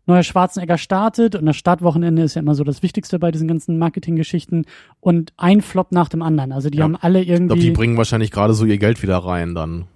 neuer 0.06 0.22
Schwarzenegger 0.24 0.78
startet 0.78 1.36
und 1.36 1.46
das 1.46 1.56
Startwochenende 1.56 2.22
ist 2.22 2.34
ja 2.34 2.40
immer 2.40 2.54
so 2.56 2.64
das 2.64 2.82
Wichtigste 2.82 3.18
bei 3.18 3.30
diesen 3.30 3.46
ganzen 3.46 3.78
Marketinggeschichten 3.78 4.64
und 5.00 5.32
ein 5.36 5.60
Flop 5.60 5.92
nach 5.92 6.08
dem 6.08 6.22
anderen. 6.22 6.50
Also 6.50 6.68
die 6.70 6.78
Ja. 6.78 6.84
haben 6.84 6.96
alle 6.96 7.20
Ich 7.20 7.26
glaube, 7.26 7.42
irgendwie. 7.44 7.60
die 7.60 7.70
bringen 7.70 7.96
wahrscheinlich 7.96 8.30
gerade 8.32 8.54
so 8.54 8.64
ihr 8.64 8.78
Geld 8.78 9.00
wieder 9.02 9.18
rein 9.18 9.54
dann. 9.54 9.86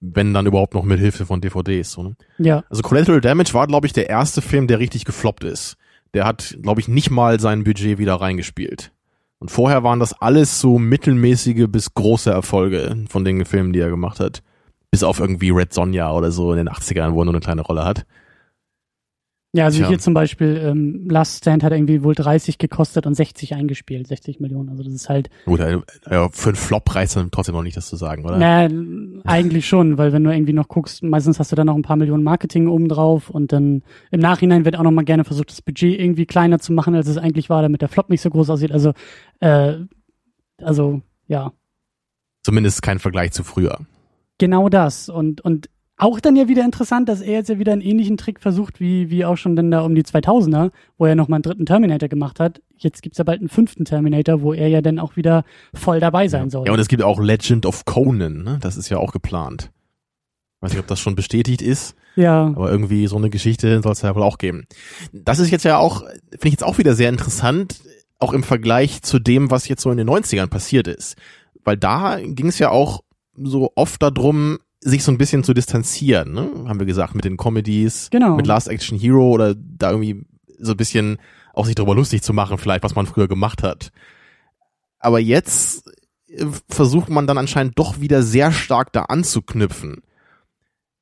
Wenn 0.00 0.32
dann 0.34 0.46
überhaupt 0.46 0.74
noch 0.74 0.82
mit 0.84 0.98
Hilfe 0.98 1.26
von 1.26 1.40
DVDs. 1.40 1.92
So, 1.92 2.02
ne? 2.02 2.16
ja, 2.38 2.64
Also 2.70 2.82
Collateral 2.82 3.20
Damage 3.20 3.52
war, 3.54 3.66
glaube 3.68 3.86
ich, 3.86 3.92
der 3.92 4.08
erste 4.08 4.42
Film, 4.42 4.66
der 4.66 4.78
richtig 4.80 5.04
gefloppt 5.04 5.44
ist. 5.44 5.76
Der 6.14 6.24
hat, 6.24 6.58
glaube 6.62 6.80
ich, 6.80 6.88
nicht 6.88 7.10
mal 7.10 7.40
sein 7.40 7.64
Budget 7.64 7.98
wieder 7.98 8.14
reingespielt. 8.16 8.92
Und 9.38 9.50
vorher 9.50 9.82
waren 9.82 9.98
das 9.98 10.12
alles 10.20 10.60
so 10.60 10.78
mittelmäßige 10.78 11.66
bis 11.68 11.94
große 11.94 12.30
Erfolge 12.30 12.96
von 13.08 13.24
den 13.24 13.44
Filmen, 13.44 13.72
die 13.72 13.80
er 13.80 13.90
gemacht 13.90 14.20
hat. 14.20 14.42
Bis 14.90 15.02
auf 15.02 15.18
irgendwie 15.18 15.50
Red 15.50 15.72
Sonja 15.72 16.12
oder 16.12 16.30
so 16.30 16.52
in 16.52 16.58
den 16.58 16.68
80ern, 16.68 17.14
wo 17.14 17.22
er 17.22 17.24
nur 17.24 17.34
eine 17.34 17.40
kleine 17.40 17.62
Rolle 17.62 17.84
hat. 17.84 18.04
Ja, 19.54 19.66
also 19.66 19.78
Tja. 19.80 19.88
hier 19.88 19.98
zum 19.98 20.14
Beispiel 20.14 20.56
ähm, 20.64 21.06
Last 21.10 21.38
Stand 21.38 21.62
hat 21.62 21.72
irgendwie 21.72 22.02
wohl 22.02 22.14
30 22.14 22.56
gekostet 22.56 23.06
und 23.06 23.14
60 23.14 23.54
eingespielt, 23.54 24.06
60 24.06 24.40
Millionen. 24.40 24.70
Also 24.70 24.82
das 24.82 24.94
ist 24.94 25.10
halt, 25.10 25.28
Gut, 25.44 25.60
ja, 25.60 26.28
für 26.30 26.48
einen 26.48 26.56
Flop 26.56 26.94
reicht 26.94 27.16
dann 27.16 27.30
trotzdem 27.30 27.54
noch 27.54 27.62
nicht, 27.62 27.76
das 27.76 27.86
zu 27.86 27.96
sagen, 27.96 28.24
oder? 28.24 28.38
naja, 28.38 28.70
eigentlich 29.24 29.68
schon, 29.68 29.98
weil 29.98 30.14
wenn 30.14 30.24
du 30.24 30.32
irgendwie 30.32 30.54
noch 30.54 30.68
guckst, 30.68 31.02
meistens 31.02 31.38
hast 31.38 31.52
du 31.52 31.56
dann 31.56 31.66
noch 31.66 31.74
ein 31.74 31.82
paar 31.82 31.96
Millionen 31.96 32.22
Marketing 32.22 32.66
oben 32.66 32.88
drauf 32.88 33.28
und 33.28 33.52
dann 33.52 33.82
im 34.10 34.20
Nachhinein 34.20 34.64
wird 34.64 34.76
auch 34.76 34.84
noch 34.84 34.90
mal 34.90 35.04
gerne 35.04 35.24
versucht, 35.24 35.50
das 35.50 35.60
Budget 35.60 36.00
irgendwie 36.00 36.24
kleiner 36.24 36.58
zu 36.58 36.72
machen, 36.72 36.94
als 36.94 37.06
es 37.08 37.18
eigentlich 37.18 37.50
war, 37.50 37.60
damit 37.60 37.82
der 37.82 37.88
Flop 37.90 38.08
nicht 38.08 38.22
so 38.22 38.30
groß 38.30 38.48
aussieht. 38.48 38.72
Also, 38.72 38.94
äh, 39.40 39.74
also 40.62 41.02
ja, 41.26 41.52
Zumindest 42.42 42.80
kein 42.80 42.98
Vergleich 42.98 43.32
zu 43.32 43.44
früher. 43.44 43.80
genau 44.38 44.70
das. 44.70 45.10
Und, 45.10 45.42
und 45.42 45.68
auch 46.02 46.18
dann 46.18 46.34
ja 46.34 46.48
wieder 46.48 46.64
interessant, 46.64 47.08
dass 47.08 47.20
er 47.20 47.34
jetzt 47.34 47.48
ja 47.48 47.58
wieder 47.60 47.72
einen 47.72 47.80
ähnlichen 47.80 48.16
Trick 48.16 48.40
versucht, 48.40 48.80
wie, 48.80 49.08
wie 49.08 49.24
auch 49.24 49.36
schon 49.36 49.54
dann 49.54 49.70
da 49.70 49.82
um 49.82 49.94
die 49.94 50.02
2000er, 50.02 50.72
wo 50.98 51.06
er 51.06 51.14
nochmal 51.14 51.36
einen 51.36 51.44
dritten 51.44 51.64
Terminator 51.64 52.08
gemacht 52.08 52.40
hat. 52.40 52.60
Jetzt 52.76 53.02
gibt's 53.02 53.18
ja 53.18 53.24
bald 53.24 53.40
einen 53.40 53.48
fünften 53.48 53.84
Terminator, 53.84 54.42
wo 54.42 54.52
er 54.52 54.66
ja 54.66 54.82
dann 54.82 54.98
auch 54.98 55.14
wieder 55.14 55.44
voll 55.72 56.00
dabei 56.00 56.26
sein 56.26 56.50
soll. 56.50 56.66
Ja, 56.66 56.72
und 56.72 56.80
es 56.80 56.88
gibt 56.88 57.04
auch 57.04 57.20
Legend 57.20 57.66
of 57.66 57.84
Conan, 57.84 58.42
ne? 58.42 58.58
Das 58.60 58.76
ist 58.76 58.88
ja 58.88 58.98
auch 58.98 59.12
geplant. 59.12 59.70
Weiß 60.60 60.72
nicht, 60.72 60.80
ob 60.80 60.88
das 60.88 60.98
schon 60.98 61.14
bestätigt 61.14 61.62
ist, 61.62 61.94
ja. 62.16 62.46
aber 62.46 62.70
irgendwie 62.70 63.06
so 63.06 63.16
eine 63.16 63.30
Geschichte 63.30 63.80
soll 63.82 63.92
es 63.92 64.02
ja 64.02 64.14
wohl 64.14 64.22
auch 64.24 64.38
geben. 64.38 64.64
Das 65.12 65.38
ist 65.38 65.50
jetzt 65.50 65.64
ja 65.64 65.78
auch, 65.78 66.00
finde 66.00 66.48
ich 66.48 66.52
jetzt 66.52 66.64
auch 66.64 66.78
wieder 66.78 66.94
sehr 66.94 67.10
interessant, 67.10 67.80
auch 68.18 68.32
im 68.32 68.42
Vergleich 68.42 69.02
zu 69.02 69.20
dem, 69.20 69.52
was 69.52 69.68
jetzt 69.68 69.82
so 69.82 69.90
in 69.90 69.98
den 69.98 70.08
90ern 70.08 70.48
passiert 70.48 70.88
ist. 70.88 71.16
Weil 71.64 71.76
da 71.76 72.18
ging 72.20 72.48
es 72.48 72.58
ja 72.58 72.70
auch 72.70 73.02
so 73.36 73.70
oft 73.76 74.02
darum, 74.02 74.58
sich 74.84 75.04
so 75.04 75.12
ein 75.12 75.18
bisschen 75.18 75.44
zu 75.44 75.54
distanzieren, 75.54 76.32
ne? 76.32 76.50
haben 76.66 76.78
wir 76.80 76.86
gesagt, 76.86 77.14
mit 77.14 77.24
den 77.24 77.36
Comedies, 77.36 78.08
Genau. 78.10 78.36
mit 78.36 78.46
Last 78.46 78.68
Action 78.68 78.98
Hero 78.98 79.30
oder 79.30 79.54
da 79.54 79.90
irgendwie 79.92 80.24
so 80.58 80.72
ein 80.72 80.76
bisschen 80.76 81.18
auch 81.54 81.66
sich 81.66 81.74
darüber 81.74 81.94
lustig 81.94 82.22
zu 82.22 82.32
machen, 82.32 82.58
vielleicht, 82.58 82.82
was 82.82 82.94
man 82.94 83.06
früher 83.06 83.28
gemacht 83.28 83.62
hat. 83.62 83.92
Aber 84.98 85.20
jetzt 85.20 85.88
äh, 86.28 86.46
versucht 86.68 87.10
man 87.10 87.26
dann 87.26 87.38
anscheinend 87.38 87.78
doch 87.78 88.00
wieder 88.00 88.22
sehr 88.22 88.52
stark 88.52 88.92
da 88.92 89.02
anzuknüpfen. 89.02 90.02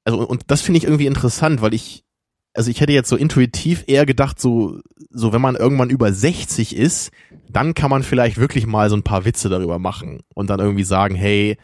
Also, 0.04 0.26
und 0.26 0.44
das 0.48 0.60
finde 0.60 0.78
ich 0.78 0.84
irgendwie 0.84 1.06
interessant, 1.06 1.62
weil 1.62 1.72
ich, 1.74 2.04
also 2.52 2.70
ich 2.70 2.80
hätte 2.80 2.92
jetzt 2.92 3.08
so 3.08 3.16
intuitiv 3.16 3.84
eher 3.86 4.06
gedacht, 4.06 4.40
so, 4.40 4.80
so 5.10 5.32
wenn 5.32 5.40
man 5.42 5.56
irgendwann 5.56 5.90
über 5.90 6.12
60 6.12 6.76
ist, 6.76 7.12
dann 7.48 7.74
kann 7.74 7.90
man 7.90 8.02
vielleicht 8.02 8.36
wirklich 8.38 8.66
mal 8.66 8.90
so 8.90 8.96
ein 8.96 9.04
paar 9.04 9.24
Witze 9.24 9.48
darüber 9.48 9.78
machen 9.78 10.20
und 10.34 10.50
dann 10.50 10.60
irgendwie 10.60 10.84
sagen, 10.84 11.14
hey, 11.14 11.56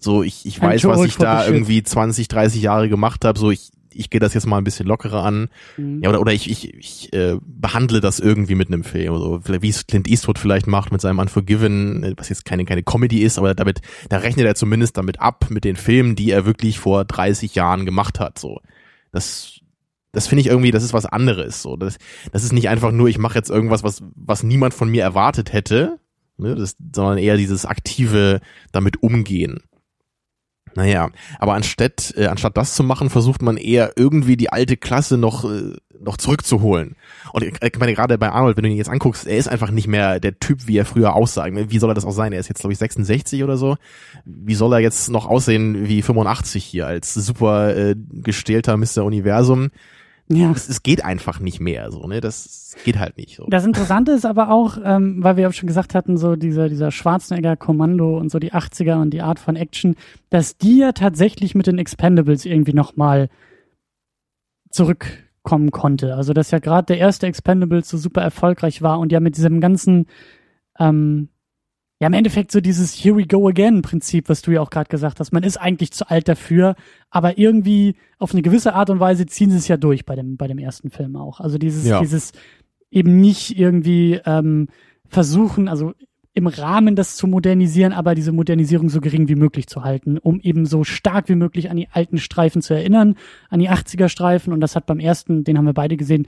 so 0.00 0.22
ich, 0.22 0.46
ich 0.46 0.60
weiß, 0.60 0.84
was 0.84 1.04
ich 1.04 1.16
da 1.16 1.46
irgendwie 1.46 1.82
20, 1.82 2.28
30 2.28 2.62
Jahre 2.62 2.88
gemacht 2.88 3.24
habe, 3.24 3.38
so 3.38 3.50
ich, 3.50 3.70
ich 3.92 4.10
gehe 4.10 4.20
das 4.20 4.34
jetzt 4.34 4.46
mal 4.46 4.58
ein 4.58 4.64
bisschen 4.64 4.86
lockerer 4.86 5.24
an. 5.24 5.48
Mhm. 5.76 6.02
Ja, 6.02 6.10
oder, 6.10 6.20
oder 6.20 6.32
ich, 6.32 6.50
ich, 6.50 6.74
ich 6.74 7.12
äh, 7.12 7.36
behandle 7.44 8.00
das 8.00 8.20
irgendwie 8.20 8.54
mit 8.54 8.68
einem 8.68 8.84
Film. 8.84 9.16
So, 9.16 9.40
wie 9.44 9.68
es 9.68 9.86
Clint 9.86 10.08
Eastwood 10.08 10.38
vielleicht 10.38 10.66
macht 10.66 10.92
mit 10.92 11.00
seinem 11.00 11.18
Unforgiven, 11.18 12.14
was 12.16 12.28
jetzt 12.28 12.44
keine, 12.44 12.64
keine 12.64 12.82
Comedy 12.82 13.22
ist, 13.22 13.38
aber 13.38 13.54
damit, 13.54 13.80
da 14.08 14.18
rechnet 14.18 14.46
er 14.46 14.54
zumindest 14.54 14.96
damit 14.96 15.20
ab, 15.20 15.46
mit 15.50 15.64
den 15.64 15.76
Filmen, 15.76 16.16
die 16.16 16.30
er 16.30 16.46
wirklich 16.46 16.78
vor 16.78 17.04
30 17.04 17.54
Jahren 17.54 17.84
gemacht 17.84 18.20
hat. 18.20 18.38
So. 18.38 18.60
Das, 19.12 19.60
das 20.12 20.26
finde 20.26 20.40
ich 20.40 20.46
irgendwie, 20.48 20.70
das 20.70 20.84
ist 20.84 20.94
was 20.94 21.06
anderes. 21.06 21.62
So. 21.62 21.76
Das, 21.76 21.98
das 22.32 22.44
ist 22.44 22.52
nicht 22.52 22.68
einfach 22.68 22.92
nur, 22.92 23.08
ich 23.08 23.18
mache 23.18 23.36
jetzt 23.36 23.50
irgendwas, 23.50 23.82
was, 23.82 24.02
was 24.14 24.42
niemand 24.42 24.74
von 24.74 24.88
mir 24.88 25.02
erwartet 25.02 25.52
hätte, 25.52 25.98
ne, 26.36 26.54
das, 26.54 26.76
sondern 26.94 27.18
eher 27.18 27.36
dieses 27.36 27.66
aktive 27.66 28.40
damit 28.72 29.02
umgehen. 29.02 29.60
Naja, 30.74 31.10
aber 31.38 31.54
anstatt, 31.54 32.14
äh, 32.16 32.26
anstatt 32.26 32.56
das 32.56 32.74
zu 32.74 32.82
machen, 32.84 33.10
versucht 33.10 33.42
man 33.42 33.56
eher 33.56 33.92
irgendwie 33.96 34.36
die 34.36 34.50
alte 34.50 34.76
Klasse 34.76 35.16
noch, 35.16 35.44
äh, 35.44 35.76
noch 36.00 36.16
zurückzuholen. 36.16 36.96
Und 37.32 37.42
ich 37.42 37.78
meine, 37.78 37.94
gerade 37.94 38.18
bei 38.18 38.30
Arnold, 38.30 38.56
wenn 38.56 38.64
du 38.64 38.70
ihn 38.70 38.76
jetzt 38.76 38.88
anguckst, 38.88 39.26
er 39.26 39.36
ist 39.36 39.48
einfach 39.48 39.70
nicht 39.70 39.88
mehr 39.88 40.20
der 40.20 40.38
Typ, 40.38 40.66
wie 40.66 40.76
er 40.76 40.84
früher 40.84 41.14
aussah. 41.14 41.46
Wie 41.50 41.78
soll 41.78 41.90
er 41.90 41.94
das 41.94 42.04
auch 42.04 42.12
sein? 42.12 42.32
Er 42.32 42.40
ist 42.40 42.48
jetzt, 42.48 42.60
glaube 42.60 42.72
ich, 42.72 42.78
66 42.78 43.44
oder 43.44 43.56
so. 43.56 43.76
Wie 44.24 44.54
soll 44.54 44.72
er 44.72 44.78
jetzt 44.78 45.10
noch 45.10 45.26
aussehen 45.26 45.88
wie 45.88 46.02
85 46.02 46.64
hier 46.64 46.86
als 46.86 47.14
super 47.14 47.76
äh, 47.76 47.96
gestählter 48.12 48.76
Mr. 48.76 49.04
Universum? 49.04 49.70
Ja. 50.32 50.52
Es, 50.52 50.68
es 50.68 50.82
geht 50.82 51.04
einfach 51.04 51.40
nicht 51.40 51.60
mehr, 51.60 51.90
so, 51.90 52.06
ne? 52.06 52.20
Das 52.20 52.76
geht 52.84 52.98
halt 52.98 53.16
nicht 53.16 53.36
so. 53.36 53.46
Das 53.48 53.64
Interessante 53.64 54.12
ist 54.12 54.24
aber 54.24 54.50
auch, 54.50 54.78
ähm, 54.82 55.22
weil 55.22 55.36
wir 55.36 55.42
ja 55.42 55.52
schon 55.52 55.66
gesagt 55.66 55.94
hatten, 55.94 56.16
so 56.16 56.36
dieser, 56.36 56.68
dieser 56.68 56.92
Schwarzenegger 56.92 57.56
Kommando 57.56 58.16
und 58.16 58.30
so 58.30 58.38
die 58.38 58.52
80er 58.52 59.00
und 59.00 59.10
die 59.10 59.22
Art 59.22 59.40
von 59.40 59.56
Action, 59.56 59.96
dass 60.30 60.56
die 60.56 60.78
ja 60.78 60.92
tatsächlich 60.92 61.54
mit 61.56 61.66
den 61.66 61.78
Expendables 61.78 62.44
irgendwie 62.44 62.74
nochmal 62.74 63.28
zurückkommen 64.70 65.72
konnte. 65.72 66.14
Also 66.14 66.32
dass 66.32 66.52
ja 66.52 66.60
gerade 66.60 66.86
der 66.86 66.98
erste 66.98 67.26
Expendables 67.26 67.88
so 67.88 67.98
super 67.98 68.22
erfolgreich 68.22 68.82
war 68.82 69.00
und 69.00 69.10
ja 69.10 69.18
mit 69.18 69.36
diesem 69.36 69.60
ganzen, 69.60 70.06
ähm, 70.78 71.28
ja 72.00 72.06
im 72.06 72.12
Endeffekt 72.14 72.50
so 72.50 72.60
dieses 72.60 72.94
Here 72.94 73.16
we 73.16 73.26
go 73.26 73.46
again 73.48 73.82
Prinzip, 73.82 74.28
was 74.28 74.42
du 74.42 74.50
ja 74.50 74.60
auch 74.60 74.70
gerade 74.70 74.88
gesagt 74.88 75.20
hast. 75.20 75.32
Man 75.32 75.42
ist 75.42 75.58
eigentlich 75.58 75.92
zu 75.92 76.08
alt 76.08 76.28
dafür, 76.28 76.74
aber 77.10 77.38
irgendwie 77.38 77.94
auf 78.18 78.32
eine 78.32 78.42
gewisse 78.42 78.74
Art 78.74 78.90
und 78.90 79.00
Weise 79.00 79.26
ziehen 79.26 79.50
sie 79.50 79.58
es 79.58 79.68
ja 79.68 79.76
durch 79.76 80.04
bei 80.06 80.16
dem, 80.16 80.36
bei 80.36 80.48
dem 80.48 80.58
ersten 80.58 80.90
Film 80.90 81.16
auch. 81.16 81.40
Also 81.40 81.58
dieses, 81.58 81.86
Ja. 81.86 82.00
dieses 82.00 82.32
eben 82.90 83.20
nicht 83.20 83.58
irgendwie 83.58 84.20
ähm, 84.24 84.68
versuchen, 85.08 85.68
also 85.68 85.92
im 86.32 86.46
Rahmen 86.46 86.94
das 86.96 87.16
zu 87.16 87.26
modernisieren, 87.26 87.92
aber 87.92 88.14
diese 88.14 88.32
Modernisierung 88.32 88.88
so 88.88 89.00
gering 89.00 89.28
wie 89.28 89.34
möglich 89.34 89.66
zu 89.66 89.82
halten, 89.82 90.16
um 90.16 90.40
eben 90.40 90.64
so 90.64 90.84
stark 90.84 91.28
wie 91.28 91.34
möglich 91.34 91.70
an 91.70 91.76
die 91.76 91.88
alten 91.90 92.18
Streifen 92.18 92.62
zu 92.62 92.72
erinnern, 92.72 93.16
an 93.48 93.58
die 93.58 93.68
80er 93.68 94.08
Streifen. 94.08 94.52
Und 94.52 94.60
das 94.60 94.76
hat 94.76 94.86
beim 94.86 95.00
ersten, 95.00 95.44
den 95.44 95.58
haben 95.58 95.66
wir 95.66 95.74
beide 95.74 95.96
gesehen, 95.96 96.26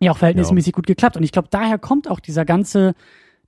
ja 0.00 0.10
auch 0.10 0.18
verhältnismäßig 0.18 0.72
gut 0.72 0.86
geklappt. 0.88 1.16
Und 1.16 1.22
ich 1.22 1.30
glaube, 1.30 1.48
daher 1.50 1.78
kommt 1.78 2.10
auch 2.10 2.18
dieser 2.18 2.44
ganze, 2.44 2.94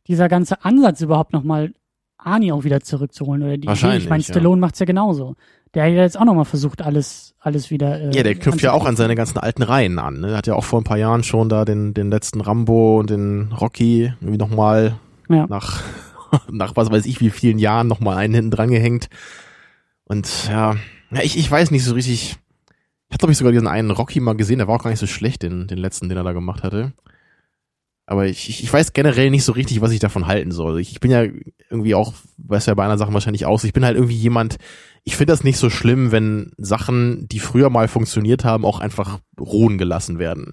dieser 0.06 0.28
ganze 0.28 0.64
Ansatz 0.64 1.00
überhaupt 1.00 1.32
nochmal 1.32 1.72
Arnie 2.18 2.52
auch 2.52 2.64
wieder 2.64 2.80
zurückzuholen. 2.80 3.42
Oder 3.42 3.52
die 3.52 3.58
Idee. 3.58 3.68
Wahrscheinlich, 3.68 4.04
Ich 4.04 4.10
meine, 4.10 4.22
ja. 4.22 4.28
Stallone 4.28 4.60
macht's 4.60 4.78
ja 4.78 4.86
genauso. 4.86 5.34
Der 5.74 5.84
hat 5.84 5.90
ja 5.92 6.02
jetzt 6.02 6.18
auch 6.18 6.24
nochmal 6.24 6.44
versucht, 6.44 6.82
alles, 6.82 7.34
alles 7.40 7.70
wieder. 7.70 8.00
Äh, 8.00 8.16
Ja, 8.16 8.22
der 8.22 8.34
knüpft 8.36 8.62
ja 8.62 8.72
auch 8.72 8.86
an 8.86 8.96
seine 8.96 9.14
ganzen 9.16 9.38
alten 9.38 9.62
Reihen 9.62 9.98
an. 9.98 10.20
Ne? 10.20 10.30
Er 10.30 10.36
hat 10.38 10.46
ja 10.46 10.54
auch 10.54 10.64
vor 10.64 10.80
ein 10.80 10.84
paar 10.84 10.98
Jahren 10.98 11.24
schon 11.24 11.48
da 11.48 11.64
den, 11.64 11.94
den 11.94 12.10
letzten 12.10 12.40
Rambo 12.40 12.98
und 13.00 13.10
den 13.10 13.52
Rocky 13.52 14.12
irgendwie 14.20 14.38
nochmal 14.38 14.94
Ja. 15.28 15.46
nach, 15.48 15.82
nach 16.50 16.76
was 16.76 16.90
weiß 16.90 17.06
ich 17.06 17.20
wie 17.20 17.30
vielen 17.30 17.58
Jahren 17.58 17.88
nochmal 17.88 18.16
einen 18.16 18.34
hinten 18.34 18.50
dran 18.52 18.70
gehängt. 18.70 19.08
Und 20.04 20.48
ja, 20.48 20.76
ja 21.10 21.22
ich, 21.22 21.36
ich 21.36 21.50
weiß 21.50 21.70
nicht 21.70 21.84
so 21.84 21.94
richtig. 21.94 22.36
Ich 23.08 23.16
habe 23.16 23.18
glaube 23.18 23.32
ich 23.32 23.38
sogar 23.38 23.52
diesen 23.52 23.68
einen 23.68 23.90
Rocky 23.90 24.18
mal 24.20 24.34
gesehen, 24.36 24.58
der 24.58 24.66
war 24.68 24.76
auch 24.76 24.82
gar 24.82 24.90
nicht 24.90 24.98
so 24.98 25.06
schlecht, 25.06 25.42
den, 25.42 25.66
den 25.68 25.78
letzten, 25.78 26.08
den 26.08 26.18
er 26.18 26.24
da 26.24 26.32
gemacht 26.32 26.62
hatte. 26.62 26.92
Aber 28.06 28.26
ich, 28.26 28.48
ich 28.62 28.70
weiß 28.72 28.92
generell 28.92 29.30
nicht 29.30 29.44
so 29.44 29.52
richtig, 29.52 29.80
was 29.80 29.90
ich 29.90 29.98
davon 30.00 30.26
halten 30.26 30.50
soll. 30.50 30.78
Ich, 30.80 30.92
ich 30.92 31.00
bin 31.00 31.10
ja 31.10 31.22
irgendwie 31.70 31.94
auch, 31.94 32.12
weiß 32.36 32.66
ja 32.66 32.74
bei 32.74 32.84
einer 32.84 32.98
Sache 32.98 33.14
wahrscheinlich 33.14 33.46
aus, 33.46 33.64
ich 33.64 33.72
bin 33.72 33.84
halt 33.84 33.96
irgendwie 33.96 34.16
jemand, 34.16 34.56
ich 35.04 35.16
finde 35.16 35.32
das 35.32 35.42
nicht 35.44 35.56
so 35.56 35.70
schlimm, 35.70 36.12
wenn 36.12 36.52
Sachen, 36.58 37.26
die 37.28 37.38
früher 37.38 37.70
mal 37.70 37.88
funktioniert 37.88 38.44
haben, 38.44 38.64
auch 38.66 38.78
einfach 38.80 39.20
ruhen 39.40 39.78
gelassen 39.78 40.18
werden. 40.18 40.52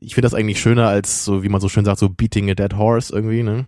Ich 0.00 0.14
finde 0.14 0.26
das 0.26 0.34
eigentlich 0.34 0.60
schöner 0.60 0.88
als 0.88 1.24
so, 1.24 1.42
wie 1.42 1.48
man 1.50 1.60
so 1.60 1.68
schön 1.68 1.84
sagt, 1.84 1.98
so 1.98 2.08
beating 2.08 2.50
a 2.50 2.54
dead 2.54 2.74
horse 2.76 3.12
irgendwie, 3.14 3.42
ne? 3.42 3.66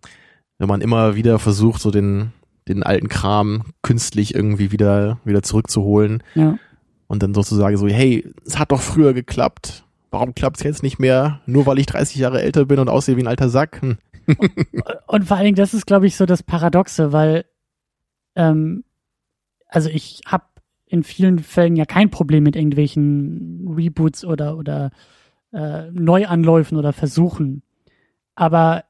Wenn 0.58 0.68
man 0.68 0.80
immer 0.80 1.14
wieder 1.14 1.38
versucht, 1.38 1.80
so 1.82 1.90
den, 1.90 2.32
den 2.68 2.82
alten 2.82 3.08
Kram 3.08 3.64
künstlich 3.82 4.34
irgendwie 4.34 4.72
wieder, 4.72 5.18
wieder 5.24 5.42
zurückzuholen 5.42 6.22
Ja. 6.34 6.58
und 7.06 7.22
dann 7.22 7.34
sozusagen 7.34 7.76
so, 7.76 7.88
hey, 7.88 8.26
es 8.46 8.58
hat 8.58 8.72
doch 8.72 8.80
früher 8.80 9.12
geklappt. 9.12 9.84
Warum 10.10 10.34
klappt's 10.34 10.62
jetzt 10.62 10.82
nicht 10.82 10.98
mehr? 10.98 11.40
Nur 11.46 11.66
weil 11.66 11.78
ich 11.78 11.86
30 11.86 12.16
Jahre 12.16 12.42
älter 12.42 12.64
bin 12.64 12.78
und 12.78 12.88
aussehe 12.88 13.16
wie 13.16 13.22
ein 13.22 13.28
alter 13.28 13.48
Sack? 13.48 13.80
Hm. 13.80 13.98
Und 15.06 15.24
vor 15.24 15.36
allen 15.36 15.46
Dingen, 15.46 15.56
das 15.56 15.74
ist, 15.74 15.86
glaube 15.86 16.06
ich, 16.06 16.14
so 16.14 16.24
das 16.24 16.42
Paradoxe, 16.42 17.12
weil 17.12 17.46
ähm, 18.36 18.84
also 19.66 19.88
ich 19.88 20.20
habe 20.26 20.44
in 20.86 21.02
vielen 21.02 21.38
Fällen 21.38 21.76
ja 21.76 21.84
kein 21.84 22.10
Problem 22.10 22.44
mit 22.44 22.56
irgendwelchen 22.56 23.72
Reboots 23.76 24.24
oder 24.24 24.56
oder 24.56 24.90
äh, 25.52 25.90
Neuanläufen 25.92 26.76
oder 26.76 26.92
Versuchen. 26.92 27.62
Aber 28.34 28.84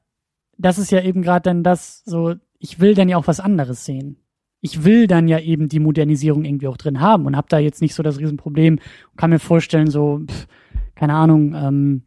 das 0.57 0.79
ist 0.79 0.91
ja 0.91 1.03
eben 1.03 1.23
gerade 1.23 1.43
dann 1.43 1.63
das, 1.63 2.03
so, 2.05 2.35
ich 2.59 2.81
will 2.81 2.95
dann 2.95 3.09
ja 3.09 3.17
auch 3.17 3.27
was 3.27 3.41
anderes 3.41 3.85
sehen. 3.85 4.17
Ich 4.63 4.85
will 4.85 5.07
dann 5.07 5.27
ja 5.27 5.39
eben 5.39 5.69
die 5.69 5.81
Modernisierung 5.81 6.45
irgendwie 6.45 6.67
auch 6.67 6.77
drin 6.77 7.01
haben 7.01 7.25
und 7.25 7.37
habe 7.37 7.49
da 7.49 7.59
jetzt 7.59 7.81
nicht 7.81 7.95
so 7.95 8.03
das 8.03 8.19
Riesenproblem 8.19 8.75
und 8.75 9.17
kann 9.17 9.31
mir 9.31 9.39
vorstellen, 9.39 9.91
so, 9.91 10.21
pff, 10.27 10.47
keine 11.01 11.15
Ahnung, 11.15 11.55
ähm, 11.55 12.03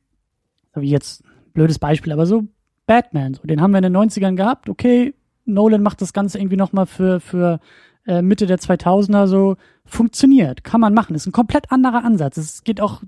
so 0.75 0.81
wie 0.81 0.91
jetzt, 0.91 1.23
blödes 1.55 1.79
Beispiel, 1.79 2.13
aber 2.13 2.27
so 2.27 2.43
Batman, 2.85 3.33
so, 3.33 3.41
den 3.41 3.59
haben 3.59 3.71
wir 3.71 3.79
in 3.79 3.91
den 3.91 3.97
90ern 3.97 4.35
gehabt, 4.35 4.69
okay, 4.69 5.15
Nolan 5.45 5.81
macht 5.81 5.99
das 5.99 6.13
Ganze 6.13 6.37
irgendwie 6.37 6.57
nochmal 6.57 6.85
für, 6.85 7.19
für 7.19 7.59
äh, 8.05 8.21
Mitte 8.21 8.45
der 8.45 8.59
2000er 8.59 9.25
so 9.25 9.55
funktioniert, 9.83 10.63
kann 10.63 10.79
man 10.79 10.93
machen. 10.93 11.15
Ist 11.15 11.25
ein 11.25 11.31
komplett 11.31 11.71
anderer 11.71 12.05
Ansatz. 12.05 12.37
Es 12.37 12.63
geht 12.63 12.81
auch, 12.81 13.01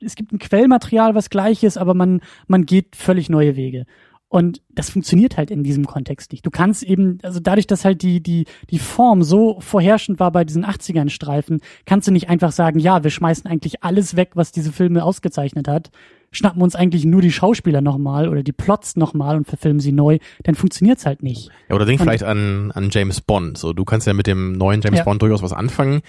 es 0.00 0.14
gibt 0.14 0.32
ein 0.32 0.38
Quellmaterial, 0.38 1.16
was 1.16 1.30
gleich 1.30 1.64
ist, 1.64 1.78
aber 1.78 1.94
man, 1.94 2.20
man 2.46 2.64
geht 2.64 2.94
völlig 2.94 3.28
neue 3.28 3.56
Wege. 3.56 3.86
Und 4.34 4.62
das 4.68 4.90
funktioniert 4.90 5.36
halt 5.36 5.52
in 5.52 5.62
diesem 5.62 5.86
Kontext 5.86 6.32
nicht. 6.32 6.44
Du 6.44 6.50
kannst 6.50 6.82
eben, 6.82 7.18
also 7.22 7.38
dadurch, 7.38 7.68
dass 7.68 7.84
halt 7.84 8.02
die, 8.02 8.20
die, 8.20 8.46
die 8.68 8.80
Form 8.80 9.22
so 9.22 9.60
vorherrschend 9.60 10.18
war 10.18 10.32
bei 10.32 10.42
diesen 10.42 10.66
80ern 10.66 11.08
Streifen, 11.08 11.60
kannst 11.86 12.08
du 12.08 12.12
nicht 12.12 12.28
einfach 12.28 12.50
sagen, 12.50 12.80
ja, 12.80 13.04
wir 13.04 13.12
schmeißen 13.12 13.48
eigentlich 13.48 13.84
alles 13.84 14.16
weg, 14.16 14.32
was 14.34 14.50
diese 14.50 14.72
Filme 14.72 15.04
ausgezeichnet 15.04 15.68
hat, 15.68 15.92
schnappen 16.32 16.62
uns 16.62 16.74
eigentlich 16.74 17.04
nur 17.04 17.22
die 17.22 17.30
Schauspieler 17.30 17.80
nochmal 17.80 18.28
oder 18.28 18.42
die 18.42 18.50
Plots 18.50 18.96
nochmal 18.96 19.36
und 19.36 19.46
verfilmen 19.46 19.78
sie 19.78 19.92
neu, 19.92 20.18
dann 20.42 20.56
funktioniert's 20.56 21.06
halt 21.06 21.22
nicht. 21.22 21.50
Ja, 21.68 21.76
oder 21.76 21.86
denk 21.86 22.00
und, 22.00 22.06
vielleicht 22.08 22.24
an, 22.24 22.72
an 22.72 22.88
James 22.90 23.20
Bond. 23.20 23.56
So, 23.56 23.72
du 23.72 23.84
kannst 23.84 24.08
ja 24.08 24.14
mit 24.14 24.26
dem 24.26 24.50
neuen 24.50 24.80
James 24.80 24.98
ja. 24.98 25.04
Bond 25.04 25.22
durchaus 25.22 25.42
was 25.42 25.52
anfangen. 25.52 26.00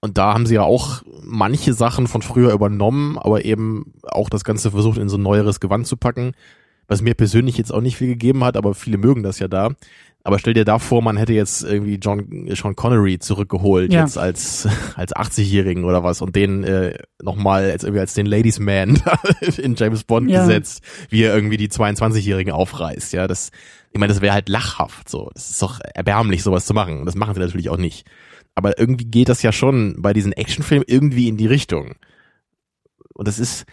Und 0.00 0.16
da 0.16 0.32
haben 0.32 0.46
sie 0.46 0.54
ja 0.54 0.62
auch 0.62 1.02
manche 1.24 1.72
Sachen 1.72 2.06
von 2.06 2.22
früher 2.22 2.52
übernommen, 2.52 3.18
aber 3.18 3.44
eben 3.44 3.94
auch 4.04 4.30
das 4.30 4.44
Ganze 4.44 4.70
versucht 4.70 4.98
in 4.98 5.08
so 5.08 5.18
ein 5.18 5.22
neueres 5.22 5.58
Gewand 5.58 5.88
zu 5.88 5.96
packen 5.96 6.34
was 6.88 7.02
mir 7.02 7.14
persönlich 7.14 7.56
jetzt 7.58 7.72
auch 7.72 7.82
nicht 7.82 7.96
viel 7.96 8.08
gegeben 8.08 8.42
hat, 8.42 8.56
aber 8.56 8.74
viele 8.74 8.98
mögen 8.98 9.22
das 9.22 9.38
ja 9.38 9.46
da. 9.46 9.70
Aber 10.24 10.38
stell 10.38 10.52
dir 10.52 10.64
da 10.64 10.78
vor, 10.78 11.00
man 11.00 11.16
hätte 11.16 11.32
jetzt 11.32 11.62
irgendwie 11.62 11.94
John 11.94 12.48
Sean 12.54 12.74
Connery 12.74 13.18
zurückgeholt 13.18 13.92
ja. 13.92 14.00
jetzt 14.00 14.18
als 14.18 14.68
als 14.96 15.14
80-Jährigen 15.14 15.84
oder 15.84 16.02
was 16.02 16.20
und 16.20 16.34
den 16.34 16.64
äh, 16.64 16.98
nochmal 17.22 17.70
als 17.70 17.84
irgendwie 17.84 18.00
als 18.00 18.14
den 18.14 18.26
Ladies 18.26 18.58
Man 18.58 19.00
in 19.58 19.74
James 19.76 20.04
Bond 20.04 20.28
ja. 20.30 20.40
gesetzt, 20.40 20.82
wie 21.08 21.22
er 21.22 21.34
irgendwie 21.34 21.56
die 21.56 21.68
22-Jährigen 21.68 22.52
aufreißt. 22.52 23.12
Ja, 23.12 23.28
das 23.28 23.50
ich 23.92 23.98
meine, 23.98 24.12
das 24.12 24.20
wäre 24.20 24.34
halt 24.34 24.48
lachhaft 24.48 25.08
so. 25.08 25.30
Das 25.34 25.50
ist 25.50 25.62
doch 25.62 25.80
erbärmlich 25.94 26.42
sowas 26.42 26.66
zu 26.66 26.74
machen 26.74 26.98
und 27.00 27.06
das 27.06 27.14
machen 27.14 27.34
sie 27.34 27.40
natürlich 27.40 27.70
auch 27.70 27.78
nicht. 27.78 28.06
Aber 28.54 28.78
irgendwie 28.78 29.04
geht 29.04 29.28
das 29.28 29.42
ja 29.42 29.52
schon 29.52 29.96
bei 29.98 30.12
diesen 30.12 30.32
Actionfilmen 30.32 30.84
irgendwie 30.88 31.28
in 31.28 31.36
die 31.36 31.46
Richtung. 31.46 31.94
Und 33.14 33.28
das 33.28 33.38
ist 33.38 33.66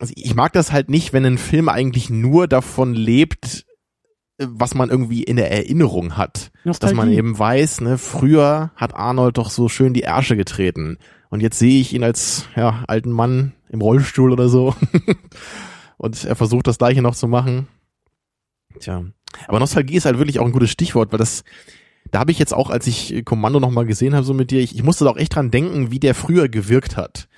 also 0.00 0.12
ich 0.16 0.34
mag 0.34 0.52
das 0.52 0.72
halt 0.72 0.90
nicht, 0.90 1.12
wenn 1.12 1.24
ein 1.24 1.38
Film 1.38 1.68
eigentlich 1.68 2.10
nur 2.10 2.48
davon 2.48 2.94
lebt, 2.94 3.64
was 4.38 4.74
man 4.74 4.90
irgendwie 4.90 5.22
in 5.22 5.36
der 5.36 5.50
Erinnerung 5.50 6.16
hat. 6.16 6.50
Nostalgie. 6.64 6.96
Dass 6.96 7.04
man 7.04 7.12
eben 7.12 7.38
weiß, 7.38 7.80
ne, 7.82 7.98
früher 7.98 8.72
hat 8.74 8.94
Arnold 8.94 9.38
doch 9.38 9.50
so 9.50 9.68
schön 9.68 9.94
die 9.94 10.02
Ärsche 10.02 10.36
getreten. 10.36 10.98
Und 11.30 11.40
jetzt 11.40 11.58
sehe 11.58 11.80
ich 11.80 11.92
ihn 11.92 12.04
als 12.04 12.46
ja, 12.56 12.84
alten 12.86 13.12
Mann 13.12 13.52
im 13.68 13.80
Rollstuhl 13.80 14.32
oder 14.32 14.48
so. 14.48 14.74
und 15.96 16.24
er 16.24 16.36
versucht 16.36 16.66
das 16.66 16.78
gleiche 16.78 17.02
noch 17.02 17.14
zu 17.14 17.28
machen. 17.28 17.68
Tja. 18.80 19.04
Aber 19.48 19.60
Nostalgie 19.60 19.96
ist 19.96 20.04
halt 20.04 20.18
wirklich 20.18 20.38
auch 20.38 20.46
ein 20.46 20.52
gutes 20.52 20.70
Stichwort, 20.70 21.12
weil 21.12 21.18
das, 21.18 21.44
da 22.10 22.20
habe 22.20 22.30
ich 22.30 22.38
jetzt 22.38 22.54
auch, 22.54 22.70
als 22.70 22.86
ich 22.86 23.24
Kommando 23.24 23.60
nochmal 23.60 23.86
gesehen 23.86 24.14
habe, 24.14 24.24
so 24.24 24.34
mit 24.34 24.50
dir, 24.50 24.60
ich, 24.60 24.74
ich 24.74 24.82
musste 24.82 25.04
da 25.04 25.10
auch 25.10 25.16
echt 25.16 25.34
dran 25.34 25.50
denken, 25.50 25.90
wie 25.90 26.00
der 26.00 26.14
früher 26.14 26.48
gewirkt 26.48 26.96
hat. 26.96 27.28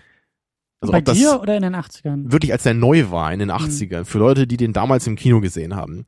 Also 0.92 1.04
Bei 1.04 1.12
dir 1.12 1.40
oder 1.40 1.56
in 1.56 1.62
den 1.62 1.74
80ern? 1.74 2.30
Wirklich 2.30 2.52
als 2.52 2.62
der 2.62 2.74
neu 2.74 3.10
war 3.10 3.32
in 3.32 3.38
den 3.38 3.50
80ern. 3.50 4.00
Mhm. 4.00 4.04
Für 4.04 4.18
Leute, 4.18 4.46
die 4.46 4.56
den 4.56 4.72
damals 4.72 5.06
im 5.06 5.16
Kino 5.16 5.40
gesehen 5.40 5.76
haben. 5.76 6.06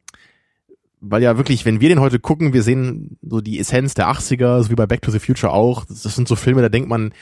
Weil 1.00 1.22
ja 1.22 1.36
wirklich, 1.36 1.64
wenn 1.64 1.80
wir 1.80 1.88
den 1.88 2.00
heute 2.00 2.18
gucken, 2.18 2.52
wir 2.52 2.62
sehen 2.62 3.18
so 3.22 3.40
die 3.40 3.58
Essenz 3.58 3.94
der 3.94 4.08
80er, 4.08 4.62
so 4.62 4.70
wie 4.70 4.74
bei 4.74 4.86
Back 4.86 5.02
to 5.02 5.10
the 5.10 5.20
Future 5.20 5.52
auch. 5.52 5.84
Das 5.84 6.02
sind 6.02 6.26
so 6.26 6.34
Filme, 6.34 6.62
da 6.62 6.68
denkt 6.68 6.88
man, 6.88 7.12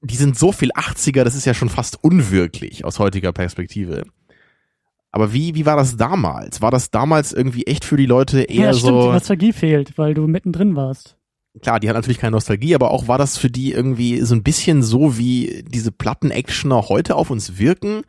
die 0.00 0.16
sind 0.16 0.38
so 0.38 0.52
viel 0.52 0.72
80er, 0.72 1.24
das 1.24 1.34
ist 1.34 1.44
ja 1.44 1.54
schon 1.54 1.68
fast 1.68 2.02
unwirklich 2.02 2.84
aus 2.84 2.98
heutiger 2.98 3.32
Perspektive. 3.32 4.04
Aber 5.12 5.32
wie, 5.32 5.54
wie 5.54 5.66
war 5.66 5.76
das 5.76 5.96
damals? 5.96 6.60
War 6.60 6.70
das 6.70 6.90
damals 6.90 7.32
irgendwie 7.32 7.66
echt 7.66 7.84
für 7.84 7.96
die 7.96 8.06
Leute 8.06 8.42
eher 8.42 8.66
ja, 8.66 8.72
stimmt, 8.74 8.92
so? 8.92 9.06
Die 9.06 9.12
Nostalgie 9.14 9.52
fehlt, 9.52 9.96
weil 9.96 10.14
du 10.14 10.26
mittendrin 10.26 10.76
warst 10.76 11.15
klar, 11.62 11.80
die 11.80 11.88
hat 11.88 11.96
natürlich 11.96 12.18
keine 12.18 12.32
Nostalgie, 12.32 12.74
aber 12.74 12.90
auch 12.90 13.08
war 13.08 13.18
das 13.18 13.38
für 13.38 13.50
die 13.50 13.72
irgendwie 13.72 14.20
so 14.20 14.34
ein 14.34 14.42
bisschen 14.42 14.82
so, 14.82 15.18
wie 15.18 15.64
diese 15.68 15.92
Platten-Actioner 15.92 16.88
heute 16.88 17.16
auf 17.16 17.30
uns 17.30 17.58
wirken? 17.58 18.02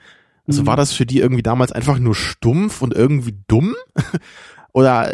Also 0.48 0.62
mhm. 0.62 0.68
war 0.68 0.78
das 0.78 0.94
für 0.94 1.06
die 1.06 1.20
irgendwie 1.20 1.44
damals 1.44 1.72
einfach 1.72 2.00
nur 2.00 2.16
stumpf 2.16 2.82
und 2.82 2.94
irgendwie 2.94 3.38
dumm? 3.48 3.76
oder, 4.74 5.14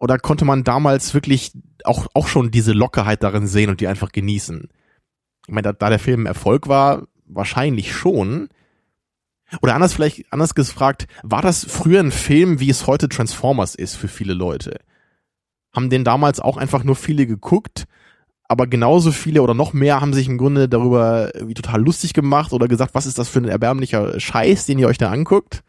oder 0.00 0.18
konnte 0.18 0.44
man 0.44 0.64
damals 0.64 1.14
wirklich 1.14 1.52
auch, 1.84 2.06
auch 2.14 2.28
schon 2.28 2.50
diese 2.50 2.72
Lockerheit 2.72 3.22
darin 3.22 3.46
sehen 3.46 3.70
und 3.70 3.80
die 3.80 3.88
einfach 3.88 4.12
genießen? 4.12 4.68
Ich 5.46 5.54
meine, 5.54 5.62
da, 5.62 5.72
da 5.72 5.88
der 5.88 5.98
Film 5.98 6.26
Erfolg 6.26 6.68
war, 6.68 7.06
wahrscheinlich 7.26 7.92
schon. 7.94 8.48
Oder 9.62 9.74
anders 9.74 9.94
vielleicht, 9.94 10.32
anders 10.32 10.54
gefragt, 10.54 11.06
war 11.22 11.42
das 11.42 11.64
früher 11.64 12.00
ein 12.00 12.12
Film, 12.12 12.60
wie 12.60 12.70
es 12.70 12.86
heute 12.86 13.08
Transformers 13.08 13.74
ist 13.74 13.96
für 13.96 14.08
viele 14.08 14.34
Leute? 14.34 14.78
Haben 15.72 15.90
den 15.90 16.04
damals 16.04 16.40
auch 16.40 16.56
einfach 16.56 16.84
nur 16.84 16.96
viele 16.96 17.26
geguckt, 17.26 17.86
aber 18.48 18.66
genauso 18.66 19.12
viele 19.12 19.42
oder 19.42 19.54
noch 19.54 19.72
mehr 19.72 20.00
haben 20.00 20.12
sich 20.12 20.28
im 20.28 20.36
Grunde 20.36 20.68
darüber 20.68 21.30
wie 21.40 21.54
total 21.54 21.80
lustig 21.80 22.14
gemacht 22.14 22.52
oder 22.52 22.66
gesagt, 22.66 22.94
was 22.94 23.06
ist 23.06 23.18
das 23.18 23.28
für 23.28 23.38
ein 23.38 23.44
erbärmlicher 23.44 24.18
Scheiß, 24.18 24.66
den 24.66 24.78
ihr 24.80 24.88
euch 24.88 24.98
da 24.98 25.10
anguckt? 25.10 25.62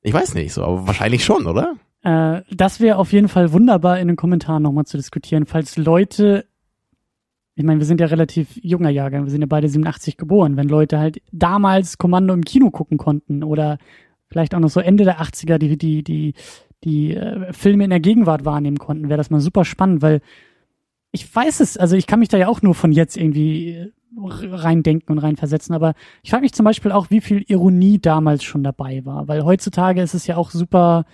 Ich 0.00 0.14
weiß 0.14 0.34
nicht, 0.34 0.54
so, 0.54 0.64
aber 0.64 0.86
wahrscheinlich 0.86 1.24
schon, 1.24 1.46
oder? 1.46 1.74
Äh, 2.02 2.40
das 2.50 2.80
wäre 2.80 2.96
auf 2.96 3.12
jeden 3.12 3.28
Fall 3.28 3.52
wunderbar 3.52 3.98
in 3.98 4.08
den 4.08 4.16
Kommentaren 4.16 4.62
nochmal 4.62 4.86
zu 4.86 4.96
diskutieren, 4.96 5.44
falls 5.44 5.76
Leute, 5.76 6.46
ich 7.54 7.64
meine, 7.64 7.80
wir 7.80 7.86
sind 7.86 8.00
ja 8.00 8.06
relativ 8.06 8.58
junger 8.62 8.90
Jahrgang, 8.90 9.24
wir 9.24 9.30
sind 9.30 9.42
ja 9.42 9.46
beide 9.46 9.68
87 9.68 10.16
geboren, 10.16 10.56
wenn 10.56 10.68
Leute 10.68 10.98
halt 10.98 11.20
damals 11.32 11.98
Kommando 11.98 12.32
im 12.32 12.44
Kino 12.44 12.70
gucken 12.70 12.96
konnten 12.96 13.42
oder 13.42 13.76
vielleicht 14.28 14.54
auch 14.54 14.60
noch 14.60 14.70
so 14.70 14.80
Ende 14.80 15.04
der 15.04 15.20
80er 15.20 15.58
die, 15.58 15.76
die, 15.76 16.02
die 16.02 16.34
die 16.84 17.14
äh, 17.14 17.52
Filme 17.52 17.84
in 17.84 17.90
der 17.90 18.00
Gegenwart 18.00 18.44
wahrnehmen 18.44 18.78
konnten, 18.78 19.08
wäre 19.08 19.18
das 19.18 19.30
mal 19.30 19.40
super 19.40 19.64
spannend, 19.64 20.02
weil 20.02 20.20
ich 21.10 21.34
weiß 21.34 21.60
es, 21.60 21.76
also 21.76 21.96
ich 21.96 22.06
kann 22.06 22.20
mich 22.20 22.28
da 22.28 22.36
ja 22.36 22.48
auch 22.48 22.62
nur 22.62 22.74
von 22.74 22.92
jetzt 22.92 23.16
irgendwie 23.16 23.70
äh, 23.70 23.90
reindenken 24.16 25.12
und 25.12 25.18
reinversetzen, 25.18 25.74
aber 25.74 25.94
ich 26.22 26.30
frage 26.30 26.42
mich 26.42 26.52
zum 26.52 26.64
Beispiel 26.64 26.92
auch, 26.92 27.10
wie 27.10 27.20
viel 27.20 27.44
Ironie 27.48 27.98
damals 27.98 28.44
schon 28.44 28.62
dabei 28.62 29.04
war, 29.04 29.28
weil 29.28 29.44
heutzutage 29.44 30.02
ist 30.02 30.14
es 30.14 30.26
ja 30.26 30.36
auch 30.36 30.50
super 30.50 31.04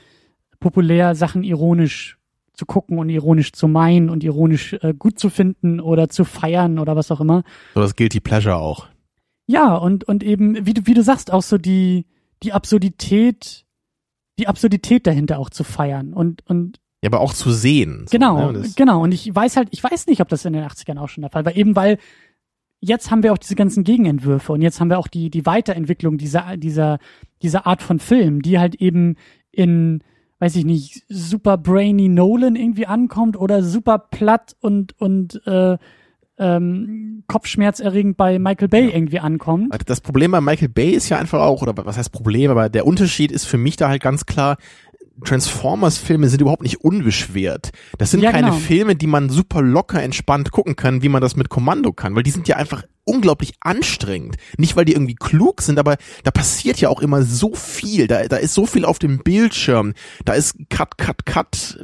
populär, 0.60 1.14
Sachen 1.14 1.44
ironisch 1.44 2.18
zu 2.54 2.66
gucken 2.66 2.98
und 2.98 3.08
ironisch 3.08 3.52
zu 3.52 3.66
meinen 3.68 4.08
und 4.08 4.22
ironisch 4.22 4.74
äh, 4.74 4.94
gut 4.96 5.18
zu 5.18 5.28
finden 5.28 5.80
oder 5.80 6.08
zu 6.08 6.24
feiern 6.24 6.78
oder 6.78 6.96
was 6.96 7.10
auch 7.10 7.20
immer. 7.20 7.42
So 7.74 7.80
das 7.80 7.96
Guilty 7.96 8.20
Pleasure 8.20 8.56
auch. 8.56 8.86
Ja, 9.46 9.74
und, 9.74 10.04
und 10.04 10.22
eben, 10.22 10.64
wie 10.64 10.72
du, 10.72 10.86
wie 10.86 10.94
du 10.94 11.02
sagst, 11.02 11.32
auch 11.32 11.42
so 11.42 11.58
die, 11.58 12.06
die 12.42 12.52
Absurdität 12.52 13.64
die 14.38 14.48
Absurdität 14.48 15.06
dahinter 15.06 15.38
auch 15.38 15.50
zu 15.50 15.64
feiern 15.64 16.12
und, 16.12 16.46
und 16.46 16.80
ja, 17.02 17.10
aber 17.10 17.20
auch 17.20 17.34
zu 17.34 17.52
sehen. 17.52 18.06
So, 18.06 18.16
genau, 18.16 18.50
ne? 18.50 18.66
genau. 18.76 19.02
Und 19.02 19.12
ich 19.12 19.32
weiß 19.32 19.56
halt, 19.56 19.68
ich 19.72 19.84
weiß 19.84 20.06
nicht, 20.06 20.22
ob 20.22 20.28
das 20.28 20.44
in 20.46 20.54
den 20.54 20.64
80ern 20.64 20.98
auch 20.98 21.10
schon 21.10 21.20
der 21.20 21.30
Fall 21.30 21.44
war. 21.44 21.54
Eben 21.54 21.76
weil 21.76 21.98
jetzt 22.80 23.10
haben 23.10 23.22
wir 23.22 23.32
auch 23.32 23.38
diese 23.38 23.54
ganzen 23.56 23.84
Gegenentwürfe 23.84 24.52
und 24.52 24.62
jetzt 24.62 24.80
haben 24.80 24.90
wir 24.90 24.98
auch 24.98 25.08
die, 25.08 25.30
die 25.30 25.46
Weiterentwicklung 25.46 26.18
dieser, 26.18 26.56
dieser, 26.56 26.98
dieser 27.42 27.66
Art 27.66 27.82
von 27.82 27.98
Film, 27.98 28.42
die 28.42 28.58
halt 28.58 28.74
eben 28.74 29.16
in, 29.50 30.02
weiß 30.38 30.56
ich 30.56 30.64
nicht, 30.64 31.02
super 31.08 31.56
brainy 31.56 32.08
Nolan 32.08 32.56
irgendwie 32.56 32.86
ankommt 32.86 33.36
oder 33.36 33.62
super 33.62 33.98
platt 33.98 34.56
und, 34.60 34.98
und 35.00 35.46
äh, 35.46 35.78
ähm, 36.38 37.22
kopfschmerzerregend 37.26 38.16
bei 38.16 38.38
Michael 38.38 38.68
Bay 38.68 38.88
ja. 38.88 38.94
irgendwie 38.94 39.20
ankommt. 39.20 39.72
Also 39.72 39.84
das 39.86 40.00
Problem 40.00 40.32
bei 40.32 40.40
Michael 40.40 40.68
Bay 40.68 40.90
ist 40.90 41.08
ja 41.08 41.18
einfach 41.18 41.40
auch, 41.40 41.62
oder 41.62 41.74
was 41.84 41.96
heißt 41.96 42.12
Problem, 42.12 42.50
aber 42.50 42.68
der 42.68 42.86
Unterschied 42.86 43.32
ist 43.32 43.44
für 43.44 43.58
mich 43.58 43.76
da 43.76 43.88
halt 43.88 44.02
ganz 44.02 44.26
klar, 44.26 44.56
Transformers-Filme 45.24 46.28
sind 46.28 46.40
überhaupt 46.40 46.62
nicht 46.62 46.80
unbeschwert. 46.80 47.70
Das 47.98 48.10
sind 48.10 48.20
ja, 48.20 48.32
keine 48.32 48.48
genau. 48.48 48.58
Filme, 48.58 48.96
die 48.96 49.06
man 49.06 49.28
super 49.28 49.62
locker 49.62 50.02
entspannt 50.02 50.50
gucken 50.50 50.74
kann, 50.74 51.02
wie 51.02 51.08
man 51.08 51.22
das 51.22 51.36
mit 51.36 51.48
Kommando 51.48 51.92
kann, 51.92 52.16
weil 52.16 52.24
die 52.24 52.32
sind 52.32 52.48
ja 52.48 52.56
einfach 52.56 52.82
unglaublich 53.04 53.54
anstrengend. 53.60 54.36
Nicht, 54.56 54.76
weil 54.76 54.84
die 54.84 54.92
irgendwie 54.92 55.14
klug 55.14 55.62
sind, 55.62 55.78
aber 55.78 55.96
da 56.22 56.30
passiert 56.30 56.80
ja 56.80 56.88
auch 56.88 57.00
immer 57.00 57.22
so 57.22 57.54
viel. 57.54 58.06
Da, 58.06 58.26
da 58.26 58.36
ist 58.36 58.54
so 58.54 58.66
viel 58.66 58.84
auf 58.84 58.98
dem 58.98 59.18
Bildschirm. 59.18 59.94
Da 60.24 60.34
ist 60.34 60.56
Cut, 60.70 60.98
Cut, 60.98 61.26
Cut, 61.26 61.78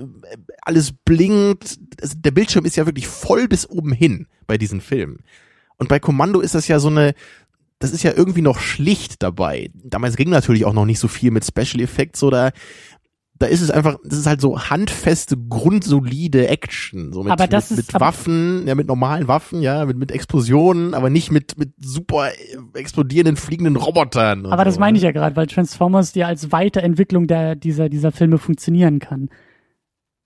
alles 0.62 0.92
blinkt. 1.04 1.78
Der 2.16 2.30
Bildschirm 2.30 2.64
ist 2.64 2.76
ja 2.76 2.86
wirklich 2.86 3.06
voll 3.06 3.48
bis 3.48 3.68
oben 3.68 3.92
hin 3.92 4.26
bei 4.46 4.58
diesen 4.58 4.80
Filmen. 4.80 5.22
Und 5.76 5.88
bei 5.88 5.98
Kommando 5.98 6.40
ist 6.40 6.54
das 6.54 6.68
ja 6.68 6.78
so 6.78 6.88
eine, 6.88 7.14
das 7.78 7.92
ist 7.92 8.02
ja 8.02 8.12
irgendwie 8.14 8.42
noch 8.42 8.58
schlicht 8.58 9.22
dabei. 9.22 9.70
Damals 9.74 10.16
ging 10.16 10.28
natürlich 10.28 10.66
auch 10.66 10.74
noch 10.74 10.84
nicht 10.84 10.98
so 10.98 11.08
viel 11.08 11.30
mit 11.30 11.44
Special 11.44 11.82
Effects 11.82 12.22
oder 12.22 12.52
da 13.41 13.47
ist 13.47 13.62
es 13.62 13.70
einfach, 13.70 13.97
das 14.05 14.18
ist 14.18 14.26
halt 14.26 14.43
so 14.43 14.61
handfeste, 14.61 15.34
grundsolide 15.34 16.49
Action. 16.49 17.11
So 17.14 17.22
mit, 17.22 17.32
aber 17.32 17.47
das 17.47 17.70
mit, 17.70 17.78
ist, 17.78 17.93
mit 17.95 18.01
Waffen, 18.01 18.66
ja, 18.66 18.74
mit 18.74 18.86
normalen 18.86 19.28
Waffen, 19.28 19.62
ja, 19.62 19.86
mit, 19.86 19.97
mit 19.97 20.12
Explosionen, 20.12 20.93
aber 20.93 21.09
nicht 21.09 21.32
mit, 21.32 21.57
mit 21.59 21.72
super 21.78 22.28
explodierenden, 22.74 23.36
fliegenden 23.36 23.76
Robotern. 23.76 24.45
Aber 24.45 24.66
das 24.66 24.74
so. 24.74 24.80
meine 24.80 24.99
ich 24.99 25.05
ja 25.05 25.12
gerade, 25.12 25.36
weil 25.36 25.47
Transformers 25.47 26.12
dir 26.12 26.26
als 26.26 26.53
Weiterentwicklung 26.53 27.28
der, 27.28 27.57
dieser, 27.57 27.88
dieser 27.88 28.12
Filme 28.12 28.36
funktionieren 28.36 28.99
kann. 28.99 29.30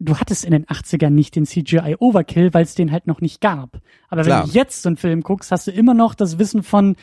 Du 0.01 0.17
hattest 0.19 0.45
in 0.45 0.51
den 0.51 0.67
80ern 0.67 1.11
nicht 1.11 1.37
den 1.37 1.47
CGI 1.47 1.95
Overkill, 2.01 2.53
weil 2.53 2.65
es 2.65 2.75
den 2.75 2.91
halt 2.91 3.07
noch 3.07 3.21
nicht 3.21 3.41
gab. 3.41 3.81
Aber 4.09 4.23
Klar. 4.23 4.43
wenn 4.43 4.51
du 4.51 4.59
jetzt 4.59 4.83
so 4.83 4.89
einen 4.89 4.97
Film 4.97 5.21
guckst, 5.21 5.53
hast 5.53 5.69
du 5.69 5.71
immer 5.71 5.95
noch 5.95 6.17
das 6.17 6.41
Wissen 6.41 6.65
von, 6.65 6.97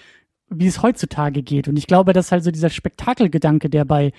wie 0.50 0.68
es 0.68 0.84
heutzutage 0.84 1.42
geht. 1.42 1.70
Und 1.70 1.78
ich 1.78 1.88
glaube, 1.88 2.12
dass 2.12 2.34
halt 2.34 2.44
so 2.44 2.52
dieser 2.52 2.70
Spektakelgedanke, 2.70 3.70
der 3.70 3.86
bei 3.86 4.12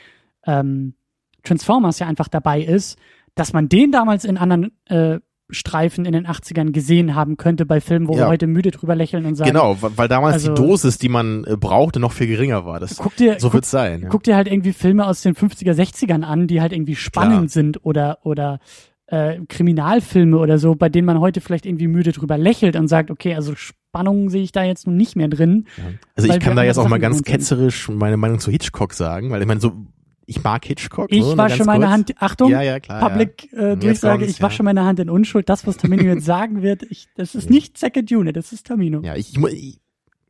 ähm, 0.46 0.94
Transformers 1.42 1.98
ja 1.98 2.06
einfach 2.06 2.28
dabei 2.28 2.62
ist, 2.62 2.98
dass 3.34 3.52
man 3.52 3.68
den 3.68 3.92
damals 3.92 4.24
in 4.24 4.36
anderen 4.36 4.72
äh, 4.86 5.18
Streifen 5.50 6.06
in 6.06 6.12
den 6.12 6.26
80ern 6.26 6.70
gesehen 6.72 7.14
haben 7.14 7.36
könnte 7.36 7.66
bei 7.66 7.80
Filmen, 7.82 8.08
wo 8.08 8.12
Ja. 8.14 8.20
wir 8.20 8.28
heute 8.28 8.46
müde 8.46 8.70
drüber 8.70 8.94
lächeln 8.94 9.26
und 9.26 9.34
sagen, 9.34 9.50
Genau, 9.50 9.76
weil 9.80 10.08
damals 10.08 10.34
Also- 10.34 10.54
die 10.54 10.62
Dosis, 10.62 10.96
die 10.96 11.10
man 11.10 11.44
äh, 11.44 11.56
brauchte, 11.58 12.00
noch 12.00 12.12
viel 12.12 12.26
geringer 12.26 12.64
war. 12.64 12.80
Das, 12.80 12.96
guck 12.96 13.16
dir, 13.16 13.38
so 13.38 13.48
guck, 13.48 13.54
wird's 13.54 13.70
sein. 13.70 14.02
Ja. 14.02 14.08
guck 14.08 14.22
dir 14.22 14.34
halt 14.36 14.48
irgendwie 14.48 14.72
Filme 14.72 15.06
aus 15.06 15.20
den 15.20 15.34
50er, 15.34 15.74
60ern 15.74 16.22
an, 16.22 16.46
die 16.46 16.60
halt 16.62 16.72
irgendwie 16.72 16.96
spannend 16.96 17.36
Klar. 17.36 17.48
sind 17.48 17.84
oder, 17.84 18.18
oder 18.24 18.60
äh, 19.08 19.40
Kriminalfilme 19.48 20.38
oder 20.38 20.58
so, 20.58 20.74
bei 20.74 20.88
denen 20.88 21.04
man 21.06 21.20
heute 21.20 21.42
vielleicht 21.42 21.66
irgendwie 21.66 21.88
müde 21.88 22.12
drüber 22.12 22.38
lächelt 22.38 22.76
und 22.76 22.88
sagt, 22.88 23.10
okay, 23.10 23.34
also 23.34 23.54
Spannung 23.54 24.30
sehe 24.30 24.42
ich 24.42 24.52
da 24.52 24.62
jetzt 24.64 24.86
nun 24.86 24.96
nicht 24.96 25.16
mehr 25.16 25.28
drin. 25.28 25.66
Also 26.16 26.30
weil 26.30 26.38
ich 26.38 26.42
kann 26.42 26.56
da 26.56 26.62
jetzt 26.62 26.78
auch 26.78 26.88
mal 26.88 26.98
ganz 27.00 27.22
ketzerisch 27.24 27.90
meine 27.90 28.16
Meinung 28.16 28.38
zu 28.38 28.50
Hitchcock 28.50 28.94
sagen, 28.94 29.30
weil 29.30 29.42
ich 29.42 29.48
meine 29.48 29.60
so, 29.60 29.72
ich 30.26 30.42
mag 30.42 30.64
Hitchcock. 30.64 31.10
Ich 31.10 31.22
so, 31.22 31.36
wasche 31.36 31.64
meine 31.64 31.86
kurz. 31.86 31.92
Hand, 31.92 32.14
Achtung, 32.18 32.50
Ja, 32.50 32.62
ja, 32.62 32.80
klar. 32.80 33.08
Public 33.08 33.52
äh, 33.52 33.70
Jetzt 33.70 33.82
Durchsage, 33.82 34.24
ich 34.24 34.40
wasche 34.40 34.58
ja. 34.58 34.64
meine 34.64 34.84
Hand 34.84 35.00
in 35.00 35.10
Unschuld. 35.10 35.48
Das, 35.48 35.66
was 35.66 35.76
Tamino 35.76 36.02
jetzt 36.04 36.24
sagen 36.24 36.62
wird, 36.62 36.82
ich, 36.84 37.08
das 37.16 37.34
ist 37.34 37.50
nicht 37.50 37.78
Second 37.78 38.10
Unit, 38.10 38.36
das 38.36 38.52
ist 38.52 38.66
Tamino. 38.66 39.00
Ja, 39.00 39.14
ja 39.14 39.16
ich, 39.16 39.36
ich 39.36 39.80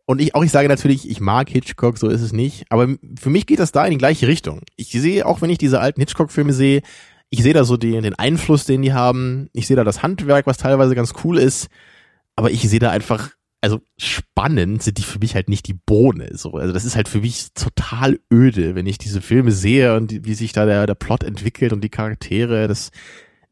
und 0.04 0.20
ich 0.20 0.34
auch 0.34 0.42
ich 0.42 0.50
sage 0.50 0.68
natürlich, 0.68 1.08
ich 1.08 1.20
mag 1.20 1.48
Hitchcock, 1.48 1.98
so 1.98 2.08
ist 2.08 2.22
es 2.22 2.32
nicht, 2.32 2.64
aber 2.70 2.88
für 3.18 3.30
mich 3.30 3.46
geht 3.46 3.60
das 3.60 3.72
da 3.72 3.84
in 3.84 3.92
die 3.92 3.98
gleiche 3.98 4.26
Richtung. 4.26 4.62
Ich 4.76 4.90
sehe 4.90 5.26
auch 5.26 5.42
wenn 5.42 5.50
ich 5.50 5.58
diese 5.58 5.80
alten 5.80 6.00
Hitchcock 6.00 6.32
Filme 6.32 6.52
sehe, 6.52 6.82
ich 7.30 7.42
sehe 7.42 7.54
da 7.54 7.64
so 7.64 7.76
den, 7.76 8.02
den 8.02 8.14
Einfluss, 8.14 8.66
den 8.66 8.82
die 8.82 8.92
haben. 8.92 9.48
Ich 9.52 9.66
sehe 9.66 9.76
da 9.76 9.84
das 9.84 10.02
Handwerk, 10.02 10.46
was 10.46 10.58
teilweise 10.58 10.94
ganz 10.94 11.14
cool 11.24 11.38
ist, 11.38 11.68
aber 12.36 12.50
ich 12.50 12.68
sehe 12.68 12.80
da 12.80 12.90
einfach 12.90 13.30
also 13.62 13.80
spannend 13.96 14.82
sind 14.82 14.98
die 14.98 15.04
für 15.04 15.20
mich 15.20 15.34
halt 15.34 15.48
nicht 15.48 15.68
die 15.68 15.74
Bohne. 15.74 16.36
So. 16.36 16.54
Also 16.54 16.74
das 16.74 16.84
ist 16.84 16.96
halt 16.96 17.08
für 17.08 17.20
mich 17.20 17.54
total 17.54 18.18
öde, 18.30 18.74
wenn 18.74 18.86
ich 18.86 18.98
diese 18.98 19.22
Filme 19.22 19.52
sehe 19.52 19.96
und 19.96 20.10
die, 20.10 20.24
wie 20.24 20.34
sich 20.34 20.52
da 20.52 20.66
der, 20.66 20.86
der 20.86 20.96
Plot 20.96 21.22
entwickelt 21.22 21.72
und 21.72 21.82
die 21.82 21.88
Charaktere. 21.88 22.66
Das 22.66 22.90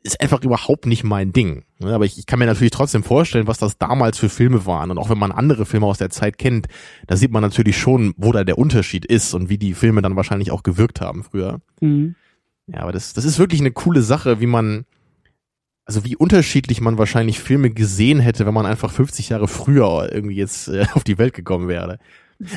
ist 0.03 0.21
einfach 0.21 0.43
überhaupt 0.43 0.87
nicht 0.87 1.05
mein 1.05 1.33
Ding. 1.33 1.63
Ne, 1.79 1.95
Aber 1.95 2.07
ich, 2.07 2.19
ich 2.19 2.27
kann 2.27 2.41
mir 2.41 2.47
natürlich 2.47 2.73
trotzdem 2.73 3.05
vorstellen, 3.05 3.47
was 3.47 3.59
das 3.59 3.79
damals 3.79 4.19
für 4.19 4.29
Filme 4.29 4.67
waren. 4.67 4.91
Und 4.91 4.99
auch 4.99 5.11
wenn 5.11 5.19
man 5.19 5.31
andere 5.31 5.65
Filme 5.65 5.87
aus 5.87 5.99
der 5.99 6.11
Zeit 6.11 6.39
kennt, 6.39 6.67
da 7.07 7.17
sieht 7.17 7.31
man 7.31 7.43
natürlich 7.43 7.79
schon, 7.79 8.13
wo 8.17 8.33
da 8.33 8.43
der 8.43 8.59
Unterschied 8.59 9.05
ist 9.05 9.33
und 9.33 9.49
wie 9.49 9.59
die 9.59 9.75
Filme 9.75 10.03
dann 10.03 10.17
wahrscheinlich 10.17 10.51
auch 10.51 10.65
gewirkt 10.65 11.01
haben 11.01 11.23
früher. 11.23 11.61
Mhm. 11.81 12.17
Ja, 12.67 12.81
aber 12.81 12.93
das, 12.93 13.13
das 13.13 13.25
ist 13.25 13.39
wirklich 13.39 13.61
eine 13.61 13.73
coole 13.73 14.03
Sache, 14.03 14.41
wie 14.41 14.47
man, 14.47 14.87
also 15.91 16.05
wie 16.05 16.14
unterschiedlich 16.14 16.80
man 16.80 16.99
wahrscheinlich 16.99 17.41
Filme 17.41 17.70
gesehen 17.70 18.20
hätte, 18.20 18.47
wenn 18.47 18.55
man 18.55 18.64
einfach 18.64 18.93
50 18.93 19.30
Jahre 19.30 19.49
früher 19.49 20.09
irgendwie 20.12 20.36
jetzt 20.36 20.68
äh, 20.68 20.86
auf 20.95 21.03
die 21.03 21.18
Welt 21.18 21.34
gekommen 21.34 21.66
wäre. 21.66 21.99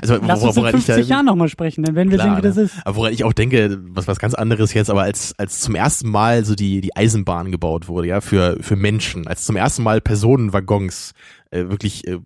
Also 0.04 0.18
Lass 0.22 0.44
uns 0.44 0.56
in 0.56 0.62
woran 0.62 0.76
ich 0.78 0.86
50 0.86 1.08
da, 1.08 1.14
Jahren 1.16 1.26
nochmal 1.26 1.50
sprechen, 1.50 1.84
dann 1.84 1.96
werden 1.96 2.12
wir 2.12 2.20
Klar, 2.20 2.36
sehen, 2.36 2.38
wie 2.38 2.48
das 2.48 2.56
ne? 2.58 2.62
ist. 2.62 2.76
aber 2.86 2.96
woran 2.96 3.12
ich 3.12 3.24
auch 3.24 3.34
denke, 3.34 3.80
was 3.88 4.08
was 4.08 4.20
ganz 4.20 4.36
anderes 4.36 4.72
jetzt, 4.76 4.92
aber 4.92 5.02
als 5.02 5.34
als 5.40 5.62
zum 5.62 5.74
ersten 5.74 6.10
Mal 6.10 6.46
so 6.46 6.54
die 6.54 6.80
die 6.80 6.96
Eisenbahn 6.96 7.52
gebaut 7.52 7.88
wurde, 7.88 8.08
ja, 8.08 8.22
für 8.22 8.58
für 8.62 8.76
Menschen, 8.76 9.28
als 9.28 9.46
zum 9.46 9.56
ersten 9.56 9.82
Mal 9.82 10.00
Personenwaggons 10.00 11.14
äh, 11.50 11.70
wirklich 11.70 12.08
äh, 12.08 12.20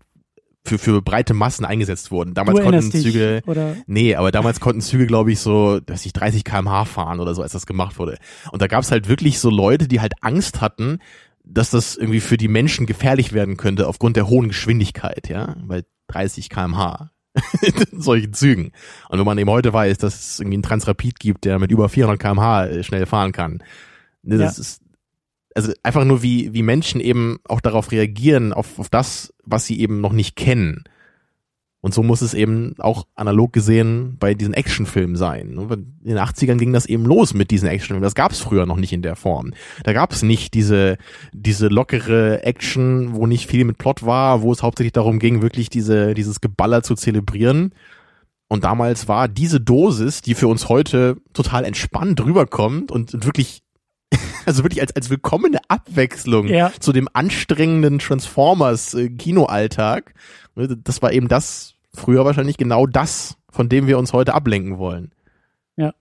für 0.68 0.78
für 0.78 1.02
breite 1.02 1.34
Massen 1.34 1.66
eingesetzt 1.66 2.12
wurden. 2.12 2.34
Damals 2.34 2.62
konnten 2.62 2.90
dich, 2.92 3.04
Züge 3.04 3.42
oder? 3.48 3.76
Nee, 3.88 4.16
aber 4.16 4.32
damals 4.32 4.60
konnten 4.60 4.82
Züge, 4.82 5.08
glaube 5.08 5.32
ich, 5.32 5.40
so, 5.40 5.80
dass 5.80 6.06
ich 6.06 6.14
30 6.14 6.44
kmh 6.44 6.86
fahren 6.86 7.20
oder 7.20 7.34
so, 7.34 7.42
als 7.42 7.54
das 7.54 7.66
gemacht 7.66 7.98
wurde. 8.00 8.18
Und 8.52 8.62
da 8.62 8.68
gab's 8.68 8.92
halt 8.92 9.08
wirklich 9.08 9.40
so 9.40 9.50
Leute, 9.50 9.88
die 9.88 10.02
halt 10.02 10.14
Angst 10.22 10.62
hatten, 10.62 11.00
dass 11.44 11.70
das 11.70 11.96
irgendwie 11.96 12.20
für 12.20 12.38
die 12.38 12.50
Menschen 12.50 12.86
gefährlich 12.86 13.32
werden 13.34 13.56
könnte 13.58 13.88
aufgrund 13.88 14.18
der 14.18 14.28
hohen 14.28 14.50
Geschwindigkeit, 14.50 15.30
ja, 15.30 15.56
bei 15.66 15.84
30 16.10 16.50
kmh 16.50 17.12
in 17.62 17.74
solchen 18.02 18.34
Zügen. 18.34 18.72
Und 19.10 19.20
wenn 19.20 19.26
man 19.26 19.38
eben 19.38 19.50
heute 19.50 19.72
weiß, 19.72 19.98
dass 20.00 20.16
es 20.20 20.40
irgendwie 20.40 20.56
einen 20.56 20.64
Transrapid 20.64 21.20
gibt, 21.20 21.46
der 21.46 21.60
mit 21.60 21.72
über 21.72 21.88
400 21.88 22.20
kmh 22.20 22.84
schnell 22.84 23.06
fahren 23.06 23.32
kann, 23.32 23.64
ne, 24.24 24.38
das 24.38 24.58
Ja. 24.58 24.62
ist 24.62 24.82
also 25.58 25.74
einfach 25.84 26.06
nur 26.06 26.24
wie 26.24 26.54
wie 26.54 26.64
Menschen 26.64 27.02
eben 27.02 27.40
auch 27.48 27.62
darauf 27.62 27.92
reagieren 27.92 28.54
auf 28.54 28.80
auf 28.80 28.90
das, 28.90 29.34
was 29.44 29.66
sie 29.66 29.80
eben 29.80 30.00
noch 30.00 30.14
nicht 30.14 30.36
kennen. 30.36 30.84
Und 31.80 31.94
so 31.94 32.02
muss 32.02 32.22
es 32.22 32.34
eben 32.34 32.74
auch 32.80 33.06
analog 33.16 33.54
gesehen 33.54 34.18
bei 34.20 34.34
diesen 34.34 34.54
Actionfilmen 34.54 35.16
sein. 35.16 35.54
ne? 35.54 35.68
In 35.72 36.10
den 36.10 36.18
80ern 36.18 36.58
ging 36.58 36.74
das 36.74 36.88
eben 36.88 37.06
los 37.06 37.34
mit 37.34 37.52
diesen 37.52 37.70
Actionfilmen. 37.70 38.04
Das 38.04 38.16
gab 38.16 38.32
es 38.32 38.40
früher 38.40 38.66
noch 38.66 38.78
nicht 38.78 38.94
in 38.94 39.04
der 39.04 39.16
Form. 39.16 39.54
Da 39.84 39.94
gab 39.94 40.12
es 40.12 40.24
nicht 40.24 40.54
diese, 40.54 40.98
diese 41.34 41.68
lockere 41.68 42.44
Action, 42.44 43.14
wo 43.14 43.28
nicht 43.28 43.48
viel 43.48 43.64
mit 43.64 43.78
Plot 43.78 44.04
war, 44.06 44.42
wo 44.42 44.52
es 44.52 44.64
hauptsächlich 44.64 44.94
darum 44.94 45.20
ging, 45.20 45.42
wirklich 45.42 45.70
diese, 45.70 46.14
dieses 46.16 46.42
Geballer 46.42 46.82
zu 46.82 46.96
zelebrieren. 46.96 47.74
Und 48.50 48.64
damals 48.64 49.08
war 49.08 49.28
diese 49.28 49.62
Dosis, 49.62 50.22
die 50.22 50.34
für 50.34 50.48
uns 50.48 50.70
heute 50.70 51.18
total 51.34 51.64
entspannt 51.64 52.24
rüberkommt 52.26 52.92
und 52.92 53.26
wirklich, 53.26 53.62
also 54.46 54.64
wirklich 54.64 54.82
als, 54.82 54.96
als 54.96 55.10
willkommene 55.10 55.60
Abwechslung 55.68 56.48
Ja. 56.48 56.72
zu 56.80 56.94
dem 56.94 57.08
anstrengenden 57.14 58.00
Transformers-Kinoalltag. 58.00 60.14
Ne, 60.56 60.78
Das 60.84 61.02
war 61.02 61.12
eben 61.12 61.28
das, 61.28 61.76
früher 61.94 62.26
wahrscheinlich 62.26 62.58
genau 62.58 62.86
das, 62.86 63.38
von 63.50 63.70
dem 63.70 63.88
wir 63.88 63.98
uns 63.98 64.14
heute 64.14 64.34
ablenken 64.34 64.78
wollen. 64.78 65.12
Ja. 65.76 65.94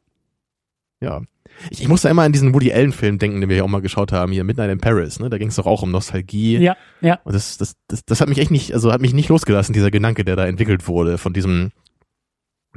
Ja. 1.00 1.22
Ich, 1.70 1.80
ich 1.80 1.88
muss 1.88 2.02
da 2.02 2.11
immer 2.11 2.22
an 2.22 2.32
diesen 2.32 2.52
Woody 2.52 2.72
Allen-Film 2.72 3.18
denken, 3.18 3.40
den 3.40 3.48
wir 3.48 3.57
ja 3.57 3.62
auch 3.62 3.68
mal 3.68 3.80
geschaut 3.80 4.12
haben, 4.12 4.32
hier 4.32 4.44
Midnight 4.44 4.70
in 4.70 4.78
Paris, 4.78 5.18
ne? 5.20 5.30
Da 5.30 5.38
ging 5.38 5.48
es 5.48 5.57
doch 5.57 5.64
auch 5.64 5.82
um 5.82 5.90
Nostalgie. 5.90 6.59
Ja, 6.59 6.76
ja. 7.00 7.18
Und 7.24 7.34
das, 7.34 7.57
das, 7.57 7.76
das, 7.88 8.04
das 8.04 8.20
hat 8.20 8.28
mich 8.28 8.38
echt 8.38 8.50
nicht, 8.50 8.74
also 8.74 8.92
hat 8.92 9.00
mich 9.00 9.14
nicht 9.14 9.30
losgelassen, 9.30 9.72
dieser 9.72 9.90
Gedanke, 9.90 10.24
der 10.24 10.36
da 10.36 10.46
entwickelt 10.46 10.86
wurde, 10.86 11.16
von 11.16 11.32
diesem, 11.32 11.72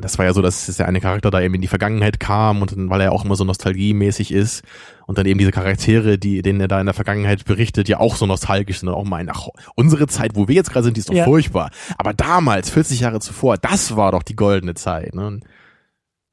das 0.02 0.18
war 0.18 0.26
ja 0.26 0.34
so, 0.34 0.42
dass 0.42 0.66
der 0.78 0.88
eine 0.88 1.02
Charakter 1.02 1.32
da 1.32 1.42
eben 1.42 1.54
in 1.56 1.62
die 1.62 1.68
Vergangenheit 1.68 2.20
kam 2.20 2.62
und 2.62 2.72
dann, 2.72 2.90
weil 2.90 3.02
er 3.02 3.12
auch 3.12 3.26
immer 3.26 3.36
so 3.36 3.44
nostalgiemäßig 3.44 4.32
ist 4.32 4.64
und 5.08 5.18
dann 5.18 5.26
eben 5.26 5.40
diese 5.40 5.52
Charaktere, 5.52 6.18
die, 6.18 6.42
denen 6.42 6.62
er 6.62 6.68
da 6.68 6.80
in 6.80 6.86
der 6.86 6.94
Vergangenheit 6.94 7.46
berichtet, 7.46 7.90
ja 7.90 8.00
auch 8.00 8.16
so 8.16 8.26
nostalgisch 8.26 8.80
sind 8.80 8.90
und 8.90 8.96
auch 8.96 9.06
meinen, 9.06 9.30
ach, 9.30 9.48
unsere 9.76 10.08
Zeit, 10.08 10.32
wo 10.36 10.48
wir 10.48 10.56
jetzt 10.56 10.72
gerade 10.72 10.84
sind, 10.86 10.98
die 10.98 11.00
ist 11.02 11.10
doch 11.10 11.14
Ja. 11.16 11.26
furchtbar. 11.26 11.72
Aber 11.98 12.14
damals, 12.14 12.70
40 12.70 13.00
Jahre 13.02 13.20
zuvor, 13.20 13.58
das 13.58 13.96
war 13.96 14.12
doch 14.12 14.24
die 14.24 14.36
goldene 14.36 14.74
Zeit. 14.76 15.16
Ne? 15.16 15.28
Und, 15.28 15.44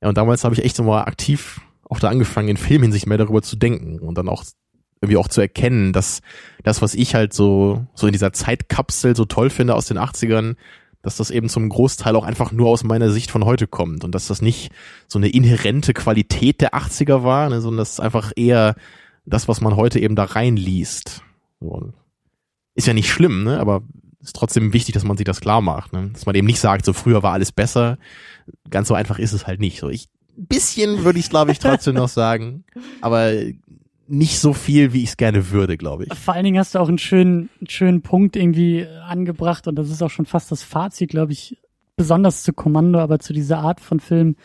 ja, 0.03 0.09
und 0.09 0.17
damals 0.19 0.45
habe 0.45 0.55
ich 0.55 0.65
echt 0.65 0.77
so 0.77 0.83
mal 0.83 1.03
aktiv 1.03 1.61
auch 1.89 2.01
da 2.01 2.09
angefangen, 2.09 2.49
in 2.49 2.57
Filmhinsicht 2.57 3.07
mehr 3.07 3.19
darüber 3.19 3.43
zu 3.43 3.57
denken 3.57 4.01
und 4.01 4.19
dann 4.19 4.29
auch 4.29 4.45
irgendwie 5.01 5.19
auch 5.19 5.29
zu 5.29 5.41
erkennen, 5.41 5.93
dass 5.93 6.21
das, 6.65 6.83
was 6.83 6.95
ich 6.95 7.15
halt 7.15 7.33
so, 7.33 7.87
so 7.95 8.07
in 8.07 8.13
dieser 8.13 8.33
Zeitkapsel 8.33 9.15
so 9.15 9.25
toll 9.25 9.51
finde 9.51 9.75
aus 9.75 9.87
den 9.87 9.99
80ern, 9.99 10.57
dass 11.07 11.17
das 11.17 11.31
eben 11.31 11.49
zum 11.49 11.69
Großteil 11.69 12.17
auch 12.17 12.25
einfach 12.25 12.51
nur 12.51 12.69
aus 12.69 12.83
meiner 12.83 13.13
Sicht 13.13 13.31
von 13.31 13.45
heute 13.45 13.69
kommt 13.69 14.03
und 14.03 14.13
dass 14.13 14.27
das 14.27 14.43
nicht 14.43 14.73
so 15.07 15.21
eine 15.21 15.29
inhärente 15.29 15.95
Qualität 15.95 16.61
der 16.61 16.75
80er 16.75 17.23
war, 17.23 17.49
ne, 17.49 17.61
sondern 17.61 17.79
das 17.79 17.93
ist 17.93 18.01
einfach 18.01 18.33
eher 18.35 18.75
das, 19.25 19.47
was 19.47 19.61
man 19.61 19.77
heute 19.77 20.01
eben 20.01 20.17
da 20.17 20.25
reinliest. 20.25 21.23
So. 21.61 21.93
Ist 22.75 22.89
ja 22.89 22.93
nicht 22.93 23.09
schlimm, 23.09 23.45
ne, 23.45 23.61
aber 23.61 23.83
ist 24.21 24.35
trotzdem 24.35 24.73
wichtig, 24.73 24.95
dass 24.95 25.05
man 25.05 25.17
sich 25.17 25.25
das 25.25 25.41
klar 25.41 25.61
macht, 25.61 25.93
ne? 25.93 26.11
dass 26.13 26.27
man 26.27 26.35
eben 26.35 26.49
nicht 26.49 26.59
sagt, 26.59 26.85
so 26.85 26.93
früher 26.93 27.23
war 27.23 27.35
alles 27.35 27.53
besser. 27.53 27.99
Ganz 28.69 28.89
so 28.89 28.95
einfach 28.95 29.21
ist 29.21 29.33
es 29.33 29.47
halt 29.47 29.61
nicht. 29.61 29.79
So 29.79 29.89
ich 29.89 30.09
bisschen 30.37 31.05
würde 31.05 31.21
ich 31.21 31.31
glaube 31.31 31.53
ich 31.53 31.61
trotzdem 31.61 31.95
noch 31.95 32.09
sagen, 32.09 32.65
aber 33.01 33.33
nicht 34.09 34.39
so 34.39 34.53
viel, 34.53 34.93
wie 34.93 35.03
ich 35.03 35.11
es 35.11 35.17
gerne 35.17 35.51
würde, 35.51 35.77
glaube 35.77 36.05
ich. 36.05 36.15
Vor 36.15 36.35
allen 36.35 36.45
Dingen 36.45 36.59
hast 36.59 36.75
du 36.75 36.79
auch 36.79 36.89
einen 36.89 36.99
schönen, 36.99 37.51
einen 37.61 37.69
schönen 37.69 38.03
Punkt 38.03 38.37
irgendwie 38.37 38.87
angebracht 39.07 39.67
und 39.69 39.77
das 39.77 39.91
ist 39.91 40.03
auch 40.03 40.11
schon 40.11 40.27
fast 40.27 40.53
das 40.53 40.63
Fazit, 40.63 41.11
glaube 41.11 41.33
ich, 41.33 41.59
besonders 41.97 42.43
zu 42.43 42.53
Kommando, 42.53 42.99
aber 42.99 43.19
zu 43.19 43.33
dieser 43.33 43.59
Art 43.59 43.81
von 43.81 44.01
Film, 44.01 44.37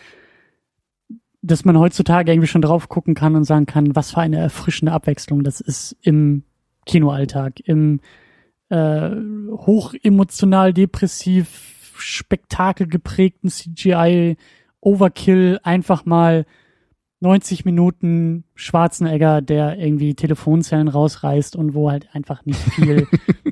dass 1.42 1.66
man 1.66 1.78
heutzutage 1.78 2.32
irgendwie 2.32 2.48
schon 2.48 2.62
drauf 2.62 2.88
gucken 2.88 3.14
kann 3.14 3.36
und 3.36 3.44
sagen 3.44 3.66
kann, 3.66 3.96
was 3.96 4.12
für 4.12 4.22
eine 4.22 4.40
erfrischende 4.40 4.94
Abwechslung 4.94 5.44
das 5.44 5.60
ist 5.60 5.98
im 6.02 6.44
Kinoalltag, 6.86 7.60
im 7.62 8.00
äh, 8.70 9.10
hochemotional 9.52 10.74
depressiv, 10.74 11.94
spektakelgeprägten 11.98 13.50
CGI 13.50 14.38
Overkill 14.80 15.60
einfach 15.62 16.06
mal 16.06 16.46
90 17.22 17.66
Minuten 17.66 18.44
Schwarzenegger, 18.56 19.42
der 19.42 19.78
irgendwie 19.80 20.16
Telefonzellen 20.16 20.88
rausreißt 20.88 21.56
und 21.56 21.74
wo 21.74 21.90
halt 21.90 22.14
einfach 22.14 22.46
nicht 22.46 22.60
viel 22.60 23.08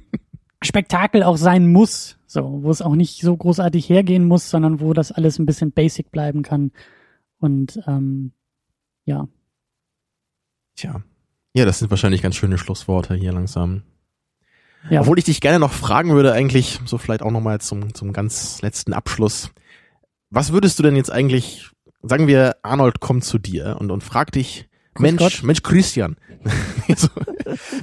Spektakel 0.63 1.23
auch 1.23 1.37
sein 1.37 1.71
muss, 1.71 2.17
so, 2.27 2.63
wo 2.63 2.69
es 2.69 2.81
auch 2.81 2.95
nicht 2.95 3.21
so 3.21 3.35
großartig 3.35 3.87
hergehen 3.87 4.27
muss, 4.27 4.49
sondern 4.49 4.81
wo 4.81 4.93
das 4.93 5.11
alles 5.11 5.39
ein 5.39 5.45
bisschen 5.45 5.71
basic 5.71 6.11
bleiben 6.11 6.41
kann. 6.41 6.71
Und 7.39 7.79
ähm, 7.87 8.33
ja, 9.05 9.27
Tja. 10.79 11.01
Ja, 11.53 11.65
das 11.65 11.79
sind 11.79 11.89
wahrscheinlich 11.89 12.21
ganz 12.21 12.37
schöne 12.37 12.57
Schlussworte 12.57 13.13
hier 13.13 13.33
langsam. 13.33 13.83
ja, 14.89 15.01
Obwohl 15.01 15.19
ich 15.19 15.25
dich 15.25 15.41
gerne 15.41 15.59
noch 15.59 15.73
fragen 15.73 16.13
würde, 16.13 16.31
eigentlich, 16.31 16.79
so 16.85 16.97
vielleicht 16.97 17.21
auch 17.21 17.31
nochmal 17.31 17.59
zum, 17.59 17.93
zum 17.93 18.13
ganz 18.13 18.61
letzten 18.61 18.93
Abschluss. 18.93 19.51
Was 20.29 20.53
würdest 20.53 20.79
du 20.79 20.83
denn 20.83 20.95
jetzt 20.95 21.11
eigentlich, 21.11 21.69
sagen 22.01 22.27
wir, 22.27 22.57
Arnold 22.61 22.99
kommt 22.99 23.23
zu 23.23 23.37
dir 23.37 23.77
und, 23.79 23.91
und 23.91 24.03
fragt 24.03 24.35
dich, 24.35 24.69
Grüß 24.95 25.01
Mensch, 25.03 25.19
Gott. 25.19 25.43
Mensch, 25.43 25.63
Christian, 25.63 26.17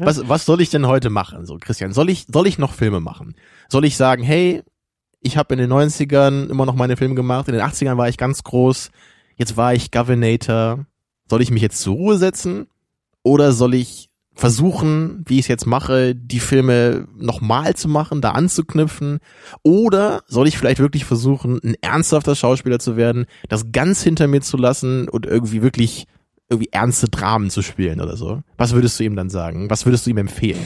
was, 0.00 0.28
was 0.28 0.44
soll 0.44 0.60
ich 0.60 0.70
denn 0.70 0.86
heute 0.86 1.08
machen? 1.08 1.46
So, 1.46 1.56
Christian, 1.58 1.92
soll 1.92 2.10
ich, 2.10 2.26
soll 2.30 2.46
ich 2.46 2.58
noch 2.58 2.72
Filme 2.72 3.00
machen? 3.00 3.36
Soll 3.68 3.84
ich 3.84 3.96
sagen, 3.96 4.22
hey, 4.22 4.62
ich 5.20 5.36
habe 5.36 5.54
in 5.54 5.58
den 5.58 5.72
90ern 5.72 6.48
immer 6.48 6.66
noch 6.66 6.74
meine 6.74 6.96
Filme 6.96 7.14
gemacht, 7.14 7.48
in 7.48 7.54
den 7.54 7.62
80ern 7.62 7.96
war 7.96 8.08
ich 8.08 8.16
ganz 8.18 8.42
groß, 8.42 8.90
jetzt 9.36 9.56
war 9.56 9.74
ich 9.74 9.90
Governator. 9.90 10.86
Soll 11.28 11.42
ich 11.42 11.50
mich 11.50 11.62
jetzt 11.62 11.80
zur 11.80 11.96
Ruhe 11.96 12.18
setzen? 12.18 12.68
Oder 13.22 13.50
soll 13.52 13.74
ich 13.74 14.05
versuchen, 14.36 15.24
wie 15.26 15.38
ich 15.38 15.46
es 15.46 15.48
jetzt 15.48 15.66
mache, 15.66 16.14
die 16.14 16.40
Filme 16.40 17.08
nochmal 17.16 17.74
zu 17.74 17.88
machen, 17.88 18.20
da 18.20 18.32
anzuknüpfen? 18.32 19.18
Oder 19.62 20.22
soll 20.26 20.46
ich 20.46 20.58
vielleicht 20.58 20.78
wirklich 20.78 21.06
versuchen, 21.06 21.58
ein 21.64 21.74
ernsthafter 21.80 22.36
Schauspieler 22.36 22.78
zu 22.78 22.96
werden, 22.96 23.24
das 23.48 23.72
ganz 23.72 24.02
hinter 24.02 24.28
mir 24.28 24.42
zu 24.42 24.58
lassen 24.58 25.08
und 25.08 25.24
irgendwie 25.24 25.62
wirklich 25.62 26.06
irgendwie 26.48 26.68
ernste 26.70 27.08
Dramen 27.08 27.48
zu 27.48 27.62
spielen 27.62 28.00
oder 28.00 28.16
so? 28.16 28.42
Was 28.58 28.74
würdest 28.74 29.00
du 29.00 29.04
ihm 29.04 29.16
dann 29.16 29.30
sagen? 29.30 29.70
Was 29.70 29.86
würdest 29.86 30.06
du 30.06 30.10
ihm 30.10 30.18
empfehlen? 30.18 30.62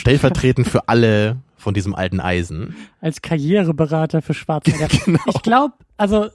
Stellvertretend 0.00 0.66
für 0.66 0.88
alle 0.88 1.36
von 1.56 1.74
diesem 1.74 1.94
alten 1.94 2.20
Eisen. 2.20 2.74
Als 3.00 3.20
Karriereberater 3.20 4.22
für 4.22 4.34
Schwarzenegger. 4.34 4.88
genau. 5.04 5.20
Ich 5.28 5.42
glaube, 5.42 5.74
also 5.98 6.30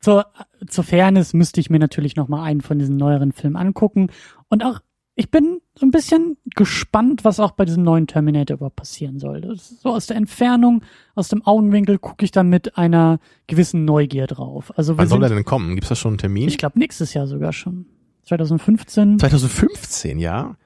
zur, 0.00 0.26
zur 0.66 0.84
Fairness 0.84 1.34
müsste 1.34 1.60
ich 1.60 1.70
mir 1.70 1.78
natürlich 1.78 2.16
noch 2.16 2.28
mal 2.28 2.42
einen 2.42 2.62
von 2.62 2.80
diesen 2.80 2.96
neueren 2.96 3.32
Filmen 3.32 3.56
angucken 3.56 4.10
und 4.48 4.64
auch 4.64 4.80
ich 5.18 5.32
bin 5.32 5.60
so 5.78 5.86
ein 5.86 5.90
bisschen 5.90 6.36
gespannt, 6.56 7.24
was 7.24 7.38
auch 7.38 7.52
bei 7.52 7.64
diesem 7.64 7.84
neuen 7.84 8.06
Terminator 8.06 8.56
überhaupt 8.56 8.76
passieren 8.76 9.18
soll. 9.18 9.56
so 9.56 9.90
aus 9.90 10.06
der 10.06 10.16
Entfernung, 10.16 10.82
aus 11.14 11.28
dem 11.28 11.46
Augenwinkel 11.46 11.98
gucke 11.98 12.24
ich 12.24 12.32
da 12.32 12.42
mit 12.42 12.76
einer 12.76 13.20
gewissen 13.46 13.84
Neugier 13.84 14.26
drauf. 14.26 14.72
Also 14.76 14.98
Wann 14.98 15.06
soll 15.06 15.22
er 15.22 15.28
denn 15.28 15.44
kommen? 15.44 15.74
Gibt 15.74 15.84
es 15.84 15.88
da 15.90 15.94
schon 15.94 16.12
einen 16.12 16.18
Termin? 16.18 16.48
Ich 16.48 16.58
glaube 16.58 16.78
nächstes 16.78 17.14
Jahr 17.14 17.26
sogar 17.26 17.52
schon. 17.52 17.86
2015. 18.24 19.20
2015, 19.20 20.18
ja. 20.18 20.56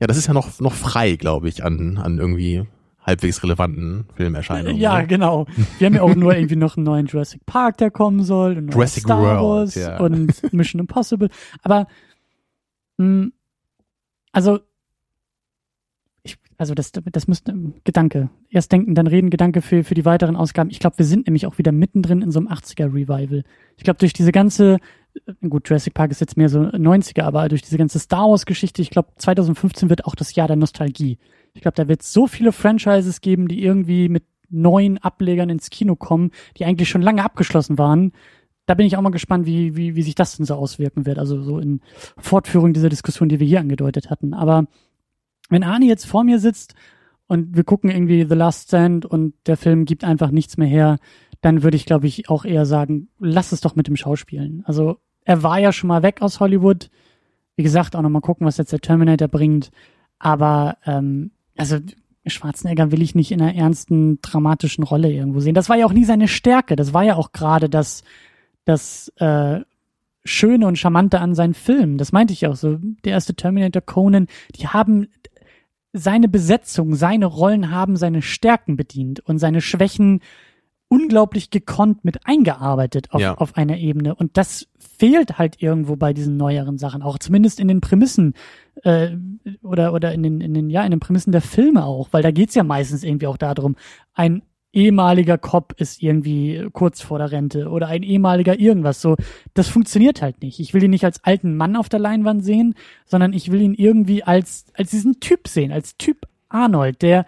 Ja, 0.00 0.06
das 0.06 0.16
ist 0.16 0.26
ja 0.26 0.34
noch 0.34 0.60
noch 0.60 0.74
frei, 0.74 1.16
glaube 1.16 1.48
ich, 1.48 1.64
an 1.64 1.98
an 1.98 2.18
irgendwie 2.18 2.66
halbwegs 3.08 3.42
relevanten 3.42 4.04
Filmerscheinungen. 4.14 4.76
Ja, 4.76 5.00
ne? 5.00 5.06
genau. 5.06 5.46
Wir 5.78 5.86
haben 5.86 5.94
ja 5.94 6.02
auch 6.02 6.14
nur 6.14 6.36
irgendwie 6.36 6.56
noch 6.56 6.76
einen 6.76 6.84
neuen 6.84 7.06
Jurassic 7.06 7.46
Park, 7.46 7.78
der 7.78 7.90
kommen 7.90 8.22
soll, 8.22 8.58
und 8.58 8.74
Jurassic 8.74 9.04
Star 9.04 9.20
World, 9.20 9.40
Wars 9.40 9.74
ja. 9.76 9.98
und 9.98 10.52
Mission 10.52 10.80
Impossible. 10.80 11.30
Aber 11.62 11.86
mh, 12.98 13.28
also 14.38 14.60
ich, 16.22 16.38
also 16.58 16.74
das, 16.74 16.92
das 16.92 17.26
müsste 17.26 17.52
Gedanke. 17.82 18.30
Erst 18.50 18.70
denken, 18.70 18.94
dann 18.94 19.08
reden, 19.08 19.30
Gedanke 19.30 19.62
für, 19.62 19.82
für 19.82 19.94
die 19.94 20.04
weiteren 20.04 20.36
Ausgaben. 20.36 20.70
Ich 20.70 20.78
glaube, 20.78 20.98
wir 20.98 21.04
sind 21.04 21.26
nämlich 21.26 21.44
auch 21.44 21.58
wieder 21.58 21.72
mittendrin 21.72 22.22
in 22.22 22.30
so 22.30 22.38
einem 22.38 22.46
80er-Revival. 22.46 23.42
Ich 23.76 23.82
glaube, 23.82 23.98
durch 23.98 24.12
diese 24.12 24.30
ganze, 24.30 24.78
äh, 25.26 25.48
gut, 25.48 25.68
Jurassic 25.68 25.92
Park 25.92 26.12
ist 26.12 26.20
jetzt 26.20 26.36
mehr 26.36 26.48
so 26.48 26.60
90er, 26.60 27.22
aber 27.22 27.48
durch 27.48 27.62
diese 27.62 27.78
ganze 27.78 27.98
Star 27.98 28.30
Wars-Geschichte, 28.30 28.80
ich 28.80 28.90
glaube, 28.90 29.08
2015 29.16 29.90
wird 29.90 30.04
auch 30.04 30.14
das 30.14 30.32
Jahr 30.36 30.46
der 30.46 30.56
Nostalgie. 30.56 31.18
Ich 31.54 31.62
glaube, 31.62 31.74
da 31.74 31.88
wird 31.88 32.02
es 32.02 32.12
so 32.12 32.28
viele 32.28 32.52
Franchises 32.52 33.20
geben, 33.20 33.48
die 33.48 33.60
irgendwie 33.60 34.08
mit 34.08 34.22
neuen 34.50 34.98
Ablegern 34.98 35.50
ins 35.50 35.68
Kino 35.70 35.96
kommen, 35.96 36.30
die 36.56 36.64
eigentlich 36.64 36.88
schon 36.88 37.02
lange 37.02 37.24
abgeschlossen 37.24 37.76
waren. 37.76 38.12
Da 38.68 38.74
bin 38.74 38.86
ich 38.86 38.98
auch 38.98 39.02
mal 39.02 39.08
gespannt, 39.08 39.46
wie, 39.46 39.76
wie, 39.76 39.96
wie 39.96 40.02
sich 40.02 40.14
das 40.14 40.36
denn 40.36 40.44
so 40.44 40.54
auswirken 40.54 41.06
wird. 41.06 41.18
Also 41.18 41.40
so 41.42 41.58
in 41.58 41.80
Fortführung 42.18 42.74
dieser 42.74 42.90
Diskussion, 42.90 43.30
die 43.30 43.40
wir 43.40 43.46
hier 43.46 43.60
angedeutet 43.60 44.10
hatten. 44.10 44.34
Aber 44.34 44.66
wenn 45.48 45.64
Arne 45.64 45.86
jetzt 45.86 46.04
vor 46.04 46.22
mir 46.22 46.38
sitzt 46.38 46.74
und 47.28 47.56
wir 47.56 47.64
gucken 47.64 47.88
irgendwie 47.88 48.26
The 48.28 48.34
Last 48.34 48.68
Stand 48.68 49.06
und 49.06 49.32
der 49.46 49.56
Film 49.56 49.86
gibt 49.86 50.04
einfach 50.04 50.30
nichts 50.30 50.58
mehr 50.58 50.68
her, 50.68 50.98
dann 51.40 51.62
würde 51.62 51.78
ich, 51.78 51.86
glaube 51.86 52.06
ich, 52.08 52.28
auch 52.28 52.44
eher 52.44 52.66
sagen, 52.66 53.08
lass 53.18 53.52
es 53.52 53.62
doch 53.62 53.74
mit 53.74 53.86
dem 53.86 53.96
Schauspielen. 53.96 54.64
Also 54.66 54.98
er 55.24 55.42
war 55.42 55.58
ja 55.58 55.72
schon 55.72 55.88
mal 55.88 56.02
weg 56.02 56.20
aus 56.20 56.38
Hollywood. 56.38 56.90
Wie 57.56 57.62
gesagt, 57.62 57.96
auch 57.96 58.02
nochmal 58.02 58.20
gucken, 58.20 58.46
was 58.46 58.58
jetzt 58.58 58.72
der 58.72 58.80
Terminator 58.80 59.28
bringt. 59.28 59.70
Aber 60.18 60.76
ähm, 60.84 61.30
also 61.56 61.78
Schwarzenegger 62.26 62.92
will 62.92 63.00
ich 63.00 63.14
nicht 63.14 63.32
in 63.32 63.40
einer 63.40 63.54
ernsten, 63.54 64.20
dramatischen 64.20 64.84
Rolle 64.84 65.10
irgendwo 65.10 65.40
sehen. 65.40 65.54
Das 65.54 65.70
war 65.70 65.76
ja 65.76 65.86
auch 65.86 65.94
nie 65.94 66.04
seine 66.04 66.28
Stärke. 66.28 66.76
Das 66.76 66.92
war 66.92 67.02
ja 67.02 67.16
auch 67.16 67.32
gerade 67.32 67.70
das, 67.70 68.02
das 68.68 69.08
äh, 69.16 69.60
Schöne 70.24 70.66
und 70.66 70.78
Charmante 70.78 71.20
an 71.20 71.34
seinen 71.34 71.54
Filmen. 71.54 71.96
Das 71.96 72.12
meinte 72.12 72.34
ich 72.34 72.46
auch 72.46 72.56
so. 72.56 72.78
Der 73.04 73.12
erste 73.12 73.34
Terminator, 73.34 73.80
Conan, 73.80 74.26
die 74.56 74.68
haben 74.68 75.08
seine 75.94 76.28
Besetzung, 76.28 76.94
seine 76.94 77.26
Rollen 77.26 77.70
haben 77.70 77.96
seine 77.96 78.20
Stärken 78.20 78.76
bedient 78.76 79.20
und 79.20 79.38
seine 79.38 79.62
Schwächen 79.62 80.20
unglaublich 80.88 81.50
gekonnt 81.50 82.04
mit 82.04 82.26
eingearbeitet 82.26 83.10
auf, 83.10 83.20
Ja. 83.20 83.34
auf 83.36 83.56
einer 83.56 83.78
Ebene. 83.78 84.14
Und 84.14 84.36
das 84.36 84.68
fehlt 84.78 85.38
halt 85.38 85.62
irgendwo 85.62 85.96
bei 85.96 86.12
diesen 86.12 86.36
neueren 86.36 86.78
Sachen, 86.78 87.02
auch 87.02 87.18
zumindest 87.18 87.60
in 87.60 87.68
den 87.68 87.80
Prämissen 87.80 88.34
äh, 88.84 89.10
oder 89.62 89.92
oder 89.92 90.12
in 90.12 90.22
den 90.22 90.40
in 90.40 90.54
den 90.54 90.70
ja 90.70 90.82
in 90.84 90.90
den 90.90 91.00
Prämissen 91.00 91.32
der 91.32 91.42
Filme 91.42 91.84
auch, 91.84 92.08
weil 92.12 92.22
da 92.22 92.30
geht's 92.30 92.54
ja 92.54 92.64
meistens 92.64 93.02
irgendwie 93.04 93.26
auch 93.26 93.36
darum, 93.38 93.76
ein 94.14 94.42
ehemaliger 94.72 95.38
Cop 95.38 95.74
ist 95.78 96.02
irgendwie 96.02 96.68
kurz 96.72 97.00
vor 97.00 97.18
der 97.18 97.32
Rente 97.32 97.68
oder 97.68 97.88
ein 97.88 98.02
ehemaliger 98.02 98.58
irgendwas 98.58 99.00
so. 99.00 99.16
Das 99.54 99.68
funktioniert 99.68 100.22
halt 100.22 100.42
nicht. 100.42 100.60
Ich 100.60 100.74
will 100.74 100.82
ihn 100.82 100.90
nicht 100.90 101.04
als 101.04 101.24
alten 101.24 101.56
Mann 101.56 101.76
auf 101.76 101.88
der 101.88 102.00
Leinwand 102.00 102.44
sehen, 102.44 102.74
sondern 103.06 103.32
ich 103.32 103.50
will 103.50 103.60
ihn 103.60 103.74
irgendwie 103.74 104.22
als 104.22 104.66
als 104.74 104.90
diesen 104.90 105.20
Typ 105.20 105.48
sehen, 105.48 105.72
als 105.72 105.96
Typ 105.96 106.26
Arnold, 106.48 107.02
der 107.02 107.26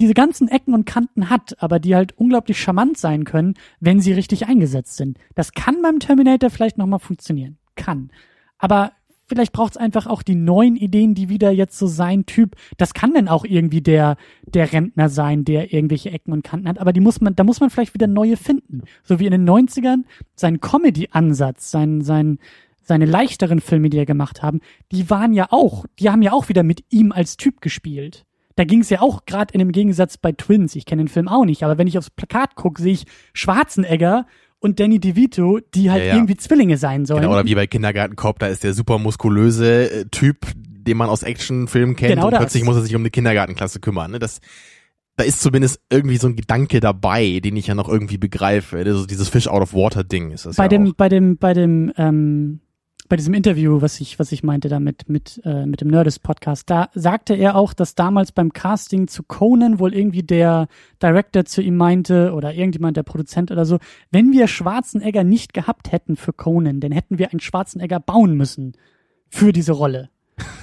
diese 0.00 0.14
ganzen 0.14 0.48
Ecken 0.48 0.74
und 0.74 0.84
Kanten 0.84 1.30
hat, 1.30 1.54
aber 1.62 1.78
die 1.78 1.94
halt 1.94 2.18
unglaublich 2.18 2.60
charmant 2.60 2.98
sein 2.98 3.24
können, 3.24 3.54
wenn 3.78 4.00
sie 4.00 4.12
richtig 4.12 4.46
eingesetzt 4.46 4.96
sind. 4.96 5.16
Das 5.36 5.52
kann 5.52 5.80
beim 5.80 6.00
Terminator 6.00 6.50
vielleicht 6.50 6.76
nochmal 6.76 6.98
funktionieren. 6.98 7.58
Kann. 7.76 8.10
Aber 8.58 8.92
vielleicht 9.32 9.52
braucht 9.52 9.72
es 9.72 9.76
einfach 9.78 10.06
auch 10.06 10.22
die 10.22 10.34
neuen 10.34 10.76
Ideen, 10.76 11.14
die 11.14 11.30
wieder 11.30 11.50
jetzt 11.50 11.78
so 11.78 11.86
sein 11.86 12.26
Typ, 12.26 12.54
das 12.76 12.92
kann 12.92 13.14
dann 13.14 13.28
auch 13.28 13.46
irgendwie 13.46 13.80
der, 13.80 14.18
der 14.44 14.70
Rentner 14.70 15.08
sein, 15.08 15.44
der 15.46 15.72
irgendwelche 15.72 16.10
Ecken 16.10 16.32
und 16.32 16.44
Kanten 16.44 16.68
hat, 16.68 16.78
aber 16.78 16.92
die 16.92 17.00
muss 17.00 17.22
man, 17.22 17.34
da 17.34 17.42
muss 17.42 17.60
man 17.60 17.70
vielleicht 17.70 17.94
wieder 17.94 18.06
neue 18.06 18.36
finden. 18.36 18.82
So 19.04 19.18
wie 19.18 19.26
in 19.26 19.32
den 19.32 19.48
90ern 19.48 20.04
sein 20.34 20.60
Comedy-Ansatz, 20.60 21.70
sein, 21.70 22.02
sein, 22.02 22.38
seine 22.82 23.06
leichteren 23.06 23.60
Filme, 23.60 23.88
die 23.88 23.96
er 23.96 24.06
gemacht 24.06 24.42
haben, 24.42 24.60
die 24.90 25.08
waren 25.08 25.32
ja 25.32 25.46
auch, 25.50 25.86
die 25.98 26.10
haben 26.10 26.20
ja 26.20 26.32
auch 26.32 26.50
wieder 26.50 26.62
mit 26.62 26.84
ihm 26.90 27.10
als 27.10 27.38
Typ 27.38 27.62
gespielt. 27.62 28.26
Da 28.54 28.64
ging 28.64 28.80
es 28.80 28.90
ja 28.90 29.00
auch 29.00 29.24
gerade 29.24 29.54
in 29.54 29.60
dem 29.60 29.72
Gegensatz 29.72 30.18
bei 30.18 30.32
Twins. 30.32 30.76
Ich 30.76 30.84
kenne 30.84 31.04
den 31.04 31.08
Film 31.08 31.26
auch 31.26 31.46
nicht, 31.46 31.62
aber 31.62 31.78
wenn 31.78 31.86
ich 31.86 31.96
aufs 31.96 32.10
Plakat 32.10 32.54
gucke, 32.54 32.82
sehe 32.82 32.92
ich 32.92 33.06
Schwarzenegger 33.32 34.26
und 34.62 34.80
Danny 34.80 34.98
DeVito, 35.00 35.60
die 35.74 35.90
halt 35.90 36.02
Ja, 36.02 36.08
ja. 36.08 36.14
irgendwie 36.14 36.36
Zwillinge 36.36 36.78
sein 36.78 37.04
sollen. 37.04 37.22
Genau, 37.22 37.34
oder 37.34 37.44
wie 37.44 37.54
bei 37.54 37.66
Kindergarten 37.66 38.16
Cop, 38.16 38.38
da 38.38 38.46
ist 38.46 38.64
der 38.64 38.72
super 38.74 38.98
muskulöse 38.98 39.90
äh, 39.90 40.04
Typ, 40.10 40.46
den 40.56 40.96
man 40.96 41.08
aus 41.10 41.22
Actionfilmen 41.22 41.94
kennt 41.96 42.14
Genau 42.14 42.26
und 42.26 42.32
das. 42.32 42.40
plötzlich 42.40 42.64
muss 42.64 42.76
er 42.76 42.82
sich 42.82 42.94
um 42.96 43.02
eine 43.02 43.10
Kindergartenklasse 43.10 43.80
kümmern. 43.80 44.12
Ne? 44.12 44.18
Das, 44.18 44.40
da 45.16 45.24
ist 45.24 45.40
zumindest 45.42 45.80
irgendwie 45.90 46.16
so 46.16 46.26
ein 46.26 46.36
Gedanke 46.36 46.80
dabei, 46.80 47.40
den 47.44 47.56
ich 47.56 47.66
ja 47.66 47.74
noch 47.74 47.88
irgendwie 47.88 48.16
begreife. 48.18 48.78
Also 48.78 49.04
dieses 49.06 49.28
Fish 49.28 49.46
out 49.46 49.60
of 49.62 49.74
water 49.74 50.02
Ding 50.04 50.30
ist 50.30 50.46
das 50.46 50.56
bei 50.56 50.64
ja 50.64 50.68
dem, 50.68 50.88
auch. 50.88 50.94
bei 50.94 51.08
dem, 51.10 51.36
bei 51.36 51.52
dem, 51.52 51.92
ähm, 51.98 52.60
bei 53.12 53.16
diesem 53.16 53.34
Interview, 53.34 53.82
was 53.82 54.00
ich, 54.00 54.18
was 54.18 54.32
ich 54.32 54.42
meinte 54.42 54.70
da 54.70 54.80
mit, 54.80 55.04
äh, 55.44 55.66
mit 55.66 55.82
dem 55.82 55.88
Nerdist 55.88 56.22
Podcast, 56.22 56.70
da 56.70 56.88
sagte 56.94 57.34
er 57.34 57.56
auch, 57.56 57.74
dass 57.74 57.94
damals 57.94 58.32
beim 58.32 58.54
Casting 58.54 59.06
zu 59.06 59.22
Conan 59.22 59.78
wohl 59.78 59.92
irgendwie 59.92 60.22
der 60.22 60.66
Director 61.02 61.44
zu 61.44 61.60
ihm 61.60 61.76
meinte 61.76 62.32
oder 62.32 62.54
irgendjemand, 62.54 62.96
der 62.96 63.02
Produzent 63.02 63.50
oder 63.50 63.66
so, 63.66 63.80
wenn 64.12 64.32
wir 64.32 64.46
Schwarzenegger 64.46 65.24
nicht 65.24 65.52
gehabt 65.52 65.92
hätten 65.92 66.16
für 66.16 66.32
Conan, 66.32 66.80
dann 66.80 66.90
hätten 66.90 67.18
wir 67.18 67.32
einen 67.32 67.40
Schwarzenegger 67.40 68.00
bauen 68.00 68.34
müssen 68.34 68.72
für 69.28 69.52
diese 69.52 69.72
Rolle. 69.72 70.08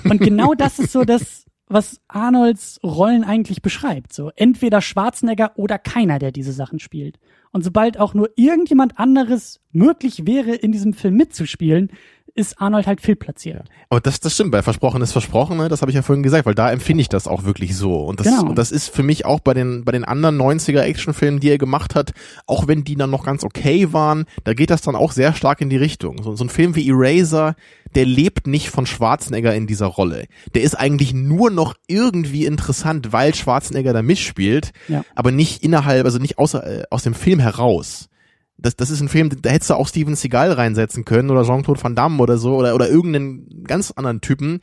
Und 0.05 0.19
genau 0.19 0.55
das 0.55 0.79
ist 0.79 0.91
so 0.91 1.03
das, 1.03 1.45
was 1.67 2.01
Arnolds 2.07 2.79
Rollen 2.83 3.23
eigentlich 3.23 3.61
beschreibt. 3.61 4.11
So 4.11 4.31
entweder 4.35 4.81
Schwarzenegger 4.81 5.51
oder 5.55 5.77
keiner, 5.77 6.17
der 6.17 6.31
diese 6.31 6.53
Sachen 6.53 6.79
spielt. 6.79 7.19
Und 7.51 7.63
sobald 7.63 7.99
auch 7.99 8.13
nur 8.13 8.29
irgendjemand 8.35 8.99
anderes 8.99 9.59
möglich 9.71 10.25
wäre, 10.25 10.53
in 10.55 10.71
diesem 10.71 10.93
Film 10.93 11.15
mitzuspielen, 11.15 11.91
ist 12.35 12.61
Arnold 12.61 12.85
halt 12.87 13.01
fehlplatziert. 13.01 13.67
Aber 13.89 13.99
das, 13.99 14.19
das 14.19 14.35
stimmt, 14.35 14.51
bei 14.51 14.61
Versprochen 14.61 15.01
ist 15.01 15.11
Versprochen, 15.11 15.57
ne? 15.57 15.67
das 15.67 15.81
habe 15.81 15.91
ich 15.91 15.95
ja 15.95 16.03
vorhin 16.03 16.21
gesagt, 16.23 16.45
weil 16.45 16.53
da 16.53 16.71
empfinde 16.71 17.01
ich 17.01 17.09
das 17.09 17.27
auch 17.27 17.43
wirklich 17.43 17.75
so. 17.75 17.95
Und 18.05 18.19
das, 18.19 18.27
Genau. 18.27 18.49
und 18.49 18.57
das 18.57 18.71
ist 18.71 18.87
für 18.95 19.03
mich 19.03 19.25
auch 19.25 19.39
bei 19.39 19.53
den, 19.55 19.83
bei 19.83 19.91
den 19.91 20.05
anderen 20.05 20.37
90er 20.39 20.81
Actionfilmen, 20.81 21.39
die 21.39 21.49
er 21.49 21.57
gemacht 21.57 21.95
hat, 21.95 22.13
auch 22.45 22.67
wenn 22.67 22.83
die 22.83 22.95
dann 22.95 23.09
noch 23.09 23.25
ganz 23.25 23.43
okay 23.43 23.91
waren, 23.91 24.25
da 24.43 24.53
geht 24.53 24.69
das 24.69 24.81
dann 24.81 24.95
auch 24.95 25.11
sehr 25.11 25.33
stark 25.33 25.59
in 25.59 25.69
die 25.69 25.75
Richtung. 25.77 26.21
So, 26.23 26.35
so 26.35 26.45
ein 26.45 26.49
Film 26.49 26.75
wie 26.75 26.87
Eraser, 26.87 27.55
der 27.95 28.05
lebt 28.05 28.45
nicht 28.45 28.69
von 28.69 28.85
Schwarzenegger 28.85 29.55
in 29.55 29.65
dieser 29.65 29.87
Rolle. 29.87 30.25
Der 30.53 30.61
ist 30.61 30.75
eigentlich 30.75 31.13
nur 31.15 31.49
noch 31.49 31.73
irgendwie 31.87 32.45
interessant, 32.45 33.11
weil 33.11 33.33
Schwarzenegger 33.33 33.91
da 33.91 34.03
mitspielt, 34.03 34.71
Ja. 34.87 35.03
aber 35.15 35.31
nicht 35.31 35.63
innerhalb, 35.63 36.05
also 36.05 36.19
nicht 36.19 36.37
außer, 36.37 36.81
äh, 36.81 36.83
aus 36.91 37.01
dem 37.03 37.15
Film 37.15 37.38
heraus. 37.39 38.09
Das, 38.57 38.75
das 38.75 38.89
ist 38.89 39.01
ein 39.01 39.09
Film, 39.09 39.29
da 39.41 39.49
hättest 39.49 39.69
du 39.69 39.75
auch 39.75 39.87
Steven 39.87 40.15
Seagal 40.15 40.51
reinsetzen 40.51 41.05
können 41.05 41.29
oder 41.29 41.43
Jean-Claude 41.43 41.81
Van 41.81 41.95
Damme 41.95 42.21
oder 42.21 42.37
so 42.37 42.55
oder, 42.55 42.75
oder 42.75 42.89
irgendeinen 42.89 43.63
ganz 43.63 43.91
anderen 43.91 44.21
Typen. 44.21 44.61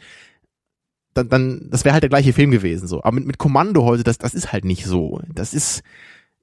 Dann, 1.14 1.30
dann 1.30 1.68
das 1.70 1.84
wäre 1.84 1.94
halt 1.94 2.02
der 2.02 2.10
gleiche 2.10 2.34
Film 2.34 2.50
gewesen 2.50 2.88
so. 2.88 3.02
Aber 3.02 3.12
mit, 3.12 3.26
mit 3.26 3.38
Kommando 3.38 3.84
heute, 3.84 4.04
das, 4.04 4.18
das 4.18 4.34
ist 4.34 4.52
halt 4.52 4.66
nicht 4.66 4.84
so. 4.84 5.20
Das 5.32 5.54
ist, 5.54 5.82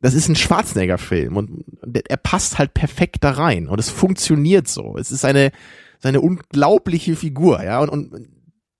das 0.01 0.15
ist 0.15 0.27
ein 0.27 0.35
Schwarzenegger-Film 0.35 1.37
und 1.37 1.63
er 2.09 2.17
passt 2.17 2.57
halt 2.57 2.73
perfekt 2.73 3.23
da 3.23 3.31
rein 3.31 3.67
und 3.67 3.79
es 3.79 3.89
funktioniert 3.89 4.67
so. 4.67 4.97
Es 4.97 5.11
ist 5.11 5.23
eine, 5.23 5.51
seine 5.99 6.19
unglaubliche 6.19 7.15
Figur, 7.15 7.63
ja, 7.63 7.79
und, 7.79 7.89
und 7.89 8.27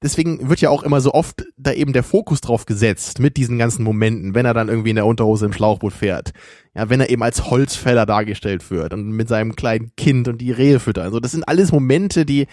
deswegen 0.04 0.50
wird 0.50 0.62
ja 0.62 0.70
auch 0.70 0.84
immer 0.84 1.02
so 1.02 1.14
oft 1.14 1.46
da 1.58 1.72
eben 1.72 1.94
der 1.94 2.04
Fokus 2.04 2.42
drauf 2.42 2.66
gesetzt 2.66 3.20
mit 3.20 3.38
diesen 3.38 3.58
ganzen 3.58 3.84
Momenten, 3.84 4.36
wenn 4.36 4.46
er 4.46 4.54
dann 4.54 4.68
irgendwie 4.68 4.92
in 4.92 4.98
der 4.98 5.06
Unterhose 5.06 5.46
im 5.46 5.54
Schlauchboot 5.54 5.94
fährt. 5.94 6.34
Ja, 6.76 6.90
wenn 6.90 7.00
er 7.00 7.10
eben 7.10 7.24
als 7.24 7.50
Holzfäller 7.50 8.06
dargestellt 8.06 8.70
wird 8.70 8.94
und 8.94 9.12
mit 9.12 9.28
seinem 9.28 9.56
kleinen 9.56 9.96
Kind 9.96 10.28
und 10.28 10.40
die 10.40 10.52
Rehe 10.52 10.80
füttern. 10.80 11.06
Also 11.06 11.20
das 11.20 11.32
sind 11.32 11.48
alles 11.48 11.72
Momente, 11.72 12.26
die 12.26 12.48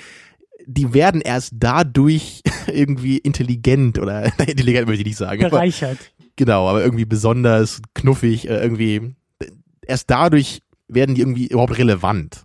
die 0.67 0.95
werden 0.95 1.21
erst 1.21 1.55
dadurch 1.57 2.43
irgendwie 2.67 3.19
intelligent 3.19 3.99
oder 3.99 4.25
intelligent 4.39 4.87
würde 4.87 4.99
ich 4.99 5.07
nicht 5.07 5.17
sagen. 5.17 5.43
Bereichert. 5.43 5.99
Aber, 5.99 6.29
genau, 6.37 6.69
aber 6.69 6.83
irgendwie 6.83 7.07
besonders 7.07 7.83
knuffig, 7.95 8.49
äh, 8.49 8.63
irgendwie 8.63 9.15
erst 9.87 10.11
dadurch 10.11 10.63
werden 10.87 11.15
die 11.15 11.23
irgendwie 11.23 11.49
überhaupt 11.49 11.79
relevant. 11.79 12.45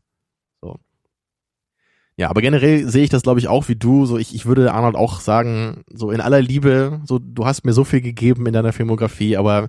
Ja, 2.18 2.30
aber 2.30 2.42
generell 2.42 2.88
sehe 2.88 3.04
ich 3.04 3.10
das, 3.10 3.24
glaube 3.24 3.40
ich, 3.40 3.48
auch 3.50 3.68
wie 3.68 3.76
du. 3.76 4.06
So, 4.06 4.18
ich, 4.18 4.34
ich 4.34 4.46
würde 4.46 4.74
Arnold 4.74 4.96
auch 4.96 5.20
sagen, 5.20 5.84
so 5.92 6.12
in 6.12 6.22
aller 6.22 6.42
Liebe, 6.42 7.02
so, 7.06 7.20
du 7.20 7.46
hast 7.46 7.66
mir 7.66 7.74
so 7.74 7.84
viel 7.84 8.02
gegeben 8.02 8.46
in 8.46 8.54
deiner 8.54 8.72
Filmografie, 8.72 9.36
aber 9.36 9.68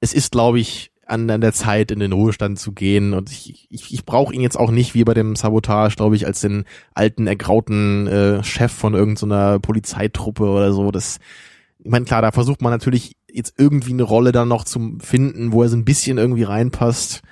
es 0.00 0.12
ist, 0.12 0.32
glaube 0.32 0.60
ich, 0.60 0.90
an, 1.06 1.30
an 1.30 1.40
der 1.40 1.54
Zeit, 1.54 1.90
in 1.90 2.00
den 2.00 2.12
Ruhestand 2.12 2.58
zu 2.58 2.72
gehen. 2.72 3.14
Und 3.14 3.30
ich, 3.30 3.66
ich, 3.70 3.92
ich 3.92 4.04
brauche 4.04 4.34
ihn 4.34 4.42
jetzt 4.42 4.58
auch 4.58 4.70
nicht 4.70 4.94
wie 4.94 5.04
bei 5.04 5.14
dem 5.14 5.34
Sabotage, 5.34 5.96
glaube 5.96 6.16
ich, 6.16 6.26
als 6.26 6.42
den 6.42 6.64
alten, 6.94 7.26
ergrauten 7.26 8.06
äh, 8.06 8.44
Chef 8.44 8.72
von 8.72 8.94
irgendeiner 8.94 9.54
so 9.54 9.60
Polizeitruppe 9.60 10.44
oder 10.44 10.72
so. 10.72 10.90
Das, 10.90 11.18
ich 11.78 11.90
meine, 11.90 12.04
klar, 12.04 12.20
da 12.20 12.30
versucht 12.30 12.60
man 12.60 12.72
natürlich 12.72 13.16
jetzt 13.32 13.54
irgendwie 13.56 13.92
eine 13.92 14.02
Rolle 14.02 14.32
dann 14.32 14.48
noch 14.48 14.64
zu 14.64 14.98
finden, 15.00 15.52
wo 15.52 15.62
er 15.62 15.70
so 15.70 15.76
ein 15.76 15.86
bisschen 15.86 16.18
irgendwie 16.18 16.42
reinpasst. 16.42 17.22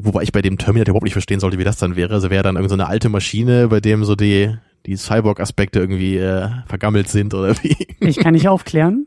Wobei 0.00 0.22
ich 0.22 0.32
bei 0.32 0.42
dem 0.42 0.58
Terminator 0.58 0.92
überhaupt 0.92 1.04
nicht 1.04 1.12
verstehen 1.12 1.40
sollte, 1.40 1.58
wie 1.58 1.64
das 1.64 1.78
dann 1.78 1.96
wäre. 1.96 2.14
Also 2.14 2.30
wäre 2.30 2.42
dann 2.42 2.56
irgendeine 2.56 2.84
so 2.84 2.88
alte 2.88 3.08
Maschine, 3.08 3.68
bei 3.68 3.80
dem 3.80 4.04
so 4.04 4.14
die, 4.14 4.54
die 4.86 4.96
Cyborg-Aspekte 4.96 5.80
irgendwie 5.80 6.16
äh, 6.16 6.48
vergammelt 6.66 7.08
sind 7.08 7.34
oder 7.34 7.54
wie. 7.62 7.76
Ich 8.00 8.18
kann 8.18 8.34
nicht 8.34 8.48
aufklären 8.48 9.06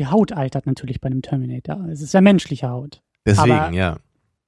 die 0.00 0.06
Haut 0.06 0.32
altert 0.32 0.66
natürlich 0.66 1.00
bei 1.00 1.08
einem 1.08 1.20
Terminator. 1.20 1.86
Es 1.90 2.00
ist 2.00 2.14
ja 2.14 2.22
menschliche 2.22 2.70
Haut. 2.70 3.02
Deswegen, 3.26 3.52
Aber, 3.52 3.74
ja. 3.74 3.96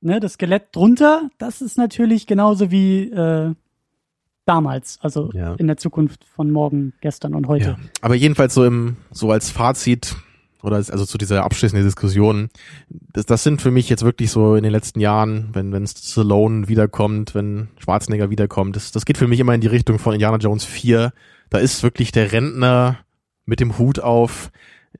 Ne, 0.00 0.18
das 0.18 0.34
Skelett 0.34 0.74
drunter, 0.74 1.28
das 1.38 1.60
ist 1.60 1.76
natürlich 1.76 2.26
genauso 2.26 2.70
wie 2.70 3.10
äh, 3.10 3.54
damals, 4.46 4.98
also 5.02 5.30
ja. 5.32 5.54
in 5.54 5.66
der 5.66 5.76
Zukunft 5.76 6.24
von 6.24 6.50
morgen, 6.50 6.94
gestern 7.02 7.34
und 7.34 7.48
heute. 7.48 7.70
Ja. 7.70 7.76
Aber 8.00 8.14
jedenfalls 8.14 8.54
so 8.54 8.64
im, 8.64 8.96
so 9.10 9.30
als 9.30 9.50
Fazit 9.50 10.16
oder 10.62 10.76
als, 10.76 10.90
also 10.90 11.04
zu 11.04 11.18
dieser 11.18 11.44
abschließenden 11.44 11.86
Diskussion, 11.86 12.48
das, 12.88 13.26
das 13.26 13.42
sind 13.42 13.60
für 13.60 13.70
mich 13.70 13.88
jetzt 13.88 14.04
wirklich 14.04 14.30
so 14.30 14.54
in 14.54 14.62
den 14.62 14.72
letzten 14.72 15.00
Jahren, 15.00 15.50
wenn 15.52 15.72
wenn 15.72 15.86
Stallone 15.86 16.68
wiederkommt, 16.68 17.34
wenn 17.34 17.68
Schwarzenegger 17.78 18.30
wiederkommt, 18.30 18.76
das, 18.76 18.92
das 18.92 19.04
geht 19.04 19.18
für 19.18 19.28
mich 19.28 19.40
immer 19.40 19.54
in 19.54 19.60
die 19.60 19.66
Richtung 19.66 19.98
von 19.98 20.12
Indiana 20.14 20.38
Jones 20.38 20.64
4. 20.64 21.12
Da 21.50 21.58
ist 21.58 21.82
wirklich 21.82 22.12
der 22.12 22.32
Rentner 22.32 22.98
mit 23.44 23.60
dem 23.60 23.78
Hut 23.78 24.00
auf, 24.00 24.50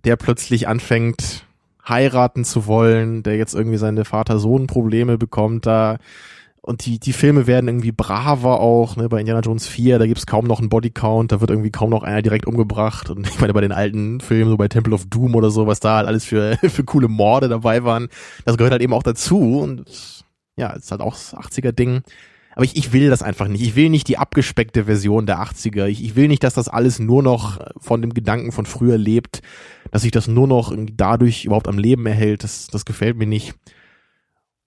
der 0.04 0.16
plötzlich 0.16 0.68
anfängt 0.68 1.46
heiraten 1.88 2.44
zu 2.44 2.66
wollen, 2.66 3.22
der 3.22 3.36
jetzt 3.36 3.54
irgendwie 3.54 3.78
seine 3.78 4.04
Vater-Sohn-Probleme 4.04 5.18
bekommt 5.18 5.66
da. 5.66 5.98
Und 6.64 6.86
die, 6.86 7.00
die 7.00 7.12
Filme 7.12 7.48
werden 7.48 7.66
irgendwie 7.66 7.90
braver 7.90 8.60
auch, 8.60 8.94
ne, 8.94 9.08
bei 9.08 9.18
Indiana 9.18 9.40
Jones 9.40 9.66
4, 9.66 9.98
da 9.98 10.06
gibt's 10.06 10.26
kaum 10.26 10.46
noch 10.46 10.60
einen 10.60 10.68
Bodycount, 10.68 11.32
da 11.32 11.40
wird 11.40 11.50
irgendwie 11.50 11.72
kaum 11.72 11.90
noch 11.90 12.04
einer 12.04 12.22
direkt 12.22 12.46
umgebracht. 12.46 13.10
Und 13.10 13.28
ich 13.28 13.40
meine, 13.40 13.52
bei 13.52 13.60
den 13.60 13.72
alten 13.72 14.20
Filmen, 14.20 14.50
so 14.50 14.56
bei 14.56 14.68
Temple 14.68 14.94
of 14.94 15.06
Doom 15.06 15.34
oder 15.34 15.50
so, 15.50 15.66
was 15.66 15.80
da 15.80 15.96
halt 15.96 16.06
alles 16.06 16.24
für, 16.24 16.56
für 16.62 16.84
coole 16.84 17.08
Morde 17.08 17.48
dabei 17.48 17.82
waren, 17.82 18.08
das 18.44 18.56
gehört 18.56 18.70
halt 18.70 18.82
eben 18.82 18.94
auch 18.94 19.02
dazu. 19.02 19.58
Und 19.58 20.24
ja, 20.56 20.70
ist 20.70 20.92
halt 20.92 21.00
auch 21.00 21.14
das 21.14 21.34
80er-Ding. 21.34 22.02
Aber 22.54 22.64
ich, 22.64 22.76
ich 22.76 22.92
will 22.92 23.10
das 23.10 23.22
einfach 23.22 23.48
nicht. 23.48 23.62
Ich 23.62 23.74
will 23.74 23.88
nicht 23.88 24.06
die 24.06 24.18
abgespeckte 24.18 24.84
Version 24.84 25.26
der 25.26 25.42
80er. 25.42 25.86
Ich, 25.86 26.04
ich 26.04 26.14
will 26.14 26.28
nicht, 26.28 26.44
dass 26.44 26.54
das 26.54 26.68
alles 26.68 27.00
nur 27.00 27.24
noch 27.24 27.58
von 27.78 28.02
dem 28.02 28.14
Gedanken 28.14 28.52
von 28.52 28.66
früher 28.66 28.98
lebt, 28.98 29.42
dass 29.90 30.02
sich 30.02 30.12
das 30.12 30.28
nur 30.28 30.46
noch 30.46 30.72
dadurch 30.92 31.44
überhaupt 31.44 31.66
am 31.66 31.78
Leben 31.78 32.06
erhält. 32.06 32.44
Das, 32.44 32.68
das 32.68 32.84
gefällt 32.84 33.16
mir 33.16 33.26
nicht. 33.26 33.54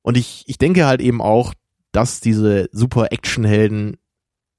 Und 0.02 0.18
ich, 0.18 0.44
ich 0.48 0.58
denke 0.58 0.86
halt 0.86 1.00
eben 1.00 1.22
auch, 1.22 1.54
dass 1.96 2.20
diese 2.20 2.70
super 2.72 3.12
Actionhelden 3.12 3.98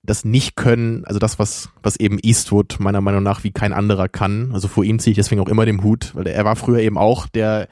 das 0.02 0.24
nicht 0.24 0.56
können, 0.56 1.04
also 1.04 1.18
das, 1.18 1.38
was, 1.38 1.70
was 1.82 1.96
eben 1.96 2.18
Eastwood 2.22 2.76
meiner 2.78 3.00
Meinung 3.00 3.22
nach 3.22 3.44
wie 3.44 3.50
kein 3.50 3.72
anderer 3.72 4.08
kann. 4.08 4.52
Also 4.52 4.68
vor 4.68 4.84
ihm 4.84 4.98
ziehe 4.98 5.12
ich 5.12 5.16
deswegen 5.16 5.40
auch 5.40 5.48
immer 5.48 5.66
den 5.66 5.82
Hut, 5.82 6.14
weil 6.14 6.28
er 6.28 6.44
war 6.44 6.56
früher 6.56 6.78
eben 6.78 6.96
auch 6.96 7.26
der 7.26 7.68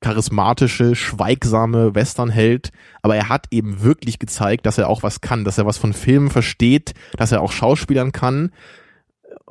charismatische, 0.00 0.94
schweigsame 0.94 1.94
Westernheld, 1.94 2.70
aber 3.02 3.16
er 3.16 3.28
hat 3.28 3.46
eben 3.50 3.82
wirklich 3.82 4.18
gezeigt, 4.18 4.66
dass 4.66 4.78
er 4.78 4.88
auch 4.88 5.02
was 5.02 5.20
kann, 5.20 5.44
dass 5.44 5.58
er 5.58 5.66
was 5.66 5.78
von 5.78 5.92
Filmen 5.92 6.30
versteht, 6.30 6.94
dass 7.16 7.32
er 7.32 7.40
auch 7.40 7.52
Schauspielern 7.52 8.12
kann, 8.12 8.50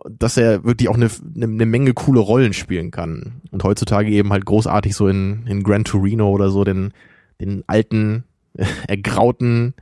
dass 0.09 0.37
er 0.37 0.63
wirklich 0.63 0.89
auch 0.89 0.95
eine, 0.95 1.09
eine, 1.35 1.45
eine 1.45 1.65
Menge 1.65 1.93
coole 1.93 2.19
Rollen 2.19 2.53
spielen 2.53 2.91
kann. 2.91 3.41
Und 3.51 3.63
heutzutage 3.63 4.09
eben 4.09 4.31
halt 4.31 4.45
großartig 4.45 4.95
so 4.95 5.07
in, 5.07 5.45
in 5.47 5.63
Gran 5.63 5.83
Torino 5.83 6.29
oder 6.29 6.49
so 6.49 6.63
den, 6.63 6.93
den 7.39 7.63
alten, 7.67 8.25
ergrauten, 8.87 9.73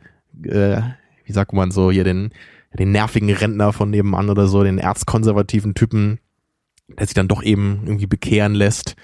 äh, 0.44 0.82
wie 1.26 1.34
sagt 1.34 1.54
man 1.54 1.72
so, 1.72 1.92
hier 1.92 2.04
den, 2.04 2.32
den 2.78 2.92
nervigen 2.92 3.30
Rentner 3.32 3.74
von 3.74 3.90
nebenan 3.90 4.30
oder 4.30 4.48
so, 4.48 4.64
den 4.64 4.78
erzkonservativen 4.78 5.74
Typen, 5.74 6.20
der 6.88 7.06
sich 7.06 7.14
dann 7.14 7.28
doch 7.28 7.44
eben 7.44 7.82
irgendwie 7.86 8.08
bekehren 8.08 8.54
lässt 8.54 8.96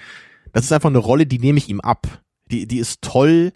das 0.56 0.64
ist 0.64 0.72
einfach 0.72 0.88
eine 0.88 0.98
Rolle, 0.98 1.26
die 1.26 1.38
nehme 1.38 1.58
ich 1.58 1.68
ihm 1.68 1.82
ab. 1.82 2.22
Die, 2.50 2.66
die 2.66 2.78
ist 2.78 3.02
toll. 3.02 3.52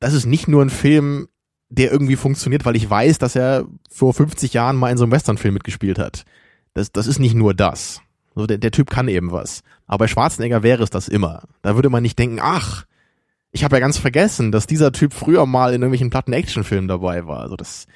Das 0.00 0.14
ist 0.14 0.26
nicht 0.26 0.48
nur 0.48 0.62
ein 0.62 0.68
Film, 0.68 1.28
der 1.68 1.92
irgendwie 1.92 2.16
funktioniert, 2.16 2.64
weil 2.64 2.74
ich 2.74 2.90
weiß, 2.90 3.18
dass 3.18 3.36
er 3.36 3.66
vor 3.88 4.12
50 4.12 4.52
Jahren 4.52 4.74
mal 4.74 4.90
in 4.90 4.98
so 4.98 5.04
einem 5.04 5.12
Westernfilm 5.12 5.54
mitgespielt 5.54 5.96
hat. 5.96 6.24
Das, 6.74 6.90
das 6.90 7.06
ist 7.06 7.20
nicht 7.20 7.36
nur 7.36 7.54
das. 7.54 8.00
Also 8.34 8.48
der, 8.48 8.58
der 8.58 8.72
Typ 8.72 8.90
kann 8.90 9.06
eben 9.06 9.30
was. 9.30 9.62
Aber 9.86 9.98
bei 9.98 10.08
Schwarzenegger 10.08 10.64
wäre 10.64 10.82
es 10.82 10.90
das 10.90 11.06
immer. 11.06 11.44
Da 11.62 11.76
würde 11.76 11.88
man 11.88 12.02
nicht 12.02 12.18
denken, 12.18 12.40
ach, 12.42 12.84
ich 13.52 13.64
habe 13.64 13.76
ja 13.76 13.80
ganz 13.80 13.98
vergessen, 13.98 14.52
dass 14.52 14.66
dieser 14.66 14.92
Typ 14.92 15.12
früher 15.12 15.46
mal 15.46 15.68
in 15.68 15.82
irgendwelchen 15.82 16.10
platten 16.10 16.32
Actionfilmen 16.32 16.88
dabei 16.88 17.26
war. 17.26 17.40
Also 17.40 17.56
das, 17.56 17.86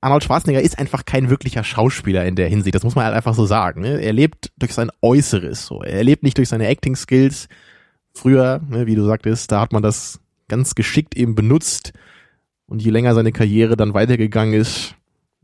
Arnold 0.00 0.22
Schwarzenegger 0.22 0.62
ist 0.62 0.78
einfach 0.78 1.04
kein 1.04 1.28
wirklicher 1.28 1.64
Schauspieler 1.64 2.24
in 2.24 2.36
der 2.36 2.48
Hinsicht. 2.48 2.74
Das 2.74 2.84
muss 2.84 2.94
man 2.94 3.04
halt 3.04 3.14
einfach 3.16 3.34
so 3.34 3.46
sagen. 3.46 3.80
Ne? 3.80 4.00
Er 4.00 4.12
lebt 4.12 4.52
durch 4.56 4.72
sein 4.72 4.90
Äußeres. 5.02 5.66
So. 5.66 5.82
Er 5.82 6.04
lebt 6.04 6.22
nicht 6.22 6.38
durch 6.38 6.48
seine 6.48 6.68
Acting-Skills. 6.68 7.48
Früher, 8.14 8.60
ne, 8.68 8.86
wie 8.86 8.94
du 8.94 9.04
sagtest, 9.04 9.50
da 9.50 9.60
hat 9.60 9.72
man 9.72 9.82
das 9.82 10.20
ganz 10.48 10.74
geschickt 10.74 11.16
eben 11.16 11.34
benutzt. 11.34 11.92
Und 12.66 12.82
je 12.82 12.90
länger 12.90 13.14
seine 13.14 13.32
Karriere 13.32 13.76
dann 13.76 13.94
weitergegangen 13.94 14.54
ist, 14.54 14.94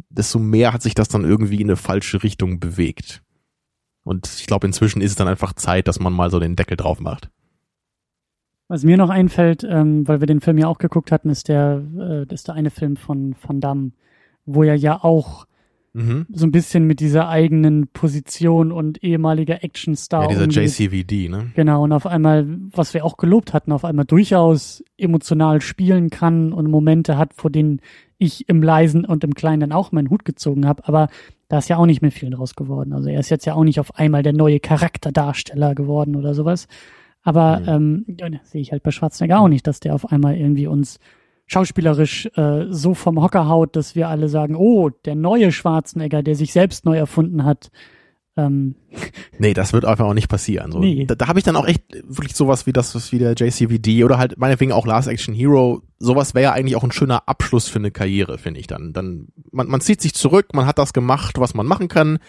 desto 0.08 0.38
mehr 0.38 0.72
hat 0.72 0.82
sich 0.82 0.94
das 0.94 1.08
dann 1.08 1.24
irgendwie 1.24 1.60
in 1.60 1.68
eine 1.68 1.76
falsche 1.76 2.22
Richtung 2.22 2.60
bewegt. 2.60 3.22
Und 4.04 4.28
ich 4.38 4.46
glaube, 4.46 4.66
inzwischen 4.66 5.00
ist 5.00 5.12
es 5.12 5.16
dann 5.16 5.28
einfach 5.28 5.54
Zeit, 5.54 5.88
dass 5.88 5.98
man 5.98 6.12
mal 6.12 6.30
so 6.30 6.38
den 6.38 6.56
Deckel 6.56 6.76
drauf 6.76 7.00
macht. 7.00 7.30
Was 8.68 8.82
mir 8.82 8.96
noch 8.96 9.10
einfällt, 9.10 9.66
ähm, 9.68 10.08
weil 10.08 10.20
wir 10.20 10.26
den 10.26 10.40
Film 10.40 10.56
ja 10.56 10.68
auch 10.68 10.78
geguckt 10.78 11.12
hatten, 11.12 11.28
ist 11.28 11.48
der, 11.48 11.82
äh, 11.98 12.32
ist 12.32 12.48
der 12.48 12.54
eine 12.54 12.70
Film 12.70 12.96
von 12.96 13.36
Van 13.40 13.60
Damme, 13.60 13.92
wo 14.46 14.62
er 14.62 14.74
ja 14.74 15.04
auch 15.04 15.46
mhm. 15.92 16.26
so 16.32 16.46
ein 16.46 16.52
bisschen 16.52 16.86
mit 16.86 17.00
dieser 17.00 17.28
eigenen 17.28 17.88
Position 17.88 18.72
und 18.72 19.02
ehemaliger 19.04 19.62
Actionstar. 19.62 20.30
Ja, 20.30 20.46
dieser 20.46 20.62
JCVD, 20.62 21.28
ne? 21.28 21.52
Genau, 21.54 21.84
und 21.84 21.92
auf 21.92 22.06
einmal, 22.06 22.46
was 22.70 22.94
wir 22.94 23.04
auch 23.04 23.18
gelobt 23.18 23.52
hatten, 23.52 23.70
auf 23.70 23.84
einmal 23.84 24.06
durchaus 24.06 24.82
emotional 24.96 25.60
spielen 25.60 26.08
kann 26.08 26.54
und 26.54 26.70
Momente 26.70 27.18
hat, 27.18 27.34
vor 27.34 27.50
denen 27.50 27.80
ich 28.16 28.48
im 28.48 28.62
Leisen 28.62 29.04
und 29.04 29.24
im 29.24 29.34
Kleinen 29.34 29.60
dann 29.60 29.72
auch 29.72 29.92
meinen 29.92 30.08
Hut 30.08 30.24
gezogen 30.24 30.66
habe, 30.66 30.86
aber 30.88 31.08
da 31.48 31.58
ist 31.58 31.68
ja 31.68 31.76
auch 31.76 31.86
nicht 31.86 32.00
mehr 32.00 32.12
viel 32.12 32.30
draus 32.30 32.54
geworden. 32.54 32.92
Also 32.94 33.10
er 33.10 33.20
ist 33.20 33.30
jetzt 33.30 33.44
ja 33.44 33.54
auch 33.54 33.64
nicht 33.64 33.78
auf 33.78 33.96
einmal 33.96 34.22
der 34.22 34.32
neue 34.32 34.60
Charakterdarsteller 34.60 35.74
geworden 35.74 36.16
oder 36.16 36.34
sowas. 36.34 36.66
Aber 37.24 37.60
mhm. 37.60 38.04
ähm, 38.08 38.40
sehe 38.44 38.60
ich 38.60 38.70
halt 38.70 38.82
bei 38.82 38.90
Schwarzenegger 38.90 39.40
auch 39.40 39.48
nicht, 39.48 39.66
dass 39.66 39.80
der 39.80 39.94
auf 39.94 40.12
einmal 40.12 40.36
irgendwie 40.36 40.66
uns 40.66 41.00
schauspielerisch 41.46 42.26
äh, 42.36 42.66
so 42.68 42.94
vom 42.94 43.20
Hocker 43.20 43.48
haut, 43.48 43.76
dass 43.76 43.94
wir 43.94 44.08
alle 44.08 44.28
sagen, 44.28 44.54
oh, 44.56 44.90
der 44.90 45.14
neue 45.14 45.50
Schwarzenegger, 45.50 46.22
der 46.22 46.36
sich 46.36 46.52
selbst 46.52 46.84
neu 46.84 46.96
erfunden 46.96 47.44
hat. 47.44 47.70
Ähm. 48.36 48.76
Nee, 49.36 49.52
das 49.52 49.72
wird 49.72 49.84
einfach 49.84 50.04
auch 50.04 50.14
nicht 50.14 50.28
passieren. 50.28 50.70
So. 50.70 50.78
Nee. 50.78 51.06
Da, 51.06 51.16
da 51.16 51.26
habe 51.26 51.40
ich 51.40 51.44
dann 51.44 51.56
auch 51.56 51.66
echt 51.66 51.82
wirklich 52.04 52.36
sowas 52.36 52.66
wie 52.66 52.72
das, 52.72 52.94
was 52.94 53.10
wie 53.10 53.18
der 53.18 53.34
JCVD 53.34 54.04
oder 54.04 54.16
halt 54.16 54.38
meinetwegen 54.38 54.70
auch 54.70 54.86
Last 54.86 55.08
Action 55.08 55.34
Hero. 55.34 55.82
Sowas 55.98 56.34
wäre 56.34 56.44
ja 56.44 56.52
eigentlich 56.52 56.76
auch 56.76 56.84
ein 56.84 56.92
schöner 56.92 57.28
Abschluss 57.28 57.68
für 57.68 57.80
eine 57.80 57.90
Karriere, 57.90 58.38
finde 58.38 58.60
ich 58.60 58.68
dann. 58.68 58.92
Dann 58.92 59.28
man, 59.50 59.66
man 59.66 59.80
zieht 59.80 60.00
sich 60.00 60.14
zurück, 60.14 60.54
man 60.54 60.66
hat 60.66 60.78
das 60.78 60.92
gemacht, 60.92 61.40
was 61.40 61.54
man 61.54 61.66
machen 61.66 61.88
kann 61.88 62.20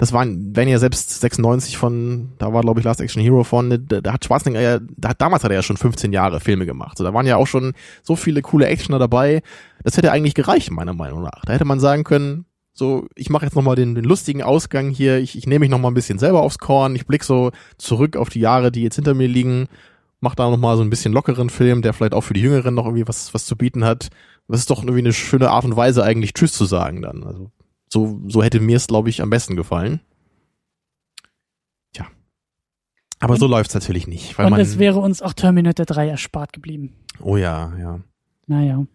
das 0.00 0.14
waren, 0.14 0.56
wenn 0.56 0.66
ja 0.66 0.78
selbst 0.78 1.20
96 1.20 1.76
von, 1.76 2.32
da 2.38 2.54
war 2.54 2.62
glaube 2.62 2.80
ich 2.80 2.86
Last 2.86 3.02
Action 3.02 3.22
Hero 3.22 3.44
von, 3.44 3.86
da, 3.86 4.00
da 4.00 4.14
hat 4.14 4.24
Schwarzenegger 4.24 4.60
ja, 4.62 4.78
da 4.96 5.10
hat, 5.10 5.20
damals 5.20 5.44
hat 5.44 5.50
er 5.50 5.56
ja 5.56 5.62
schon 5.62 5.76
15 5.76 6.14
Jahre 6.14 6.40
Filme 6.40 6.64
gemacht. 6.64 6.96
So, 6.96 7.04
da 7.04 7.12
waren 7.12 7.26
ja 7.26 7.36
auch 7.36 7.46
schon 7.46 7.74
so 8.02 8.16
viele 8.16 8.40
coole 8.40 8.66
Actioner 8.66 8.98
dabei. 8.98 9.42
Das 9.84 9.98
hätte 9.98 10.10
eigentlich 10.10 10.34
gereicht, 10.34 10.70
meiner 10.70 10.94
Meinung 10.94 11.22
nach. 11.22 11.44
Da 11.44 11.52
hätte 11.52 11.66
man 11.66 11.80
sagen 11.80 12.04
können, 12.04 12.46
so, 12.72 13.08
ich 13.14 13.28
mache 13.28 13.44
jetzt 13.44 13.56
nochmal 13.56 13.76
den, 13.76 13.94
den 13.94 14.04
lustigen 14.04 14.42
Ausgang 14.42 14.88
hier, 14.88 15.18
ich, 15.18 15.36
ich 15.36 15.46
nehme 15.46 15.64
mich 15.64 15.70
nochmal 15.70 15.90
ein 15.90 15.94
bisschen 15.94 16.18
selber 16.18 16.40
aufs 16.40 16.58
Korn, 16.58 16.96
ich 16.96 17.06
blick 17.06 17.22
so 17.22 17.50
zurück 17.76 18.16
auf 18.16 18.30
die 18.30 18.40
Jahre, 18.40 18.72
die 18.72 18.82
jetzt 18.82 18.94
hinter 18.94 19.12
mir 19.12 19.28
liegen, 19.28 19.68
mach 20.20 20.34
da 20.34 20.48
nochmal 20.48 20.78
so 20.78 20.82
ein 20.82 20.88
bisschen 20.88 21.12
lockeren 21.12 21.50
Film, 21.50 21.82
der 21.82 21.92
vielleicht 21.92 22.14
auch 22.14 22.22
für 22.22 22.32
die 22.32 22.40
Jüngeren 22.40 22.72
noch 22.72 22.86
irgendwie 22.86 23.06
was, 23.06 23.34
was 23.34 23.44
zu 23.44 23.54
bieten 23.54 23.84
hat. 23.84 24.08
Das 24.48 24.60
ist 24.60 24.70
doch 24.70 24.82
irgendwie 24.82 25.00
eine 25.00 25.12
schöne 25.12 25.50
Art 25.50 25.66
und 25.66 25.76
Weise, 25.76 26.02
eigentlich 26.02 26.32
Tschüss 26.32 26.52
zu 26.52 26.64
sagen 26.64 27.02
dann. 27.02 27.22
Also 27.22 27.50
so, 27.92 28.20
so 28.28 28.42
hätte 28.42 28.60
mir 28.60 28.76
es, 28.76 28.86
glaube 28.86 29.10
ich, 29.10 29.20
am 29.20 29.30
besten 29.30 29.56
gefallen. 29.56 30.00
Tja. 31.92 32.06
Aber 33.18 33.34
und, 33.34 33.40
so 33.40 33.46
läuft's 33.46 33.74
natürlich 33.74 34.06
nicht. 34.06 34.38
Weil 34.38 34.46
und 34.46 34.52
man, 34.52 34.60
es 34.60 34.78
wäre 34.78 35.00
uns 35.00 35.22
auch 35.22 35.32
Terminator 35.32 35.86
3 35.86 36.08
erspart 36.08 36.52
geblieben. 36.52 36.94
Oh 37.20 37.36
ja, 37.36 37.76
ja. 37.78 38.00
Naja. 38.46 38.86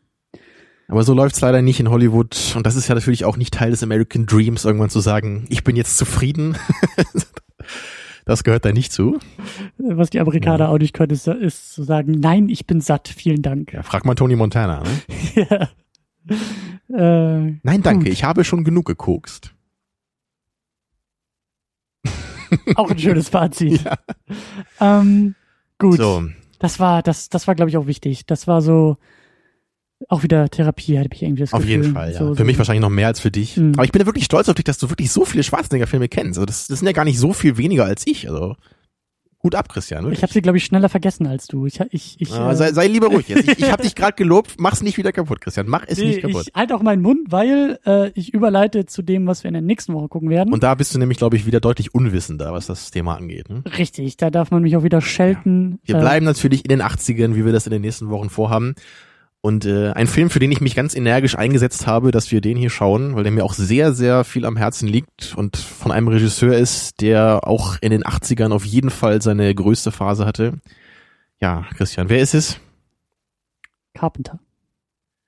Aber 0.88 1.03
so 1.03 1.13
läuft's 1.13 1.41
leider 1.41 1.61
nicht 1.61 1.80
in 1.80 1.89
Hollywood. 1.89 2.53
Und 2.55 2.65
das 2.65 2.76
ist 2.76 2.88
ja 2.88 2.95
natürlich 2.95 3.26
auch 3.26 3.38
nicht 3.38 3.53
Teil 3.53 3.72
des 3.72 3.84
American 3.84 4.26
Dreams, 4.26 4.65
irgendwann 4.65 4.89
zu 4.89 4.99
sagen, 4.99 5.45
ich 5.49 5.63
bin 5.63 5.76
jetzt 5.76 5.97
zufrieden. 5.97 6.55
das 8.26 8.43
gehört 8.43 8.65
da 8.65 8.72
nicht 8.72 8.91
zu. 8.93 9.19
Was 9.77 10.09
die 10.11 10.19
Amerikaner 10.19 10.65
Ja. 10.65 10.67
auch 10.69 10.77
nicht 10.77 10.93
können, 10.93 11.11
ist, 11.11 11.27
ist 11.27 11.73
zu 11.73 11.84
sagen, 11.84 12.11
nein, 12.11 12.49
ich 12.49 12.65
bin 12.65 12.81
satt, 12.81 13.07
vielen 13.07 13.41
Dank. 13.41 13.73
Ja, 13.73 13.84
frag 13.84 14.05
mal 14.05 14.15
Tony 14.15 14.35
Montana. 14.35 14.84
Ne? 14.84 14.89
Ja. 15.49 15.69
Äh, 16.88 17.57
Nein, 17.64 17.81
danke, 17.81 18.06
Gut. 18.06 18.14
ich 18.14 18.23
habe 18.23 18.43
schon 18.43 18.64
genug 18.64 18.85
gekokst. 18.85 19.56
auch 22.76 22.91
ein 22.91 22.99
schönes 22.99 23.30
Fazit. 23.30 23.81
Ja. 24.80 24.99
Ähm, 25.02 25.35
gut. 25.80 25.97
So, 25.97 26.27
Das 26.60 26.80
war, 26.80 27.02
das, 27.02 27.30
das 27.30 27.47
war, 27.47 27.56
glaube 27.56 27.69
ich, 27.69 27.77
auch 27.77 27.88
wichtig. 27.88 28.26
Das 28.27 28.47
war 28.47 28.61
so 28.61 28.97
auch 30.10 30.23
wieder 30.23 30.49
Therapie, 30.49 30.99
hatte 30.99 31.10
ich 31.14 31.23
irgendwie 31.23 31.41
das 31.41 31.53
auf 31.53 31.61
Gefühl. 31.61 31.81
jeden 31.81 31.93
Fall, 31.93 32.11
ja. 32.11 32.19
So, 32.19 32.34
für 32.34 32.39
so. 32.39 32.43
mich 32.43 32.57
wahrscheinlich 32.57 32.81
noch 32.81 32.89
mehr 32.89 33.07
als 33.07 33.19
für 33.19 33.31
dich. 33.31 33.57
Mhm. 33.57 33.73
Aber 33.73 33.85
ich 33.85 33.91
bin 33.91 34.02
ja 34.02 34.06
wirklich 34.06 34.26
stolz 34.26 34.47
auf 34.49 34.56
dich, 34.56 34.65
dass 34.65 34.77
du 34.77 34.89
wirklich 34.89 35.11
so 35.11 35.26
viele 35.26 35.43
Schwarzenegger-Filme 35.43 36.07
kennst. 36.10 36.38
Also 36.38 36.45
das, 36.45 36.68
das 36.68 36.80
sind 36.80 36.85
ja 36.88 36.93
gar 36.93 37.06
nicht 37.06 37.18
so 37.18 37.34
viel 37.34 37.57
weniger 37.57 37.85
als 37.85 38.06
ich. 38.06 38.30
Also 38.30 38.56
gut 39.45 39.53
ab, 39.53 39.69
Christian. 39.69 40.01
Wirklich. 40.05 40.17
Ich 40.17 40.23
habe 40.23 40.34
sie, 40.34 40.41
glaube 40.41 40.57
ich, 40.57 40.65
schneller 40.65 40.89
vergessen 40.89 41.27
als 41.27 41.45
du. 41.45 41.67
Ich, 41.67 41.80
ich, 41.91 42.15
ich, 42.19 42.31
Ah, 42.34 42.51
äh, 42.51 42.55
sei, 42.55 42.72
sei 42.73 42.88
lieber 42.88 43.09
ruhig 43.09 43.27
jetzt. 43.27 43.47
Ich, 43.47 43.59
ich 43.59 43.72
habe 43.72 43.84
dich 43.84 43.93
gerade 43.93 44.13
gelobt. 44.13 44.55
Mach's 44.57 44.81
nicht 44.81 44.97
wieder 44.97 45.11
kaputt, 45.11 45.39
Christian. 45.39 45.67
Mach 45.67 45.84
es 45.85 45.99
nee, 45.99 46.07
nicht 46.07 46.22
kaputt. 46.22 46.47
ich 46.47 46.53
halte 46.55 46.76
auch 46.76 46.81
meinen 46.81 47.03
Mund, 47.03 47.27
weil 47.31 47.77
äh, 47.85 48.09
ich 48.15 48.34
überleite 48.34 48.88
zu 48.88 49.03
dem, 49.03 49.27
was 49.27 49.43
wir 49.43 49.49
in 49.49 49.53
der 49.53 49.61
nächsten 49.61 49.93
Woche 49.93 50.07
gucken 50.07 50.31
werden. 50.31 50.51
Und 50.51 50.63
da 50.63 50.73
bist 50.73 50.95
du 50.95 50.97
nämlich, 50.97 51.19
glaube 51.19 51.35
ich, 51.35 51.45
wieder 51.45 51.59
deutlich 51.59 51.93
unwissender, 51.93 52.53
was 52.53 52.65
das 52.65 52.89
Thema 52.89 53.15
angeht. 53.17 53.47
Ne? 53.49 53.61
Richtig, 53.77 54.17
da 54.17 54.31
darf 54.31 54.49
man 54.49 54.63
mich 54.63 54.76
auch 54.77 54.84
wieder 54.84 54.99
schelten. 55.01 55.77
Wir 55.85 55.95
Äh, 55.95 55.99
bleiben 55.99 56.26
natürlich 56.26 56.65
in 56.65 56.69
den 56.69 56.81
80ern, 56.81 57.35
wie 57.35 57.45
wir 57.45 57.53
das 57.53 57.67
in 57.67 57.72
den 57.72 57.84
nächsten 57.84 58.09
Wochen 58.09 58.31
vorhaben. 58.31 58.73
Und 59.45 59.63
äh, 59.65 59.91
ein 59.91 60.07
Film, 60.07 60.31
für 60.31 60.39
den 60.39 60.51
ich 60.51 60.59
mich 60.59 60.73
ganz 60.73 60.95
energisch 60.95 61.38
eingesetzt 61.38 61.85
habe, 61.85 62.09
dass 62.09 62.31
wir 62.31 62.41
den 62.41 62.57
hier 62.57 62.72
schauen, 62.72 63.15
weil 63.15 63.22
der 63.22 63.31
mir 63.31 63.43
auch 63.45 63.53
sehr, 63.53 63.93
sehr 63.93 64.23
viel 64.23 64.43
am 64.43 64.57
Herzen 64.57 64.88
liegt 64.88 65.35
und 65.38 65.55
von 65.55 65.91
einem 65.91 66.07
Regisseur 66.07 66.57
ist, 66.57 66.99
der 66.99 67.47
auch 67.47 67.77
in 67.80 67.91
den 67.91 68.03
80ern 68.03 68.51
auf 68.51 68.65
jeden 68.65 68.89
Fall 68.89 69.22
seine 69.22 69.53
größte 69.53 69.91
Phase 69.91 70.26
hatte. 70.26 70.53
Ja, 71.39 71.63
Christian, 71.77 72.09
wer 72.09 72.22
ist 72.22 72.34
es? 72.34 72.59
Carpenter. 73.93 74.39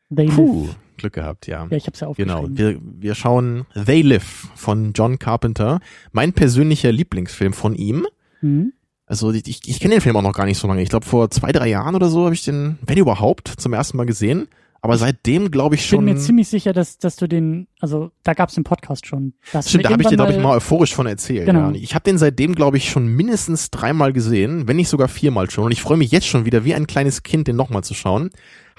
They 0.10 0.26
Puh, 0.26 0.65
Live. 0.65 0.76
Glück 0.98 1.14
gehabt, 1.14 1.45
ja. 1.45 1.68
Ja, 1.69 1.77
ich 1.77 1.85
habe 1.85 1.94
es 1.94 1.99
ja 1.99 2.11
Genau, 2.14 2.39
aufgeschrieben. 2.39 2.95
wir, 2.95 3.02
wir 3.03 3.14
schauen 3.14 3.68
They 3.85 4.02
Live 4.02 4.48
von 4.56 4.94
John 4.94 5.19
Carpenter. 5.19 5.80
Mein 6.11 6.34
persönlicher 6.34 6.91
Lieblingsfilm 6.91 7.53
von 7.53 7.76
ihm. 7.76 8.07
Mhm. 8.41 8.73
Also 9.08 9.32
ich, 9.32 9.48
ich, 9.48 9.62
ich 9.68 9.80
kenne 9.80 9.96
den 9.96 10.02
Film 10.02 10.16
auch 10.18 10.22
noch 10.22 10.34
gar 10.34 10.46
nicht 10.46 10.58
so 10.60 10.68
lange. 10.68 10.82
Ich 10.82 10.90
glaube 10.90 11.06
vor 11.06 11.32
zwei, 11.32 11.52
drei 11.52 11.68
Jahren 11.70 11.96
oder 11.96 12.10
so 12.10 12.26
habe 12.26 12.36
ich 12.36 12.44
den, 12.44 12.78
wenn 12.86 12.98
überhaupt, 12.98 13.48
zum 13.58 13.74
ersten 13.74 13.98
Mal 13.98 14.06
gesehen. 14.06 14.48
Aber 14.80 14.98
seitdem 14.98 15.50
glaube 15.50 15.74
ich 15.76 15.82
Ich 15.86 15.90
bin 15.90 15.98
schon. 16.00 16.06
mir 16.06 16.18
ziemlich 16.18 16.48
sicher, 16.50 16.72
dass, 16.72 16.98
dass 17.00 17.16
du 17.16 17.28
den, 17.28 17.68
also 17.80 18.12
da 18.24 18.34
gab 18.34 18.50
es 18.50 18.56
den 18.56 18.64
Podcast 18.64 19.08
schon. 19.08 19.34
Das 19.52 19.70
Stimmt, 19.70 19.86
da 19.86 19.90
habe 19.90 20.04
ich 20.04 20.08
dir, 20.08 20.18
glaube 20.18 20.34
ich, 20.34 20.40
mal 20.40 20.56
euphorisch 20.56 20.94
von 20.94 21.08
erzählt. 21.08 21.48
Genau. 21.48 21.72
Ja. 21.72 21.76
Ich 21.76 21.96
habe 21.96 22.04
den 22.04 22.18
seitdem, 22.20 22.54
glaube 22.54 22.78
ich, 22.78 22.90
schon 22.90 23.08
mindestens 23.08 23.72
dreimal 23.72 24.14
gesehen, 24.14 24.68
wenn 24.68 24.76
nicht 24.76 24.88
sogar 24.90 25.08
viermal 25.08 25.50
schon. 25.50 25.66
Und 25.66 25.72
ich 25.72 25.82
freue 25.82 25.98
mich 25.98 26.12
jetzt 26.12 26.28
schon 26.28 26.46
wieder, 26.46 26.64
wie 26.64 26.76
ein 26.76 26.86
kleines 26.86 27.24
Kind, 27.24 27.48
den 27.48 27.56
nochmal 27.56 27.84
zu 27.84 27.96
schauen. 27.96 28.30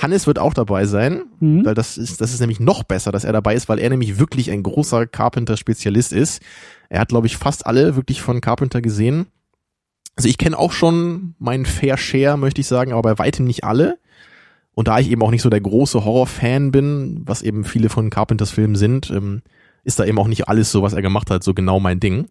Hannes 0.01 0.29
wird 0.29 0.39
auch 0.39 0.55
dabei 0.55 0.85
sein, 0.87 1.23
Mhm. 1.41 1.65
weil 1.65 1.75
das 1.75 1.99
ist, 1.99 2.21
das 2.21 2.33
ist 2.33 2.41
nämlich 2.41 2.61
noch 2.61 2.85
besser, 2.85 3.11
dass 3.11 3.25
er 3.25 3.33
dabei 3.33 3.55
ist, 3.55 3.69
weil 3.69 3.81
er 3.81 3.91
nämlich 3.91 4.19
wirklich 4.21 4.51
ein 4.53 4.63
großer 4.63 5.07
Carpenter-Spezialist 5.07 6.13
ist. 6.13 6.41
Er 6.91 7.01
hat, 7.01 7.09
glaube 7.09 7.27
ich, 7.27 7.37
fast 7.37 7.67
alle 7.67 7.97
wirklich 7.97 8.21
von 8.23 8.41
Carpenter 8.41 8.81
gesehen. 8.81 9.27
Also 10.19 10.29
ich 10.29 10.37
kenne 10.37 10.59
auch 10.59 10.73
schon 10.73 11.37
meinen 11.39 11.65
Fair 11.65 11.97
Share, 11.97 12.37
möchte 12.37 12.61
ich 12.61 12.67
sagen, 12.67 12.93
aber 12.93 13.03
bei 13.03 13.19
weitem 13.21 13.45
nicht 13.45 13.63
alle. 13.63 14.01
Und 14.75 14.89
da 14.89 14.99
ich 14.99 15.13
eben 15.13 15.23
auch 15.23 15.31
nicht 15.31 15.43
so 15.43 15.49
der 15.49 15.61
große 15.61 16.05
Horror-Fan 16.05 16.73
bin, 16.73 17.23
was 17.25 17.41
eben 17.41 17.65
viele 17.65 17.89
von 17.89 18.11
Carpenters 18.11 18.51
Filmen 18.51 18.75
sind, 18.75 19.11
ähm, 19.11 19.43
ist 19.85 20.01
da 20.01 20.05
eben 20.05 20.19
auch 20.19 20.27
nicht 20.27 20.49
alles 20.49 20.73
so, 20.73 20.83
was 20.83 20.93
er 20.93 21.03
gemacht 21.03 21.31
hat, 21.31 21.45
so 21.45 21.55
genau 21.55 21.79
mein 21.79 22.01
Ding. 22.01 22.27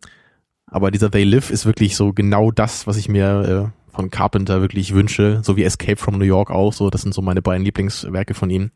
Aber 0.65 0.91
dieser 0.91 1.09
They 1.09 1.23
Live 1.23 1.49
ist 1.49 1.65
wirklich 1.65 1.95
so 1.95 2.11
genau 2.11 2.51
das, 2.51 2.88
was 2.88 2.97
ich 2.97 3.07
mir 3.07 3.72
äh, 3.72 3.93
von 3.95 4.09
Carpenter 4.09 4.59
wirklich 4.59 4.93
wünsche, 4.93 5.39
so 5.41 5.55
wie 5.55 5.64
Escape 5.64 5.95
from 5.95 6.18
New 6.18 6.26
York 6.26 6.51
auch, 6.51 6.73
so 6.73 6.89
das 6.89 7.03
sind 7.03 7.14
so 7.14 7.22
meine 7.22 7.41
beiden 7.41 7.64
Lieblingswerke 7.64 8.34
von 8.34 8.49
ihm. 8.49 8.72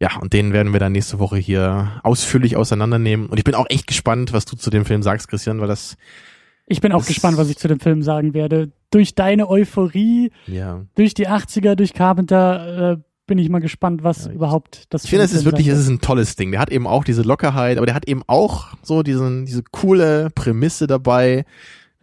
Ja, 0.00 0.16
und 0.16 0.32
den 0.32 0.52
werden 0.52 0.72
wir 0.72 0.80
dann 0.80 0.90
nächste 0.90 1.20
Woche 1.20 1.36
hier 1.36 2.00
ausführlich 2.02 2.56
auseinandernehmen. 2.56 3.26
Und 3.26 3.38
ich 3.38 3.44
bin 3.44 3.54
auch 3.54 3.66
echt 3.68 3.86
gespannt, 3.86 4.32
was 4.32 4.46
du 4.46 4.56
zu 4.56 4.70
dem 4.70 4.84
Film 4.84 5.04
sagst, 5.04 5.28
Christian, 5.28 5.60
weil 5.60 5.68
das, 5.68 5.96
Ich 6.66 6.80
bin 6.80 6.92
auch 6.92 6.98
Das- 6.98 7.08
gespannt, 7.08 7.36
was 7.38 7.48
ich 7.48 7.58
zu 7.58 7.68
dem 7.68 7.80
Film 7.80 8.02
sagen 8.02 8.34
werde. 8.34 8.70
Durch 8.90 9.14
deine 9.14 9.48
Euphorie, 9.48 10.32
ja. 10.46 10.84
durch 10.96 11.14
die 11.14 11.28
80er, 11.28 11.76
durch 11.76 11.92
Carpenter, 11.94 12.92
äh, 12.92 12.96
bin 13.28 13.38
ich 13.38 13.48
mal 13.48 13.60
gespannt, 13.60 14.04
was 14.04 14.26
Ja, 14.26 14.32
überhaupt 14.32 14.84
das 14.90 15.04
Ich 15.04 15.10
finde, 15.10 15.24
es 15.24 15.32
ist 15.32 15.44
wirklich, 15.44 15.66
es 15.66 15.78
ist 15.78 15.88
ein 15.88 16.00
tolles 16.00 16.36
Ding. 16.36 16.52
Der 16.52 16.60
hat 16.60 16.70
eben 16.70 16.86
auch 16.86 17.02
diese 17.04 17.22
Lockerheit, 17.22 17.76
aber 17.76 17.86
der 17.86 17.94
hat 17.94 18.08
eben 18.08 18.22
auch 18.28 18.68
so 18.82 19.02
diesen, 19.02 19.46
diese 19.46 19.62
coole 19.72 20.30
Prämisse 20.34 20.86
dabei. 20.86 21.44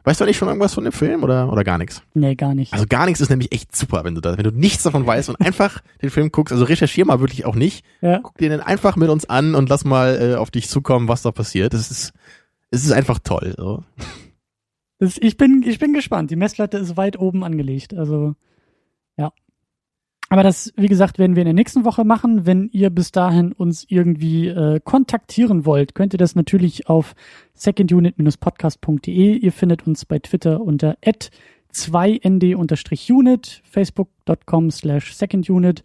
Weißt 0.06 0.20
du 0.20 0.26
eigentlich 0.26 0.36
schon 0.36 0.50
irgendwas 0.50 0.74
von 0.74 0.84
dem 0.84 0.92
Film 0.92 1.24
oder, 1.24 1.50
oder 1.50 1.64
gar 1.64 1.78
nichts? 1.78 2.02
Nee, 2.14 2.36
gar 2.36 2.54
nicht. 2.54 2.74
Also 2.74 2.86
gar 2.90 3.06
nichts 3.06 3.22
ist 3.22 3.30
nämlich 3.30 3.54
echt 3.54 3.74
super, 3.74 4.04
wenn 4.04 4.16
du 4.16 4.22
da, 4.22 4.38
wenn 4.38 4.44
du 4.44 4.52
nichts 4.52 4.84
davon 4.84 5.08
weißt 5.08 5.30
und 5.30 5.40
einfach 5.40 5.80
den 6.02 6.10
Film 6.10 6.30
guckst. 6.30 6.52
Also 6.52 6.66
recherchier 6.66 7.06
mal 7.06 7.22
wirklich 7.22 7.46
auch 7.46 7.56
nicht. 7.56 7.86
ja. 8.02 8.20
Guck 8.22 8.38
dir 8.38 8.50
den 8.50 8.60
einfach 8.60 8.98
mit 8.98 9.08
uns 9.10 9.24
an 9.30 9.56
und 9.56 9.70
lass 9.70 9.86
mal 9.86 10.20
äh, 10.22 10.36
auf 10.36 10.52
dich 10.52 10.68
zukommen, 10.68 11.08
was 11.08 11.22
da 11.22 11.32
passiert. 11.32 11.74
Das 11.74 11.90
ist, 11.90 12.12
es 12.70 12.84
ist 12.84 12.92
einfach 12.92 13.20
toll. 13.20 13.54
So. 13.58 13.84
Das, 15.04 15.18
ich, 15.18 15.36
bin, 15.36 15.64
ich 15.68 15.80
bin 15.80 15.92
gespannt. 15.92 16.32
Die 16.32 16.38
Messlatte 16.38 16.78
ist 16.78 16.96
weit 16.96 17.20
oben 17.20 17.44
angelegt. 17.44 17.94
Also, 17.94 18.36
ja. 19.18 19.34
Aber 20.30 20.44
das, 20.44 20.72
wie 20.78 20.88
gesagt, 20.88 21.20
werden 21.20 21.36
wir 21.36 21.42
in 21.42 21.48
der 21.48 21.54
nächsten 21.54 21.84
Woche 21.84 22.06
machen. 22.06 22.46
Wenn 22.46 22.70
ihr 22.72 22.90
bis 22.90 23.12
dahin 23.12 23.52
uns 23.52 23.86
irgendwie 23.90 24.48
äh, 24.48 24.80
kontaktieren 24.82 25.66
wollt, 25.66 25.94
könnt 25.94 26.14
ihr 26.14 26.20
das 26.20 26.36
natürlich 26.36 26.88
auf 26.88 27.16
secondunit-podcast.de. 27.54 29.36
Ihr 29.36 29.52
findet 29.52 29.86
uns 29.86 30.06
bei 30.06 30.20
Twitter 30.20 30.62
unter 30.62 30.96
2nd-unit, 31.74 33.62
facebook.com 33.66 34.72
slash 34.72 35.14
secondunit. 35.14 35.84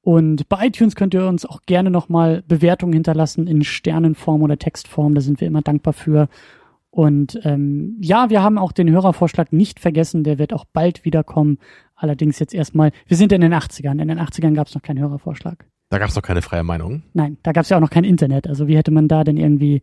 Und 0.00 0.48
bei 0.48 0.66
iTunes 0.66 0.96
könnt 0.96 1.14
ihr 1.14 1.28
uns 1.28 1.46
auch 1.46 1.62
gerne 1.62 1.92
nochmal 1.92 2.42
Bewertungen 2.48 2.94
hinterlassen 2.94 3.46
in 3.46 3.62
Sternenform 3.62 4.42
oder 4.42 4.58
Textform. 4.58 5.14
Da 5.14 5.20
sind 5.20 5.40
wir 5.40 5.46
immer 5.46 5.62
dankbar 5.62 5.92
für. 5.92 6.28
Und 6.98 7.38
ähm, 7.44 7.96
ja, 8.00 8.28
wir 8.28 8.42
haben 8.42 8.58
auch 8.58 8.72
den 8.72 8.90
Hörervorschlag 8.90 9.52
nicht 9.52 9.78
vergessen, 9.78 10.24
der 10.24 10.40
wird 10.40 10.52
auch 10.52 10.64
bald 10.64 11.04
wiederkommen. 11.04 11.58
Allerdings 11.94 12.40
jetzt 12.40 12.52
erstmal, 12.52 12.90
wir 13.06 13.16
sind 13.16 13.30
in 13.30 13.40
den 13.40 13.54
80ern. 13.54 14.02
In 14.02 14.08
den 14.08 14.18
80ern 14.18 14.52
gab 14.54 14.66
es 14.66 14.74
noch 14.74 14.82
keinen 14.82 14.98
Hörervorschlag. 14.98 15.64
Da 15.90 15.98
gab 15.98 16.08
es 16.08 16.16
doch 16.16 16.22
keine 16.22 16.42
freie 16.42 16.64
Meinung. 16.64 17.04
Nein, 17.14 17.38
da 17.44 17.52
gab 17.52 17.62
es 17.62 17.68
ja 17.68 17.76
auch 17.76 17.80
noch 17.80 17.90
kein 17.90 18.02
Internet. 18.02 18.48
Also 18.48 18.66
wie 18.66 18.76
hätte 18.76 18.90
man 18.90 19.06
da 19.06 19.22
denn 19.22 19.36
irgendwie 19.36 19.80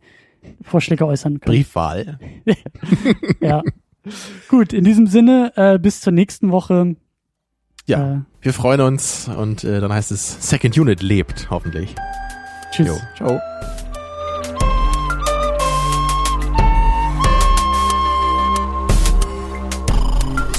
Vorschläge 0.60 1.06
äußern 1.06 1.40
können? 1.40 1.56
Briefwahl. 1.56 2.18
Ja. 3.40 3.62
Gut, 4.50 4.74
in 4.74 4.84
diesem 4.84 5.06
Sinne, 5.06 5.52
äh, 5.56 5.78
bis 5.78 6.02
zur 6.02 6.12
nächsten 6.12 6.50
Woche. 6.52 6.96
Ja, 7.86 8.12
Äh, 8.16 8.20
wir 8.42 8.52
freuen 8.52 8.82
uns 8.82 9.26
und 9.28 9.64
äh, 9.64 9.80
dann 9.80 9.90
heißt 9.90 10.12
es 10.12 10.50
Second 10.50 10.76
Unit 10.78 11.00
lebt, 11.02 11.48
hoffentlich. 11.48 11.94
tschüss. 12.72 12.88
Jo, 12.88 12.94
ciao. 13.16 13.40